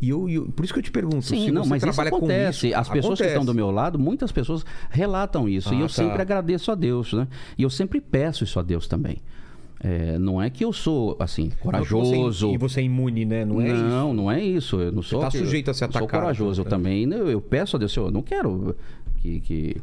E 0.00 0.08
eu, 0.08 0.28
eu- 0.28 0.46
por 0.50 0.64
isso 0.64 0.72
que 0.74 0.80
eu 0.80 0.82
te 0.82 0.90
pergunto, 0.90 1.22
Sim, 1.22 1.44
se 1.46 1.50
não, 1.52 1.62
você 1.64 1.70
mas 1.70 1.82
isso 1.82 1.92
trabalha 1.92 2.08
acontece. 2.16 2.60
com 2.62 2.66
isso, 2.68 2.76
As 2.76 2.88
pessoas 2.88 3.18
que 3.18 3.22
acontece. 3.24 3.28
estão 3.28 3.44
do 3.44 3.54
meu 3.54 3.70
lado, 3.70 3.98
muitas 3.98 4.32
pessoas 4.32 4.64
relatam 4.90 5.48
isso. 5.48 5.68
Ah, 5.70 5.74
e 5.74 5.80
eu 5.80 5.86
tá. 5.86 5.92
sempre 5.94 6.20
agradeço 6.20 6.72
a 6.72 6.74
Deus, 6.74 7.12
né? 7.12 7.28
E 7.56 7.62
eu 7.62 7.70
sempre 7.70 8.00
peço 8.00 8.42
isso 8.44 8.58
a 8.58 8.62
Deus 8.62 8.88
também. 8.88 9.18
É, 9.82 10.18
não 10.18 10.42
é 10.42 10.50
que 10.50 10.62
eu 10.62 10.72
sou, 10.74 11.16
assim, 11.18 11.44
Não 11.44 11.50
que 11.50 11.56
corajoso. 11.56 12.48
Você, 12.48 12.54
e 12.54 12.58
você 12.58 12.80
é 12.80 12.84
imune, 12.84 13.24
né? 13.24 13.44
Não 13.46 13.62
é 13.62 13.72
isso. 13.72 13.82
não, 13.82 14.12
não 14.12 14.30
é 14.30 14.38
isso. 14.44 14.78
Eu 14.78 14.92
não 14.92 15.00
sou. 15.02 15.20
tá 15.20 15.30
que- 15.30 15.38
sujeito 15.38 15.70
a 15.70 15.74
ser 15.74 15.84
eu 15.86 15.92
Sou 15.92 15.98
atacado, 16.02 16.20
corajoso. 16.20 16.60
Eu 16.60 16.64
né? 16.64 16.70
também. 16.70 17.06
né, 17.06 17.16
Eu 17.26 17.40
peço 17.40 17.76
a 17.76 17.78
Deus, 17.78 17.96
eu 17.96 18.10
não 18.10 18.20
quero 18.20 18.76
que, 19.22 19.40
que 19.40 19.76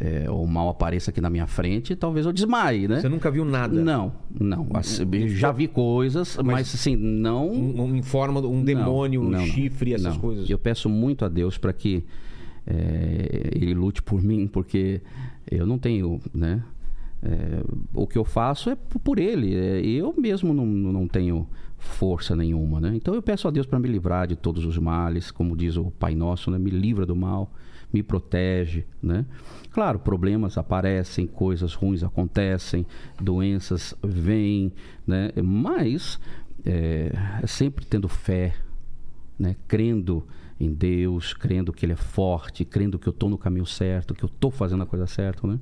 é, 0.00 0.30
o 0.30 0.46
mal 0.46 0.68
apareça 0.68 1.10
aqui 1.10 1.20
na 1.20 1.28
minha 1.28 1.48
frente. 1.48 1.96
Talvez 1.96 2.24
eu 2.24 2.32
desmaie, 2.32 2.86
né? 2.86 3.00
Você 3.00 3.08
nunca 3.08 3.32
viu 3.32 3.44
nada. 3.44 3.82
Não, 3.82 4.12
não. 4.40 4.68
Assim, 4.74 5.04
já 5.30 5.50
vi 5.50 5.66
coisas, 5.66 6.38
mas, 6.44 6.72
assim, 6.72 6.94
não. 6.94 7.48
Um, 7.50 7.82
um, 7.82 7.96
em 7.96 8.02
forma, 8.02 8.38
um 8.40 8.62
demônio, 8.62 9.22
Não, 9.22 9.28
um 9.28 9.30
não, 9.32 9.38
não. 9.40 9.46
chifre, 9.46 9.92
essas 9.94 10.14
Não. 10.14 10.20
coisas. 10.20 10.48
Eu 10.48 10.58
peço 10.58 10.88
muito 10.88 11.24
a 11.24 11.28
Deus 11.28 11.58
para 11.58 11.72
que 11.72 12.04
é, 12.64 13.50
Ele 13.54 13.74
lute 13.74 14.00
por 14.02 14.22
mim, 14.22 14.46
porque 14.46 15.00
eu 15.50 15.66
não 15.66 15.78
tenho, 15.78 16.20
né? 16.32 16.62
É, 17.22 17.62
o 17.94 18.06
que 18.06 18.18
eu 18.18 18.24
faço 18.24 18.70
é 18.70 18.76
por 19.04 19.18
Ele. 19.18 19.54
é, 19.54 19.80
eu 19.80 20.14
mesmo 20.18 20.52
não, 20.52 20.66
não 20.66 21.06
tenho 21.06 21.46
força 21.78 22.34
nenhuma, 22.36 22.80
né? 22.80 22.92
Então 22.94 23.14
eu 23.14 23.22
peço 23.22 23.46
a 23.48 23.50
Deus 23.50 23.66
para 23.66 23.78
me 23.78 23.88
livrar 23.88 24.26
de 24.26 24.36
todos 24.36 24.64
os 24.64 24.78
males, 24.78 25.30
como 25.30 25.56
diz 25.56 25.76
o 25.76 25.90
Pai 25.90 26.14
Nosso, 26.14 26.50
né? 26.50 26.58
Me 26.58 26.70
livra 26.70 27.04
do 27.04 27.14
mal, 27.14 27.52
me 27.92 28.02
protege, 28.02 28.84
né? 29.02 29.26
Claro, 29.70 29.98
problemas 29.98 30.56
aparecem, 30.56 31.26
coisas 31.26 31.74
ruins 31.74 32.02
acontecem, 32.02 32.86
doenças 33.20 33.94
vêm, 34.02 34.72
né? 35.06 35.30
Mas 35.42 36.20
é, 36.64 37.12
sempre 37.46 37.84
tendo 37.84 38.08
fé, 38.08 38.54
né? 39.42 39.56
crendo 39.66 40.24
em 40.60 40.72
Deus, 40.72 41.34
crendo 41.34 41.72
que 41.72 41.84
Ele 41.84 41.94
é 41.94 41.96
forte, 41.96 42.64
crendo 42.64 42.96
que 42.96 43.08
eu 43.08 43.10
estou 43.10 43.28
no 43.28 43.36
caminho 43.36 43.66
certo, 43.66 44.14
que 44.14 44.22
eu 44.22 44.28
estou 44.28 44.48
fazendo 44.50 44.84
a 44.84 44.86
coisa 44.86 45.08
certa, 45.08 45.44
né? 45.44 45.58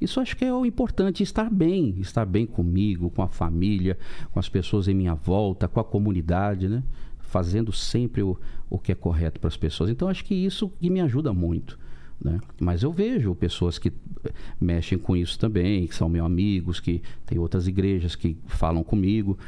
Isso 0.00 0.20
acho 0.20 0.34
que 0.34 0.44
é 0.44 0.54
o 0.54 0.64
importante, 0.64 1.22
estar 1.22 1.50
bem, 1.50 1.96
estar 2.00 2.24
bem 2.24 2.46
comigo, 2.46 3.10
com 3.10 3.20
a 3.20 3.28
família, 3.28 3.98
com 4.32 4.40
as 4.40 4.48
pessoas 4.48 4.88
em 4.88 4.94
minha 4.94 5.14
volta, 5.14 5.68
com 5.68 5.78
a 5.78 5.84
comunidade, 5.84 6.66
né? 6.66 6.82
Fazendo 7.18 7.72
sempre 7.72 8.22
o, 8.22 8.38
o 8.70 8.78
que 8.78 8.90
é 8.90 8.94
correto 8.94 9.38
para 9.38 9.48
as 9.48 9.56
pessoas. 9.56 9.90
Então 9.90 10.08
acho 10.08 10.24
que 10.24 10.34
isso 10.34 10.70
que 10.80 10.88
me 10.88 11.02
ajuda 11.02 11.30
muito. 11.30 11.78
Né? 12.18 12.40
Mas 12.58 12.82
eu 12.82 12.90
vejo 12.90 13.34
pessoas 13.34 13.78
que 13.78 13.92
eh, 14.24 14.32
mexem 14.58 14.96
com 14.96 15.14
isso 15.14 15.38
também, 15.38 15.86
que 15.86 15.94
são 15.94 16.08
meus 16.08 16.24
amigos, 16.24 16.80
que 16.80 17.02
tem 17.26 17.38
outras 17.38 17.68
igrejas 17.68 18.16
que 18.16 18.36
falam 18.46 18.82
comigo, 18.82 19.38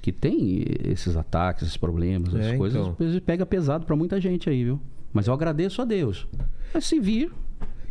que 0.00 0.10
tem 0.12 0.64
esses 0.84 1.16
ataques, 1.16 1.62
esses 1.64 1.76
problemas, 1.76 2.34
essas 2.34 2.52
É, 2.52 2.56
coisas, 2.56 2.86
então. 2.86 3.20
pega 3.24 3.44
pesado 3.44 3.84
para 3.84 3.94
muita 3.96 4.20
gente 4.20 4.48
aí, 4.48 4.64
viu? 4.64 4.80
Mas 5.12 5.26
eu 5.26 5.34
agradeço 5.34 5.82
a 5.82 5.84
Deus. 5.84 6.26
Mas 6.72 6.86
se 6.86 6.98
vir, 7.00 7.30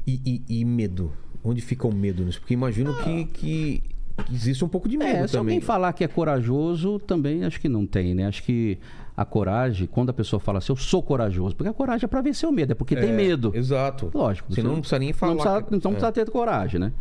E, 0.08 0.20
e- 0.50 0.62
e 0.62 0.66
medo? 0.66 1.12
Onde 1.44 1.62
fica 1.62 1.88
o 1.88 1.94
medo 1.94 2.24
nisso? 2.24 2.40
Porque 2.40 2.54
imagino 2.54 2.96
que, 3.04 3.26
que, 3.26 3.84
que 4.26 4.34
existe 4.34 4.66
um 4.66 4.68
pouco 4.70 4.90
de 4.90 4.98
medo 4.98 5.10
é, 5.10 5.28
se 5.28 5.34
também. 5.34 5.56
alguém 5.56 5.62
falar 5.62 5.94
que 5.94 6.04
é 6.04 6.08
corajoso, 6.08 6.98
também 7.00 7.44
acho 7.44 7.60
que 7.62 7.70
não 7.70 7.86
tem, 7.86 8.16
né? 8.16 8.26
Acho 8.26 8.42
que 8.44 8.80
a 9.16 9.24
coragem, 9.26 9.86
quando 9.88 10.10
a 10.10 10.14
pessoa 10.14 10.40
fala 10.40 10.58
assim, 10.60 10.72
eu 10.72 10.76
sou 10.78 11.04
corajoso, 11.04 11.56
porque 11.56 11.70
a 11.70 11.74
coragem 11.74 12.06
é 12.06 12.08
para 12.08 12.22
vencer 12.22 12.48
o 12.50 12.52
medo, 12.52 12.72
é 12.72 12.76
porque 12.76 12.96
tem 12.96 13.10
É, 13.10 13.16
medo. 13.16 13.52
Exato. 13.54 14.10
Lógico. 14.14 14.52
Senão 14.54 14.72
não 14.72 14.80
precisa 14.80 14.98
nem 15.00 15.14
falar. 15.14 15.34
Não 15.36 15.42
precisa, 15.42 15.62
que- 15.64 15.76
então 15.76 15.92
é. 15.92 15.94
precisa 15.96 16.12
ter 16.12 16.32
coragem, 16.32 16.80
né? 16.80 16.92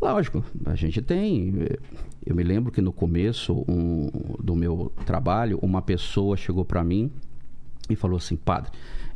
Lógico, 0.00 0.44
a 0.64 0.74
gente 0.74 1.02
tem. 1.02 1.52
eh, 1.60 1.78
Eu 2.24 2.34
me 2.36 2.42
lembro 2.44 2.70
que 2.70 2.80
no 2.80 2.92
começo 2.92 3.64
um, 3.68 4.08
do 4.42 4.54
meu 4.54 4.92
trabalho, 5.04 5.58
uma 5.62 5.82
pessoa 5.82 6.36
chegou 6.36 6.64
para 6.64 6.84
mim 6.84 7.10
e 7.90 7.96
falou 7.96 8.16
assim: 8.16 8.36
Padre, 8.36 8.70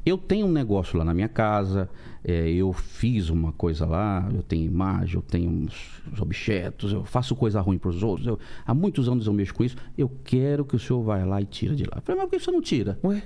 eu 0.05 0.18
tenho 0.18 0.47
um 0.47 0.51
negócio 0.53 0.99
lá 0.99 1.05
na 1.05 1.14
minha 1.14 1.28
casa, 1.28 1.89
eh, 2.24 2.51
eu 2.51 2.72
fiz 2.72 3.28
uma 3.30 3.53
coisa 3.53 3.87
lá, 3.87 4.28
eu 4.35 4.43
tenho 4.43 4.64
imagem, 4.64 5.14
eu 5.16 5.22
tenho 5.22 5.49
uns, 5.51 6.03
uns 6.12 6.20
objetos, 6.20 6.93
eu 6.93 7.05
faço 7.05 7.37
coisa 7.37 7.61
ruim 7.61 7.78
para 7.78 7.91
os 7.91 8.03
outros, 8.03 8.26
eu- 8.26 8.39
há 8.66 8.74
muitos 8.74 9.09
anos 9.09 9.26
eu 9.28 9.33
mexo 9.33 9.55
com 9.55 9.62
isso, 9.62 9.76
eu 9.97 10.11
quero 10.24 10.64
que 10.64 10.74
o 10.74 10.78
senhor 10.78 11.01
vá 11.03 11.24
lá 11.24 11.41
e 11.41 11.45
tira 11.45 11.76
de 11.76 11.85
lá. 11.85 11.93
Eu 11.97 12.03
falei, 12.03 12.20
mas 12.22 12.28
por 12.30 12.37
que 12.39 12.45
você 12.45 12.51
não 12.51 12.61
tira? 12.61 12.99
Ué? 13.05 13.22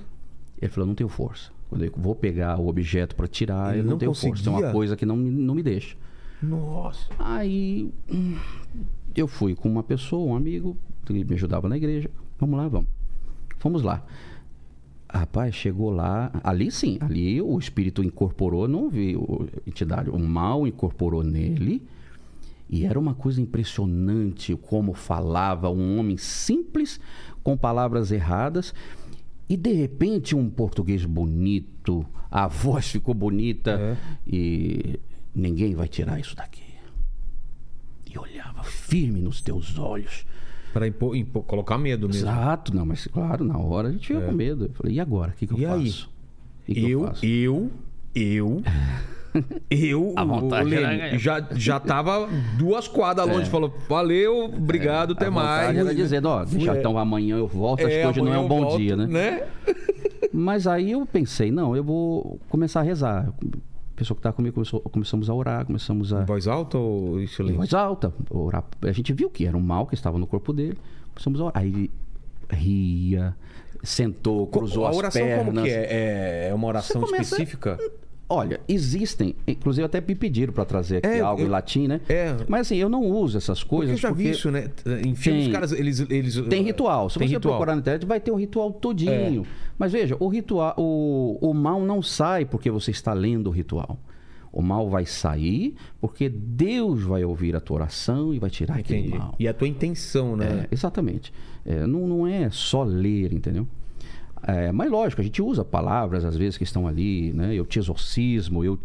Ele 0.60 0.70
falou, 0.70 0.86
não 0.86 0.94
tenho 0.94 1.08
força. 1.08 1.50
Quando 1.70 1.84
eu 1.84 1.92
vou 1.96 2.14
pegar 2.14 2.58
o 2.60 2.68
objeto 2.68 3.16
para 3.16 3.26
tirar, 3.26 3.72
Ele 3.72 3.80
eu 3.80 3.84
não, 3.84 3.90
não 3.92 3.98
tenho 3.98 4.12
força. 4.14 4.42
Tem 4.42 4.52
uma 4.52 4.58
conseguia? 4.60 4.72
coisa 4.72 4.96
que 4.96 5.06
não, 5.06 5.16
não 5.16 5.54
me 5.54 5.62
deixa. 5.62 5.96
Nossa. 6.42 7.08
Aí 7.18 7.90
eu 9.14 9.26
fui 9.26 9.54
com 9.54 9.68
uma 9.68 9.82
pessoa, 9.82 10.30
um 10.30 10.36
amigo, 10.36 10.76
que 11.04 11.12
me 11.12 11.34
ajudava 11.34 11.68
na 11.68 11.76
igreja. 11.76 12.10
Vamos 12.38 12.58
lá, 12.58 12.68
vamos. 12.68 12.88
Fomos 13.58 13.82
lá. 13.82 14.04
Rapaz, 15.08 15.54
chegou 15.54 15.90
lá, 15.90 16.32
ali 16.42 16.70
sim, 16.70 16.98
ali 17.00 17.40
o 17.40 17.56
espírito 17.58 18.02
incorporou, 18.02 18.66
não 18.66 18.90
viu 18.90 19.48
entidade, 19.66 20.10
o 20.10 20.18
mal 20.18 20.66
incorporou 20.66 21.22
nele. 21.22 21.80
E 22.68 22.84
era 22.84 22.98
uma 22.98 23.14
coisa 23.14 23.40
impressionante 23.40 24.54
como 24.56 24.92
falava 24.92 25.70
um 25.70 25.98
homem 25.98 26.16
simples 26.16 27.00
com 27.42 27.56
palavras 27.56 28.10
erradas. 28.10 28.74
E 29.48 29.56
de 29.56 29.72
repente 29.72 30.34
um 30.34 30.50
português 30.50 31.04
bonito, 31.04 32.04
a 32.28 32.48
voz 32.48 32.90
ficou 32.90 33.14
bonita 33.14 33.70
É. 33.80 33.96
e 34.26 34.98
ninguém 35.36 35.74
vai 35.74 35.86
tirar 35.88 36.18
isso 36.18 36.34
daqui. 36.34 36.62
E 38.10 38.18
olhava 38.18 38.62
firme 38.64 39.20
nos 39.20 39.40
teus 39.40 39.78
olhos. 39.78 40.24
Pra 40.72 40.86
impor- 40.86 41.16
impor- 41.16 41.42
colocar 41.44 41.78
medo 41.78 42.06
mesmo. 42.08 42.22
Exato, 42.28 42.74
não, 42.74 42.84
mas 42.86 43.06
claro, 43.06 43.44
na 43.44 43.58
hora 43.58 43.88
a 43.88 43.92
gente 43.92 44.06
fica 44.08 44.20
É. 44.20 44.26
com 44.26 44.32
medo. 44.32 44.64
Eu 44.66 44.72
falei, 44.74 44.94
e 44.96 45.00
agora? 45.00 45.30
O 45.30 45.34
que, 45.34 45.46
que 45.46 45.52
eu 45.54 45.68
faço? 45.68 46.10
Que, 46.64 46.74
que 46.74 46.90
eu, 46.90 47.04
faço? 47.06 47.24
eu, 47.26 47.70
eu, 48.14 48.62
eu, 49.70 50.12
A 50.16 50.24
vontade 50.24 50.66
o 50.68 50.70
ganhar. 50.70 51.18
já, 51.18 51.46
já 51.54 51.78
tava 51.80 52.28
duas 52.58 52.88
quadras 52.88 53.26
longe. 53.28 53.48
Falou, 53.50 53.74
valeu, 53.88 54.44
obrigado, 54.46 55.12
até 55.12 55.24
É. 55.24 55.28
A 55.28 55.30
vontade 55.30 55.74
mais. 55.74 55.78
Era 55.78 55.94
dizendo, 55.94 56.28
ó, 56.28 56.44
deixa 56.44 56.74
É. 56.74 56.78
então 56.78 56.96
amanhã 56.98 57.36
eu 57.36 57.46
volto, 57.46 57.80
acho 57.86 57.94
É, 57.94 58.02
que 58.02 58.06
hoje 58.08 58.20
não 58.22 58.34
é 58.34 58.38
um 58.38 58.42
eu 58.42 58.48
bom 58.48 58.60
volto, 58.62 58.78
dia, 58.78 58.96
né? 58.96 59.46
Mas 60.32 60.66
aí 60.66 60.90
eu 60.92 61.06
pensei, 61.06 61.50
não, 61.50 61.74
eu 61.76 61.82
vou 61.84 62.38
começar 62.48 62.80
a 62.80 62.82
rezar. 62.82 63.32
Pessoa 63.96 64.14
que 64.14 64.20
estava 64.20 64.36
comigo 64.36 64.54
começou, 64.54 64.78
começamos 64.80 65.30
a 65.30 65.34
orar, 65.34 65.64
começamos 65.64 66.12
a. 66.12 66.22
Em 66.22 66.26
voz 66.26 66.46
alta 66.46 66.76
ou 66.76 67.18
Em 67.20 67.26
silêncio? 67.26 67.56
voz 67.56 67.72
alta, 67.72 68.12
orar. 68.30 68.62
A 68.82 68.92
gente 68.92 69.12
viu 69.12 69.30
que 69.30 69.46
era 69.46 69.56
um 69.56 69.60
mal 69.60 69.86
que 69.86 69.94
estava 69.94 70.18
no 70.18 70.26
corpo 70.26 70.52
dele. 70.52 70.76
Começamos 71.14 71.40
a 71.40 71.44
orar. 71.44 71.62
Aí 71.62 71.68
ele 71.70 71.90
ria, 72.50 73.34
sentou, 73.82 74.46
cruzou 74.48 74.86
a 74.86 74.90
as 74.90 75.14
pernas. 75.14 75.46
como 75.46 75.62
que 75.62 75.70
é? 75.70 76.48
É 76.48 76.54
uma 76.54 76.66
oração 76.68 77.00
começa- 77.00 77.22
específica? 77.36 77.78
Olha, 78.28 78.60
existem, 78.68 79.36
inclusive 79.46 79.84
até 79.84 80.00
me 80.00 80.14
pediram 80.16 80.52
para 80.52 80.64
trazer 80.64 80.96
aqui 80.96 81.06
É, 81.06 81.20
algo 81.20 81.42
eu- 81.42 81.46
em 81.46 81.48
latim, 81.48 81.86
né? 81.86 82.00
É. 82.08 82.34
Mas 82.48 82.62
assim, 82.62 82.76
eu 82.76 82.88
não 82.88 83.02
uso 83.04 83.38
essas 83.38 83.62
Porque 83.62 83.76
coisas. 83.76 83.90
eu 83.92 83.96
já 84.00 84.08
vi 84.08 84.14
porque 84.24 84.30
isso, 84.30 84.50
né? 84.50 84.68
Em 85.04 85.14
filmes, 85.14 85.22
Tem. 85.44 85.46
os 85.46 85.52
caras, 85.52 85.72
eles... 85.72 86.00
eles 86.10 86.36
Tem 86.48 86.62
ritual. 86.64 87.08
Se 87.08 87.18
Tem 87.20 87.28
você 87.28 87.34
ritual. 87.34 87.54
É. 87.54 87.56
procurar 87.56 87.74
na 87.76 87.80
internet, 87.80 88.04
vai 88.04 88.18
ter 88.18 88.32
o 88.32 88.34
ritual 88.34 88.72
todinho. 88.72 89.46
Mas 89.78 89.92
veja, 89.92 90.16
o 90.18 90.26
ritual, 90.28 90.74
o, 90.76 91.38
o 91.40 91.54
mal 91.54 91.80
não 91.82 92.02
sai 92.02 92.44
porque 92.44 92.68
você 92.70 92.90
está 92.90 93.12
lendo 93.12 93.46
o 93.46 93.50
ritual. 93.50 93.96
O 94.52 94.60
mal 94.62 94.88
vai 94.88 95.04
sair 95.06 95.74
porque 96.00 96.28
Deus 96.28 97.02
vai 97.02 97.22
ouvir 97.24 97.54
a 97.54 97.60
tua 97.60 97.76
oração 97.76 98.34
e 98.34 98.38
vai 98.40 98.50
tirar 98.50 98.80
Entendi. 98.80 99.08
aquele 99.08 99.18
mal. 99.18 99.34
E 99.38 99.46
a 99.46 99.52
tua 99.54 99.68
intenção, 99.68 100.34
né? 100.34 100.64
É, 100.64 100.74
exatamente. 100.74 101.32
É, 101.64 101.86
não, 101.86 102.08
não 102.08 102.26
é 102.26 102.48
só 102.50 102.82
ler, 102.82 103.32
entendeu? 103.32 103.68
É, 104.46 104.70
mas 104.70 104.90
lógico, 104.90 105.20
a 105.20 105.24
gente 105.24 105.42
usa 105.42 105.64
palavras 105.64 106.24
às 106.24 106.36
vezes 106.36 106.56
que 106.56 106.62
estão 106.62 106.86
ali, 106.86 107.32
né? 107.32 107.54
Eu 107.54 107.66
te 107.66 107.78
exorcismo, 107.78 108.64
eu, 108.64 108.78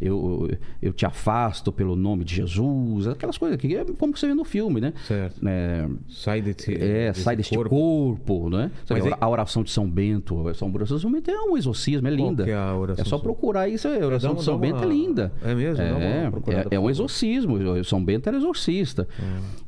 eu, 0.00 0.48
eu 0.82 0.92
te 0.92 1.04
afasto 1.06 1.72
pelo 1.72 1.94
nome 1.96 2.24
de 2.24 2.36
Jesus, 2.36 3.06
aquelas 3.08 3.36
coisas 3.38 3.58
que 3.58 3.76
é 3.76 3.84
como 3.84 4.16
você 4.16 4.26
vê 4.26 4.34
no 4.34 4.44
filme, 4.44 4.80
né? 4.80 4.92
Certo. 5.06 5.40
É, 5.46 5.88
Sai 6.08 6.40
desse, 6.42 6.74
é, 6.74 7.12
sai 7.12 7.36
deste 7.36 7.54
corpo, 7.56 8.48
né? 8.50 8.70
Você 8.84 8.94
Mas 8.94 9.02
vê, 9.04 9.10
aí- 9.10 9.16
A 9.20 9.28
oração 9.28 9.62
de 9.62 9.70
São 9.70 9.88
Bento, 9.88 10.52
São 10.54 10.70
Bruno 10.70 10.86
São 10.98 11.10
Bento 11.12 11.30
é 11.30 11.40
um 11.42 11.56
exorcismo, 11.56 12.06
é 12.08 12.10
linda. 12.10 12.48
é 12.48 12.54
a 12.54 12.74
oração 12.74 12.96
só 12.96 13.02
de 13.04 13.08
São- 13.10 13.20
procurar 13.20 13.68
isso, 13.68 13.86
a 13.88 13.90
oração 13.90 14.30
dá 14.30 14.34
de 14.34 14.38
uma- 14.38 14.42
São 14.42 14.54
dá 14.54 14.60
Bento 14.60 14.76
é 14.82 14.86
uma- 14.86 14.92
linda. 14.94 15.32
É 15.44 15.54
mesmo? 15.54 15.82
Uma 15.84 15.98
É, 16.04 16.60
é, 16.60 16.66
é 16.72 16.80
um 16.80 16.88
exorcismo. 16.90 17.56
São 17.84 18.04
Bento 18.04 18.28
era 18.28 18.36
exorcista. 18.36 19.06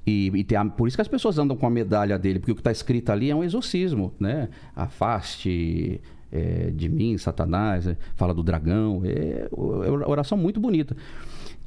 E, 0.06 0.30
e 0.34 0.44
tem 0.44 0.56
a- 0.58 0.64
por 0.64 0.88
isso 0.88 0.96
que 0.96 1.02
as 1.02 1.08
pessoas 1.08 1.38
andam 1.38 1.56
com 1.56 1.66
a 1.66 1.70
medalha 1.70 2.18
dele, 2.18 2.38
porque 2.38 2.52
o 2.52 2.54
que 2.54 2.61
está 2.61 2.72
escrito 2.72 3.11
ali 3.11 3.30
é 3.30 3.34
um 3.34 3.44
exorcismo, 3.44 4.12
né? 4.18 4.48
Afaste 4.74 6.00
é, 6.32 6.70
de 6.74 6.88
mim, 6.88 7.16
Satanás, 7.18 7.86
é, 7.86 7.96
fala 8.16 8.32
do 8.34 8.42
dragão. 8.42 9.02
É, 9.04 9.48
é 9.50 9.90
uma 9.90 10.08
oração 10.08 10.36
muito 10.38 10.58
bonita. 10.60 10.96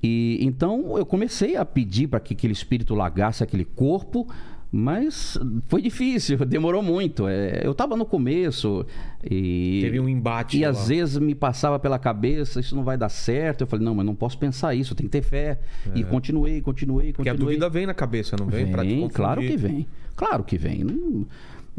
E 0.01 0.38
então 0.41 0.97
eu 0.97 1.05
comecei 1.05 1.55
a 1.55 1.64
pedir 1.66 2.07
para 2.07 2.20
que 2.20 2.34
aquele 2.34 2.53
espírito 2.53 2.93
largasse 2.93 3.41
aquele 3.43 3.64
corpo, 3.64 4.28
mas 4.76 5.38
foi 5.68 5.82
difícil, 5.82 6.38
demorou 6.45 6.82
muito. 6.84 7.28
É, 7.28 7.61
eu 7.64 7.72
estava 7.72 7.95
no 7.95 8.05
começo 8.05 8.86
e 9.24 9.80
Teve 9.84 9.99
um 9.99 10.09
embate 10.09 10.57
e 10.57 10.64
lá. 10.64 10.70
às 10.72 10.88
vezes 10.89 11.18
me 11.20 11.34
passava 11.36 11.78
pela 11.80 11.97
cabeça 11.99 12.59
isso 12.59 12.76
não 12.76 12.84
vai 12.84 12.97
dar 12.97 13.09
certo. 13.09 13.61
Eu 13.61 13.68
falei 13.68 13.86
não, 13.86 13.95
mas 13.95 14.05
não 14.05 14.16
posso 14.16 14.38
pensar 14.38 14.74
isso, 14.76 14.91
eu 14.93 14.97
tenho 14.97 15.09
que 15.09 15.18
ter 15.20 15.24
fé. 15.24 15.59
E 15.95 16.03
continuei, 16.03 16.59
continuei, 16.61 17.14
Porque 17.14 17.30
a 17.30 17.34
continuei. 17.34 17.55
dúvida 17.55 17.70
vem 17.70 17.86
na 17.86 17.93
cabeça, 17.93 18.36
não 18.38 18.47
vem? 18.47 18.68
pra 18.72 18.84
te 18.84 18.88
Vem, 18.89 18.95
confundir. 19.01 19.16
claro 19.16 19.41
que 19.41 19.57
vem. 19.57 19.88
Claro 20.16 20.43
que 20.43 20.57
vem. 20.57 20.84
Não- 20.84 21.26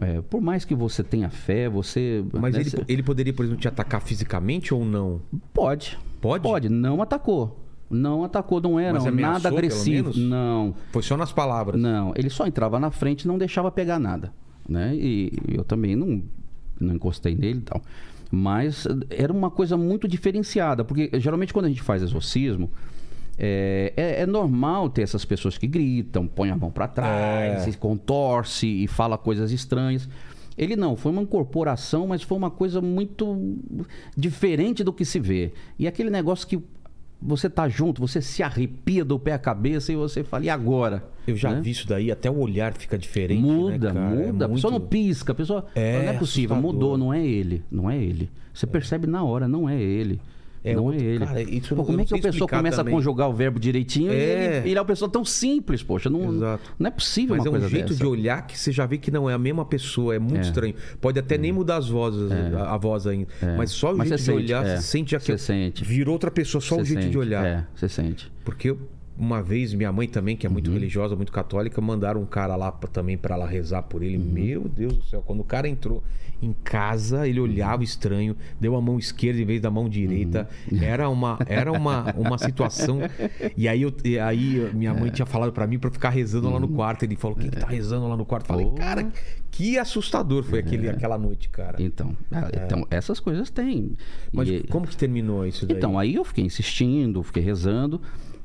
é, 0.01 0.21
por 0.23 0.41
mais 0.41 0.65
que 0.65 0.75
você 0.75 1.03
tenha 1.03 1.31
fé, 1.31 1.69
você. 1.69 2.25
Mas 2.33 2.55
né, 2.55 2.61
ele, 2.61 2.71
cê- 2.71 2.85
ele 2.89 3.03
poderia, 3.03 3.33
por 3.33 3.45
exemplo, 3.45 3.61
te 3.61 3.69
atacar 3.69 4.01
fisicamente 4.03 4.75
ou 4.75 4.85
não? 4.85 5.21
pode. 5.53 5.99
Pode? 6.21 6.43
Pode. 6.43 6.69
Não 6.69 7.03
atacou. 7.03 7.61
Não 7.91 8.25
atacou, 8.25 8.61
não 8.61 8.81
era 8.81 8.99
ameaçou, 8.99 9.21
nada 9.21 9.49
agressivo. 9.49 10.19
Não. 10.19 10.75
Foi 10.91 11.03
só 11.03 11.17
nas 11.17 11.33
palavras. 11.33 11.81
Não, 11.81 12.13
ele 12.17 12.31
só 12.31 12.47
entrava 12.47 12.81
na 12.81 12.91
frente 12.91 13.23
e 13.23 13.29
não 13.29 13.37
deixava 13.39 13.71
pegar 13.71 13.99
nada, 13.99 14.33
né? 14.69 14.97
E 14.97 15.31
eu 15.49 15.63
também 15.63 15.95
não, 15.95 16.23
não 16.81 16.95
encostei 16.95 17.35
nele 17.35 17.59
e 17.59 17.63
tal. 17.63 17.81
Mas 18.31 18.87
era 19.11 19.33
uma 19.33 19.51
coisa 19.51 19.77
muito 19.77 20.09
diferenciada, 20.09 20.83
porque 20.83 21.11
geralmente 21.21 21.53
quando 21.53 21.67
a 21.67 21.69
gente 21.69 21.83
faz 21.83 22.03
exorcismo, 22.03 22.71
é, 23.39 23.93
é- 23.97 24.21
é 24.23 24.27
normal 24.27 24.89
ter 24.89 25.03
essas 25.03 25.25
pessoas 25.25 25.57
que 25.59 25.67
gritam, 25.67 26.27
põem 26.27 26.51
a 26.51 26.57
mão 26.57 26.71
para 26.71 26.87
trás, 26.89 27.67
É. 27.67 27.71
e 27.71 27.73
contorce 27.75 28.67
e 28.67 28.87
fala 28.87 29.17
coisas 29.19 29.51
estranhas. 29.53 30.09
Ele 30.57 30.77
não, 30.77 30.95
foi 30.97 31.11
uma 31.11 31.23
incorporação, 31.23 32.07
mas 32.07 32.23
foi 32.23 32.39
uma 32.39 32.51
coisa 32.51 32.81
muito 32.81 33.57
diferente 34.17 34.85
do 34.85 34.93
que 34.93 35.05
se 35.05 35.19
vê. 35.19 35.53
E 35.79 35.87
aquele 35.89 36.11
negócio 36.11 36.47
que 36.47 36.59
você 37.21 37.49
tá 37.49 37.69
junto, 37.69 38.01
você 38.01 38.21
se 38.21 38.43
arrepia 38.43 39.05
do 39.05 39.19
pé 39.19 39.33
à 39.33 39.39
cabeça 39.39 39.93
e 39.93 39.97
você 39.97 40.23
fala, 40.23 40.45
e 40.45 40.51
agora? 40.51 41.03
Eu 41.27 41.35
já 41.37 41.51
Né? 41.53 41.61
vi 41.63 41.71
isso 41.71 41.89
daí, 41.89 42.11
até 42.11 42.31
o 42.31 42.39
olhar 42.39 42.75
fica 42.75 42.99
diferente. 42.99 43.41
Muda, 43.41 43.93
né, 43.93 44.01
cara? 44.01 44.23
É 44.23 44.27
muda. 44.33 44.45
A 44.45 44.49
pessoa 44.49 44.71
não 44.71 44.81
pisca, 44.81 45.33
a 45.33 45.35
pessoa. 45.35 45.65
É, 45.75 46.03
não 46.05 46.11
é 46.11 46.19
possível, 46.19 46.55
assustador. 46.55 46.73
mudou, 46.75 46.99
não 46.99 47.13
é 47.15 47.25
ele. 47.27 47.65
Não 47.71 47.91
é 47.91 47.97
ele. 47.97 48.31
Você 48.53 48.67
percebe 48.67 49.07
na 49.07 49.25
hora, 49.25 49.49
não 49.49 49.69
é 49.69 49.81
ele. 49.81 50.21
É 50.65 50.75
não 50.75 50.85
outro- 50.85 51.01
é 51.01 51.05
ele. 51.05 51.27
cara, 51.27 51.43
isso 51.43 51.77
Pô, 51.77 51.85
como 51.85 52.01
é 52.01 52.05
que 52.07 52.15
a 52.15 52.19
pessoa 52.19 52.49
começa 52.49 52.79
também. 52.79 52.95
a 52.95 52.97
conjugar 52.97 53.29
o 53.29 53.35
verbo 53.35 53.61
direitinho 53.61 54.11
e 54.13 54.17
É. 54.17 54.57
ele, 54.63 54.71
ele 54.71 54.79
é 54.79 54.81
uma 54.81 54.87
pessoa 54.87 55.11
tão 55.11 55.23
simples, 55.25 55.83
poxa. 55.83 56.09
Não, 56.09 56.35
Exato. 56.35 56.75
não 56.79 56.89
é 56.89 56.91
possível 56.91 57.37
Mas 57.37 57.45
uma 57.45 57.49
é 57.49 57.51
um 57.51 57.53
coisa 57.53 57.69
jeito 57.69 57.89
dessa. 57.89 57.99
de 58.01 58.07
olhar 58.07 58.47
que 58.47 58.59
você 58.59 58.73
já 58.73 58.87
vê 58.87 58.97
que 58.97 59.11
não 59.11 59.29
é 59.29 59.35
a 59.35 59.39
mesma 59.39 59.65
pessoa. 59.67 60.15
É 60.15 60.19
muito 60.19 60.39
É. 60.39 60.41
estranho. 60.41 60.75
Pode 61.01 61.19
até 61.19 61.37
nem 61.37 61.53
mudar 61.53 61.77
as 61.77 61.89
vozes, 61.89 62.31
a, 62.33 62.75
a 62.75 62.79
voz 62.79 63.07
ainda. 63.07 63.29
É. 63.43 63.57
Mas 63.57 63.71
só 63.73 63.93
o 63.93 63.99
Mas 63.99 64.09
jeito 64.09 64.21
de 64.21 64.25
sente, 64.27 64.39
olhar, 64.39 64.65
é. 64.67 64.77
você 64.77 64.83
sente 64.83 65.11
já 65.13 65.19
que 65.19 65.27
Você 65.27 65.39
sente. 65.39 65.85
virou 65.85 66.15
outra 66.15 66.31
pessoa, 66.31 66.61
só 66.63 66.77
o 66.77 66.79
Você 66.79 66.85
jeito 66.87 66.99
de 67.01 67.05
sente, 67.07 67.19
olhar. 67.19 67.45
É, 67.45 67.67
você 67.75 67.89
sente. 67.89 68.33
Porque 68.45 68.75
uma 69.17 69.43
vez, 69.43 69.73
minha 69.75 69.93
mãe 69.93 70.09
também, 70.09 70.37
que 70.37 70.47
é 70.47 70.49
Uhum. 70.49 70.55
muito 70.55 70.71
religiosa, 70.73 71.15
muito 71.15 71.31
católica, 71.33 71.81
mandaram 71.81 72.21
um 72.21 72.27
cara 72.27 72.57
lá 72.57 72.73
pra- 72.73 72.89
também 72.91 73.17
pra 73.17 73.35
ela 73.35 73.47
rezar 73.47 73.83
por 73.83 74.03
ele. 74.03 74.17
Uhum. 74.19 74.25
Meu 74.25 74.69
Deus 74.69 74.97
do 74.97 75.05
céu, 75.05 75.23
quando 75.25 75.41
o 75.41 75.45
cara 75.45 75.69
entrou 75.69 76.03
em 76.43 76.53
casa, 76.65 77.27
ele 77.27 77.39
olhava 77.41 77.83
estranho, 77.85 78.37
deu 78.61 78.75
a 78.77 78.81
mão 78.81 78.99
esquerda 78.99 79.41
em 79.41 79.45
vez 79.45 79.61
da 79.63 79.71
mão 79.71 79.89
direita. 79.89 80.49
Uhum. 80.71 80.83
Era 80.83 81.09
uma 81.09 81.39
era 81.47 81.73
uma, 81.73 82.13
uma 82.17 82.37
situação. 82.39 82.99
E 83.57 83.69
aí, 83.69 83.83
eu, 83.83 83.93
e 84.05 84.19
aí 84.19 84.69
minha 84.75 84.91
É. 84.91 85.01
mãe 85.01 85.11
tinha 85.11 85.25
falado 85.27 85.53
pra 85.53 85.67
mim 85.67 85.79
pra 85.79 85.89
eu 85.89 85.93
ficar 85.93 86.11
rezando 86.11 86.51
lá 86.51 86.59
no 86.59 86.67
Uhum. 86.67 86.75
quarto. 86.75 87.05
Ele 87.05 87.15
falou: 87.17 87.37
"Quem 87.37 87.49
que 87.51 87.57
tá 87.59 87.67
rezando 87.69 88.07
lá 88.09 88.17
no 88.17 88.25
quarto?" 88.27 88.47
Falei: 88.49 88.67
Oh. 88.67 88.73
"Cara, 88.73 89.11
que 89.51 89.79
assustador 89.79 90.43
foi 90.43 90.59
aquele, 90.59 90.89
aquela 90.89 91.17
noite, 91.17 91.49
cara." 91.49 91.81
Então, 91.81 92.17
ah, 92.33 92.51
então 92.53 92.87
essas 92.91 93.21
coisas 93.21 93.49
tem. 93.49 93.93
Mas 94.33 94.49
E- 94.49 94.65
como 94.69 94.87
que 94.87 94.97
terminou 94.97 95.47
isso 95.47 95.65
daí? 95.67 95.77
Então, 95.77 95.99
aí 95.99 96.15
eu 96.17 96.25
fiquei 96.25 96.45
insistindo, 96.45 97.23
fiquei 97.23 97.43
rezando 97.43 98.01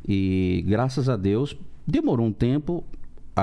e 0.07 0.63
graças 0.67 1.07
a 1.09 1.15
Deus 1.17 1.55
demorou 1.87 2.25
um 2.27 2.31
tempo. 2.33 2.83
a- 3.35 3.41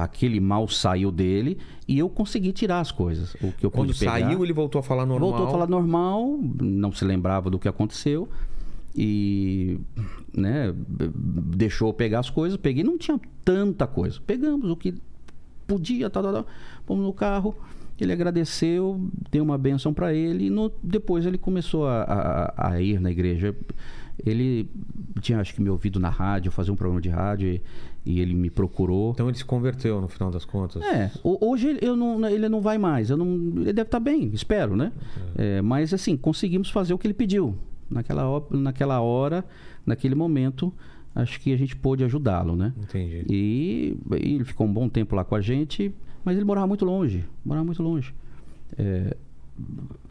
a- 0.00 0.04
aquele 0.04 0.38
mal 0.38 0.68
saiu 0.68 1.10
dele 1.10 1.58
e 1.88 1.98
eu 1.98 2.08
consegui 2.08 2.52
tirar 2.52 2.78
as 2.78 2.92
coisas. 2.92 3.34
O 3.42 3.50
que 3.50 3.66
eu 3.66 3.72
quando 3.72 3.92
saiu, 4.08 4.44
ele 4.44 4.52
voltou 4.52 4.78
a 4.78 4.82
falar 4.84 5.04
normal. 5.04 5.30
Voltou 5.30 5.46
a 5.48 5.50
falar 5.50 5.66
normal, 5.66 6.38
não 6.60 6.92
se 6.92 7.04
lembrava 7.04 7.50
do 7.50 7.58
que 7.58 7.66
aconteceu 7.66 8.28
e 8.94 9.78
né, 10.32 10.72
deixou 10.88 11.88
eu 11.88 11.92
pegar 11.92 12.20
as 12.20 12.30
coisas. 12.30 12.56
Peguei, 12.56 12.84
não 12.84 12.96
tinha 12.96 13.18
tanta 13.44 13.84
coisa. 13.84 14.20
Pegamos 14.24 14.70
o 14.70 14.76
que 14.76 14.94
podia, 15.66 16.08
tal, 16.08 16.22
tal, 16.22 16.32
tal. 16.32 16.46
Fomos 16.86 17.04
no 17.04 17.12
carro. 17.12 17.52
Ele 18.00 18.12
agradeceu, 18.12 19.00
deu 19.30 19.42
uma 19.42 19.58
benção 19.58 19.92
para 19.92 20.14
ele 20.14 20.46
e 20.46 20.50
no- 20.50 20.70
depois 20.82 21.26
ele 21.26 21.38
começou 21.38 21.86
a, 21.86 22.02
a- 22.02 22.68
a 22.72 22.80
ir 22.80 23.00
na 23.00 23.10
igreja. 23.10 23.56
Ele 24.24 24.68
tinha, 25.20 25.40
acho 25.40 25.54
que, 25.54 25.60
me 25.62 25.70
ouvido 25.70 25.98
na 25.98 26.08
rádio, 26.10 26.50
fazer 26.52 26.70
um 26.70 26.76
programa 26.76 27.00
de 27.00 27.08
rádio 27.08 27.48
e, 27.48 27.62
e 28.04 28.20
ele 28.20 28.34
me 28.34 28.50
procurou. 28.50 29.12
Então 29.12 29.28
ele 29.28 29.36
se 29.38 29.44
converteu 29.44 30.00
no 30.00 30.08
final 30.08 30.30
das 30.30 30.44
contas. 30.44 30.82
É, 30.82 31.10
ho- 31.24 31.38
hoje 31.40 31.68
ele- 31.68 31.80
eu 31.82 31.96
não, 31.96 32.28
ele 32.28 32.48
não 32.48 32.60
vai 32.60 32.78
mais. 32.78 33.10
Eu 33.10 33.16
não, 33.16 33.26
ele 33.56 33.72
deve 33.72 33.82
estar 33.82 34.00
bem, 34.00 34.30
espero, 34.32 34.76
né? 34.76 34.92
É, 35.36 35.62
mas 35.62 35.92
assim, 35.94 36.16
conseguimos 36.16 36.70
fazer 36.70 36.92
o 36.94 36.98
que 36.98 37.06
ele 37.06 37.14
pediu. 37.14 37.56
Naquela, 37.90 38.24
naquela 38.50 39.00
hora, 39.00 39.44
naquele 39.84 40.14
momento, 40.14 40.72
acho 41.14 41.38
que 41.40 41.52
a 41.52 41.56
gente 41.56 41.74
pôde 41.76 42.02
ajudá-lo, 42.04 42.54
né? 42.56 42.72
Entendi. 42.80 43.24
E, 43.28 43.96
e 44.12 44.34
ele 44.34 44.44
ficou 44.44 44.66
um 44.66 44.72
bom 44.72 44.88
tempo 44.88 45.14
lá 45.16 45.24
com 45.24 45.34
a 45.34 45.40
gente, 45.40 45.92
mas 46.24 46.36
ele 46.36 46.44
morava 46.44 46.66
muito 46.66 46.84
longe. 46.84 47.24
Morava 47.44 47.64
muito 47.66 47.82
longe. 47.82 48.14
É, 48.78 49.14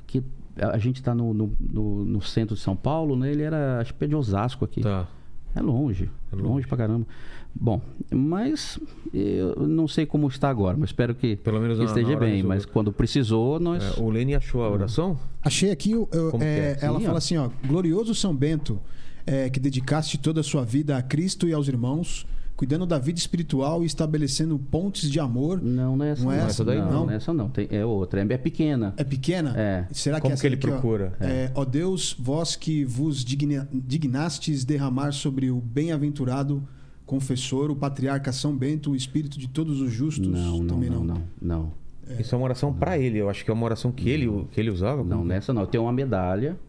que 0.05 0.21
a 0.57 0.77
gente 0.77 0.97
está 0.97 1.13
no, 1.15 1.33
no, 1.33 1.53
no- 1.59 2.05
no 2.05 2.21
centro 2.21 2.55
de 2.55 2.61
São 2.61 2.75
Paulo, 2.75 3.15
né? 3.15 3.31
Ele 3.31 3.43
era, 3.43 3.79
acho 3.79 3.93
que 3.93 4.03
é 4.03 4.07
de 4.07 4.15
Osasco 4.15 4.65
aqui. 4.65 4.81
Tá. 4.81 5.07
É 5.55 5.61
longe, 5.61 6.09
É 6.31 6.35
longe. 6.35 6.47
longe. 6.47 6.67
pra 6.67 6.77
caramba. 6.77 7.05
Bom, 7.53 7.81
mas 8.09 8.79
eu 9.13 9.67
não 9.67 9.85
sei 9.87 10.05
como 10.05 10.27
está 10.29 10.49
agora, 10.49 10.77
mas 10.79 10.89
espero 10.89 11.13
que, 11.13 11.35
Pelo 11.35 11.59
menos 11.59 11.77
que 11.77 11.83
esteja 11.83 12.15
bem. 12.17 12.29
resolveu. 12.35 12.47
Mas 12.47 12.65
quando 12.65 12.93
precisou, 12.93 13.59
nós. 13.59 13.97
É, 13.97 14.01
o 14.01 14.09
Lene 14.09 14.33
achou 14.35 14.63
a 14.63 14.69
oração? 14.69 15.19
Achei 15.41 15.69
aqui, 15.69 15.91
eu- 15.91 16.07
é, 16.39 16.77
é? 16.81 16.85
ela 16.85 16.97
Sim, 16.99 17.03
fala 17.05 17.15
ó. 17.15 17.17
assim, 17.17 17.37
ó, 17.37 17.49
glorioso 17.67 18.15
São 18.15 18.33
Bento, 18.33 18.79
é, 19.25 19.49
que 19.49 19.59
dedicaste 19.59 20.17
toda 20.17 20.39
a 20.39 20.43
sua 20.43 20.63
vida 20.63 20.95
a 20.95 21.01
Cristo 21.01 21.45
e 21.45 21.51
aos 21.53 21.67
irmãos, 21.67 22.25
cuidando 22.61 22.85
da 22.85 22.99
vida 22.99 23.17
espiritual 23.17 23.81
e 23.81 23.87
estabelecendo 23.87 24.59
pontes 24.59 25.09
de 25.09 25.19
amor. 25.19 25.59
Não, 25.59 25.97
não 25.97 26.05
é 26.05 26.11
essa. 26.11 26.23
Não 26.23 26.31
é 26.31 26.37
não. 26.37 26.45
essa 26.45 26.63
daí, 26.63 26.77
não, 26.77 26.91
não? 26.91 27.05
não 27.07 27.11
é 27.11 27.15
essa 27.15 27.33
não. 27.33 27.49
Tem- 27.49 27.67
é 27.71 27.83
outra. 27.83 28.21
É 28.21 28.37
pequena. 28.37 28.93
É 28.97 29.03
pequena? 29.03 29.51
É. 29.57 29.87
Será 29.91 30.17
que 30.17 30.21
Como 30.21 30.33
essa 30.33 30.41
que 30.41 30.47
ele 30.47 30.57
aqui, 30.57 30.67
ó, 30.67 30.69
procura? 30.73 31.13
É, 31.19 31.49
ó 31.55 31.65
Deus, 31.65 32.15
vós 32.19 32.55
que 32.55 32.85
vos 32.85 33.25
digna- 33.25 33.67
dignastes 33.73 34.63
derramar 34.63 35.11
sobre 35.11 35.49
o 35.49 35.59
bem-aventurado 35.59 36.61
confessor, 37.03 37.71
o 37.71 37.75
patriarca 37.75 38.31
São 38.31 38.55
Bento, 38.55 38.91
o 38.91 38.95
espírito 38.95 39.39
de 39.39 39.47
todos 39.47 39.81
os 39.81 39.91
justos. 39.91 40.27
Não, 40.27 40.59
não, 40.59 40.67
também 40.67 40.87
não, 40.91 41.03
não, 41.03 41.23
não. 41.41 41.73
Isso 42.19 42.35
é 42.35 42.37
uma 42.37 42.43
oração 42.45 42.71
pra 42.71 42.95
ele. 42.99 43.17
Eu 43.17 43.27
acho 43.27 43.43
que 43.43 43.49
é 43.49 43.53
uma 43.55 43.65
oração 43.65 43.91
que 43.91 44.07
ele, 44.07 44.45
que 44.51 44.59
ele 44.61 44.69
usava. 44.69 45.03
Não, 45.03 45.17
Como- 45.17 45.29
nessa 45.29 45.51
não. 45.51 45.65
Tem 45.65 45.81
uma 45.81 45.91
medalha, 45.91 46.59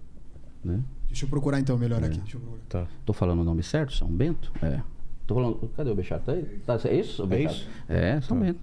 né? 0.65 0.81
Deixa 1.07 1.27
eu 1.27 1.29
procurar 1.29 1.61
então 1.61 1.77
melhor 1.77 2.03
É. 2.03 2.07
aqui. 2.07 2.19
Deixa 2.19 2.39
eu 2.39 2.41
procurar. 2.41 2.63
Tá. 2.67 2.87
Tô 3.05 3.13
falando 3.13 3.41
o 3.41 3.45
nome 3.45 3.63
certo? 3.63 3.93
São 3.93 4.09
Bento? 4.09 4.51
É. 4.63 4.81
Tô 5.33 5.41
falando. 5.41 5.71
Cadê 5.77 5.91
o 5.91 5.95
Bechara? 5.95 6.23
Tá 6.25 6.33
aí? 6.33 6.43
Tá, 6.67 6.79
é 6.85 6.95
isso? 6.97 7.27
É 7.33 7.43
isso? 7.43 7.69
É, 7.89 8.21
São 8.21 8.39
Tá. 8.39 8.45
Bento. 8.45 8.61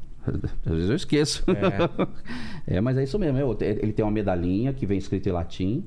Às 0.66 0.72
vezes 0.74 0.90
eu 0.90 0.96
esqueço. 0.96 1.44
É. 2.68 2.80
mas 2.82 2.98
é 2.98 3.04
isso 3.04 3.18
mesmo. 3.18 3.38
é. 3.38 3.44
Ele 3.82 3.92
tem 3.94 4.06
uma 4.06 4.12
medalhinha 4.12 4.72
que 4.74 4.86
vem 4.86 4.98
escrito 4.98 5.28
em 5.28 5.32
latim. 5.32 5.84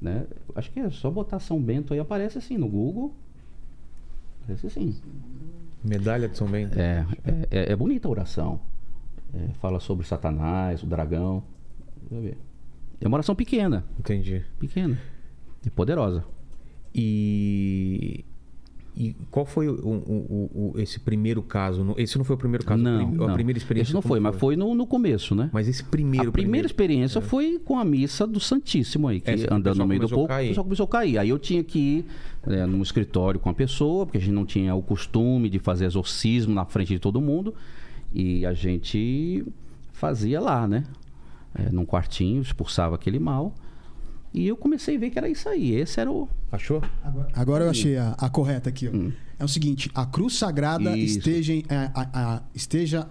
Né? 0.00 0.24
Acho 0.54 0.70
que 0.70 0.80
é 0.80 0.88
só 0.90 1.10
botar 1.10 1.38
São 1.40 1.60
Bento 1.60 1.92
aí, 1.92 2.00
aparece 2.00 2.38
assim 2.38 2.56
no 2.56 2.68
Google. 2.68 3.14
Aparece 4.44 4.66
assim. 4.68 4.94
Medalha 5.84 6.28
de 6.28 6.36
São 6.38 6.46
Bento. 6.46 6.78
É, 6.78 7.06
é, 7.24 7.48
é- 7.50 7.72
é 7.72 7.76
bonita 7.76 8.08
a 8.08 8.10
oração. 8.10 8.60
É, 9.34 9.48
fala 9.60 9.78
sobre 9.80 10.06
Satanás, 10.06 10.82
o 10.82 10.86
dragão. 10.86 11.42
Deixa 12.08 12.14
eu 12.14 12.22
ver. 12.22 12.38
É 13.00 13.06
uma 13.08 13.16
oração 13.16 13.34
pequena, 13.34 13.84
Entendi. 13.98 14.42
pequena. 14.58 14.98
E 15.66 15.68
poderosa. 15.70 16.24
E. 16.94 18.24
E 18.98 19.14
qual 19.30 19.44
foi 19.44 19.68
o, 19.68 19.74
o- 19.74 20.72
o- 20.74 20.80
esse 20.80 20.98
primeiro 20.98 21.42
caso? 21.42 21.94
Esse 21.98 22.16
não 22.16 22.24
foi 22.24 22.34
o 22.34 22.38
primeiro 22.38 22.64
caso? 22.64 22.82
não, 22.82 22.94
a 22.94 23.04
prim- 23.06 23.24
a 23.24 23.26
não. 23.26 23.34
primeira 23.34 23.58
experiência. 23.58 23.88
Esse 23.90 23.94
não 23.94 24.00
como 24.00 24.14
foi, 24.14 24.20
mas 24.20 24.36
foi 24.36 24.56
no, 24.56 24.74
no 24.74 24.86
começo, 24.86 25.34
né? 25.34 25.50
Mas 25.52 25.68
esse 25.68 25.84
primeiro. 25.84 26.30
a 26.30 26.32
primeira 26.32 26.32
primeiro- 26.32 26.66
experiência 26.66 27.20
foi 27.20 27.58
com 27.62 27.78
a 27.78 27.84
missa 27.84 28.26
do 28.26 28.40
Santíssimo 28.40 29.06
aí, 29.08 29.20
que 29.20 29.30
Essa 29.30 29.52
andando 29.54 29.76
no 29.78 29.86
meio 29.86 30.00
do 30.00 30.06
a 30.06 30.08
povo, 30.08 30.24
o 30.24 30.28
pessoal 30.38 30.64
começou 30.64 30.84
a 30.84 30.88
cair. 30.88 31.18
Aí 31.18 31.28
eu 31.28 31.38
tinha 31.38 31.62
que 31.62 31.78
ir 31.78 32.04
né, 32.46 32.64
num 32.64 32.80
escritório 32.80 33.38
com 33.38 33.50
a 33.50 33.54
pessoa, 33.54 34.06
porque 34.06 34.16
a 34.16 34.20
gente 34.20 34.32
não 34.32 34.46
tinha 34.46 34.74
o 34.74 34.80
costume 34.80 35.50
de 35.50 35.58
fazer 35.58 35.84
exorcismo 35.84 36.54
na 36.54 36.64
frente 36.64 36.94
de 36.94 36.98
todo 36.98 37.20
mundo. 37.20 37.54
E 38.14 38.46
a 38.46 38.54
gente 38.54 39.44
fazia 39.92 40.40
lá, 40.40 40.66
né? 40.66 40.84
É, 41.54 41.70
num 41.70 41.84
quartinho, 41.84 42.40
expulsava 42.40 42.94
aquele 42.94 43.18
mal. 43.18 43.54
E 44.36 44.46
eu 44.46 44.56
comecei 44.56 44.96
a 44.96 44.98
ver 44.98 45.10
que 45.10 45.18
era 45.18 45.28
isso 45.28 45.48
aí. 45.48 45.72
Esse 45.72 45.98
era 45.98 46.10
o. 46.12 46.28
Achou? 46.52 46.82
Agora 47.32 47.64
eu 47.64 47.70
achei 47.70 47.96
a, 47.96 48.10
a 48.18 48.28
correta 48.28 48.68
aqui. 48.68 48.86
ó. 48.88 48.92
É 49.38 49.44
o 49.44 49.48
seguinte: 49.48 49.90
a 49.94 50.04
cruz 50.04 50.34
sagrada 50.34 50.90
Hum. 50.90 50.96
Isso. 50.96 51.18
esteja, 51.18 51.52
em- 51.54 51.64
a, 51.68 51.90
a- 52.02 52.34
a- 52.36 52.42
esteja 52.54 53.08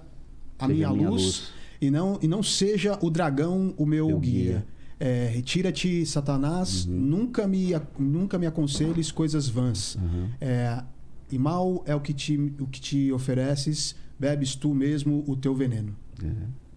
a 0.60 0.68
minha, 0.68 0.90
minha 0.92 1.10
luz, 1.10 1.22
luz. 1.24 1.52
E, 1.82 1.90
não, 1.92 2.20
e 2.22 2.28
não 2.28 2.42
seja 2.44 2.98
o 3.02 3.10
dragão 3.10 3.74
o 3.78 3.86
meu, 3.86 4.08
Meu 4.08 4.20
guia. 4.20 4.44
guia. 4.44 4.56
Uhum. 4.58 4.76
É, 4.98 5.28
Retira-te, 5.34 6.06
Satanás, 6.06 6.86
nunca, 6.86 7.46
me, 7.48 7.72
nunca 8.00 8.40
me 8.40 8.46
aconselhes 8.46 9.12
coisas 9.12 9.50
vãs. 9.50 9.96
Uhum. 9.96 10.30
É, 10.40 10.82
e 11.32 11.38
mal 11.38 11.84
é 11.86 11.94
o 11.96 12.00
que, 12.00 12.14
te, 12.14 12.38
o 12.60 12.66
que 12.68 12.80
te 12.80 13.12
ofereces, 13.12 13.94
bebes 14.18 14.56
tu 14.56 14.74
mesmo 14.74 15.24
o 15.28 15.36
teu 15.36 15.54
veneno. 15.54 15.94
É, 16.24 16.30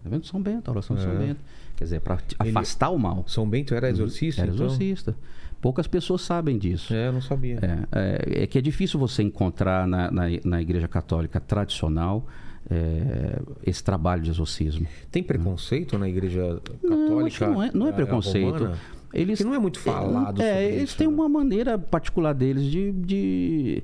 tá 0.03 0.09
vendo? 0.09 0.25
São 0.25 0.41
Bento, 0.41 0.67
a 0.67 0.71
oração 0.71 0.95
de 0.97 1.01
São 1.03 1.11
É. 1.13 1.17
Bento. 1.17 1.39
Quer 1.79 1.85
dizer, 1.85 2.01
para 2.01 2.17
afastar 2.37 2.89
o 2.89 2.99
mal. 2.99 3.23
São 3.25 3.49
Bento 3.49 3.73
era 3.73 3.89
exorcista? 3.89 4.41
Era 4.41 4.51
então? 4.51 4.65
exorcista. 4.65 5.15
Poucas 5.61 5.87
pessoas 5.87 6.19
sabem 6.19 6.57
disso. 6.57 6.93
É, 6.93 7.07
eu 7.07 7.13
não 7.13 7.21
sabia. 7.21 7.57
É, 7.89 8.33
é, 8.37 8.43
é 8.43 8.47
que 8.47 8.57
é 8.57 8.61
difícil 8.61 8.99
você 8.99 9.23
encontrar 9.23 9.87
na, 9.87 10.11
na, 10.11 10.23
na 10.43 10.61
igreja 10.61 10.89
católica 10.89 11.39
tradicional 11.39 12.27
é, 12.69 13.39
esse 13.65 13.81
trabalho 13.81 14.21
de 14.21 14.29
exorcismo. 14.29 14.85
Tem 15.09 15.23
preconceito 15.23 15.97
na 15.97 16.09
igreja 16.09 16.61
católica? 16.81 17.47
Não, 17.47 17.53
não 17.53 17.63
é, 17.63 17.71
não 17.73 17.87
é 17.87 17.93
preconceito. 17.93 18.71
Eles, 19.13 19.39
Porque 19.39 19.49
não 19.49 19.55
é 19.55 19.59
muito 19.59 19.79
falado 19.79 20.41
É, 20.41 20.51
sobre 20.51 20.65
eles 20.65 20.89
isso, 20.89 20.97
têm 20.97 21.07
né? 21.07 21.13
uma 21.13 21.29
maneira 21.29 21.79
particular 21.79 22.33
deles 22.33 22.65
de, 22.65 22.91
de, 22.91 23.83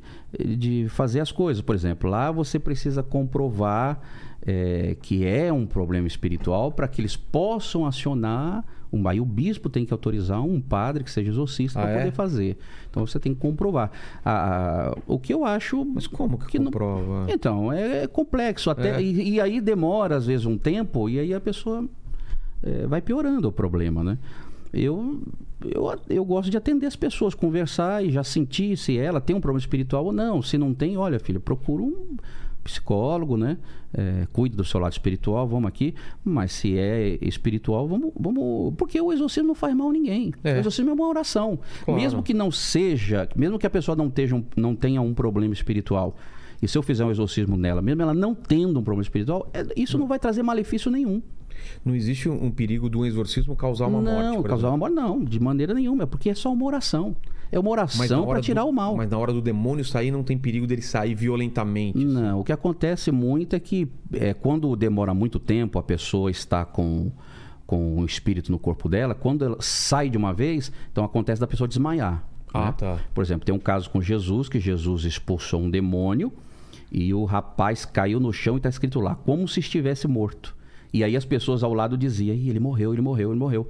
de 0.58 0.88
fazer 0.90 1.22
as 1.22 1.32
coisas. 1.32 1.62
Por 1.62 1.74
exemplo, 1.74 2.10
lá 2.10 2.30
você 2.30 2.60
precisa 2.60 3.02
comprovar 3.02 4.02
é, 4.46 4.96
que 5.02 5.26
é 5.26 5.52
um 5.52 5.66
problema 5.66 6.08
espiritual 6.08 6.72
para 6.72 6.88
que 6.88 7.02
eles 7.02 7.16
possam 7.16 7.86
acionar 7.86 8.64
um 8.94 9.08
aí 9.10 9.20
o 9.20 9.26
bispo 9.26 9.68
tem 9.70 9.86
que 9.86 9.92
autorizar 9.92 10.42
um 10.42 10.62
padre 10.62 11.04
que 11.04 11.12
seja 11.12 11.30
exorcista 11.30 11.80
Ah, 11.80 11.84
para 11.84 11.92
é? 11.92 11.98
poder 11.98 12.12
fazer. 12.14 12.58
Então 12.90 13.06
você 13.06 13.20
tem 13.20 13.34
que 13.34 13.42
comprovar. 13.42 13.92
Ah, 14.24 14.96
o 15.06 15.20
que 15.20 15.34
eu 15.34 15.44
acho 15.44 15.84
Mas 15.84 16.08
como 16.08 16.38
que, 16.38 16.46
que 16.46 16.60
não- 16.60 16.66
comprova? 16.66 17.26
então, 17.30 17.74
é, 17.74 18.04
é 18.04 18.08
complexo 18.08 18.70
até. 18.70 18.96
É. 18.96 19.02
E, 19.02 19.32
e 19.34 19.42
aí 19.42 19.60
demora, 19.60 20.16
às 20.16 20.26
vezes, 20.26 20.46
um 20.46 20.58
tempo, 20.58 21.10
e 21.10 21.20
aí 21.20 21.34
a 21.34 21.42
pessoa 21.42 21.84
é, 22.64 22.88
vai 22.88 23.02
piorando 23.02 23.50
o 23.50 23.52
problema, 23.52 24.02
né? 24.02 24.18
Eu, 24.72 25.22
eu, 25.64 26.00
eu 26.10 26.24
gosto 26.24 26.50
de 26.50 26.56
atender 26.58 26.86
as 26.86 26.96
pessoas, 26.96 27.34
conversar 27.34 28.04
e 28.06 28.12
já 28.12 28.24
sentir 28.24 28.78
se 28.78 28.98
ela 28.98 29.20
tem 29.20 29.36
um 29.36 29.42
problema 29.42 29.60
espiritual 29.60 30.06
ou 30.06 30.14
não. 30.14 30.42
Se 30.42 30.58
não 30.58 30.74
tem, 30.74 30.96
olha, 30.96 31.20
filha, 31.20 31.40
procura 31.40 31.84
um 31.84 32.16
psicólogo, 32.66 33.38
né? 33.38 33.58
É, 33.94 34.28
cuide 34.34 34.58
do 34.58 34.66
seu 34.66 34.80
lado 34.80 34.92
espiritual, 34.92 35.48
vamos 35.48 35.70
aqui. 35.70 35.96
Mas 36.24 36.52
se 36.52 36.78
é 36.78 37.18
espiritual, 37.22 37.88
vamos, 37.88 38.12
vamos. 38.20 38.74
Porque 38.76 39.00
o 39.00 39.14
exorcismo 39.14 39.48
não 39.48 39.56
faz 39.56 39.74
mal 39.74 39.90
a 39.90 39.94
ninguém. 39.94 40.34
É. 40.44 40.56
O 40.56 40.58
exorcismo 40.58 40.92
é 40.92 40.94
uma 40.94 41.08
oração. 41.08 41.58
Claro. 41.86 42.00
Mesmo 42.02 42.22
que 42.22 42.34
não 42.34 42.52
seja, 42.52 43.30
mesmo 43.36 43.58
que 43.58 43.66
a 43.66 43.70
pessoa 43.70 43.96
não, 43.96 44.08
um- 44.34 44.44
não 44.58 44.76
tenha 44.76 45.02
um 45.02 45.14
problema 45.14 45.54
espiritual. 45.54 46.18
E 46.62 46.68
se 46.68 46.78
eu 46.78 46.82
fizer 46.82 47.06
um 47.06 47.12
exorcismo 47.12 47.56
nela, 47.56 47.82
mesmo 47.82 48.02
ela 48.02 48.14
não 48.14 48.34
tendo 48.34 48.80
um 48.80 48.84
problema 48.84 49.02
espiritual, 49.04 49.50
é- 49.54 49.66
isso 49.78 49.98
não 49.98 50.08
vai 50.08 50.18
trazer 50.20 50.42
malefício 50.44 50.90
nenhum. 50.92 51.22
Não 51.84 51.96
existe 51.96 52.28
um, 52.30 52.46
um 52.46 52.52
perigo 52.52 52.90
de 52.90 52.98
um 52.98 53.06
exorcismo 53.06 53.56
causar 53.56 53.88
uma 53.88 54.02
não, 54.02 54.12
morte, 54.12 54.36
por 54.38 54.50
causar 54.50 54.68
exemplo. 54.68 54.70
uma 54.70 54.78
morte, 54.78 54.94
não, 54.96 55.24
de 55.24 55.40
maneira 55.40 55.74
nenhuma, 55.74 56.04
é 56.04 56.06
porque 56.06 56.30
é 56.30 56.36
só 56.36 56.52
uma 56.52 56.66
oração. 56.66 57.16
É 57.52 57.60
uma 57.60 57.70
oração 57.70 58.26
para 58.26 58.42
tirar 58.42 58.64
do- 58.64 58.70
o 58.70 58.74
mal. 58.74 58.98
Mas 58.98 59.10
na 59.10 59.18
hora 59.18 59.32
do 59.32 59.42
demônio 59.42 59.86
sair, 59.86 60.12
não 60.12 60.24
tem 60.24 60.38
perigo 60.38 60.66
dele 60.68 60.82
sair 60.82 61.14
violentamente. 61.16 61.98
assim. 61.98 62.08
Não, 62.08 62.40
o 62.40 62.44
que 62.44 62.52
acontece 62.52 63.12
muito 63.12 63.56
é 63.56 63.60
que 63.60 63.88
é, 64.14 64.34
quando 64.34 64.76
demora 64.76 65.14
muito 65.14 65.40
tempo, 65.40 65.78
a 65.80 65.84
pessoa 65.84 66.32
está 66.32 66.66
com, 66.66 67.12
com 67.66 67.98
o 68.00 68.06
espírito 68.06 68.52
no 68.52 68.58
corpo 68.60 68.90
dela, 68.90 69.14
quando 69.14 69.46
ela 69.46 69.58
sai 69.60 70.10
de 70.10 70.18
uma 70.18 70.34
vez, 70.34 70.72
então 70.92 71.04
acontece 71.06 71.40
da 71.40 71.48
pessoa 71.48 71.68
desmaiar. 71.68 72.24
Ah, 72.54 72.66
né? 72.68 72.74
tá. 72.78 73.00
Por 73.14 73.24
exemplo, 73.24 73.46
tem 73.46 73.54
um 73.54 73.60
caso 73.60 73.90
com 73.90 74.02
Jesus, 74.02 74.50
que 74.50 74.60
Jesus 74.60 75.04
expulsou 75.04 75.62
um 75.62 75.70
demônio 75.70 76.32
e 76.92 77.14
o 77.14 77.26
rapaz 77.26 77.86
caiu 77.86 78.20
no 78.20 78.32
chão 78.34 78.56
e 78.56 78.58
está 78.58 78.70
escrito 78.70 79.00
lá, 79.00 79.16
como 79.16 79.48
se 79.48 79.60
estivesse 79.60 80.08
morto. 80.08 80.55
E 80.96 81.04
aí 81.04 81.18
as 81.18 81.26
pessoas 81.26 81.62
ao 81.62 81.74
lado 81.74 81.98
diziam, 81.98 82.34
"Ih, 82.34 82.50
ele 82.50 82.60
morreu, 82.60 82.94
ele 82.94 83.02
morreu, 83.02 83.32
ele 83.32 83.40
morreu. 83.40 83.68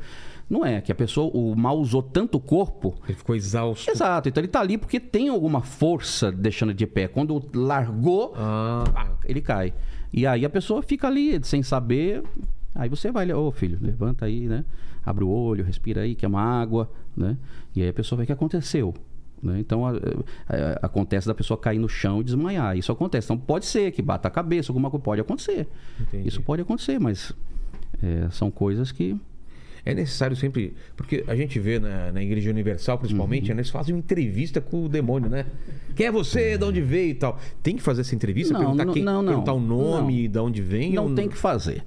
Não 0.48 0.64
é, 0.64 0.80
que 0.80 0.92
a 0.92 0.96
pessoa, 0.96 1.32
o 1.34 1.56
mal 1.56 1.76
usou 1.80 2.04
tanto 2.04 2.38
o 2.38 2.40
corpo 2.40 2.94
Ele 3.08 3.18
ficou 3.18 3.36
exausto. 3.36 3.90
Exato, 3.90 4.30
então 4.30 4.42
ele 4.42 4.48
tá 4.48 4.60
ali 4.60 4.78
porque 4.78 5.00
tem 5.00 5.28
alguma 5.28 5.62
força 5.62 6.32
deixando 6.32 6.72
de 6.72 6.86
pé. 6.86 7.08
Quando 7.08 7.42
largou, 7.52 8.34
Ah, 8.36 8.84
pá, 8.94 9.18
ele 9.26 9.42
cai. 9.42 9.74
E 10.14 10.28
aí 10.28 10.46
a 10.46 10.50
pessoa 10.50 10.84
fica 10.84 11.08
ali 11.08 11.40
sem 11.44 11.64
saber. 11.64 12.22
Aí 12.76 12.88
você 12.90 13.12
vai, 13.12 13.32
ô 13.34 13.52
filho, 13.52 13.80
levanta 13.82 14.26
aí, 14.26 14.48
né? 14.48 14.64
Abre 15.04 15.24
o 15.24 15.30
olho, 15.30 15.64
respira 15.64 16.02
aí, 16.02 16.14
quer 16.14 16.28
uma 16.28 16.42
água, 16.44 16.92
né? 17.18 17.38
E 17.76 17.82
aí 17.82 17.90
a 17.90 17.94
pessoa 17.94 18.18
vê 18.18 18.24
o 18.24 18.28
que 18.28 18.32
aconteceu. 18.34 18.94
Né? 19.44 19.60
Então 19.60 19.86
a- 19.86 19.92
a- 19.92 20.56
a- 20.56 20.80
acontece 20.88 21.28
da 21.28 21.34
pessoa 21.36 21.58
cair 21.58 21.78
no 21.80 21.88
chão 21.90 22.22
e 22.22 22.24
desmaiar. 22.24 22.78
Isso 22.78 22.92
acontece. 22.92 23.26
Então 23.28 23.38
pode 23.38 23.66
ser 23.66 23.92
que 23.92 24.02
bata 24.02 24.28
a 24.28 24.32
cabeça, 24.32 24.72
alguma 24.72 24.90
coisa 24.90 25.04
pode 25.04 25.22
acontecer. 25.22 25.68
Entendi. 26.00 26.28
Isso 26.28 26.42
pode 26.42 26.62
acontecer, 26.62 27.00
mas 27.00 27.34
é, 28.02 28.28
são 28.32 28.50
coisas 28.52 28.92
que. 28.92 29.16
É 29.88 29.94
necessário 29.94 30.36
sempre. 30.36 30.74
Porque 30.98 31.24
a 31.28 31.36
gente 31.36 31.60
vê 31.60 31.78
na, 31.78 32.12
na 32.12 32.24
Igreja 32.24 32.50
Universal, 32.50 32.98
principalmente, 32.98 33.50
Uhum. 33.52 33.56
né, 33.56 33.62
eles 33.62 33.70
fazem 33.70 33.94
uma 33.94 34.00
entrevista 34.00 34.60
com 34.60 34.86
o 34.86 34.90
demônio, 34.90 35.30
né? 35.30 35.46
Quem 35.96 36.08
é 36.08 36.12
você? 36.12 36.58
De 36.58 36.64
onde 36.66 36.82
veio 36.82 37.12
e 37.12 37.14
tal. 37.14 37.38
Tem 37.62 37.76
que 37.76 37.84
fazer 37.84 38.02
essa 38.02 38.16
entrevista? 38.16 38.52
Não, 38.54 38.62
perguntar, 38.62 38.86
não, 38.86 38.94
quem, 38.94 39.04
não, 39.04 39.22
não. 39.22 39.28
perguntar 39.30 39.54
o 39.54 39.60
nome, 39.60 40.28
de 40.28 40.40
onde 40.40 40.60
vem? 40.60 40.94
Não 40.94 41.04
ou 41.10 41.14
tem 41.14 41.30
que 41.30 41.38
fazer. 41.38 41.84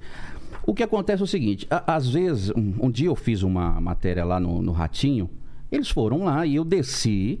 O 0.65 0.73
que 0.73 0.81
acontece 0.81 1.21
é 1.21 1.25
o 1.25 1.27
seguinte: 1.27 1.67
a- 1.69 1.93
às 1.95 2.07
vezes, 2.09 2.51
um, 2.51 2.73
um 2.83 2.89
dia 2.89 3.07
eu 3.07 3.15
fiz 3.17 3.43
uma 3.43 3.81
matéria 3.81 4.23
lá 4.23 4.39
no, 4.39 4.61
no 4.61 4.71
Ratinho, 4.71 5.29
eles 5.71 5.89
foram 5.89 6.23
lá 6.25 6.45
e 6.45 6.55
eu 6.55 6.63
desci. 6.63 7.39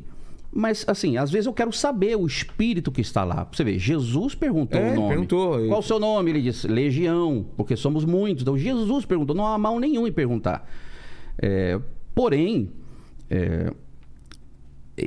Mas, 0.51 0.83
assim, 0.87 1.15
às 1.15 1.29
vezes 1.29 1.45
eu 1.45 1.53
quero 1.53 1.71
saber 1.71 2.15
o 2.17 2.25
espírito 2.25 2.91
que 2.91 3.01
está 3.01 3.23
lá. 3.23 3.47
Você 3.51 3.63
vê, 3.63 3.77
Jesus 3.77 4.33
perguntou 4.33 4.79
É, 4.79 4.83
o 4.83 4.87
ele 4.87 4.95
nome. 4.95 5.09
perguntou. 5.09 5.67
Qual 5.67 5.79
o 5.79 5.83
seu 5.83 5.99
nome? 5.99 6.31
Ele 6.31 6.41
disse, 6.41 6.67
Legião, 6.67 7.45
porque 7.55 7.75
somos 7.75 8.03
muitos. 8.03 8.41
Então, 8.41 8.57
Jesus 8.57 9.05
perguntou, 9.05 9.35
não 9.35 9.45
há 9.45 9.57
mal 9.59 9.79
nenhum 9.79 10.07
em 10.07 10.11
perguntar. 10.11 10.67
É, 11.39 11.79
porém, 12.15 12.71
é, 13.29 13.71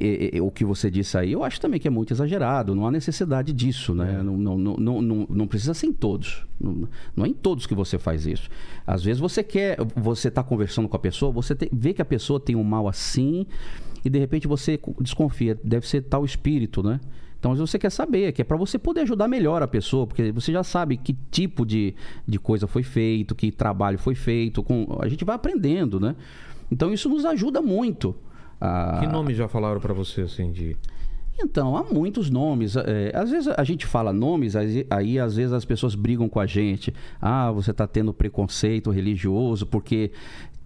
e- 0.01 0.31
e- 0.36 0.40
o 0.40 0.51
que 0.51 0.64
você 0.64 0.90
disse 0.90 1.16
aí, 1.19 1.32
eu 1.32 1.43
acho 1.44 1.60
também 1.60 1.78
que 1.81 1.86
é 1.89 1.90
muito 1.90 2.12
exagerado. 2.12 2.74
Não 2.74 2.86
há 2.86 2.90
necessidade 2.90 3.52
disso, 3.52 3.94
né? 3.94 4.23
Não, 4.23 4.36
não, 4.36 4.59
não, 4.59 4.77
não, 4.77 5.02
não, 5.02 5.27
não 5.28 5.47
precisa 5.47 5.74
ser 5.74 5.86
em 5.86 5.93
todos. 5.93 6.44
Não, 6.60 6.89
não 7.16 7.24
é 7.24 7.28
em 7.28 7.32
todos 7.35 7.66
que 7.66 7.74
você 7.74 7.98
faz 7.98 8.27
isso. 8.27 8.48
Às 8.86 9.02
vezes 9.02 9.20
você 9.20 9.43
quer, 9.43 9.77
você 9.97 10.28
está 10.28 10.43
conversando 10.43 10.89
com 10.89 10.97
a 10.97 11.01
pessoa, 11.01 11.31
você 11.32 11.55
tem- 11.55 11.69
vê 11.73 11.93
que 11.93 12.02
a 12.02 12.05
pessoa 12.05 12.39
tem 12.40 12.55
um 12.56 12.64
mal 12.64 12.89
assim 12.89 13.47
e 14.05 14.10
de 14.10 14.19
repente 14.19 14.47
você 14.48 14.77
co- 14.78 14.94
desconfia, 15.01 15.59
deve 15.62 15.86
ser 15.86 16.02
tal 16.02 16.24
espírito, 16.24 16.82
né? 16.82 17.01
Então, 17.39 17.51
às 17.51 17.59
vezes 17.59 17.70
você 17.73 17.78
quer 17.78 17.90
saber, 17.90 18.31
que 18.31 18.40
é 18.40 18.44
para 18.44 18.56
você 18.56 18.78
poder 18.78 19.01
ajudar 19.01 19.27
melhor 19.27 19.62
a 19.62 19.66
pessoa, 19.66 20.06
porque 20.06 20.31
você 20.31 20.52
já 20.52 20.62
sabe 20.62 20.97
que 20.97 21.12
tipo 21.28 21.66
de, 21.66 21.93
de 22.27 22.39
coisa 22.39 22.69
foi 22.69 22.85
feito, 22.85 23.35
que 23.35 23.51
trabalho 23.51 23.98
foi 23.98 24.14
feito, 24.14 24.62
com, 24.62 24.97
a 25.01 25.09
gente 25.09 25.24
vai 25.24 25.35
aprendendo, 25.35 25.98
né? 25.98 26.14
Então, 26.70 26.93
isso 26.93 27.09
nos 27.09 27.24
ajuda 27.24 27.60
muito. 27.60 28.14
A- 28.63 29.01
Que 29.01 29.07
nome 29.07 29.35
já 29.35 29.49
falaram 29.49 29.81
pra 29.81 29.93
você, 29.95 30.23
assim, 30.23 30.51
de... 30.53 30.77
então, 31.43 31.77
há 31.77 31.83
muitos 31.85 32.31
nomes. 32.31 32.77
É, 32.77 33.11
às 33.15 33.31
vezes 33.31 33.49
a 33.57 33.65
gente 33.65 33.85
fala 33.87 34.13
nomes, 34.13 34.55
aí, 34.55 34.87
aí 34.91 35.19
às 35.19 35.37
vezes 35.37 35.53
as 35.53 35.65
pessoas 35.65 35.95
brigam 35.95 36.29
com 36.29 36.39
a 36.41 36.47
gente. 36.47 36.93
Ah, 37.21 37.51
você 37.51 37.71
está 37.73 37.87
tendo 37.87 38.13
preconceito 38.15 38.91
religioso, 38.91 39.67
porque 39.67 40.11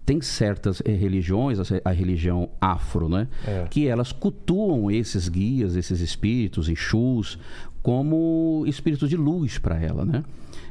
tem 0.05 0.21
certas 0.21 0.81
eh, 0.85 0.91
religiões, 0.93 1.59
a- 1.59 1.81
a 1.83 1.91
religião 1.91 2.49
afro, 2.61 3.09
né? 3.09 3.27
É. 3.45 3.65
Que 3.69 3.87
elas 3.87 4.11
cultuam 4.13 4.89
esses 4.91 5.27
guias, 5.27 5.75
esses 5.75 5.99
espíritos, 5.99 6.69
Exus, 6.69 7.37
como 7.83 8.63
espíritos 8.67 9.09
de 9.09 9.17
luz 9.17 9.57
para 9.57 9.77
ela, 9.81 10.05
né? 10.05 10.23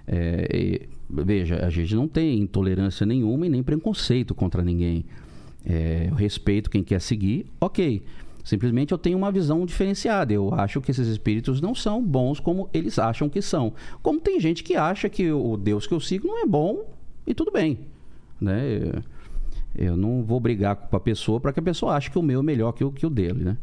É, 0.06 0.48
e, 0.54 0.88
veja, 1.10 1.66
a 1.66 1.70
gente 1.70 1.94
não 1.94 2.06
tem 2.08 2.38
intolerância 2.40 3.04
nenhuma 3.04 3.46
e 3.46 3.48
nem 3.50 3.62
preconceito 3.62 4.34
contra 4.34 4.62
ninguém. 4.62 5.04
É, 5.68 6.06
eu 6.08 6.14
respeito 6.14 6.70
quem 6.70 6.84
quer 6.84 7.00
seguir, 7.00 7.46
ok. 7.60 8.02
Simplesmente 8.44 8.92
eu 8.92 8.98
tenho 8.98 9.18
uma 9.18 9.32
visão 9.32 9.66
diferenciada. 9.66 10.32
Eu 10.32 10.54
acho 10.54 10.80
que 10.80 10.92
esses 10.92 11.08
espíritos 11.08 11.60
não 11.60 11.74
são 11.74 12.00
bons 12.00 12.38
como 12.38 12.70
eles 12.72 12.96
acham 12.96 13.28
que 13.28 13.42
são. 13.42 13.72
Como 14.00 14.20
tem 14.20 14.38
gente 14.38 14.62
que 14.62 14.76
acha 14.76 15.08
que 15.08 15.32
o 15.32 15.56
Deus 15.56 15.84
que 15.84 15.92
eu 15.92 15.98
sigo 15.98 16.28
não 16.28 16.40
é 16.40 16.46
bom 16.46 16.84
e 17.26 17.34
tudo 17.34 17.50
bem. 17.50 17.80
Né? 18.40 18.92
Eu 19.74 19.96
não 19.96 20.22
vou 20.22 20.38
brigar 20.38 20.76
com 20.76 20.96
a 20.96 21.00
pessoa 21.00 21.40
para 21.40 21.52
que 21.52 21.58
a 21.58 21.62
pessoa 21.62 21.96
ache 21.96 22.08
que 22.08 22.18
o 22.18 22.22
meu 22.22 22.38
é 22.38 22.42
melhor 22.44 22.70
que 22.70 22.84
o, 22.84 22.92
que 22.92 23.04
o 23.04 23.10
dele. 23.10 23.42
Né? 23.42 23.56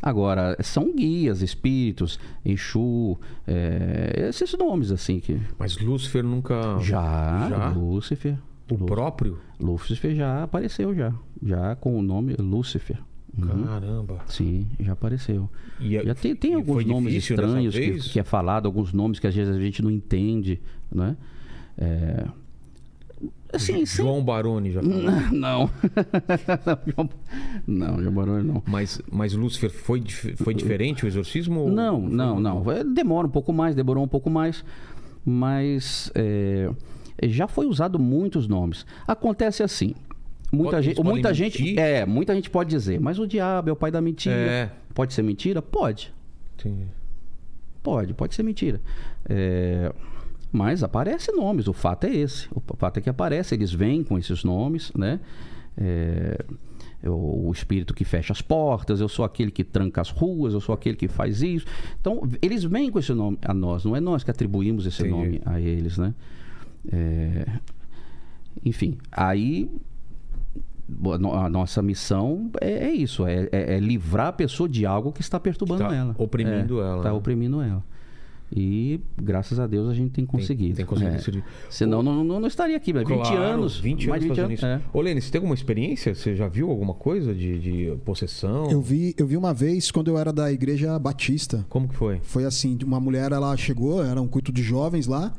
Agora, 0.00 0.56
são 0.62 0.94
guias, 0.94 1.42
espíritos, 1.42 2.18
Exu, 2.44 3.18
é, 3.48 4.28
esses 4.28 4.56
nomes 4.56 4.92
assim 4.92 5.18
que. 5.18 5.40
Mas 5.58 5.76
Lúcifer 5.76 6.22
nunca... 6.22 6.78
Já, 6.78 7.48
Já? 7.50 7.68
Lúcifer. 7.70 8.38
O 8.70 8.78
Lú- 8.78 8.86
próprio? 8.86 9.38
Lúcifer 9.58 10.14
já 10.14 10.42
apareceu 10.44 10.94
já. 10.94 11.12
Já 11.42 11.74
com 11.76 11.98
o 11.98 12.02
nome 12.02 12.34
Lúcifer. 12.38 12.98
Uhum. 13.38 13.64
Caramba. 13.64 14.18
Sim, 14.26 14.66
já 14.80 14.92
apareceu. 14.92 15.48
E 15.78 15.96
é- 15.96 16.04
já 16.04 16.14
tem, 16.14 16.34
tem 16.34 16.54
alguns 16.54 16.84
nomes 16.84 17.14
estranhos 17.14 17.74
que, 17.74 17.92
que 18.10 18.18
é 18.20 18.24
falado, 18.24 18.66
alguns 18.66 18.92
nomes 18.92 19.18
que 19.20 19.26
às 19.26 19.34
vezes 19.34 19.54
a 19.54 19.60
gente 19.60 19.82
não 19.82 19.90
entende, 19.90 20.60
né? 20.92 21.16
É... 21.78 22.26
Assim, 23.52 23.84
sim. 23.84 24.02
João 24.02 24.22
Baroni 24.24 24.70
já 24.72 24.80
falou. 24.82 25.02
Não. 25.32 25.70
não, 27.66 28.00
João 28.02 28.12
Baroni 28.12 28.46
não. 28.46 28.62
Mas, 28.66 29.00
mas 29.10 29.32
Lúcifer 29.34 29.70
foi, 29.70 30.02
foi 30.36 30.54
diferente 30.54 31.04
o 31.04 31.08
exorcismo? 31.08 31.68
Não, 31.68 32.00
não, 32.00 32.38
não. 32.40 32.70
É, 32.70 32.84
Demora 32.84 33.26
um 33.26 33.30
pouco 33.30 33.52
mais, 33.52 33.74
demorou 33.74 34.04
um 34.04 34.08
pouco 34.08 34.30
mais, 34.30 34.64
mas 35.24 36.10
é, 36.14 36.70
já 37.28 37.46
foi 37.48 37.66
usado 37.66 37.98
muitos 37.98 38.46
nomes. 38.48 38.86
Acontece 39.06 39.62
assim. 39.62 39.94
Muita 40.52 40.72
Pode- 40.72 40.82
gente, 40.86 41.02
muita 41.02 41.34
gente, 41.34 41.78
é, 41.78 42.04
muita 42.04 42.34
gente 42.34 42.50
pode 42.50 42.70
dizer, 42.70 43.00
mas 43.00 43.18
o 43.20 43.26
diabo 43.26 43.68
é 43.70 43.72
o 43.72 43.76
pai 43.76 43.90
da 43.90 44.00
mentira. 44.00 44.34
É. 44.34 44.70
Pode 44.92 45.14
ser 45.14 45.22
mentira? 45.22 45.62
Pode. 45.62 46.12
Entendi. 46.58 46.86
Pode, 47.82 48.12
pode 48.14 48.34
ser 48.34 48.42
mentira. 48.42 48.80
É, 49.28 49.92
mas 50.52 50.82
aparecem 50.82 51.34
nomes, 51.36 51.68
o 51.68 51.72
fato 51.72 52.04
é 52.04 52.14
esse. 52.14 52.48
O 52.52 52.60
fato 52.76 52.98
é 52.98 53.00
que 53.00 53.08
aparece, 53.08 53.54
eles 53.54 53.72
vêm 53.72 54.02
com 54.02 54.18
esses 54.18 54.42
nomes, 54.42 54.90
né? 54.96 55.20
É, 55.78 56.44
o, 57.04 57.48
o 57.48 57.52
espírito 57.52 57.94
que 57.94 58.04
fecha 58.04 58.32
as 58.32 58.42
portas, 58.42 59.00
eu 59.00 59.08
sou 59.08 59.24
aquele 59.24 59.50
que 59.50 59.62
tranca 59.64 60.00
as 60.00 60.10
ruas, 60.10 60.52
eu 60.52 60.60
sou 60.60 60.74
aquele 60.74 60.96
que 60.96 61.06
faz 61.08 61.40
isso. 61.42 61.64
Então, 62.00 62.28
eles 62.42 62.64
vêm 62.64 62.90
com 62.90 62.98
esse 62.98 63.12
nome 63.14 63.38
a 63.42 63.54
nós, 63.54 63.84
não 63.84 63.94
é 63.96 64.00
nós 64.00 64.24
que 64.24 64.30
atribuímos 64.30 64.84
esse 64.84 65.00
Entendi. 65.06 65.16
nome 65.16 65.40
a 65.46 65.60
eles, 65.60 65.96
né? 65.96 66.12
É, 66.92 67.46
enfim, 68.64 68.96
aí 69.12 69.70
a 71.34 71.48
nossa 71.48 71.80
missão 71.82 72.50
é, 72.60 72.88
é 72.88 72.90
isso, 72.90 73.24
é, 73.26 73.48
é- 73.52 73.74
é 73.76 73.80
livrar 73.80 74.28
a 74.28 74.32
pessoa 74.32 74.68
de 74.68 74.84
algo 74.84 75.12
que 75.12 75.20
está 75.20 75.38
perturbando 75.38 75.84
Tá 75.84 75.94
ela. 75.94 76.14
oprimindo 76.18 76.80
ela, 76.80 76.96
Está 76.98 77.10
né? 77.10 77.16
oprimindo 77.16 77.60
ela. 77.62 77.84
E 78.52 78.98
graças 79.16 79.60
a 79.60 79.66
Deus 79.68 79.88
a 79.88 79.94
gente 79.94 80.10
tem 80.10 80.26
conseguido. 80.26 80.74
tem 80.74 80.84
conseguido 80.84 81.14
É. 81.38 81.42
Senão 81.70 82.02
não, 82.02 82.24
não, 82.24 82.40
não 82.40 82.48
estaria 82.48 82.76
aqui, 82.76 82.92
mas 82.92 83.06
20 83.06 83.16
Claro, 83.20 83.36
anos. 83.40 83.78
20 83.78 84.08
mais 84.08 84.24
anos 84.24 84.24
de 84.24 84.28
20 84.28 84.36
fazendo 84.36 84.52
isso. 84.54 84.66
É. 84.66 84.80
Ô, 84.92 85.00
Lene, 85.00 85.20
você 85.20 85.30
tem 85.30 85.38
alguma 85.38 85.54
experiência? 85.54 86.12
Você 86.12 86.34
já 86.34 86.48
viu 86.48 86.68
alguma 86.68 86.92
coisa 86.92 87.32
de, 87.32 87.60
de 87.60 87.96
possessão? 88.04 88.68
Eu 88.68 88.82
vi, 88.82 89.14
eu 89.16 89.24
vi 89.24 89.36
uma 89.36 89.54
vez 89.54 89.92
quando 89.92 90.08
eu 90.08 90.18
era 90.18 90.32
da 90.32 90.50
igreja 90.50 90.98
batista. 90.98 91.64
Como 91.68 91.86
que 91.86 91.94
foi? 91.94 92.18
Foi 92.24 92.44
assim, 92.44 92.76
uma 92.84 92.98
mulher 92.98 93.30
ela 93.30 93.56
chegou, 93.56 94.04
era 94.04 94.20
um 94.20 94.26
culto 94.26 94.50
de 94.50 94.64
jovens 94.64 95.06
lá. 95.06 95.32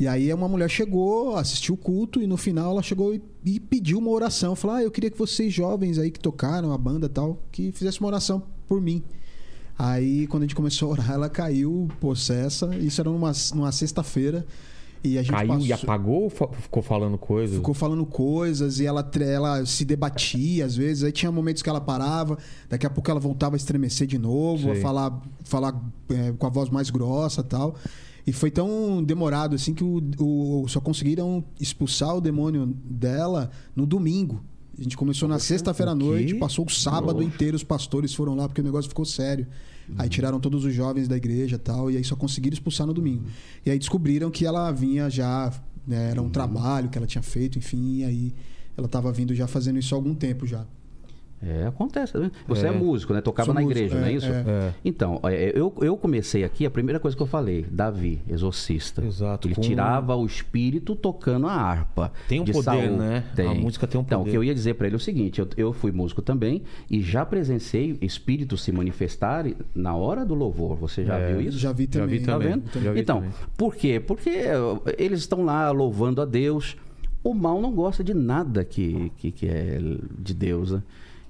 E 0.00 0.08
aí 0.08 0.32
uma 0.32 0.48
mulher 0.48 0.70
chegou, 0.70 1.36
assistiu 1.36 1.74
o 1.74 1.76
culto 1.76 2.22
e 2.22 2.26
no 2.26 2.38
final 2.38 2.70
ela 2.70 2.82
chegou 2.82 3.14
e, 3.14 3.20
e 3.44 3.60
pediu 3.60 3.98
uma 3.98 4.10
oração. 4.10 4.56
Falou: 4.56 4.76
"Ah, 4.76 4.82
eu 4.82 4.90
queria 4.90 5.10
que 5.10 5.18
vocês 5.18 5.52
jovens 5.52 5.98
aí 5.98 6.10
que 6.10 6.18
tocaram 6.18 6.72
a 6.72 6.78
banda 6.78 7.04
e 7.04 7.10
tal, 7.10 7.38
que 7.52 7.70
fizessem 7.70 8.00
uma 8.00 8.08
oração 8.08 8.42
por 8.66 8.80
mim". 8.80 9.02
Aí 9.78 10.26
quando 10.28 10.44
a 10.44 10.46
gente 10.46 10.54
começou 10.54 10.88
a 10.88 10.92
orar, 10.92 11.10
ela 11.12 11.28
caiu 11.28 11.86
possessa. 12.00 12.74
Isso 12.76 12.98
era 12.98 13.10
numa, 13.10 13.30
numa 13.54 13.70
sexta-feira. 13.70 14.46
E 15.04 15.18
a 15.18 15.22
gente 15.22 15.32
Caiu 15.32 15.48
passou... 15.48 15.66
e 15.66 15.72
apagou 15.72 16.22
ou 16.22 16.30
ficou 16.30 16.82
falando 16.82 17.18
coisas? 17.18 17.56
Ficou 17.56 17.74
falando 17.74 18.04
coisas 18.04 18.80
e 18.80 18.86
ela, 18.86 19.10
ela 19.20 19.66
se 19.66 19.84
debatia 19.84 20.64
às 20.64 20.76
vezes. 20.76 21.04
Aí 21.04 21.12
tinha 21.12 21.30
momentos 21.30 21.62
que 21.62 21.68
ela 21.68 21.80
parava, 21.80 22.38
daqui 22.70 22.86
a 22.86 22.90
pouco 22.90 23.10
ela 23.10 23.20
voltava 23.20 23.54
a 23.54 23.58
estremecer 23.58 24.06
de 24.06 24.18
novo, 24.18 24.72
a 24.72 24.76
falar, 24.76 25.22
falar 25.44 25.78
é, 26.10 26.32
com 26.32 26.46
a 26.46 26.50
voz 26.50 26.70
mais 26.70 26.88
grossa 26.90 27.42
tal. 27.42 27.76
E 28.26 28.32
foi 28.32 28.50
tão 28.50 29.02
demorado 29.02 29.54
assim 29.54 29.72
que 29.74 29.82
o, 29.84 30.02
o- 30.18 30.68
só 30.68 30.80
conseguiram 30.80 31.42
expulsar 31.60 32.16
o 32.16 32.20
demônio 32.20 32.66
dela 32.84 33.50
no 33.74 33.86
domingo. 33.86 34.42
A 34.78 34.82
gente 34.82 34.96
começou 34.96 35.28
na 35.28 35.38
sexta-feira 35.38 35.92
à 35.92 35.94
noite, 35.94 36.34
passou 36.36 36.64
o 36.64 36.70
sábado 36.70 37.14
Nossa. 37.20 37.24
inteiro, 37.24 37.56
os 37.56 37.64
pastores 37.64 38.14
foram 38.14 38.34
lá 38.34 38.48
porque 38.48 38.60
o 38.60 38.64
negócio 38.64 38.88
ficou 38.88 39.04
sério. 39.04 39.46
Aí 39.98 40.08
tiraram 40.08 40.38
todos 40.38 40.64
os 40.64 40.72
jovens 40.72 41.08
da 41.08 41.16
igreja 41.16 41.56
e 41.56 41.58
tal, 41.58 41.90
e 41.90 41.96
aí 41.96 42.04
só 42.04 42.14
conseguiram 42.14 42.54
expulsar 42.54 42.86
no 42.86 42.94
domingo. 42.94 43.24
E 43.66 43.70
aí 43.70 43.78
descobriram 43.78 44.30
que 44.30 44.46
ela 44.46 44.70
vinha 44.70 45.10
já, 45.10 45.52
né, 45.86 46.10
era 46.12 46.22
um 46.22 46.30
trabalho 46.30 46.88
que 46.88 46.96
ela 46.96 47.06
tinha 47.08 47.22
feito, 47.22 47.58
enfim, 47.58 47.96
e 47.96 48.04
aí 48.04 48.34
ela 48.76 48.86
estava 48.86 49.10
vindo 49.12 49.34
já 49.34 49.46
fazendo 49.48 49.78
isso 49.80 49.92
há 49.94 49.98
algum 49.98 50.14
tempo 50.14 50.46
já. 50.46 50.64
É, 51.42 51.66
acontece. 51.66 52.18
né? 52.18 52.30
Você 52.46 52.66
é. 52.66 52.68
É. 52.68 52.72
músico, 52.72 53.14
né? 53.14 53.20
Tocava 53.22 53.46
Sou 53.46 53.54
na 53.54 53.62
músico, 53.62 53.78
igreja, 53.78 53.96
é, 53.96 54.00
não 54.00 54.06
é 54.06 54.12
isso? 54.12 54.26
é. 54.26 54.44
É. 54.46 54.74
Então, 54.84 55.20
é, 55.24 55.52
eu, 55.58 55.72
eu 55.80 55.96
comecei 55.96 56.44
aqui, 56.44 56.66
a 56.66 56.70
primeira 56.70 57.00
coisa 57.00 57.16
que 57.16 57.22
eu 57.22 57.26
falei, 57.26 57.64
Davi, 57.70 58.20
exorcista. 58.28 59.02
Exato, 59.02 59.48
Ele 59.48 59.54
com- 59.54 59.62
tirava 59.62 60.14
o 60.14 60.26
espírito 60.26 60.94
tocando 60.94 61.46
a 61.46 61.52
harpa. 61.54 62.12
Tem 62.28 62.40
um 62.40 62.44
de 62.44 62.52
poder, 62.52 62.64
Saul. 62.64 62.96
né? 62.98 63.24
A 63.38 63.54
música 63.54 63.86
tem 63.86 63.98
um 63.98 64.04
Então, 64.04 64.20
o 64.20 64.24
poder. 64.24 64.30
que 64.32 64.36
eu 64.36 64.44
ia 64.44 64.54
dizer 64.54 64.74
pra 64.74 64.86
ele 64.86 64.96
é 64.96 64.98
o 64.98 65.00
seguinte: 65.00 65.40
eu, 65.40 65.48
eu 65.56 65.72
fui 65.72 65.90
músico 65.92 66.20
também 66.20 66.62
e 66.90 67.00
já 67.00 67.24
presenciei 67.24 67.96
espíritos 68.02 68.62
se 68.62 68.70
manifestarem 68.70 69.56
na 69.74 69.94
hora 69.96 70.26
do 70.26 70.34
louvor. 70.34 70.76
Você 70.76 71.04
já 71.06 71.16
É. 71.18 71.32
viu 71.32 71.40
isso? 71.40 71.58
Já 71.58 71.72
vi 71.72 71.84
Já 71.90 72.00
também. 72.00 72.18
vi 72.18 72.24
Tá 72.26 72.32
também. 72.34 72.48
vendo? 72.48 72.64
Já 72.84 72.92
vi 72.92 73.00
então, 73.00 73.16
também. 73.16 73.32
por 73.56 73.74
quê? 73.76 73.98
Porque 73.98 74.28
eh, 74.28 74.56
eles 74.98 75.20
estão 75.20 75.42
lá 75.42 75.70
louvando 75.70 76.20
a 76.20 76.26
Deus. 76.26 76.76
O 77.24 77.32
mal 77.34 77.60
não 77.60 77.72
gosta 77.72 78.02
de 78.04 78.12
nada 78.14 78.64
que, 78.64 79.10
que, 79.16 79.30
que 79.30 79.46
é 79.46 79.78
de 80.18 80.34
Deus, 80.34 80.72
né? 80.72 80.82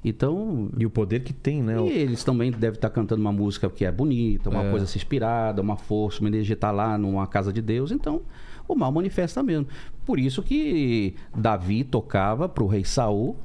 Então, 0.02 0.70
E 0.78 0.86
o 0.86 0.90
poder 0.90 1.20
que 1.20 1.32
tem, 1.32 1.62
né? 1.62 1.77
e 1.78 1.90
eles 1.90 2.24
também 2.24 2.51
devem 2.51 2.77
estar 2.77 2.89
cantando 2.90 3.20
uma 3.20 3.32
música 3.32 3.68
que 3.68 3.85
é 3.85 3.93
bonita, 3.93 4.48
uma 4.48 4.64
É. 4.64 4.70
coisa 4.70 4.85
inspirada, 4.97 5.60
uma 5.60 5.77
força, 5.77 6.20
uma 6.20 6.28
energia 6.28 6.55
está 6.55 6.70
lá 6.70 6.97
numa 6.97 7.27
casa 7.27 7.52
de 7.52 7.60
Deus. 7.60 7.90
Então, 7.90 8.22
o 8.66 8.74
mal 8.74 8.90
manifesta 8.90 9.43
mesmo. 9.43 9.66
Por 10.06 10.18
isso 10.18 10.43
que 10.43 11.14
Davi 11.36 11.85
tocava 11.85 12.48
para 12.48 12.64
o 12.64 12.66
rei 12.66 12.85
Saul 12.85 13.36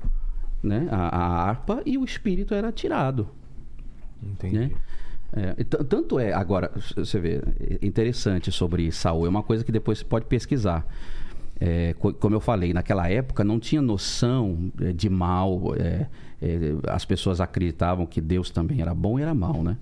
né, 0.63 0.87
a, 0.89 1.15
a 1.17 1.49
harpa 1.49 1.81
e 1.85 1.97
o 1.97 2.05
espírito 2.05 2.53
era 2.53 2.71
tirado. 2.71 3.27
Entendi. 4.23 4.57
Né? 4.57 4.71
É, 5.33 5.63
tanto 5.65 6.17
é, 6.17 6.31
agora, 6.31 6.71
você 6.95 7.19
vê, 7.19 7.41
é 7.59 7.85
interessante 7.85 8.49
sobre 8.51 8.89
Saul, 8.91 9.25
é 9.25 9.29
uma 9.29 9.43
coisa 9.43 9.63
que 9.63 9.71
depois 9.71 9.99
você 9.99 10.05
pode 10.05 10.25
pesquisar. 10.25 10.87
É, 11.59 11.93
co- 11.99 12.13
como 12.13 12.35
eu 12.35 12.39
falei, 12.39 12.73
naquela 12.73 13.09
época 13.09 13.43
não 13.43 13.59
tinha 13.59 13.81
noção 13.81 14.71
é, 14.81 14.91
de 14.93 15.09
mal, 15.09 15.73
é, 15.77 16.07
as 16.89 17.05
pessoas 17.05 17.39
acreditavam 17.41 18.05
que 18.05 18.19
Deus 18.21 18.49
também 18.49 18.81
era 18.81 18.93
bom 18.93 19.17
e 19.19 19.21
era 19.21 19.33
mal, 19.33 19.63
né? 19.63 19.77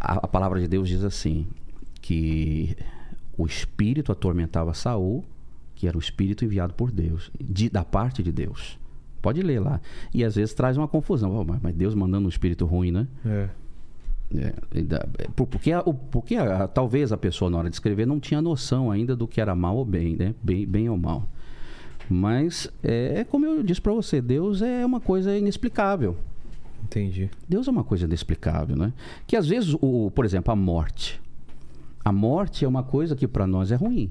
A, 0.00 0.14
a 0.24 0.28
palavra 0.28 0.60
de 0.60 0.66
Deus 0.68 0.88
diz 0.88 1.04
assim, 1.04 1.46
que 2.00 2.76
o 3.36 3.46
espírito 3.46 4.10
atormentava 4.12 4.74
Saul, 4.74 5.24
que 5.74 5.86
era 5.88 5.96
o 5.96 6.00
espírito 6.00 6.44
enviado 6.44 6.74
por 6.74 6.90
Deus, 6.90 7.30
de- 7.40 7.70
da 7.70 7.84
parte 7.84 8.22
de 8.22 8.30
Deus. 8.32 8.78
Pode 9.20 9.40
ler 9.42 9.60
lá. 9.60 9.80
E 10.12 10.24
às 10.24 10.34
vezes 10.36 10.52
traz 10.54 10.76
uma 10.76 10.88
confusão. 10.88 11.32
Oh, 11.36 11.44
mas- 11.44 11.74
Deus 11.74 11.94
mandando 11.94 12.26
um 12.26 12.28
espírito 12.28 12.66
ruim, 12.66 12.90
né? 12.90 13.06
É. 13.24 13.48
É, 14.34 14.46
é, 14.78 15.28
por- 15.36 15.46
porque 15.46 15.70
porque 16.10 16.36
talvez 16.72 17.12
a 17.12 17.18
pessoa 17.18 17.50
na 17.50 17.58
hora 17.58 17.68
de 17.68 17.76
escrever 17.76 18.06
não 18.06 18.18
tinha 18.18 18.40
noção 18.40 18.90
ainda 18.90 19.14
do 19.14 19.28
que 19.28 19.40
era 19.40 19.54
mal 19.54 19.76
ou 19.76 19.84
bem, 19.84 20.16
né? 20.16 20.34
Bem, 20.42 20.66
bem 20.66 20.88
ou 20.88 20.96
mal. 20.96 21.28
Mas 22.08 22.68
é, 22.82 23.20
é 23.20 23.24
como 23.24 23.46
eu 23.46 23.62
disse 23.62 23.80
para 23.80 23.92
você, 23.92 24.20
Deus 24.20 24.60
é 24.62 24.84
uma 24.84 25.00
coisa 25.00 25.36
inexplicável. 25.36 26.16
Entendi. 26.84 27.30
Deus 27.48 27.66
é 27.68 27.70
uma 27.70 27.84
coisa 27.84 28.04
inexplicável, 28.04 28.76
né? 28.76 28.92
Que 29.26 29.36
às 29.36 29.46
vezes, 29.48 29.74
o, 29.80 30.10
por 30.14 30.24
exemplo, 30.24 30.52
a 30.52 30.56
morte. 30.56 31.20
A 32.04 32.12
morte 32.12 32.64
é 32.64 32.68
uma 32.68 32.82
coisa 32.82 33.14
que 33.16 33.26
para 33.28 33.46
nós 33.46 33.70
é 33.70 33.76
ruim. 33.76 34.10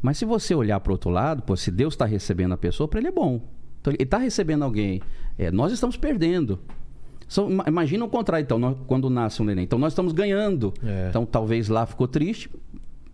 Mas 0.00 0.16
se 0.16 0.24
você 0.24 0.54
olhar 0.54 0.80
para 0.80 0.92
outro 0.92 1.10
lado, 1.10 1.42
pô, 1.42 1.56
se 1.56 1.70
Deus 1.70 1.92
está 1.94 2.06
recebendo 2.06 2.52
a 2.52 2.56
pessoa, 2.56 2.88
para 2.88 3.00
ele 3.00 3.08
é 3.08 3.12
bom. 3.12 3.40
Então, 3.80 3.92
ele 3.92 4.02
está 4.04 4.16
recebendo 4.18 4.62
alguém. 4.62 5.02
É, 5.36 5.50
nós 5.50 5.72
estamos 5.72 5.96
perdendo. 5.96 6.58
São- 7.28 7.50
ima- 7.50 7.64
imagina 7.66 8.04
o 8.04 8.08
contrário, 8.08 8.42
então, 8.44 8.58
nós- 8.58 8.76
quando 8.86 9.10
nasce 9.10 9.42
um 9.42 9.44
neném. 9.44 9.64
Então, 9.64 9.78
nós 9.78 9.92
estamos 9.92 10.12
ganhando. 10.12 10.72
É. 10.82 11.08
Então, 11.10 11.26
talvez 11.26 11.68
lá 11.68 11.84
ficou 11.84 12.08
triste. 12.08 12.48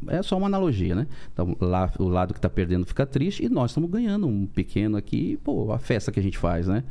É 0.09 0.23
só 0.23 0.37
uma 0.37 0.47
analogia, 0.47 0.95
né? 0.95 1.07
Então, 1.33 1.57
lá 1.61 1.93
o 1.99 2.09
lado 2.09 2.33
que 2.35 2.39
está 2.39 2.49
perdendo 2.51 2.85
fica 2.87 3.07
triste 3.07 3.45
e 3.45 3.49
nós 3.49 3.71
estamos 3.71 3.91
ganhando 3.91 4.27
um 4.27 4.47
pequeno 4.47 4.97
aqui. 4.97 5.39
Pô, 5.43 5.73
a 5.73 5.79
festa 5.79 6.13
que 6.13 6.21
a 6.21 6.23
gente 6.23 6.39
faz, 6.39 6.67
né? 6.67 6.85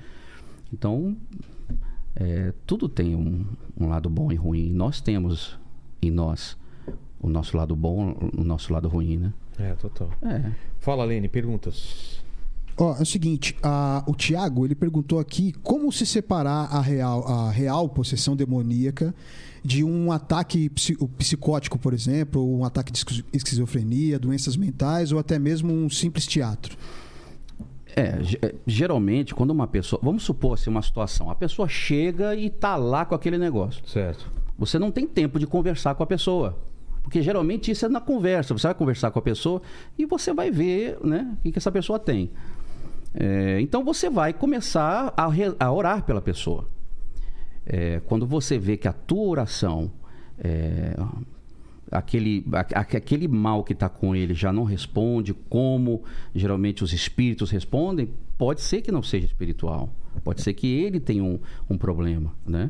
Então, 0.74 1.16
é, 2.16 2.54
tudo 2.66 2.88
tem 2.90 3.16
um, 3.16 3.46
um 3.80 3.88
lado 3.88 4.10
bom 4.10 4.32
e 4.32 4.36
ruim. 4.36 4.72
Nós 4.72 5.02
temos 5.02 5.58
em 6.02 6.10
nós 6.12 6.58
o 7.20 7.30
nosso 7.30 7.56
lado 7.58 7.76
bom, 7.76 8.16
o 8.38 8.44
nosso 8.44 8.72
lado 8.74 8.88
ruim, 8.88 9.18
né? 9.18 9.34
É, 9.58 9.74
total. 9.76 10.12
É. 10.22 10.52
Fala, 10.80 11.04
Lene, 11.06 11.28
perguntas. 11.28 12.22
Ó, 12.78 12.96
é 12.98 13.02
o 13.02 13.06
seguinte, 13.06 13.56
a- 13.64 14.04
o 14.06 14.14
Tiago, 14.14 14.66
ele 14.66 14.76
perguntou 14.76 15.18
aqui 15.20 15.54
como 15.64 15.92
se 15.92 16.06
separar 16.06 16.66
a 16.76 16.82
real, 16.82 17.26
a 17.26 17.50
real 17.50 17.88
possessão 17.88 18.36
demoníaca 18.36 19.16
de 19.66 19.84
um 19.84 20.12
ataque 20.12 20.70
psi- 20.70 20.96
psicótico, 21.18 21.80
por 21.80 21.92
exemplo, 21.94 22.40
ou 22.42 22.60
um 22.60 22.64
ataque 22.64 22.92
de 22.92 23.00
esquizo- 23.00 23.24
esquizofrenia, 23.34 24.20
doenças 24.20 24.56
mentais 24.56 25.12
ou 25.12 25.18
até 25.18 25.40
mesmo 25.40 25.74
um 25.74 25.90
simples 25.90 26.28
teatro. 26.28 26.78
É, 27.96 28.20
é, 28.42 28.56
geralmente, 28.68 29.34
quando 29.34 29.52
uma 29.52 29.66
pessoa. 29.68 30.00
Vamos 30.04 30.24
supor 30.24 30.54
assim, 30.54 30.70
uma 30.70 30.82
situação. 30.82 31.30
A 31.32 31.36
pessoa 31.36 31.68
chega 31.68 32.36
e 32.36 32.50
tá 32.50 32.76
lá 32.76 33.06
com 33.06 33.16
aquele 33.16 33.38
negócio. 33.38 33.82
Certo. 33.88 34.30
Você 34.60 34.78
não 34.78 34.92
tem 34.92 35.08
tempo 35.08 35.40
de 35.40 35.48
conversar 35.48 35.96
com 35.96 36.04
a 36.04 36.06
pessoa. 36.06 36.58
Porque 37.02 37.22
geralmente 37.22 37.72
isso 37.72 37.86
é 37.86 37.90
na 37.90 38.02
conversa. 38.02 38.54
Você 38.54 38.68
vai 38.68 38.76
conversar 38.76 39.12
com 39.12 39.20
a 39.20 39.22
pessoa 39.22 39.62
e 39.98 40.06
você 40.06 40.34
vai 40.34 40.52
ver 40.52 40.98
né, 41.04 41.36
o 41.40 41.42
que, 41.44 41.52
que 41.54 41.58
essa 41.58 41.72
pessoa 41.72 41.98
tem. 41.98 42.32
É, 43.14 43.60
então 43.62 43.84
você 43.84 44.10
vai 44.10 44.34
começar 44.34 45.14
a, 45.16 45.28
re- 45.28 45.56
a 45.60 45.72
orar 45.72 46.04
pela 46.04 46.22
pessoa. 46.22 46.68
É, 47.66 48.00
quando 48.06 48.26
você 48.26 48.58
vê 48.58 48.78
que 48.78 48.88
a 48.88 48.94
tua 48.94 49.28
oração, 49.28 49.92
é, 50.38 50.96
aquele, 51.92 52.46
a- 52.52 52.80
aquele 52.80 53.28
mal 53.28 53.64
que 53.64 53.74
está 53.74 53.90
com 53.90 54.16
ele 54.16 54.34
já 54.34 54.52
não 54.52 54.64
responde 54.64 55.34
como 55.34 56.04
geralmente 56.34 56.84
os 56.84 56.94
espíritos 56.94 57.50
respondem, 57.52 58.10
pode 58.38 58.62
ser 58.62 58.82
que 58.82 58.92
não 58.92 59.02
seja 59.04 59.26
espiritual. 59.26 59.90
Pode 60.24 60.42
ser 60.42 60.54
que 60.54 60.68
ele 60.68 61.00
tenha 61.00 61.24
um, 61.24 61.40
um 61.70 61.78
problema, 61.78 62.34
né? 62.46 62.70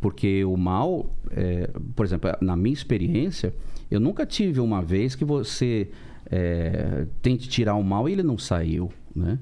Porque 0.00 0.44
o 0.44 0.56
mal, 0.56 1.10
é, 1.30 1.70
por 1.94 2.04
exemplo, 2.04 2.30
na 2.40 2.56
minha 2.56 2.72
experiência, 2.74 3.54
eu 3.90 4.00
nunca 4.00 4.26
tive 4.26 4.60
uma 4.60 4.82
vez 4.82 5.14
que 5.14 5.24
você 5.24 5.88
é, 6.30 7.06
tente 7.22 7.48
tirar 7.48 7.74
o 7.76 7.82
mal 7.84 8.08
e 8.08 8.12
ele 8.12 8.22
não 8.22 8.36
saiu, 8.36 8.90
né? 9.14 9.38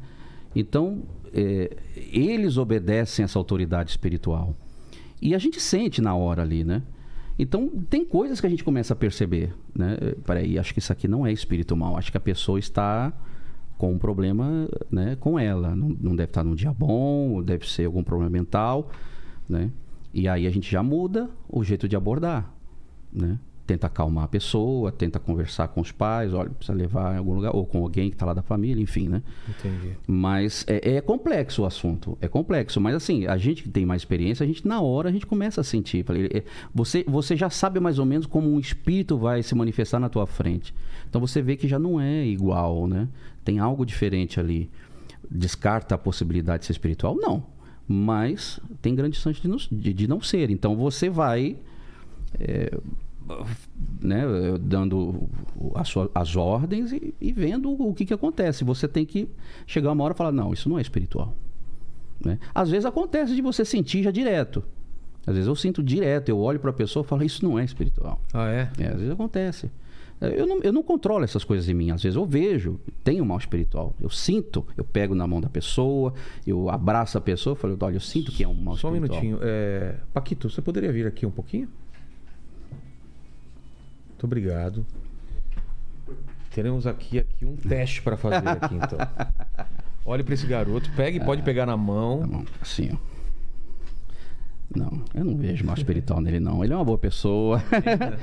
Então, 0.55 1.03
é, 1.33 1.77
eles 2.13 2.57
obedecem 2.59 3.25
essa 3.25 3.39
autoridade 3.39 3.91
espiritual. 3.91 4.55
E 5.25 5.35
a 5.35 5.39
gente 5.39 5.59
sente 5.59 6.03
na 6.03 6.15
hora 6.15 6.43
ali, 6.43 6.63
né? 6.65 6.83
Então, 7.39 7.69
tem 7.89 8.05
coisas 8.05 8.43
que 8.43 8.47
a 8.47 8.51
gente 8.51 8.63
começa 8.63 8.93
a 8.93 8.97
perceber, 8.97 9.55
né? 9.75 9.97
Peraí, 10.27 10.59
acho 10.59 10.75
que 10.75 10.81
isso 10.81 10.93
aqui 10.93 11.09
não 11.09 11.27
é 11.27 11.33
espírito 11.33 11.75
mal. 11.75 11.97
Acho 11.97 12.11
que 12.13 12.19
a 12.19 12.21
pessoa 12.21 12.59
está 12.59 13.11
com 13.79 13.93
um 13.93 13.99
problema 13.99 14.69
né, 14.91 15.17
com 15.17 15.39
ela. 15.39 15.75
Não, 15.75 15.89
não 15.99 16.15
deve 16.15 16.29
estar 16.29 16.45
num 16.45 16.55
dia 16.55 16.73
bom, 16.75 17.43
deve 17.43 17.67
ser 17.67 17.87
algum 17.87 18.05
problema 18.05 18.31
mental, 18.31 18.91
né? 19.49 19.71
E 20.13 20.29
aí 20.29 20.47
a 20.47 20.51
gente 20.51 20.71
já 20.71 20.83
muda 20.83 21.31
o 21.49 21.65
jeito 21.65 21.89
de 21.89 21.97
abordar, 21.97 22.53
né? 23.11 23.39
Tenta 23.67 23.87
acalmar 23.87 24.25
a 24.25 24.29
pessoa, 24.29 24.93
tenta 24.93 25.19
conversar 25.19 25.69
com 25.69 25.81
os 25.81 25.91
pais, 25.91 26.35
olha, 26.35 26.51
precisa 26.51 26.77
levar 26.77 27.15
em 27.15 27.19
algum 27.19 27.35
lugar, 27.35 27.57
ou 27.57 27.65
com 27.65 27.79
alguém 27.79 28.11
que 28.11 28.15
está 28.15 28.27
lá 28.27 28.35
da 28.35 28.43
família, 28.43 28.83
enfim, 28.83 29.09
né? 29.09 29.23
Entendi. 29.49 29.97
Mas 30.07 30.67
é, 30.69 30.97
é 30.97 31.01
complexo 31.01 31.63
o 31.63 31.65
assunto, 31.65 32.19
é 32.21 32.29
complexo. 32.29 32.79
Mas 32.79 32.95
assim, 32.95 33.27
a 33.27 33.39
gente 33.39 33.63
que 33.63 33.71
tem 33.71 33.87
mais 33.87 34.03
experiência, 34.03 34.45
a 34.45 34.47
gente 34.47 34.69
na 34.69 34.83
hora 34.83 35.09
a 35.09 35.13
gente 35.13 35.25
começa 35.27 35.63
a 35.63 35.65
sentir. 35.65 36.05
É, 36.35 36.43
Você, 36.75 37.05
você 37.09 37.37
já 37.37 37.49
sabe 37.49 37.81
mais 37.81 37.99
ou 37.99 38.05
menos 38.05 38.27
como 38.27 38.53
um 38.53 38.61
espírito 38.61 39.17
vai 39.17 39.43
se 39.43 39.55
manifestar 39.55 39.99
na 39.99 40.11
tua 40.11 40.27
frente. 40.27 40.75
Então 41.09 41.21
você 41.21 41.41
vê 41.41 41.57
que 41.57 41.67
já 41.67 41.79
não 41.79 41.99
é 41.99 42.27
igual, 42.27 42.87
né? 42.87 43.09
Tem 43.45 43.59
algo 43.59 43.87
diferente 43.87 44.39
ali. 44.39 44.71
Descarta 45.31 45.95
a 45.95 45.99
possibilidade 45.99 46.61
de 46.61 46.67
ser 46.67 46.73
espiritual? 46.73 47.17
Não. 47.17 47.47
Mas 47.89 48.61
tem 48.83 48.95
grande 48.95 49.17
chance 49.17 49.41
de 49.41 49.49
não, 49.49 49.57
de, 49.57 49.93
de 49.93 50.07
não 50.07 50.21
ser. 50.21 50.51
Então 50.51 50.77
você 50.77 51.09
vai 51.09 51.57
é, 52.39 52.79
né, 54.01 54.23
dando 54.61 55.29
as, 55.75 55.89
sua- 55.89 56.11
as 56.15 56.37
ordens 56.37 56.93
e, 56.93 57.15
e 57.21 57.33
vendo 57.33 57.71
o 57.71 57.95
que, 57.95 58.05
que 58.05 58.15
acontece. 58.15 58.65
Você 58.65 58.87
tem 58.87 59.05
que 59.07 59.29
chegar 59.67 59.93
uma 59.93 60.05
hora 60.05 60.15
e 60.15 60.17
falar, 60.17 60.33
não, 60.33 60.53
isso 60.53 60.69
não 60.69 60.79
é 60.79 60.83
espiritual. 60.83 61.35
Né? 62.25 62.39
Às 62.55 62.71
vezes 62.71 62.85
acontece 62.85 63.35
de 63.35 63.43
você 63.43 63.65
sentir 63.65 64.03
já 64.03 64.11
direto. 64.11 64.63
Às 65.27 65.35
vezes 65.35 65.49
eu 65.49 65.57
sinto 65.57 65.83
direto, 65.83 66.29
eu 66.29 66.39
olho 66.39 66.61
para 66.61 66.71
a 66.71 66.75
pessoa 66.75 67.05
e 67.05 67.09
falo, 67.09 67.25
isso 67.25 67.45
não 67.45 67.59
é 67.59 67.65
espiritual. 67.65 68.21
Ah, 68.33 68.49
é? 68.49 68.71
É, 68.79 68.89
às 68.89 68.97
vezes 68.97 69.11
acontece. 69.11 69.71
Eu 70.21 70.47
não, 70.47 70.61
eu 70.63 70.73
não 70.73 70.83
controlo 70.83 71.25
essas 71.25 71.45
coisas 71.45 71.69
em 71.69 71.75
mim. 71.75 71.91
Às 71.91 72.03
vezes 72.03 72.17
eu 72.17 72.25
vejo, 72.25 72.79
tem 73.03 73.21
um 73.21 73.25
mal 73.25 73.37
espiritual. 73.37 73.95
Eu 74.01 74.09
sinto, 74.09 74.65
eu 74.77 74.85
pego 74.85 75.15
na 75.15 75.27
mão 75.27 75.41
da 75.41 75.49
pessoa, 75.49 76.15
eu 76.47 76.71
abraço 76.71 77.19
a 77.19 77.21
pessoa 77.21 77.55
e 77.55 77.59
falo, 77.59 77.77
olha, 77.81 77.97
eu 77.97 78.01
sinto 78.01 78.31
que 78.31 78.45
é 78.45 78.49
um 78.49 78.55
mal 78.55 78.77
Só 78.77 78.89
um 78.91 78.95
espiritual. 78.95 79.21
minutinho. 79.23 79.39
É... 79.47 79.97
Paquito, 80.15 80.49
você 80.49 80.63
poderia 80.63 80.93
vir 80.93 81.07
aqui 81.07 81.27
um 81.27 81.31
pouquinho? 81.31 81.69
Muito 84.15 84.25
obrigado. 84.25 84.87
Teremos 86.53 86.87
aqui, 86.87 87.19
aqui 87.19 87.45
um 87.45 87.57
teste 87.57 88.01
para 88.01 88.17
fazer 88.17 88.47
aqui, 88.49 88.75
então. 88.77 88.99
Olhe 90.07 90.23
para 90.23 90.35
esse 90.35 90.47
garoto, 90.47 90.89
pegue, 90.95 91.19
pode 91.19 91.43
pegar 91.43 91.67
na 91.67 91.73
Tá 91.73 91.77
mão. 91.79 92.21
bom, 92.21 92.45
assim, 92.61 92.91
ó. 92.93 93.15
Não, 94.77 95.03
eu 95.15 95.25
não 95.25 95.37
vejo 95.37 95.65
mal 95.65 95.77
espiritual 95.77 96.21
nele, 96.21 96.41
não. 96.41 96.63
Ele 96.65 96.73
é 96.73 96.77
uma 96.77 96.85
boa 96.85 96.99
pessoa. 96.99 97.63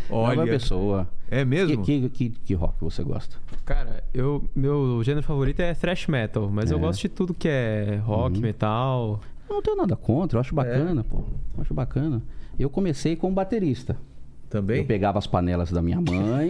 é 0.09 0.13
uma 0.13 0.21
Olha. 0.21 0.35
boa 0.35 0.47
pessoa. 0.47 1.09
É 1.29 1.45
mesmo? 1.45 1.83
Que, 1.83 2.09
que, 2.09 2.29
que, 2.29 2.39
que 2.39 2.53
rock 2.53 2.75
você 2.81 3.03
gosta? 3.03 3.37
Cara, 3.65 4.03
eu, 4.13 4.43
meu 4.55 5.01
gênero 5.03 5.25
favorito 5.25 5.59
é 5.61 5.73
thrash 5.73 6.07
metal, 6.07 6.49
mas 6.49 6.69
eu 6.71 6.77
É. 6.77 6.79
Uhum. 6.81 6.87
gosto 6.87 7.01
de 7.01 7.09
tudo 7.09 7.33
que 7.33 7.47
é 7.47 8.01
rock, 8.03 8.39
metal. 8.39 9.19
Eu 9.49 9.55
não 9.55 9.61
tenho 9.61 9.77
nada 9.77 9.95
contra, 9.95 10.37
eu 10.37 10.41
acho 10.41 10.53
bacana, 10.55 11.03
pô. 11.03 11.17
Eu 11.55 11.61
acho 11.61 11.73
bacana. 11.73 12.21
Eu 12.59 12.69
comecei 12.69 13.15
como 13.15 13.33
baterista. 13.35 13.97
Também? 14.51 14.79
Eu 14.79 14.85
pegava 14.85 15.17
as 15.17 15.25
panelas 15.25 15.71
da 15.71 15.81
minha 15.81 15.99
mãe. 15.99 16.49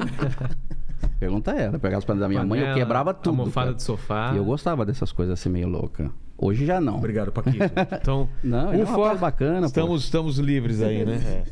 Pergunta 1.19 1.52
ela. 1.52 1.76
Eu 1.76 1.80
pegava 1.80 1.99
as 1.99 2.06
panelas 2.06 2.26
da 2.26 2.30
minha 2.30 2.44
mãe, 2.44 2.60
eu 2.60 2.65
Panela, 2.65 2.80
quebrava 2.80 3.14
tudo. 3.14 3.40
Almofada 3.40 3.68
cara. 3.68 3.76
de 3.78 3.84
sofá. 3.84 4.32
E 4.34 4.38
eu 4.38 4.44
gostava 4.44 4.84
dessas 4.86 5.11
coisas 5.11 5.40
assim 5.40 5.49
meio 5.49 5.68
louca. 5.69 6.10
Hoje 6.38 6.65
já 6.65 6.82
não. 6.82 6.95
Obrigado, 6.98 7.32
Paquito. 7.32 7.60
Então, 8.02 8.28
Não, 8.44 8.73
ele 8.73 8.82
é 8.82 8.86
um 8.86 8.88
rapaz 8.88 9.19
bacana, 9.19 9.61
pô. 9.61 9.65
estamos, 9.68 10.03
estamos 10.03 10.38
livres 10.40 10.82
aí, 10.82 11.06
né? 11.06 11.22
É. 11.23 11.44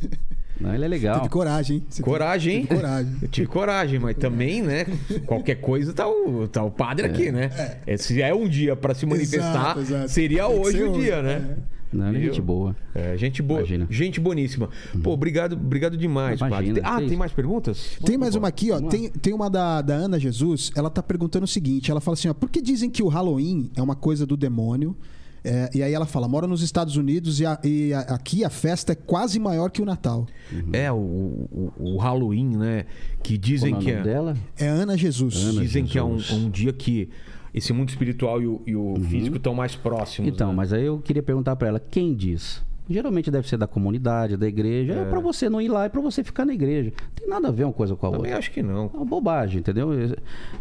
Não, 0.59 0.73
ele 0.73 0.83
é 0.83 0.87
legal. 0.87 1.17
Teve 1.17 1.29
coragem, 1.29 1.77
hein? 1.77 1.83
Você 1.87 2.01
Coragem, 2.01 2.55
hein? 2.55 2.65
Teve 2.65 2.81
coragem. 2.81 3.15
Eu 3.21 3.27
tive 3.27 3.47
coragem, 3.47 3.99
mas 3.99 4.17
também, 4.17 4.63
né? 4.63 4.85
Qualquer 5.27 5.55
coisa 5.55 5.93
tá 5.93 6.07
o, 6.07 6.47
tá 6.47 6.63
o 6.63 6.71
padre 6.71 7.05
aqui, 7.05 7.31
né? 7.31 7.49
É, 7.85 7.95
se 7.95 8.21
é 8.21 8.33
um 8.33 8.47
dia 8.49 8.75
para 8.75 8.95
se 8.95 9.05
manifestar, 9.05 9.77
Exato, 9.77 9.79
exato. 9.81 10.09
seria 10.09 10.47
Tem 10.47 10.59
hoje 10.59 10.83
o 10.83 10.91
hoje, 10.91 11.01
dia, 11.01 11.21
né? 11.21 11.57
Não, 11.91 12.09
ele 12.09 12.17
é 12.19 12.21
gente 12.21 12.41
boa. 12.41 12.75
É, 12.93 13.17
gente 13.17 13.41
boa, 13.41 13.59
Imagina. 13.61 13.85
Uhum. 13.85 13.91
gente 13.91 14.19
boníssima. 14.19 14.69
Pô, 15.03 15.11
obrigado, 15.11 15.53
obrigado 15.53 15.97
demais, 15.97 16.39
Imagina, 16.39 16.79
Ah, 16.83 17.01
tem 17.01 17.17
mais 17.17 17.31
perguntas? 17.31 17.97
Tem 18.05 18.17
mais 18.17 18.35
uma 18.35 18.47
aqui, 18.47 18.71
ó. 18.71 18.79
Tem, 18.81 19.09
tem 19.09 19.33
uma 19.33 19.49
da, 19.49 19.81
da 19.81 19.95
Ana 19.95 20.19
Jesus. 20.19 20.71
Ela 20.75 20.89
tá 20.89 21.01
perguntando 21.01 21.45
o 21.45 21.47
seguinte: 21.47 21.89
ela 21.89 21.99
fala 21.99 22.13
assim, 22.13 22.27
ó, 22.29 22.33
por 22.33 22.49
que 22.49 22.61
dizem 22.61 22.89
que 22.89 23.01
o 23.01 23.07
Halloween 23.07 23.71
é 23.75 23.81
uma 23.81 23.95
coisa 23.95 24.25
do 24.25 24.37
demônio? 24.37 24.95
É, 25.41 25.69
e 25.73 25.81
aí 25.81 25.93
ela 25.93 26.05
fala, 26.05 26.27
mora 26.27 26.45
nos 26.45 26.61
Estados 26.61 26.97
Unidos 26.97 27.39
e, 27.39 27.45
a- 27.45 27.57
e 27.63 27.93
a- 27.93 28.01
aqui 28.01 28.43
a 28.43 28.49
festa 28.49 28.91
é 28.91 28.95
quase 28.95 29.39
maior 29.39 29.71
que 29.71 29.81
o 29.81 29.85
Natal. 29.85 30.27
É, 30.73 30.91
o, 30.91 30.95
o, 30.97 31.71
o 31.79 31.97
Halloween, 31.97 32.57
né? 32.57 32.85
Que 33.23 33.37
dizem 33.37 33.73
Como 33.73 33.81
é 33.81 33.91
o 33.91 33.93
que 33.95 33.99
é, 33.99 34.03
dela? 34.03 34.37
É 34.57 34.67
Ana 34.67 34.97
Jesus. 34.97 35.41
Ana. 35.45 35.61
dizem 35.61 35.85
que 35.85 35.97
é 35.97 36.03
um, 36.03 36.19
Jesus. 36.19 36.43
um 36.43 36.49
dia 36.49 36.73
que 36.73 37.07
esse 37.53 37.73
mundo 37.73 37.89
espiritual 37.89 38.41
e 38.41 38.47
o, 38.47 38.61
e 38.65 38.75
o 38.75 38.95
físico 39.09 39.37
estão 39.37 39.53
mais 39.53 39.75
próximos. 39.75 40.31
Então, 40.31 40.49
né? 40.49 40.55
mas 40.55 40.73
aí 40.73 40.85
eu 40.85 40.99
queria 40.99 41.23
perguntar 41.23 41.55
pra 41.55 41.67
ela, 41.67 41.79
quem 41.79 42.15
diz? 42.15 42.63
Geralmente 42.89 43.29
deve 43.29 43.47
ser 43.47 43.57
da 43.57 43.67
comunidade, 43.67 44.35
da 44.35 44.47
igreja. 44.47 44.93
É, 44.93 45.05
pra 45.05 45.19
você 45.19 45.49
não 45.49 45.61
ir 45.61 45.67
lá, 45.67 45.85
é 45.85 45.89
pra 45.89 46.01
você 46.01 46.23
ficar 46.23 46.45
na 46.45 46.53
igreja. 46.53 46.91
Não 46.99 47.09
tem 47.15 47.27
nada 47.27 47.47
a 47.49 47.51
ver 47.51 47.65
uma 47.65 47.73
coisa 47.73 47.95
com 47.95 48.07
a 48.07 48.09
Também 48.09 48.25
outra. 48.27 48.37
acho 48.39 48.51
que 48.51 48.63
não. 48.63 48.89
É 48.93 48.97
uma 48.97 49.05
bobagem, 49.05 49.59
entendeu? 49.59 49.89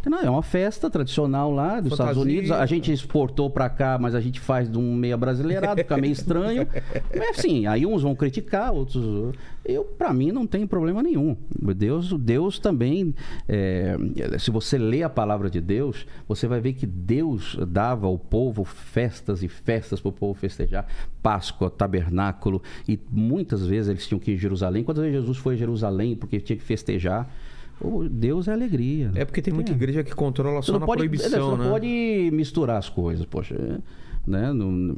Não, 0.07 0.19
É 0.21 0.29
uma 0.31 0.43
festa 0.43 0.91
tradicional 0.91 1.51
lá 1.53 1.81
dos 1.81 1.93
Estados 1.93 2.15
Fantasia. 2.17 2.23
Unidos. 2.39 2.51
A 2.51 2.67
gente 2.67 2.93
exportou 2.93 3.49
pra 3.49 3.69
cá, 3.71 3.97
mas 3.99 4.15
a 4.15 4.21
gente 4.21 4.41
faz 4.41 4.71
de 4.71 4.77
um 4.79 4.95
meio 4.95 5.17
brasileirado, 5.17 5.81
fica 5.81 5.97
meio 5.97 6.13
estranho. 6.13 6.67
Mas 7.17 7.39
assim, 7.39 7.67
aí 7.67 7.87
uns 7.87 8.03
vão 8.03 8.15
criticar, 8.15 8.73
outros. 8.73 9.35
Eu, 9.65 9.85
para 9.85 10.13
mim, 10.13 10.31
não 10.33 10.47
tem 10.47 10.67
problema 10.67 11.03
nenhum. 11.03 11.37
Deus, 11.77 12.13
Deus 12.13 12.59
também. 12.59 13.15
é, 13.49 13.97
se 14.39 14.51
você 14.51 14.79
lê 14.79 15.03
a 15.03 15.09
palavra 15.11 15.49
de 15.51 15.61
Deus, 15.61 16.07
você 16.27 16.47
vai 16.47 16.61
ver 16.61 16.73
que 16.75 16.87
Deus 16.87 17.57
dava 17.69 18.07
ao 18.07 18.19
povo 18.19 18.65
festas 18.65 19.43
e 19.43 19.49
festas 19.49 20.01
para 20.01 20.09
o 20.09 20.13
povo 20.13 20.35
festejar. 20.35 20.87
Páscoa, 21.23 21.71
tabernáculo. 21.71 22.18
E 22.89 22.99
muitas 23.11 23.67
vezes 23.67 23.89
eles 23.91 24.07
tinham 24.07 24.19
que 24.19 24.33
ir 24.33 24.35
a 24.35 24.39
Jerusalém. 24.39 24.83
Quantas 24.85 25.03
vezes 25.05 25.21
Jesus 25.21 25.39
foi 25.39 25.55
a 25.55 25.57
Jerusalém 25.57 26.17
porque 26.17 26.41
tinha 26.41 26.57
que 26.57 26.63
festejar? 26.65 27.29
O 27.81 28.09
Deus 28.09 28.49
é 28.49 28.53
alegria. 28.53 29.11
É 29.15 29.25
porque 29.25 29.41
tem 29.41 29.55
muita 29.55 29.71
igreja 29.73 30.03
que 30.03 30.15
controla 30.15 30.61
só 30.63 30.73
não 30.73 30.81
na 30.81 30.87
pode, 30.87 30.99
proibição, 30.99 31.31
você 31.51 31.57
né? 31.57 31.65
não 31.65 31.71
pode 31.71 32.31
misturar 32.33 32.77
as 32.79 32.89
coisas, 32.89 33.25
poxa. 33.25 33.55
é, 33.55 33.79
Né? 34.27 34.53
Não- 34.53 34.97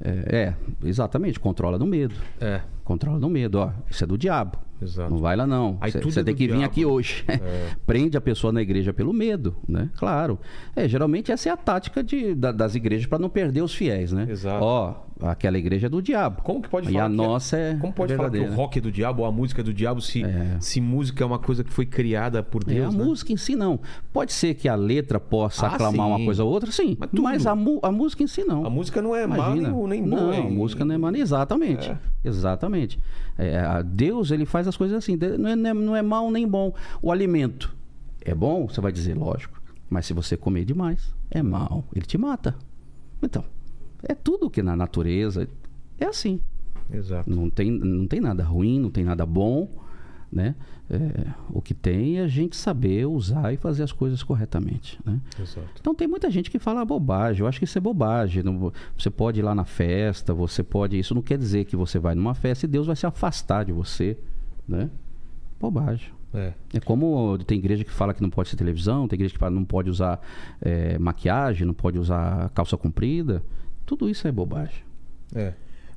é, 0.00 0.36
é, 0.36 0.54
exatamente, 0.88 1.38
controla 1.38 1.78
no 1.78 1.86
medo. 1.86 2.14
É, 2.40 2.60
Controla 2.84 3.18
no 3.18 3.30
medo, 3.30 3.58
ó. 3.58 3.70
Isso 3.90 4.04
é 4.04 4.06
do 4.06 4.18
diabo. 4.18 4.58
Exato. 4.82 5.08
Não 5.10 5.18
vai 5.18 5.34
lá 5.36 5.46
não. 5.46 5.78
Você 6.02 6.20
é 6.20 6.22
tem 6.24 6.34
do 6.34 6.36
que 6.36 6.46
vir 6.46 6.56
diabo. 6.58 6.64
aqui 6.64 6.84
hoje. 6.84 7.24
Prende 7.86 8.16
a 8.16 8.20
pessoa 8.20 8.52
na 8.52 8.60
igreja 8.60 8.92
pelo 8.92 9.12
medo, 9.12 9.56
né? 9.66 9.88
Claro. 9.96 10.38
É, 10.76 10.86
geralmente 10.86 11.32
essa 11.32 11.48
é 11.48 11.52
a 11.52 11.56
tática 11.56 12.02
de, 12.02 12.34
da- 12.34 12.52
das 12.52 12.74
igrejas 12.74 13.06
para 13.06 13.18
não 13.18 13.30
perder 13.30 13.62
os 13.62 13.74
fiéis, 13.74 14.12
né? 14.12 14.26
Exato. 14.28 14.62
Ó, 14.62 14.94
aquela 15.22 15.56
igreja 15.56 15.86
é 15.86 15.88
do 15.88 16.02
diabo. 16.02 16.42
Como 16.42 16.60
que 16.60 16.68
pode 16.68 16.90
E 16.90 16.92
falar 16.92 17.06
a 17.06 17.08
que 17.08 17.14
nossa 17.16 17.56
é 17.56 17.74
Como 17.76 17.92
pode 17.92 18.14
falar 18.16 18.30
que 18.30 18.38
o 18.40 18.52
rock 18.54 18.78
é 18.78 18.82
do 18.82 18.92
diabo 18.92 19.22
ou 19.22 19.28
a 19.28 19.32
música 19.32 19.62
é 19.62 19.64
do 19.64 19.72
diabo 19.72 20.02
se, 20.02 20.22
É. 20.22 20.56
se 20.60 20.80
música 20.80 21.22
é 21.24 21.26
uma 21.26 21.38
coisa 21.38 21.64
que 21.64 21.72
foi 21.72 21.86
criada 21.86 22.42
por 22.42 22.62
É, 22.66 22.74
Deus, 22.74 22.94
a 22.94 22.98
né? 22.98 23.04
música 23.04 23.32
em 23.32 23.36
si 23.38 23.56
não. 23.56 23.78
Pode 24.12 24.32
ser 24.32 24.54
que 24.54 24.68
a 24.68 24.74
letra 24.74 25.18
possa 25.18 25.66
Ah, 25.66 25.74
aclamar 25.74 26.08
uma 26.08 26.18
sim. 26.18 26.24
coisa 26.26 26.44
ou 26.44 26.50
outra, 26.50 26.70
sim. 26.70 26.94
Mas 26.98 27.08
Mas, 27.12 27.46
a, 27.46 27.54
mu- 27.54 27.80
a 27.82 27.90
música 27.92 28.22
em 28.22 28.26
si 28.26 28.44
não. 28.44 28.66
A 28.66 28.70
música 28.70 29.00
não 29.00 29.14
é 29.16 29.26
má 29.26 29.54
nem, 29.54 29.62
nem 29.62 29.70
boa. 29.72 30.20
Não, 30.20 30.32
é- 30.32 30.38
a 30.40 30.42
música 30.42 30.84
não 30.84 30.94
é 30.94 30.98
má, 30.98 31.12
exatamente. 31.16 31.90
É. 31.90 31.98
Exatamente. 32.74 32.98
É, 33.38 33.82
Deus, 33.82 34.30
ele 34.30 34.44
faz 34.44 34.66
as 34.68 34.76
coisas 34.76 34.96
assim, 34.96 35.16
não 35.16 35.48
é, 35.48 35.56
não 35.56 35.70
é- 35.70 35.74
não 35.74 35.96
é 35.96 36.02
mal 36.02 36.30
nem 36.30 36.46
bom. 36.46 36.74
O 37.00 37.10
alimento 37.10 37.74
é 38.20 38.34
bom, 38.34 38.68
você 38.68 38.80
vai 38.80 38.92
dizer, 38.92 39.16
lógico. 39.16 39.60
Mas 39.88 40.06
se 40.06 40.12
você 40.12 40.36
comer 40.36 40.64
demais, 40.64 41.12
é 41.30 41.42
mal. 41.42 41.84
Ele 41.94 42.04
te 42.06 42.18
mata. 42.18 42.54
Então, 43.22 43.44
é 44.02 44.14
tudo 44.14 44.50
que 44.50 44.62
na 44.62 44.76
natureza 44.76 45.48
é 45.98 46.06
assim. 46.06 46.40
Exato. 46.90 47.30
Não 47.30 47.48
tem, 47.48 47.70
não 47.70 48.06
tem 48.06 48.20
nada 48.20 48.44
ruim, 48.44 48.78
não 48.80 48.90
tem 48.90 49.04
nada 49.04 49.24
bom, 49.24 49.68
né? 50.34 50.54
É, 50.90 50.98
o 51.48 51.62
que 51.62 51.72
tem 51.72 52.18
é 52.18 52.22
a 52.24 52.26
gente 52.28 52.56
saber 52.56 53.06
usar 53.06 53.54
e 53.54 53.56
fazer 53.56 53.84
as 53.84 53.92
coisas 53.92 54.22
corretamente, 54.22 54.98
né? 55.04 55.20
Então 55.80 55.94
tem 55.94 56.08
muita 56.08 56.28
gente 56.30 56.50
que 56.50 56.58
fala 56.58 56.84
bobagem. 56.84 57.40
Eu 57.42 57.46
acho 57.46 57.58
que 57.58 57.64
isso 57.64 57.78
é 57.78 57.80
bobagem. 57.80 58.42
Não- 58.42 58.72
você 58.98 59.08
pode 59.08 59.38
ir 59.38 59.42
lá 59.42 59.54
na 59.54 59.64
festa, 59.64 60.34
você 60.34 60.62
pode. 60.62 60.98
Isso 60.98 61.14
não 61.14 61.22
quer 61.22 61.38
dizer 61.38 61.64
que 61.64 61.76
você 61.76 61.98
vai 61.98 62.14
numa 62.14 62.34
festa 62.34 62.66
e 62.66 62.68
Deus 62.68 62.86
vai 62.86 62.96
se 62.96 63.06
afastar 63.06 63.64
de 63.64 63.72
você, 63.72 64.18
né? 64.68 64.90
Bobagem. 65.60 66.12
É. 66.34 66.52
É 66.74 66.80
como 66.80 67.38
tem 67.38 67.58
igreja 67.58 67.84
que 67.84 67.92
fala 67.92 68.12
que 68.12 68.20
não 68.20 68.28
pode 68.28 68.48
ser 68.48 68.56
televisão, 68.56 69.06
tem 69.06 69.16
igreja 69.16 69.32
que 69.32 69.38
fala 69.38 69.52
que 69.52 69.58
não 69.58 69.64
pode 69.64 69.88
usar 69.88 70.20
eh, 70.60 70.98
maquiagem, 70.98 71.64
não 71.64 71.72
pode 71.74 71.96
usar 71.96 72.50
calça 72.50 72.76
comprida. 72.76 73.40
Tudo 73.86 74.10
isso 74.10 74.26
é 74.26 74.32
bobagem. 74.32 74.82
É. 75.32 75.54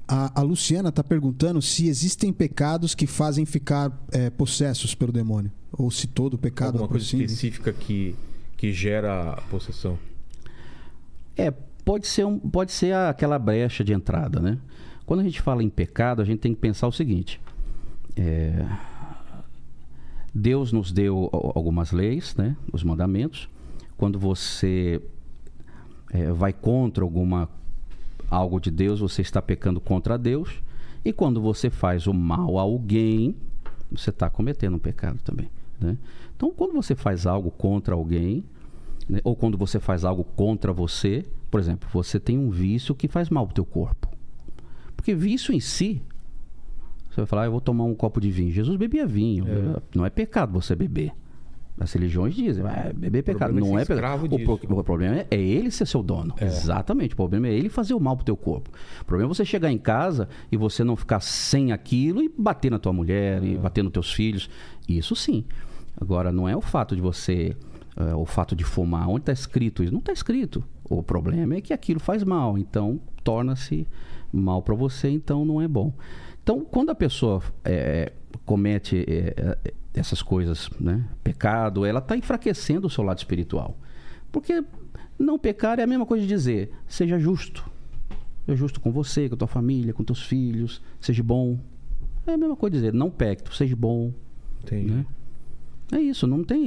A, 0.07 0.39
a 0.39 0.43
Luciana 0.43 0.89
está 0.89 1.03
perguntando 1.03 1.61
se 1.61 1.87
existem 1.87 2.31
pecados 2.31 2.95
que 2.95 3.05
fazem 3.05 3.45
ficar 3.45 3.91
é, 4.11 4.29
possessos 4.29 4.95
pelo 4.95 5.11
demônio. 5.11 5.51
Ou 5.73 5.91
se 5.91 6.07
todo 6.07 6.37
pecado 6.37 6.75
Alguma 6.75 6.87
coisa 6.87 7.05
aproxima. 7.05 7.23
específica 7.23 7.73
que, 7.73 8.15
que 8.55 8.71
gera 8.71 9.33
a 9.33 9.41
possessão. 9.43 9.99
É, 11.35 11.51
pode 11.83 12.07
ser, 12.07 12.25
um, 12.25 12.39
pode 12.39 12.71
ser 12.71 12.93
aquela 12.95 13.37
brecha 13.37 13.83
de 13.83 13.91
entrada, 13.93 14.39
né? 14.39 14.57
Quando 15.05 15.19
a 15.19 15.23
gente 15.23 15.41
fala 15.41 15.61
em 15.61 15.69
pecado, 15.69 16.21
a 16.21 16.25
gente 16.25 16.39
tem 16.39 16.53
que 16.55 16.59
pensar 16.61 16.87
o 16.87 16.91
seguinte: 16.91 17.39
é, 18.15 18.65
Deus 20.33 20.71
nos 20.71 20.91
deu 20.91 21.29
al- 21.33 21.51
algumas 21.55 21.91
leis, 21.91 22.35
né? 22.35 22.55
Os 22.71 22.83
mandamentos. 22.83 23.49
Quando 23.97 24.17
você 24.19 25.01
é, 26.11 26.31
vai 26.31 26.53
contra 26.53 27.03
alguma 27.03 27.49
algo 28.29 28.59
de 28.59 28.71
Deus, 28.71 28.99
você 28.99 29.21
está 29.21 29.41
pecando 29.41 29.79
contra 29.79 30.17
Deus. 30.17 30.61
E 31.03 31.13
quando 31.13 31.41
você 31.41 31.69
faz 31.69 32.07
o 32.07 32.13
mal 32.13 32.57
a 32.57 32.61
alguém, 32.61 33.35
você 33.91 34.09
está 34.09 34.29
cometendo 34.29 34.75
um 34.75 34.79
pecado 34.79 35.19
também. 35.23 35.49
Né? 35.79 35.97
Então, 36.35 36.51
quando 36.51 36.73
você 36.73 36.95
faz 36.95 37.25
algo 37.25 37.51
contra 37.51 37.95
alguém, 37.95 38.43
né, 39.07 39.19
ou 39.23 39.35
quando 39.35 39.57
você 39.57 39.79
faz 39.79 40.03
algo 40.03 40.23
contra 40.23 40.73
você, 40.73 41.25
por 41.49 41.59
exemplo, 41.59 41.87
você 41.91 42.19
tem 42.19 42.37
um 42.37 42.49
vício 42.49 42.93
que 42.93 43.07
faz 43.07 43.29
mal 43.29 43.45
para 43.45 43.51
o 43.51 43.55
teu 43.55 43.65
corpo. 43.65 44.09
Porque 44.95 45.15
vício 45.15 45.53
em 45.53 45.59
si, 45.59 46.01
você 47.09 47.21
vai 47.21 47.25
falar, 47.25 47.43
ah, 47.43 47.45
eu 47.45 47.51
vou 47.51 47.61
tomar 47.61 47.85
um 47.85 47.95
copo 47.95 48.19
de 48.19 48.29
vinho. 48.29 48.51
Jesus 48.51 48.75
bebia 48.77 49.05
vinho. 49.05 49.45
Não 49.95 50.05
é 50.05 50.09
pecado 50.09 50.51
você 50.51 50.75
beber. 50.75 51.13
As 51.79 51.93
religiões 51.93 52.33
dizem, 52.33 52.63
ah, 52.65 52.91
beber 52.95 53.19
é 53.19 53.21
pecado. 53.21 53.55
é 53.55 53.59
Não 53.59 53.77
é 53.77 53.85
pecado. 53.85 54.25
O, 54.25 54.57
pro- 54.57 54.79
o 54.79 54.83
problema 54.83 55.17
é, 55.17 55.27
é 55.29 55.39
ele 55.39 55.69
ser 55.69 55.85
seu 55.85 56.01
dono. 56.01 56.33
Exatamente. 56.41 57.13
O 57.13 57.15
problema 57.15 57.47
é 57.47 57.53
ele 57.53 57.69
fazer 57.69 57.93
o 57.93 57.99
mal 57.99 58.15
pro 58.15 58.25
teu 58.25 58.35
corpo. 58.35 58.71
O 59.01 59.05
problema 59.05 59.31
é 59.31 59.33
você 59.35 59.45
chegar 59.45 59.71
em 59.71 59.77
casa 59.77 60.27
e 60.51 60.57
você 60.57 60.83
não 60.83 60.95
ficar 60.95 61.19
sem 61.19 61.71
aquilo 61.71 62.23
e 62.23 62.31
bater 62.35 62.71
na 62.71 62.79
tua 62.79 62.91
mulher 62.93 63.43
e 63.43 63.55
bater 63.57 63.83
nos 63.83 63.93
teus 63.93 64.11
filhos. 64.11 64.49
Isso 64.89 65.15
sim. 65.15 65.45
Agora, 66.01 66.31
não 66.31 66.49
é 66.49 66.55
o 66.55 66.61
fato 66.61 66.95
de 66.95 67.01
você. 67.01 67.55
é, 67.95 68.15
o 68.15 68.25
fato 68.25 68.55
de 68.55 68.63
fumar. 68.63 69.07
Onde 69.07 69.19
está 69.21 69.31
escrito 69.33 69.83
isso? 69.83 69.91
Não 69.93 69.99
está 69.99 70.11
escrito. 70.11 70.63
O 70.89 71.03
problema 71.03 71.55
é 71.55 71.61
que 71.61 71.73
aquilo 71.73 71.99
faz 71.99 72.23
mal. 72.23 72.57
Então, 72.57 72.99
torna-se 73.23 73.87
mal 74.33 74.61
para 74.63 74.73
você. 74.73 75.09
Então, 75.09 75.45
não 75.45 75.61
é 75.61 75.67
bom. 75.67 75.93
Então, 76.41 76.61
quando 76.65 76.89
a 76.91 76.95
pessoa 76.95 77.41
é, 77.63 78.13
comete 78.45 79.03
é, 79.07 79.33
é, 79.37 79.73
essas 79.97 80.21
coisas, 80.21 80.69
né, 80.79 81.03
pecado, 81.23 81.85
ela 81.85 81.99
está 81.99 82.15
enfraquecendo 82.15 82.87
o 82.87 82.89
seu 82.89 83.03
lado 83.03 83.17
espiritual. 83.17 83.77
Porque 84.31 84.63
não 85.17 85.37
pecar 85.39 85.79
é 85.79 85.83
a 85.83 85.87
mesma 85.87 86.05
coisa 86.05 86.21
de 86.23 86.27
dizer, 86.27 86.71
seja 86.87 87.17
justo. 87.19 87.67
Seja 88.45 88.57
justo 88.57 88.79
com 88.79 88.91
você, 88.91 89.27
com 89.27 89.35
a 89.35 89.37
tua 89.37 89.47
família, 89.47 89.93
com 89.93 90.03
teus 90.03 90.21
filhos, 90.21 90.81
seja 91.01 91.23
bom. 91.23 91.59
É 92.25 92.33
a 92.33 92.37
mesma 92.37 92.55
coisa 92.55 92.75
de 92.75 92.81
dizer, 92.81 92.93
não 92.93 93.09
peque, 93.09 93.43
seja 93.55 93.75
bom. 93.75 94.11
Entendi. 94.63 94.91
Né? 94.91 95.05
É 95.93 95.99
isso, 95.99 96.27
não 96.27 96.43
tem 96.43 96.63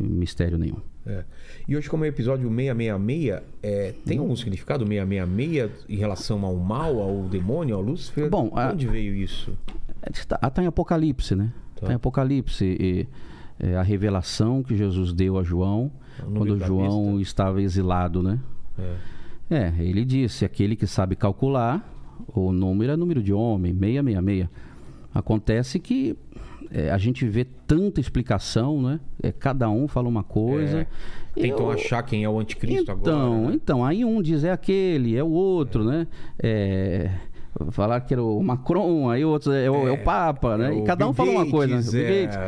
mistério 0.00 0.56
nenhum. 0.56 0.76
É. 1.06 1.24
E 1.68 1.76
hoje, 1.76 1.90
como 1.90 2.04
é 2.04 2.08
o 2.08 2.10
episódio 2.10 2.48
666, 2.48 3.42
é, 3.62 3.94
tem 4.06 4.18
algum 4.18 4.34
significado 4.36 4.86
666 4.86 5.70
em 5.88 5.96
relação 5.96 6.44
ao 6.44 6.56
mal, 6.56 6.98
ao 7.00 7.24
demônio, 7.24 7.74
ao 7.74 7.82
Lúcifer? 7.82 8.30
Bom, 8.30 8.48
de 8.48 8.58
a- 8.58 8.70
onde 8.72 8.86
veio 8.86 9.14
isso? 9.14 9.52
Está 10.10 10.38
tá 10.38 10.62
em 10.62 10.66
Apocalipse, 10.66 11.34
né? 11.34 11.52
Tá. 11.84 11.88
Está 11.88 11.92
em 11.92 11.96
Apocalipse. 11.96 12.64
E, 12.64 13.06
é, 13.58 13.76
a 13.76 13.82
revelação 13.82 14.62
que 14.62 14.76
Jesus 14.76 15.12
deu 15.12 15.38
a 15.38 15.42
João 15.44 15.90
número 16.26 16.56
quando 16.58 16.66
João 16.66 17.06
besta. 17.06 17.22
estava 17.22 17.62
exilado, 17.62 18.22
né? 18.22 18.38
É. 18.78 18.94
É, 19.50 19.74
ele 19.78 20.04
disse: 20.04 20.44
aquele 20.44 20.74
que 20.74 20.86
sabe 20.86 21.14
calcular, 21.14 21.88
o 22.28 22.50
número 22.52 22.92
é 22.92 22.96
número 22.96 23.22
de 23.22 23.32
homem, 23.32 23.72
666. 23.72 24.48
Acontece 25.14 25.78
que 25.78 26.16
é, 26.70 26.90
a 26.90 26.98
gente 26.98 27.24
vê 27.26 27.44
tanta 27.44 28.00
explicação, 28.00 28.82
né? 28.82 28.98
É, 29.22 29.30
cada 29.30 29.70
um 29.70 29.86
fala 29.86 30.08
uma 30.08 30.24
coisa. 30.24 30.80
É. 30.80 30.86
Tentam 31.34 31.66
Eu- 31.66 31.70
achar 31.72 32.02
quem 32.02 32.24
é 32.24 32.28
o 32.28 32.38
anticristo 32.38 32.90
então, 32.90 33.36
agora. 33.36 33.48
né? 33.48 33.54
então, 33.54 33.84
aí 33.84 34.04
um 34.04 34.20
diz 34.22 34.44
é 34.44 34.50
aquele, 34.52 35.16
é 35.16 35.22
o 35.22 35.30
outro, 35.30 35.84
né? 35.84 36.06
É, 36.38 37.10
falar 37.70 38.00
que 38.00 38.14
era 38.14 38.22
o 38.22 38.42
Macron, 38.42 39.08
aí 39.10 39.24
o 39.24 39.30
outro 39.30 39.52
é, 39.52 39.70
o, 39.70 39.88
é 39.88 39.92
o 39.92 39.98
Papa, 39.98 40.56
né? 40.56 40.74
É 40.74 40.78
e 40.78 40.82
cada 40.82 41.06
um 41.06 41.12
Bill 41.12 41.26
fala 41.26 41.30
uma 41.30 41.50
coisa. 41.50 41.76
né? 41.76 41.82
Gates, 41.82 42.38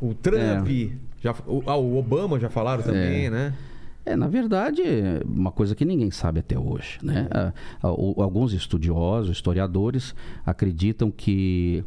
O 0.00 0.10
é, 0.10 0.14
Trump, 0.14 0.68
já, 1.20 1.34
o, 1.46 1.62
ah, 1.66 1.76
o 1.76 1.96
Obama 1.96 2.38
já 2.38 2.48
falaram 2.48 2.82
também, 2.82 3.30
né? 3.30 3.54
É, 4.04 4.16
na 4.16 4.26
verdade, 4.26 4.82
é 4.82 5.22
uma 5.24 5.52
coisa 5.52 5.74
que 5.74 5.84
ninguém 5.84 6.10
sabe 6.10 6.40
até 6.40 6.58
hoje. 6.58 6.98
Né? 7.02 7.28
Ah, 7.30 7.52
ah, 7.82 7.86
alguns 7.86 8.52
estudiosos, 8.52 9.30
historiadores, 9.30 10.14
acreditam 10.44 11.08
que 11.10 11.84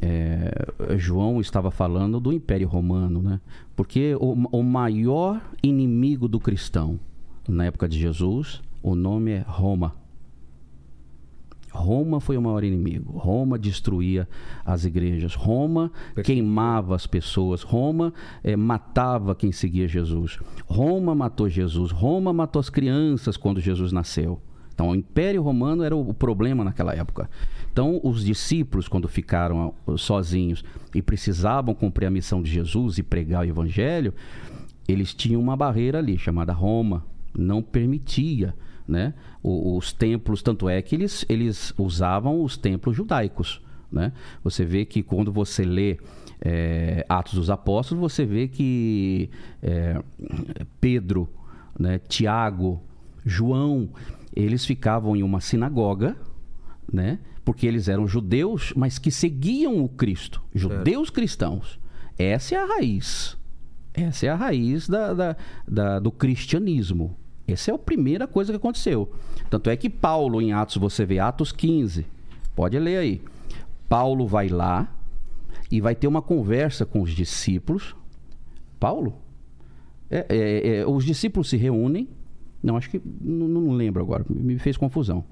é, 0.00 0.50
João 0.96 1.40
estava 1.40 1.70
falando 1.70 2.18
do 2.18 2.32
Império 2.32 2.66
Romano, 2.66 3.22
né? 3.22 3.40
porque 3.76 4.16
o, 4.16 4.32
o 4.50 4.62
maior 4.62 5.40
inimigo 5.62 6.26
do 6.26 6.40
cristão 6.40 6.98
na 7.48 7.66
época 7.66 7.88
de 7.88 7.98
Jesus, 7.98 8.60
o 8.82 8.94
nome 8.94 9.32
é 9.32 9.44
Roma. 9.46 9.94
Roma 11.72 12.20
foi 12.20 12.36
o 12.36 12.42
maior 12.42 12.62
inimigo. 12.62 13.16
Roma 13.16 13.58
destruía 13.58 14.28
as 14.64 14.84
igrejas. 14.84 15.34
Roma 15.34 15.90
queimava 16.22 16.94
as 16.94 17.06
pessoas. 17.06 17.62
Roma 17.62 18.12
eh, 18.44 18.56
matava 18.56 19.34
quem 19.34 19.50
seguia 19.50 19.88
Jesus. 19.88 20.38
Roma 20.66 21.14
matou 21.14 21.48
Jesus. 21.48 21.90
Roma 21.90 22.32
matou 22.32 22.60
as 22.60 22.68
crianças 22.68 23.36
quando 23.36 23.60
Jesus 23.60 23.90
nasceu. 23.90 24.40
Então, 24.74 24.90
o 24.90 24.94
Império 24.94 25.42
Romano 25.42 25.82
era 25.82 25.94
o 25.94 26.14
problema 26.14 26.64
naquela 26.64 26.94
época. 26.94 27.28
Então, 27.72 28.00
os 28.02 28.24
discípulos, 28.24 28.88
quando 28.88 29.08
ficaram 29.08 29.74
ah, 29.86 29.96
sozinhos 29.96 30.64
e 30.94 31.00
precisavam 31.00 31.74
cumprir 31.74 32.06
a 32.06 32.10
missão 32.10 32.42
de 32.42 32.50
Jesus 32.50 32.98
e 32.98 33.02
pregar 33.02 33.42
o 33.42 33.48
Evangelho, 33.48 34.14
eles 34.88 35.14
tinham 35.14 35.40
uma 35.40 35.56
barreira 35.56 35.98
ali 35.98 36.18
chamada 36.18 36.52
Roma, 36.52 37.04
não 37.36 37.62
permitia 37.62 38.54
né, 38.86 39.14
os, 39.42 39.92
templos, 39.92 40.42
tanto 40.42 40.68
é 40.68 40.80
que 40.80 40.94
eles, 40.94 41.24
eles 41.28 41.74
usavam 41.76 42.42
os 42.42 42.56
templos 42.56 42.96
judaicos. 42.96 43.60
Né? 43.90 44.12
Você 44.42 44.64
vê 44.64 44.84
que 44.84 45.02
quando 45.02 45.32
você 45.32 45.64
lê 45.64 45.98
é, 46.40 47.04
Atos 47.08 47.34
dos 47.34 47.50
Apóstolos, 47.50 48.12
você 48.12 48.24
vê 48.24 48.48
que 48.48 49.30
é, 49.62 50.02
Pedro, 50.80 51.28
né, 51.78 51.98
Tiago, 51.98 52.82
João, 53.24 53.90
eles 54.34 54.64
ficavam 54.64 55.14
em 55.14 55.22
uma 55.22 55.40
sinagoga, 55.40 56.16
né? 56.90 57.18
Porque 57.44 57.66
eles 57.66 57.88
eram 57.88 58.06
judeus, 58.06 58.72
mas 58.76 58.98
que 58.98 59.10
seguiam 59.10 59.82
o 59.82 59.88
Cristo, 59.88 60.42
judeus 60.54 61.10
cristãos. 61.10 61.78
Essa 62.18 62.54
é 62.54 62.58
a 62.58 62.64
raiz. 62.64 63.36
Essa 63.92 64.26
é 64.26 64.28
a 64.30 64.34
raiz 64.34 64.88
da, 64.88 65.12
da, 65.12 65.36
da, 65.68 65.98
do 65.98 66.10
cristianismo. 66.10 67.16
Essa 67.46 67.70
é 67.70 67.74
a 67.74 67.78
primeira 67.78 68.26
coisa 68.26 68.52
que 68.52 68.56
aconteceu. 68.56 69.12
Tanto 69.50 69.68
é 69.68 69.76
que 69.76 69.90
Paulo, 69.90 70.40
em 70.40 70.52
Atos, 70.52 70.76
você 70.76 71.04
vê 71.04 71.18
Atos 71.18 71.52
15, 71.52 72.06
pode 72.54 72.78
ler 72.78 72.98
aí. 72.98 73.22
Paulo 73.88 74.26
vai 74.26 74.48
lá 74.48 74.94
e 75.70 75.80
vai 75.80 75.94
ter 75.94 76.06
uma 76.06 76.22
conversa 76.22 76.86
com 76.86 77.02
os 77.02 77.10
discípulos. 77.10 77.94
Paulo? 78.78 79.20
É, 80.10 80.26
é, 80.28 80.76
é, 80.76 80.86
os 80.86 81.04
discípulos 81.04 81.48
se 81.48 81.56
reúnem 81.56 82.08
não, 82.62 82.76
acho 82.76 82.88
que. 82.88 83.02
Não, 83.20 83.48
não 83.48 83.72
lembro 83.72 84.02
agora. 84.02 84.24
Me 84.28 84.58
fez 84.58 84.76
confusão. 84.76 85.24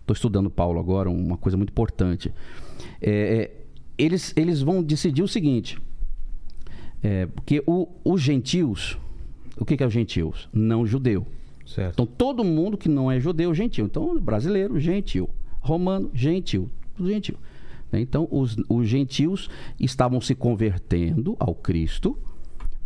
Estou 0.00 0.14
estudando 0.14 0.50
Paulo 0.50 0.78
agora, 0.78 1.10
uma 1.10 1.36
coisa 1.36 1.56
muito 1.56 1.70
importante. 1.70 2.32
É, 3.00 3.10
é, 3.10 3.64
eles, 3.96 4.32
eles 4.36 4.60
vão 4.60 4.82
decidir 4.82 5.22
o 5.22 5.28
seguinte: 5.28 5.78
é, 7.02 7.26
porque 7.26 7.62
o, 7.66 7.88
os 8.04 8.20
gentios. 8.20 8.98
O 9.58 9.64
que, 9.64 9.74
que 9.74 9.82
é 9.82 9.86
os 9.86 9.92
gentios? 9.92 10.50
Não 10.52 10.86
judeu. 10.86 11.26
Certo. 11.66 11.94
Então 11.94 12.06
todo 12.06 12.44
mundo 12.44 12.78
que 12.78 12.88
não 12.88 13.10
é 13.10 13.18
judeu, 13.18 13.52
gentil. 13.52 13.86
Então, 13.86 14.18
brasileiro, 14.20 14.78
gentil. 14.78 15.28
Romano, 15.60 16.10
gentil. 16.14 16.70
Tudo 16.94 17.10
gentil. 17.10 17.36
Né? 17.90 18.00
Então, 18.00 18.28
os, 18.30 18.56
os 18.68 18.86
gentios 18.86 19.50
estavam 19.78 20.20
se 20.20 20.34
convertendo 20.34 21.36
ao 21.38 21.54
Cristo, 21.54 22.18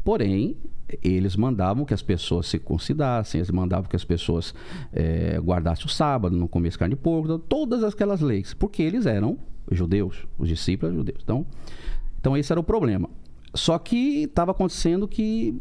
porém, 0.04 0.56
eles 1.02 1.36
mandavam 1.36 1.84
que 1.84 1.94
as 1.94 2.02
pessoas 2.02 2.46
se 2.46 2.58
considerassem, 2.58 3.38
eles 3.38 3.50
mandavam 3.50 3.88
que 3.88 3.96
as 3.96 4.04
pessoas 4.04 4.54
é, 4.92 5.38
guardassem 5.38 5.86
o 5.86 5.88
sábado, 5.88 6.36
não 6.36 6.48
comessem 6.48 6.78
carne 6.78 6.94
de 6.94 7.00
porco, 7.00 7.38
todas 7.38 7.84
aquelas 7.84 8.20
leis, 8.20 8.54
porque 8.54 8.82
eles 8.82 9.06
eram 9.06 9.38
judeus, 9.70 10.26
os 10.38 10.48
discípulos 10.48 10.92
eram 10.92 11.00
judeus. 11.00 11.20
Então, 11.22 11.46
então 12.18 12.36
esse 12.36 12.52
era 12.52 12.60
o 12.60 12.64
problema. 12.64 13.08
Só 13.54 13.78
que 13.78 14.24
estava 14.24 14.52
acontecendo 14.52 15.06
que 15.06 15.60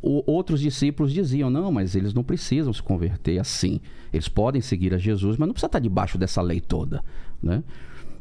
o, 0.00 0.22
outros 0.30 0.60
discípulos 0.60 1.12
diziam: 1.12 1.50
não, 1.50 1.70
mas 1.72 1.94
eles 1.94 2.14
não 2.14 2.22
precisam 2.22 2.72
se 2.72 2.82
converter 2.82 3.38
assim. 3.38 3.80
Eles 4.12 4.28
podem 4.28 4.60
seguir 4.60 4.94
a 4.94 4.98
Jesus, 4.98 5.36
mas 5.36 5.46
não 5.46 5.52
precisa 5.52 5.66
estar 5.66 5.78
debaixo 5.78 6.16
dessa 6.16 6.40
lei 6.40 6.60
toda. 6.60 7.02
Né? 7.42 7.62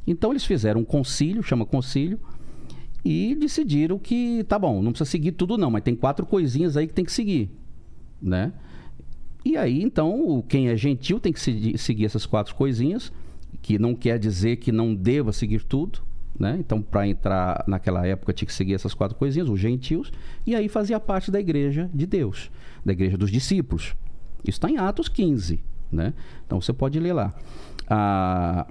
Então 0.05 0.31
eles 0.31 0.45
fizeram 0.45 0.81
um 0.81 0.85
concílio, 0.85 1.43
chama 1.43 1.65
concílio, 1.65 2.19
e 3.03 3.35
decidiram 3.35 3.97
que 3.99 4.43
tá 4.47 4.57
bom, 4.57 4.81
não 4.81 4.91
precisa 4.91 5.09
seguir 5.09 5.33
tudo 5.33 5.57
não, 5.57 5.71
mas 5.71 5.83
tem 5.83 5.95
quatro 5.95 6.25
coisinhas 6.25 6.75
aí 6.75 6.87
que 6.87 6.93
tem 6.93 7.05
que 7.05 7.11
seguir, 7.11 7.49
né? 8.21 8.51
E 9.45 9.55
aí, 9.55 9.81
então, 9.81 10.43
quem 10.45 10.67
é 10.67 10.75
gentil 10.75 11.19
tem 11.21 11.31
que 11.31 11.77
seguir 11.77 12.05
essas 12.05 12.25
quatro 12.25 12.53
coisinhas, 12.53 13.13
que 13.61 13.79
não 13.79 13.95
quer 13.95 14.19
dizer 14.19 14.57
que 14.57 14.73
não 14.73 14.93
deva 14.93 15.31
seguir 15.31 15.63
tudo, 15.63 16.01
né? 16.39 16.57
Então, 16.59 16.81
para 16.81 17.07
entrar 17.07 17.63
naquela 17.67 18.05
época, 18.05 18.33
tinha 18.33 18.47
que 18.47 18.53
seguir 18.53 18.73
essas 18.73 18.93
quatro 18.93 19.17
coisinhas, 19.17 19.49
os 19.49 19.59
gentios, 19.59 20.11
e 20.45 20.55
aí 20.55 20.67
fazia 20.69 20.99
parte 20.99 21.31
da 21.31 21.39
igreja 21.39 21.89
de 21.93 22.05
Deus, 22.05 22.51
da 22.85 22.93
igreja 22.93 23.17
dos 23.17 23.31
discípulos. 23.31 23.95
Isso 24.43 24.57
está 24.57 24.69
em 24.69 24.77
Atos 24.77 25.09
15, 25.09 25.59
né? 25.91 26.13
Então, 26.45 26.61
você 26.61 26.71
pode 26.71 26.99
ler 26.99 27.13
lá. 27.13 27.33
Ah, 27.89 28.67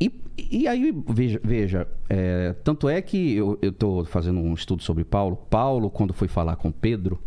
e, 0.00 0.12
e 0.38 0.68
aí, 0.68 0.94
veja, 1.08 1.40
veja 1.42 1.86
é, 2.08 2.54
tanto 2.64 2.88
é 2.88 3.02
que 3.02 3.34
eu 3.34 3.58
estou 3.62 4.04
fazendo 4.04 4.40
um 4.40 4.54
estudo 4.54 4.82
sobre 4.82 5.04
Paulo. 5.04 5.36
Paulo, 5.36 5.90
quando 5.90 6.14
foi 6.14 6.28
falar 6.28 6.56
com 6.56 6.72
Pedro, 6.72 7.20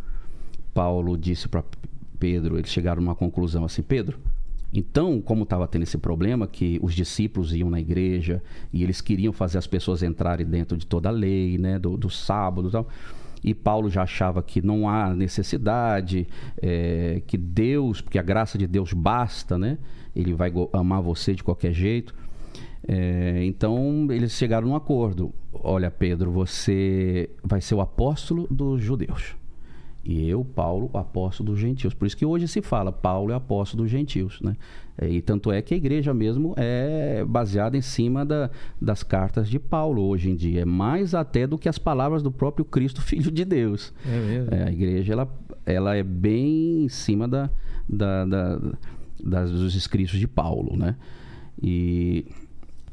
Paulo 0.73 1.17
disse 1.17 1.47
para 1.47 1.63
Pedro, 2.19 2.57
eles 2.57 2.71
chegaram 2.71 3.01
numa 3.01 3.15
conclusão 3.15 3.63
assim: 3.63 3.81
Pedro, 3.83 4.19
então, 4.73 5.21
como 5.21 5.43
estava 5.43 5.67
tendo 5.67 5.83
esse 5.83 5.97
problema, 5.99 6.47
que 6.47 6.79
os 6.81 6.95
discípulos 6.95 7.53
iam 7.53 7.69
na 7.69 7.79
igreja 7.79 8.41
e 8.71 8.81
eles 8.83 9.01
queriam 9.01 9.31
fazer 9.31 9.59
as 9.59 9.67
pessoas 9.67 10.01
entrarem 10.01 10.47
dentro 10.47 10.75
de 10.75 10.87
toda 10.87 11.09
a 11.09 11.11
lei, 11.11 11.59
né, 11.59 11.77
do, 11.77 11.95
do 11.95 12.09
sábado 12.09 12.69
e 12.69 12.71
tal. 12.71 12.87
E 13.43 13.53
Paulo 13.53 13.89
já 13.89 14.03
achava 14.03 14.41
que 14.41 14.61
não 14.65 14.89
há 14.89 15.13
necessidade, 15.13 16.27
é, 16.61 17.21
que 17.27 17.37
Deus, 17.37 18.01
porque 18.01 18.17
a 18.17 18.23
graça 18.23 18.57
de 18.57 18.65
Deus 18.65 18.93
basta, 18.93 19.57
né? 19.57 19.77
Ele 20.15 20.33
vai 20.33 20.51
amar 20.71 21.01
você 21.01 21.35
de 21.35 21.43
qualquer 21.43 21.73
jeito. 21.73 22.15
É, 22.87 23.43
então 23.43 24.07
eles 24.09 24.31
chegaram 24.31 24.69
num 24.69 24.75
acordo. 24.75 25.33
Olha, 25.51 25.91
Pedro, 25.91 26.31
você 26.31 27.29
vai 27.43 27.59
ser 27.59 27.75
o 27.75 27.81
apóstolo 27.81 28.47
dos 28.49 28.81
judeus. 28.81 29.35
E 30.03 30.27
eu, 30.27 30.43
Paulo, 30.43 30.89
apóstolo 30.93 31.51
dos 31.51 31.59
gentios. 31.59 31.93
Por 31.93 32.05
isso 32.05 32.17
que 32.17 32.25
hoje 32.25 32.47
se 32.47 32.61
fala, 32.61 32.91
Paulo 32.91 33.31
é 33.31 33.35
apóstolo 33.35 33.83
dos 33.83 33.91
gentios. 33.91 34.41
Né? 34.41 34.57
É, 34.97 35.07
e 35.09 35.21
tanto 35.21 35.51
é 35.51 35.61
que 35.61 35.73
a 35.73 35.77
igreja 35.77 36.13
mesmo 36.13 36.53
é 36.57 37.23
baseada 37.25 37.77
em 37.77 37.81
cima 37.81 38.25
da, 38.25 38.49
das 38.81 39.01
cartas 39.01 39.49
de 39.49 39.57
Paulo 39.57 40.01
hoje 40.03 40.29
em 40.29 40.35
dia. 40.35 40.61
É 40.61 40.65
mais 40.65 41.15
até 41.15 41.47
do 41.47 41.57
que 41.57 41.69
as 41.69 41.77
palavras 41.77 42.21
do 42.21 42.31
próprio 42.31 42.65
Cristo, 42.65 42.99
Filho 43.03 43.31
de 43.31 43.45
Deus. 43.45 43.93
É 44.05 44.19
mesmo? 44.19 44.53
É, 44.53 44.63
a 44.63 44.71
igreja 44.71 45.13
ela, 45.13 45.39
ela 45.65 45.95
é 45.95 46.03
bem 46.03 46.83
em 46.83 46.89
cima 46.89 47.25
da, 47.25 47.49
da, 47.87 48.25
da 48.25 48.59
das, 49.23 49.51
dos 49.51 49.73
escritos 49.73 50.19
de 50.19 50.27
Paulo. 50.27 50.75
Né? 50.75 50.97
E 51.61 52.25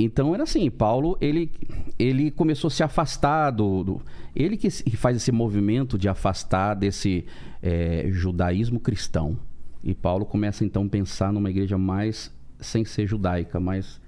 então 0.03 0.35
era 0.35 0.45
assim, 0.45 0.71
Paulo 0.71 1.17
ele, 1.21 1.51
ele 1.99 2.31
começou 2.31 2.69
a 2.69 2.71
se 2.71 2.83
afastar 2.83 3.51
do, 3.51 3.83
do 3.83 4.03
ele 4.35 4.57
que 4.57 4.71
faz 4.97 5.17
esse 5.17 5.33
movimento 5.33 5.99
de 5.99 6.09
afastar 6.09 6.75
desse 6.75 7.25
é, 7.63 8.07
judaísmo 8.11 8.79
cristão. 8.79 9.37
E 9.83 9.95
Paulo 9.95 10.27
começa 10.27 10.65
então 10.65 10.85
a 10.85 10.89
pensar 10.89 11.33
numa 11.33 11.51
igreja 11.51 11.79
mais 11.79 12.33
sem 12.61 12.85
ser 12.85 13.07
judaica, 13.07 13.59
mais 13.59 14.01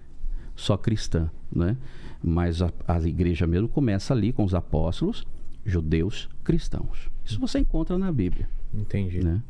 só 0.55 0.77
cristã, 0.77 1.31
né? 1.51 1.77
Mas 2.23 2.63
a, 2.63 2.71
a 2.87 3.01
igreja 3.01 3.47
mesmo 3.47 3.69
começa 3.69 4.15
ali 4.15 4.33
com 4.33 4.45
os 4.45 4.55
apóstolos, 4.55 5.27
judeus 5.65 6.29
cristãos. 6.45 7.09
Isso 7.25 7.41
você 7.41 7.59
encontra 7.59 7.99
na 7.99 8.13
Bíblia. 8.13 8.49
Entendi. 8.73 9.25
Né? 9.25 9.43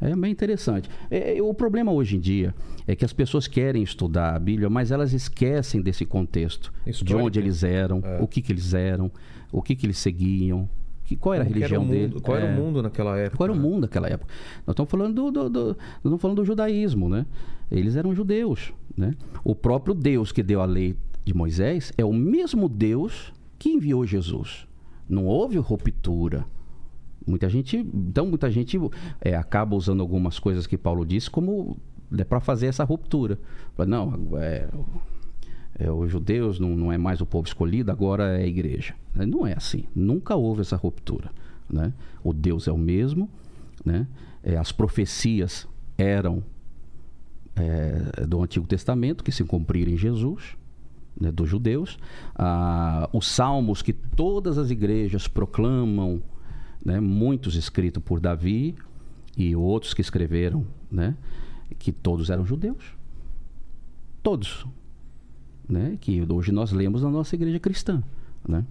É 0.00 0.14
bem 0.14 0.30
interessante. 0.30 0.90
É, 1.10 1.38
é, 1.38 1.42
o 1.42 1.54
problema 1.54 1.90
hoje 1.90 2.16
em 2.16 2.20
dia 2.20 2.54
é 2.86 2.94
que 2.94 3.04
as 3.04 3.12
pessoas 3.12 3.48
querem 3.48 3.82
estudar 3.82 4.34
a 4.34 4.38
Bíblia, 4.38 4.68
mas 4.68 4.90
elas 4.90 5.12
esquecem 5.12 5.80
desse 5.80 6.04
contexto. 6.04 6.72
Histórico. 6.86 7.04
De 7.04 7.14
onde 7.14 7.38
eles 7.38 7.64
eram, 7.64 8.02
é. 8.04 8.18
o 8.20 8.26
que, 8.26 8.42
que 8.42 8.52
eles 8.52 8.74
eram, 8.74 9.10
o 9.50 9.62
que, 9.62 9.74
que 9.74 9.86
eles 9.86 9.98
seguiam. 9.98 10.68
Que, 11.04 11.16
qual 11.16 11.34
era 11.34 11.44
Como 11.44 11.54
a 11.54 11.58
religião 11.58 11.82
era 11.82 11.92
dele? 11.92 12.20
Qual 12.20 12.36
era 12.36 12.46
o 12.46 12.48
é. 12.48 12.56
mundo 12.56 12.82
naquela 12.82 13.16
época? 13.16 13.36
Qual 13.36 13.46
era 13.48 13.52
o 13.52 13.60
mundo 13.60 13.82
naquela 13.82 14.08
época? 14.08 14.32
Nós 14.66 14.74
estamos 14.74 14.90
falando 14.90 15.14
do, 15.14 15.30
do, 15.30 15.50
do, 15.50 15.64
nós 15.66 15.76
estamos 15.98 16.20
falando 16.20 16.36
do 16.36 16.44
judaísmo, 16.44 17.08
né? 17.08 17.24
Eles 17.70 17.96
eram 17.96 18.14
judeus, 18.14 18.72
né? 18.96 19.14
O 19.42 19.54
próprio 19.54 19.94
Deus 19.94 20.30
que 20.30 20.42
deu 20.42 20.60
a 20.60 20.64
lei 20.64 20.96
de 21.24 21.32
Moisés 21.32 21.92
é 21.96 22.04
o 22.04 22.12
mesmo 22.12 22.68
Deus 22.68 23.32
que 23.58 23.70
enviou 23.70 24.04
Jesus. 24.06 24.66
Não 25.08 25.26
houve 25.26 25.58
ruptura. 25.58 26.44
Muita 27.26 27.48
gente, 27.48 27.76
então 27.76 28.26
muita 28.26 28.50
gente 28.50 28.78
é, 29.20 29.34
acaba 29.34 29.74
usando 29.74 30.00
algumas 30.00 30.38
coisas 30.38 30.66
que 30.66 30.78
Paulo 30.78 31.04
disse 31.04 31.28
como 31.28 31.76
é 32.16 32.24
para 32.24 32.40
fazer 32.40 32.66
essa 32.66 32.84
ruptura. 32.84 33.38
Não, 33.86 34.38
é, 34.38 34.68
é, 35.78 35.90
os 35.90 36.10
judeus 36.10 36.60
não, 36.60 36.70
não 36.76 36.92
é 36.92 36.98
mais 36.98 37.20
o 37.20 37.26
povo 37.26 37.46
escolhido, 37.46 37.90
agora 37.90 38.38
é 38.38 38.44
a 38.44 38.46
igreja. 38.46 38.94
Não 39.14 39.46
é 39.46 39.54
assim. 39.54 39.84
Nunca 39.94 40.36
houve 40.36 40.60
essa 40.60 40.76
ruptura. 40.76 41.30
Né? 41.68 41.92
O 42.22 42.32
Deus 42.32 42.68
é 42.68 42.72
o 42.72 42.78
mesmo, 42.78 43.28
né? 43.84 44.06
É, 44.42 44.56
as 44.56 44.70
profecias 44.70 45.66
eram 45.98 46.44
é, 47.56 48.24
do 48.26 48.42
Antigo 48.42 48.66
Testamento 48.66 49.24
que 49.24 49.32
se 49.32 49.42
cumpriram 49.42 49.90
em 49.90 49.96
Jesus, 49.96 50.56
né, 51.20 51.32
dos 51.32 51.48
judeus. 51.48 51.98
Ah, 52.34 53.08
os 53.12 53.26
salmos 53.26 53.82
que 53.82 53.92
todas 53.92 54.58
as 54.58 54.70
igrejas 54.70 55.26
proclamam 55.26 56.22
né? 56.86 57.00
muitos 57.00 57.56
escritos 57.56 58.00
por 58.00 58.20
Davi 58.20 58.76
e 59.36 59.56
outros 59.56 59.92
que 59.92 60.00
escreveram, 60.00 60.64
né? 60.90 61.16
que 61.80 61.90
todos 61.90 62.30
eram 62.30 62.46
judeus. 62.46 62.94
Todos. 64.22 64.64
Né? 65.68 65.98
Que 66.00 66.24
hoje 66.32 66.52
nós 66.52 66.70
lemos 66.70 67.02
na 67.02 67.10
nossa 67.10 67.34
igreja 67.34 67.58
cristã. 67.58 68.04
Né? 68.48 68.64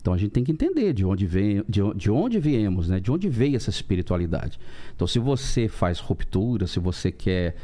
Então 0.00 0.14
a 0.14 0.16
gente 0.16 0.30
tem 0.30 0.42
que 0.42 0.50
entender 0.50 0.94
de 0.94 1.04
onde 1.04 1.26
vem, 1.26 1.62
de, 1.68 1.82
de 1.94 2.10
onde 2.10 2.40
viemos, 2.40 2.88
né? 2.88 2.98
De 2.98 3.12
onde 3.12 3.28
veio 3.28 3.54
essa 3.54 3.70
espiritualidade. 3.70 4.58
Então, 4.96 5.06
se 5.06 5.20
você 5.20 5.68
faz 5.68 6.00
ruptura, 6.00 6.66
se 6.66 6.80
você 6.80 7.12
quer 7.12 7.54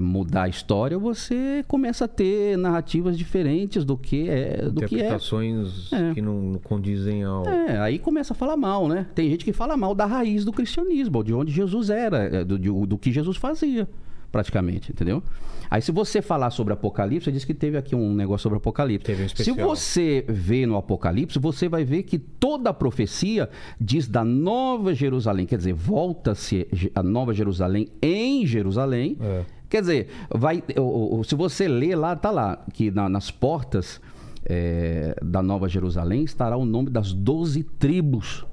mudar 0.00 0.42
a 0.44 0.48
história, 0.48 0.98
você 0.98 1.64
começa 1.68 2.04
a 2.04 2.08
ter 2.08 2.56
narrativas 2.58 3.16
diferentes 3.16 3.84
do 3.84 3.96
que 3.96 4.28
é, 4.28 4.68
do 4.68 4.80
que 4.80 4.96
é 4.96 4.98
Interpretações 4.98 5.92
É. 5.92 6.12
que 6.14 6.20
não 6.20 6.34
não 6.42 6.58
condizem 6.58 7.22
ao. 7.24 7.46
é, 7.46 7.78
aí 7.78 7.98
começa 7.98 8.32
a 8.32 8.36
falar 8.36 8.56
mal, 8.56 8.88
né? 8.88 9.06
Tem 9.14 9.30
gente 9.30 9.44
que 9.44 9.52
fala 9.52 9.76
mal 9.76 9.94
da 9.94 10.04
raiz 10.06 10.44
do 10.44 10.52
cristianismo, 10.52 11.22
de 11.24 11.32
onde 11.32 11.52
Jesus 11.52 11.90
era, 11.90 12.18
é, 12.24 12.44
do, 12.44 12.58
de- 12.58 12.86
do 12.86 12.98
que 12.98 13.10
Jesus 13.12 13.36
fazia, 13.36 13.88
praticamente, 14.34 14.90
entendeu? 14.90 15.22
Aí 15.70 15.80
se 15.80 15.92
você 15.92 16.20
falar 16.20 16.50
sobre 16.50 16.72
Apocalipse, 16.72 17.26
você 17.26 17.32
disse 17.32 17.46
que 17.46 17.54
teve 17.54 17.76
aqui 17.78 17.94
um 17.94 18.12
negócio 18.12 18.42
sobre 18.42 18.58
Apocalipse. 18.58 19.06
Teve 19.06 19.22
um 19.22 19.28
se 19.28 19.34
especial. 19.42 19.56
você 19.68 20.24
vê 20.28 20.66
no 20.66 20.76
Apocalipse, 20.76 21.38
você 21.38 21.68
vai 21.68 21.84
ver 21.84 22.02
que 22.02 22.18
toda 22.18 22.70
a 22.70 22.74
profecia 22.74 23.48
diz 23.80 24.08
da 24.08 24.24
Nova 24.24 24.92
Jerusalém, 24.92 25.46
quer 25.46 25.56
dizer, 25.58 25.72
volta-se 25.72 26.66
a 26.94 27.02
Nova 27.02 27.32
Jerusalém 27.32 27.88
em 28.02 28.44
Jerusalém. 28.44 29.16
É. 29.20 29.44
Quer 29.70 29.80
dizer, 29.82 30.08
vai, 30.28 30.62
se 31.24 31.34
você 31.36 31.68
ler 31.68 31.94
lá, 31.94 32.16
tá 32.16 32.30
lá, 32.32 32.64
que 32.72 32.90
na- 32.90 33.08
nas 33.08 33.30
portas 33.30 34.00
é, 34.44 35.16
da 35.22 35.42
Nova 35.42 35.68
Jerusalém 35.68 36.24
estará 36.24 36.56
o 36.56 36.64
nome 36.64 36.90
das 36.90 37.12
doze 37.12 37.62
tribos. 37.62 38.44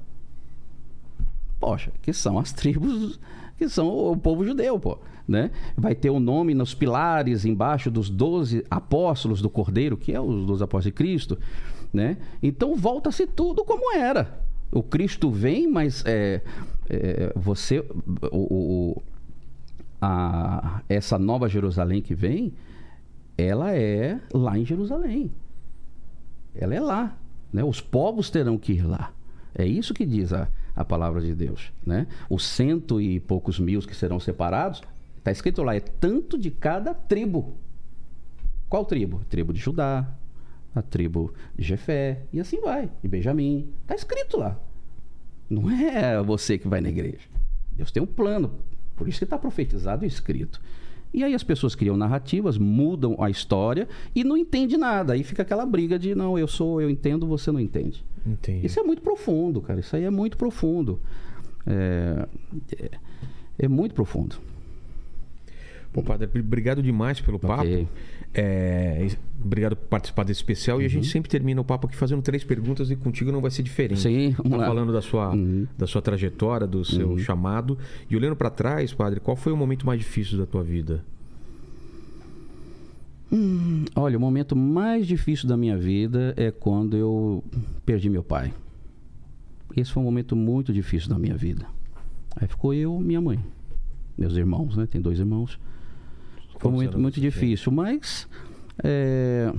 Poxa, 1.60 1.92
que 2.00 2.12
são 2.12 2.38
as 2.38 2.52
tribos 2.52 3.20
que 3.62 3.68
são 3.68 3.88
o 4.12 4.16
povo 4.16 4.44
judeu, 4.44 4.78
pô. 4.78 4.98
Né? 5.26 5.50
Vai 5.76 5.94
ter 5.94 6.10
o 6.10 6.18
nome 6.18 6.52
nos 6.52 6.74
pilares 6.74 7.44
embaixo 7.44 7.90
dos 7.90 8.10
doze 8.10 8.64
apóstolos 8.70 9.40
do 9.40 9.48
Cordeiro, 9.48 9.96
que 9.96 10.12
é 10.12 10.20
os 10.20 10.44
doze 10.44 10.64
apóstolos 10.64 10.86
de 10.86 10.92
Cristo. 10.92 11.38
Né? 11.92 12.16
Então 12.42 12.74
volta-se 12.74 13.26
tudo 13.26 13.64
como 13.64 13.94
era. 13.94 14.40
O 14.72 14.82
Cristo 14.82 15.30
vem, 15.30 15.68
mas 15.68 16.02
é, 16.06 16.40
é, 16.88 17.32
você. 17.36 17.84
o- 18.32 18.96
o- 18.96 19.02
a- 20.00 20.80
essa 20.88 21.18
nova 21.18 21.48
Jerusalém 21.48 22.02
que 22.02 22.14
vem, 22.14 22.52
ela 23.38 23.72
é 23.72 24.18
lá 24.34 24.58
em 24.58 24.64
Jerusalém. 24.64 25.30
Ela 26.54 26.74
é 26.74 26.80
lá. 26.80 27.16
Né? 27.52 27.62
Os 27.62 27.80
povos 27.80 28.28
terão 28.30 28.58
que 28.58 28.72
ir 28.72 28.82
lá. 28.86 29.12
É 29.54 29.64
isso 29.64 29.94
que 29.94 30.04
diz 30.04 30.32
a, 30.32 30.48
a 30.74 30.84
palavra 30.84 31.20
de 31.20 31.34
Deus. 31.34 31.72
Né? 31.84 32.06
Os 32.28 32.44
cento 32.44 33.00
e 33.00 33.20
poucos 33.20 33.58
mil 33.58 33.80
que 33.80 33.94
serão 33.94 34.18
separados, 34.18 34.82
está 35.18 35.30
escrito 35.30 35.62
lá, 35.62 35.74
é 35.74 35.80
tanto 35.80 36.38
de 36.38 36.50
cada 36.50 36.94
tribo. 36.94 37.56
Qual 38.68 38.84
tribo? 38.84 39.22
Tribo 39.28 39.52
de 39.52 39.60
Judá, 39.60 40.08
a 40.74 40.82
tribo 40.82 41.34
de 41.54 41.62
Jefé, 41.62 42.22
e 42.32 42.40
assim 42.40 42.60
vai, 42.60 42.90
de 43.02 43.08
Benjamim. 43.08 43.72
Está 43.82 43.94
escrito 43.94 44.38
lá. 44.38 44.58
Não 45.48 45.70
é 45.70 46.22
você 46.22 46.56
que 46.56 46.66
vai 46.66 46.80
na 46.80 46.88
igreja. 46.88 47.28
Deus 47.72 47.90
tem 47.90 48.02
um 48.02 48.06
plano. 48.06 48.52
Por 48.96 49.08
isso 49.08 49.18
que 49.18 49.24
está 49.24 49.38
profetizado 49.38 50.04
e 50.04 50.08
escrito. 50.08 50.60
E 51.12 51.22
aí 51.22 51.34
as 51.34 51.42
pessoas 51.42 51.74
criam 51.74 51.96
narrativas, 51.96 52.56
mudam 52.56 53.16
a 53.18 53.28
história 53.28 53.88
e 54.14 54.24
não 54.24 54.36
entende 54.36 54.76
nada. 54.76 55.12
Aí 55.12 55.22
fica 55.22 55.42
aquela 55.42 55.66
briga 55.66 55.98
de 55.98 56.14
não, 56.14 56.38
eu 56.38 56.48
sou, 56.48 56.80
eu 56.80 56.88
entendo, 56.88 57.26
você 57.26 57.52
não 57.52 57.60
entende. 57.60 58.04
Entendi. 58.26 58.66
Isso 58.66 58.80
é 58.80 58.82
muito 58.82 59.02
profundo, 59.02 59.60
cara. 59.60 59.80
Isso 59.80 59.94
aí 59.94 60.04
é 60.04 60.10
muito 60.10 60.36
profundo. 60.36 61.00
É, 61.66 62.26
é, 62.78 62.90
é 63.58 63.68
muito 63.68 63.94
profundo. 63.94 64.36
Pô, 65.92 66.02
padre, 66.02 66.28
obrigado 66.40 66.82
demais 66.82 67.20
pelo 67.20 67.38
papo. 67.38 67.62
Ok. 67.64 67.86
É, 68.34 69.06
obrigado 69.44 69.76
por 69.76 69.88
participar 69.88 70.24
desse 70.24 70.38
especial. 70.40 70.80
E 70.80 70.86
a 70.86 70.88
gente 70.88 71.06
sempre 71.06 71.28
termina 71.30 71.60
o 71.60 71.64
papo 71.64 71.86
aqui 71.86 71.94
fazendo 71.96 72.22
três 72.22 72.42
perguntas 72.42 72.90
e 72.90 72.96
contigo 72.96 73.30
não 73.30 73.42
vai 73.42 73.50
ser 73.50 73.62
diferente. 73.62 74.00
Sim, 74.00 74.30
vamos 74.38 74.58
tá 74.58 74.66
falando 74.66 74.90
da 74.92 75.02
sua, 75.02 75.34
Uhum. 75.34 75.66
da 75.76 75.86
sua 75.86 76.00
trajetória, 76.00 76.66
do 76.66 76.82
seu 76.82 77.18
chamado. 77.18 77.76
E 78.08 78.16
olhando 78.16 78.34
pra 78.34 78.48
trás, 78.48 78.94
padre, 78.94 79.20
qual 79.20 79.36
foi 79.36 79.52
o 79.52 79.56
momento 79.56 79.84
mais 79.86 79.98
difícil 80.00 80.38
da 80.38 80.46
tua 80.46 80.62
vida? 80.62 81.04
Olha, 83.94 84.18
o 84.18 84.20
momento 84.20 84.54
mais 84.54 85.06
difícil 85.06 85.48
da 85.48 85.56
minha 85.56 85.76
vida 85.76 86.34
é 86.36 86.50
quando 86.50 86.96
eu 86.96 87.42
perdi 87.84 88.10
meu 88.10 88.22
pai. 88.22 88.52
Esse 89.74 89.90
foi 89.90 90.02
um 90.02 90.04
momento 90.06 90.36
muito 90.36 90.70
difícil 90.72 91.08
da 91.08 91.18
minha 91.18 91.34
vida. 91.36 91.66
Aí 92.36 92.46
ficou 92.46 92.74
eu, 92.74 92.98
minha 93.00 93.20
mãe, 93.22 93.38
meus 94.18 94.36
irmãos, 94.36 94.76
né? 94.76 94.86
Tem 94.86 95.00
dois 95.00 95.18
irmãos. 95.18 95.58
Foi 96.70 97.00
muito 97.00 97.14
tem? 97.14 97.22
difícil, 97.22 97.72
mas 97.72 98.28
é, 98.82 99.52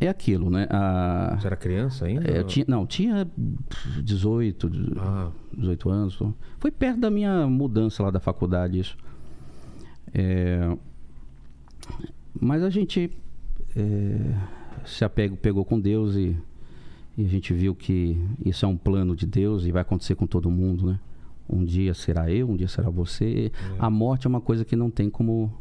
é 0.00 0.08
aquilo, 0.08 0.48
né? 0.50 0.66
A- 0.70 1.36
Você 1.38 1.46
era 1.46 1.56
criança 1.56 2.06
ainda? 2.06 2.30
é, 2.30 2.42
tinha, 2.44 2.64
não, 2.68 2.86
tinha 2.86 3.28
18, 4.02 4.70
de- 4.70 4.92
Ah, 4.98 5.30
18 5.56 5.90
anos. 5.90 6.18
Foi 6.58 6.70
perto 6.70 7.00
da 7.00 7.10
minha 7.10 7.46
mudança 7.46 8.02
lá 8.02 8.10
da 8.10 8.20
faculdade 8.20 8.78
isso. 8.78 8.96
É, 10.14 10.76
mas 12.40 12.62
a 12.62 12.70
gente 12.70 13.10
é, 13.76 14.34
se 14.84 15.04
apegou, 15.04 15.36
pegou 15.36 15.64
com 15.64 15.78
Deus 15.78 16.16
e, 16.16 16.36
e 17.16 17.24
a 17.24 17.28
gente 17.28 17.52
viu 17.52 17.74
que 17.74 18.16
isso 18.44 18.64
é 18.64 18.68
um 18.68 18.76
plano 18.76 19.14
de 19.14 19.26
Deus 19.26 19.64
e 19.64 19.72
vai 19.72 19.82
acontecer 19.82 20.14
com 20.14 20.26
todo 20.26 20.50
mundo, 20.50 20.86
né? 20.86 21.00
Um 21.48 21.64
dia 21.64 21.92
será 21.94 22.30
eu, 22.30 22.48
um 22.48 22.56
dia 22.56 22.68
será 22.68 22.88
você. 22.90 23.50
A 23.78 23.90
morte 23.90 24.26
é 24.26 24.28
uma 24.28 24.40
coisa 24.40 24.64
que 24.64 24.76
não 24.76 24.88
tem 24.88 25.10
como 25.10 25.52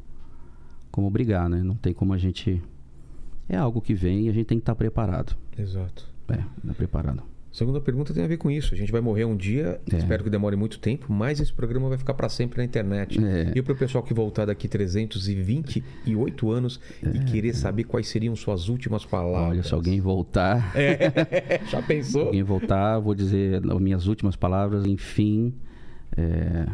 como 0.99 1.09
brigar, 1.09 1.47
né? 1.49 1.63
Não 1.63 1.75
tem 1.75 1.93
como 1.93 2.13
a 2.13 2.17
gente 2.17 2.61
é 3.47 3.55
algo 3.57 3.81
que 3.81 3.93
vem 3.93 4.25
e 4.25 4.29
a 4.29 4.33
gente 4.33 4.45
tem 4.45 4.57
que 4.57 4.61
estar 4.63 4.75
preparado. 4.75 5.35
exato. 5.57 6.07
É, 6.27 6.35
tá 6.67 6.73
preparado. 6.75 7.23
Segunda 7.51 7.81
pergunta 7.81 8.13
tem 8.13 8.23
a 8.23 8.27
ver 8.27 8.37
com 8.37 8.51
isso. 8.51 8.75
A 8.75 8.77
gente 8.77 8.91
vai 8.91 9.01
morrer 9.01 9.25
um 9.25 9.35
dia, 9.35 9.81
É. 9.91 9.97
espero 9.97 10.23
que 10.23 10.29
demore 10.29 10.55
muito 10.55 10.77
tempo, 10.77 11.11
mas 11.11 11.39
esse 11.39 11.51
programa 11.51 11.89
vai 11.89 11.97
ficar 11.97 12.13
para 12.13 12.29
sempre 12.29 12.59
na 12.59 12.63
internet. 12.63 13.19
É. 13.23 13.51
E 13.55 13.61
para 13.63 13.73
o 13.73 13.75
pessoal 13.75 14.03
que 14.03 14.13
voltar 14.13 14.45
daqui 14.45 14.67
328 14.67 16.51
anos 16.51 16.79
e 17.01 17.19
querer 17.31 17.55
saber 17.55 17.85
quais 17.85 18.07
seriam 18.07 18.35
suas 18.35 18.69
últimas 18.69 19.03
palavras. 19.05 19.47
É. 19.47 19.49
Olha, 19.49 19.63
se 19.63 19.73
alguém 19.73 19.99
voltar, 19.99 20.71
Já 21.71 21.81
pensou? 21.81 22.27
alguém 22.27 22.43
voltar, 22.43 22.99
vou 22.99 23.15
dizer 23.15 23.61
as 23.67 23.79
minhas 23.81 24.05
últimas 24.05 24.35
palavras, 24.35 24.85
enfim, 24.85 25.51
é, 26.15 26.67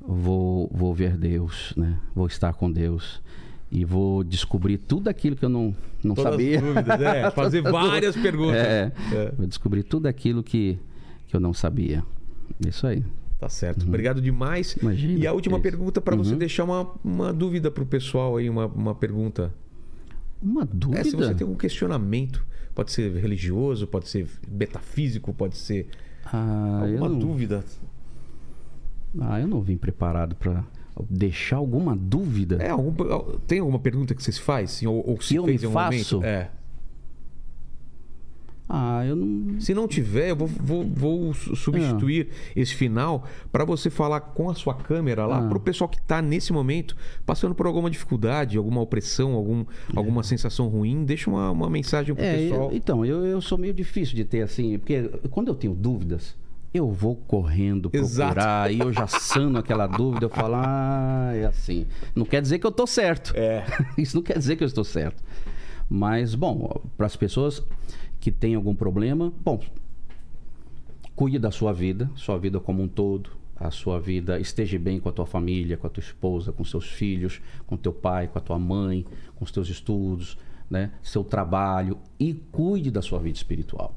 vou, 0.00 0.68
vou 0.74 0.92
ver 0.92 1.16
Deus, 1.16 1.72
né? 1.76 1.98
Vou 2.14 2.26
estar 2.26 2.52
com 2.54 2.68
Deus 2.70 3.22
e 3.74 3.84
vou 3.84 4.22
descobrir 4.22 4.78
tudo 4.78 5.08
aquilo 5.08 5.34
que 5.34 5.44
eu 5.44 5.48
não, 5.48 5.74
não 6.02 6.14
Todas 6.14 6.32
sabia. 6.32 6.58
as 6.60 6.64
dúvidas, 6.64 7.00
é. 7.00 7.30
Fazer 7.32 7.60
várias 7.60 8.16
perguntas. 8.16 8.56
É, 8.56 8.92
É. 9.12 9.32
vou 9.36 9.46
descobrir 9.46 9.82
tudo 9.82 10.06
aquilo 10.06 10.42
que, 10.44 10.78
que 11.26 11.34
eu 11.36 11.40
não 11.40 11.52
sabia. 11.52 12.04
Isso 12.64 12.86
aí. 12.86 13.04
Tá 13.38 13.48
certo. 13.48 13.84
Obrigado 13.84 14.20
demais. 14.22 14.76
Imagina, 14.80 15.18
E 15.18 15.26
a 15.26 15.32
última 15.32 15.58
é 15.58 15.60
pergunta 15.60 16.00
para 16.00 16.14
você 16.14 16.32
Uhum. 16.32 16.38
deixar 16.38 16.62
uma, 16.64 16.88
uma 17.02 17.32
dúvida 17.32 17.68
pro 17.70 17.84
pessoal 17.84 18.36
aí, 18.36 18.48
uma, 18.48 18.66
uma 18.66 18.94
pergunta. 18.94 19.52
Uma 20.40 20.64
dúvida? 20.64 21.00
É, 21.00 21.04
se 21.04 21.16
você 21.16 21.34
tem 21.34 21.44
algum 21.44 21.56
questionamento, 21.58 22.46
pode 22.74 22.92
ser 22.92 23.12
religioso, 23.16 23.86
pode 23.88 24.08
ser 24.08 24.28
metafísico, 24.48 25.34
pode 25.34 25.56
ser 25.56 25.88
Ah, 26.24 26.80
alguma 26.82 27.08
não, 27.08 27.18
dúvida. 27.18 27.64
ah, 29.20 29.40
eu 29.40 29.48
não 29.48 29.60
vim 29.60 29.76
preparado 29.76 30.36
para 30.36 30.64
deixar 31.10 31.56
alguma 31.56 31.96
dúvida. 31.96 32.56
É, 32.62 32.70
algum, 32.70 32.92
tem 33.46 33.58
alguma 33.58 33.78
pergunta 33.78 34.14
que 34.14 34.22
você 34.22 34.32
se 34.32 34.40
faz? 34.40 34.70
Sim, 34.72 34.86
Ou, 34.86 35.02
ou 35.10 35.20
se 35.20 35.34
eu 35.34 35.44
fez 35.44 35.60
me 35.62 35.66
em 35.66 35.70
um 35.70 35.72
faço? 35.72 36.16
momento? 36.16 36.24
É. 36.26 36.50
Ah, 38.66 39.04
eu 39.04 39.14
não. 39.14 39.60
Se 39.60 39.74
não 39.74 39.86
tiver, 39.86 40.30
eu 40.30 40.36
vou, 40.36 40.48
vou, 40.48 40.84
vou 40.88 41.34
su- 41.34 41.54
substituir 41.54 42.28
esse 42.56 42.74
final 42.74 43.24
para 43.52 43.62
você 43.62 43.90
falar 43.90 44.20
com 44.20 44.48
a 44.48 44.54
sua 44.54 44.74
câmera 44.74 45.26
lá 45.26 45.44
Ah. 45.44 45.48
para 45.48 45.58
o 45.58 45.60
pessoal 45.60 45.86
que 45.86 45.98
está 45.98 46.22
nesse 46.22 46.50
momento 46.50 46.96
passando 47.26 47.54
por 47.54 47.66
alguma 47.66 47.90
dificuldade, 47.90 48.56
alguma 48.56 48.80
opressão, 48.80 49.34
algum, 49.34 49.66
alguma 49.94 50.22
sensação 50.22 50.68
ruim. 50.68 51.04
Deixa 51.04 51.28
uma, 51.28 51.50
uma 51.50 51.68
mensagem 51.68 52.14
pro 52.14 52.24
É, 52.24 52.36
pessoal. 52.38 52.70
eu- 52.70 52.76
então, 52.76 53.04
eu, 53.04 53.26
eu 53.26 53.40
sou 53.42 53.58
meio 53.58 53.74
difícil 53.74 54.16
de 54.16 54.24
ter 54.24 54.40
assim, 54.40 54.78
porque 54.78 55.10
quando 55.30 55.48
eu 55.48 55.54
tenho 55.54 55.74
dúvidas, 55.74 56.34
eu 56.74 56.90
vou 56.90 57.14
correndo 57.14 57.88
Exato. 57.92 58.34
procurar 58.34 58.70
e 58.74 58.80
eu 58.80 58.92
já 58.92 59.06
sano 59.06 59.58
aquela 59.58 59.86
dúvida, 59.86 60.26
eu 60.26 60.30
falo, 60.30 60.56
ah, 60.56 61.30
é 61.32 61.46
assim. 61.46 61.86
Não 62.14 62.26
quer 62.26 62.42
dizer 62.42 62.58
que 62.58 62.66
eu 62.66 62.72
tô 62.72 62.84
certo. 62.84 63.32
É. 63.36 63.64
Isso 63.96 64.16
não 64.16 64.22
quer 64.22 64.36
dizer 64.36 64.56
que 64.56 64.64
eu 64.64 64.66
estou 64.66 64.82
certo. 64.82 65.22
Mas, 65.88 66.34
bom, 66.34 66.82
para 66.96 67.06
as 67.06 67.14
pessoas 67.14 67.62
que 68.18 68.32
têm 68.32 68.56
algum 68.56 68.74
problema, 68.74 69.32
bom, 69.44 69.60
cuide 71.14 71.38
da 71.38 71.52
sua 71.52 71.72
vida, 71.72 72.10
sua 72.16 72.38
vida 72.38 72.58
como 72.58 72.82
um 72.82 72.88
todo, 72.88 73.30
a 73.54 73.70
sua 73.70 74.00
vida 74.00 74.40
esteja 74.40 74.78
bem 74.78 74.98
com 74.98 75.08
a 75.08 75.12
tua 75.12 75.26
família, 75.26 75.76
com 75.76 75.86
a 75.86 75.90
tua 75.90 76.02
esposa, 76.02 76.52
com 76.52 76.64
seus 76.64 76.86
filhos, 76.86 77.40
com 77.66 77.76
teu 77.76 77.92
pai, 77.92 78.26
com 78.26 78.38
a 78.38 78.42
tua 78.42 78.58
mãe, 78.58 79.06
com 79.36 79.44
os 79.44 79.52
teus 79.52 79.68
estudos, 79.68 80.36
né, 80.68 80.90
seu 81.02 81.22
trabalho 81.22 81.98
e 82.18 82.34
cuide 82.34 82.90
da 82.90 83.00
sua 83.00 83.20
vida 83.20 83.36
espiritual. 83.36 83.94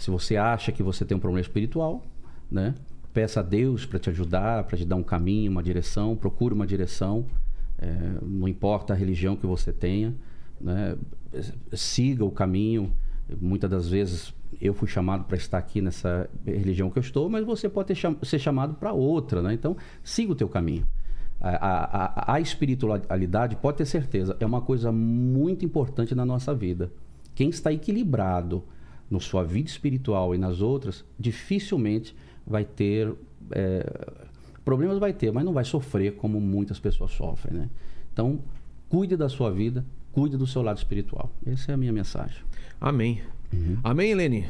Se 0.00 0.10
você 0.10 0.36
acha 0.36 0.72
que 0.72 0.82
você 0.82 1.04
tem 1.04 1.16
um 1.16 1.20
problema 1.20 1.42
espiritual, 1.42 2.02
né, 2.50 2.74
peça 3.12 3.40
a 3.40 3.42
Deus 3.42 3.84
para 3.84 3.98
te 3.98 4.08
ajudar, 4.10 4.64
para 4.64 4.76
te 4.78 4.84
dar 4.84 4.96
um 4.96 5.02
caminho, 5.02 5.50
uma 5.52 5.62
direção, 5.62 6.16
procure 6.16 6.54
uma 6.54 6.66
direção. 6.66 7.26
É, 7.78 7.88
não 8.22 8.48
importa 8.48 8.92
a 8.92 8.96
religião 8.96 9.36
que 9.36 9.46
você 9.46 9.72
tenha, 9.72 10.14
né, 10.60 10.96
siga 11.72 12.24
o 12.24 12.30
caminho 12.30 12.92
Muitas 13.40 13.70
das 13.70 13.88
vezes 13.88 14.34
eu 14.60 14.74
fui 14.74 14.88
chamado 14.88 15.24
para 15.24 15.36
estar 15.36 15.58
aqui 15.58 15.80
nessa 15.80 16.28
religião 16.44 16.90
que 16.90 16.98
eu 16.98 17.02
estou, 17.02 17.28
mas 17.28 17.44
você 17.44 17.68
pode 17.68 17.94
cham- 17.94 18.16
ser 18.22 18.38
chamado 18.38 18.74
para 18.74 18.92
outra, 18.92 19.40
né? 19.42 19.54
Então, 19.54 19.76
siga 20.02 20.32
o 20.32 20.34
teu 20.34 20.48
caminho. 20.48 20.86
A- 21.40 22.24
a- 22.26 22.34
a 22.34 22.40
espiritualidade, 22.40 23.56
pode 23.56 23.78
ter 23.78 23.86
certeza, 23.86 24.36
é 24.40 24.44
uma 24.44 24.60
coisa 24.60 24.90
muito 24.90 25.64
importante 25.64 26.14
na 26.14 26.24
nossa 26.24 26.54
vida. 26.54 26.90
Quem 27.34 27.48
está 27.50 27.72
equilibrado 27.72 28.64
na 29.10 29.18
sua 29.20 29.42
vida 29.42 29.68
espiritual 29.68 30.34
e 30.34 30.38
nas 30.38 30.60
outras, 30.60 31.04
dificilmente 31.18 32.14
vai 32.46 32.64
ter 32.64 33.12
é, 33.50 33.84
problemas 34.64 34.98
vai 34.98 35.12
ter, 35.12 35.32
mas 35.32 35.44
não 35.44 35.52
vai 35.52 35.64
sofrer 35.64 36.14
como 36.14 36.40
muitas 36.40 36.78
pessoas 36.78 37.10
sofrem, 37.12 37.54
né? 37.58 37.68
Então, 38.12 38.38
cuide 38.88 39.16
da 39.16 39.28
sua 39.28 39.50
vida, 39.50 39.84
cuide 40.12 40.36
do 40.36 40.46
seu 40.46 40.62
lado 40.62 40.76
espiritual. 40.78 41.30
Essa 41.46 41.72
é 41.72 41.74
a 41.74 41.76
minha 41.76 41.92
mensagem. 41.92 42.36
Amém. 42.80 43.20
Uhum. 43.52 43.78
Amém, 43.82 44.10
Helene? 44.12 44.46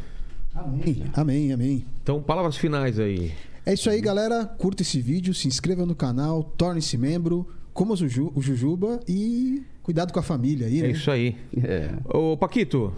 Amém, 0.54 1.04
amém, 1.14 1.52
amém. 1.52 1.84
Então, 2.02 2.20
palavras 2.22 2.56
finais 2.56 2.98
aí. 2.98 3.32
É 3.64 3.72
isso 3.74 3.88
aí, 3.88 4.00
galera. 4.00 4.44
Curta 4.44 4.82
esse 4.82 5.00
vídeo, 5.00 5.32
se 5.32 5.46
inscreva 5.48 5.86
no 5.86 5.94
canal, 5.94 6.42
torne-se 6.42 6.98
membro, 6.98 7.46
coma 7.72 7.92
o, 7.94 7.96
Juju- 7.96 8.32
o 8.34 8.42
Jujuba 8.42 9.00
e 9.08 9.62
cuidado 9.82 10.12
com 10.12 10.18
a 10.18 10.22
família 10.22 10.66
aí, 10.66 10.80
É 10.80 10.82
né? 10.82 10.90
isso 10.90 11.10
aí. 11.10 11.36
É. 11.62 11.94
Ô, 12.04 12.36
Paquito, 12.36 12.92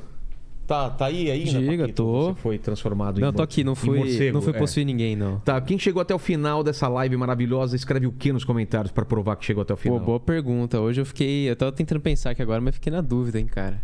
tá, 0.73 0.91
tá 0.91 1.07
aí 1.07 1.31
ainda, 1.31 1.61
Diga, 1.61 1.83
Paquito? 1.83 2.03
tô. 2.03 2.23
Você 2.35 2.41
foi 2.41 2.59
transformado 2.59 3.19
em 3.19 3.21
Não, 3.21 3.33
tô 3.33 3.43
aqui, 3.43 3.63
não 3.63 3.75
fui, 3.75 3.99
morcego, 3.99 4.35
não 4.35 4.43
fui 4.43 4.55
é. 4.55 4.59
possuir 4.59 4.87
ninguém, 4.87 5.15
não. 5.15 5.39
Tá, 5.41 5.61
quem 5.61 5.79
chegou 5.79 6.01
até 6.01 6.15
o 6.15 6.19
final 6.19 6.63
dessa 6.65 6.89
live 6.89 7.17
maravilhosa, 7.17 7.77
escreve 7.77 8.07
o 8.07 8.13
que 8.13 8.33
nos 8.33 8.45
comentários 8.45 8.91
pra 8.93 9.05
provar 9.05 9.37
que 9.37 9.45
chegou 9.45 9.63
até 9.63 9.75
o 9.75 9.77
final? 9.77 9.99
Pô, 10.01 10.07
boa 10.07 10.21
pergunta. 10.21 10.81
Hoje 10.81 11.01
eu 11.01 11.05
fiquei. 11.07 11.49
Eu 11.51 11.57
tava 11.57 11.73
tentando 11.73 12.01
pensar 12.01 12.31
aqui 12.31 12.43
agora, 12.43 12.61
mas 12.61 12.75
fiquei 12.75 12.93
na 12.93 13.01
dúvida, 13.01 13.39
hein, 13.39 13.47
cara. 13.47 13.81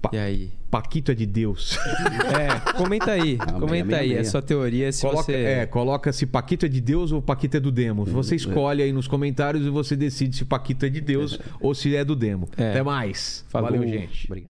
Pa- 0.00 0.10
E 0.12 0.18
aí? 0.18 0.50
Paquito 0.70 1.12
é 1.12 1.14
de 1.14 1.26
Deus. 1.26 1.78
É, 2.32 2.72
comenta 2.72 3.10
aí. 3.12 3.36
Comenta 3.36 3.66
amém, 3.68 3.94
aí. 3.94 4.06
amém. 4.10 4.16
É 4.18 4.24
sua 4.24 4.40
teoria. 4.42 4.90
Se 4.90 5.02
coloca, 5.02 5.22
você. 5.24 5.32
É, 5.34 5.66
coloca 5.66 6.12
se 6.12 6.26
Paquito 6.26 6.66
é 6.66 6.68
de 6.68 6.80
Deus 6.80 7.12
ou 7.12 7.20
Paquito 7.22 7.56
é 7.56 7.60
do 7.60 7.70
demo. 7.70 8.04
Você 8.06 8.34
escolhe 8.36 8.82
aí 8.82 8.92
nos 8.92 9.06
comentários 9.06 9.64
e 9.66 9.68
você 9.70 9.94
decide 9.94 10.34
se 10.36 10.44
Paquito 10.44 10.86
é 10.86 10.88
de 10.88 11.00
Deus 11.00 11.38
ou 11.60 11.74
se 11.74 11.94
é 11.94 12.04
do 12.04 12.16
demo. 12.16 12.48
É. 12.56 12.70
Até 12.70 12.82
mais. 12.82 13.44
Falou. 13.48 13.70
Valeu, 13.70 13.86
gente. 13.86 14.26
Obrigado. 14.26 14.51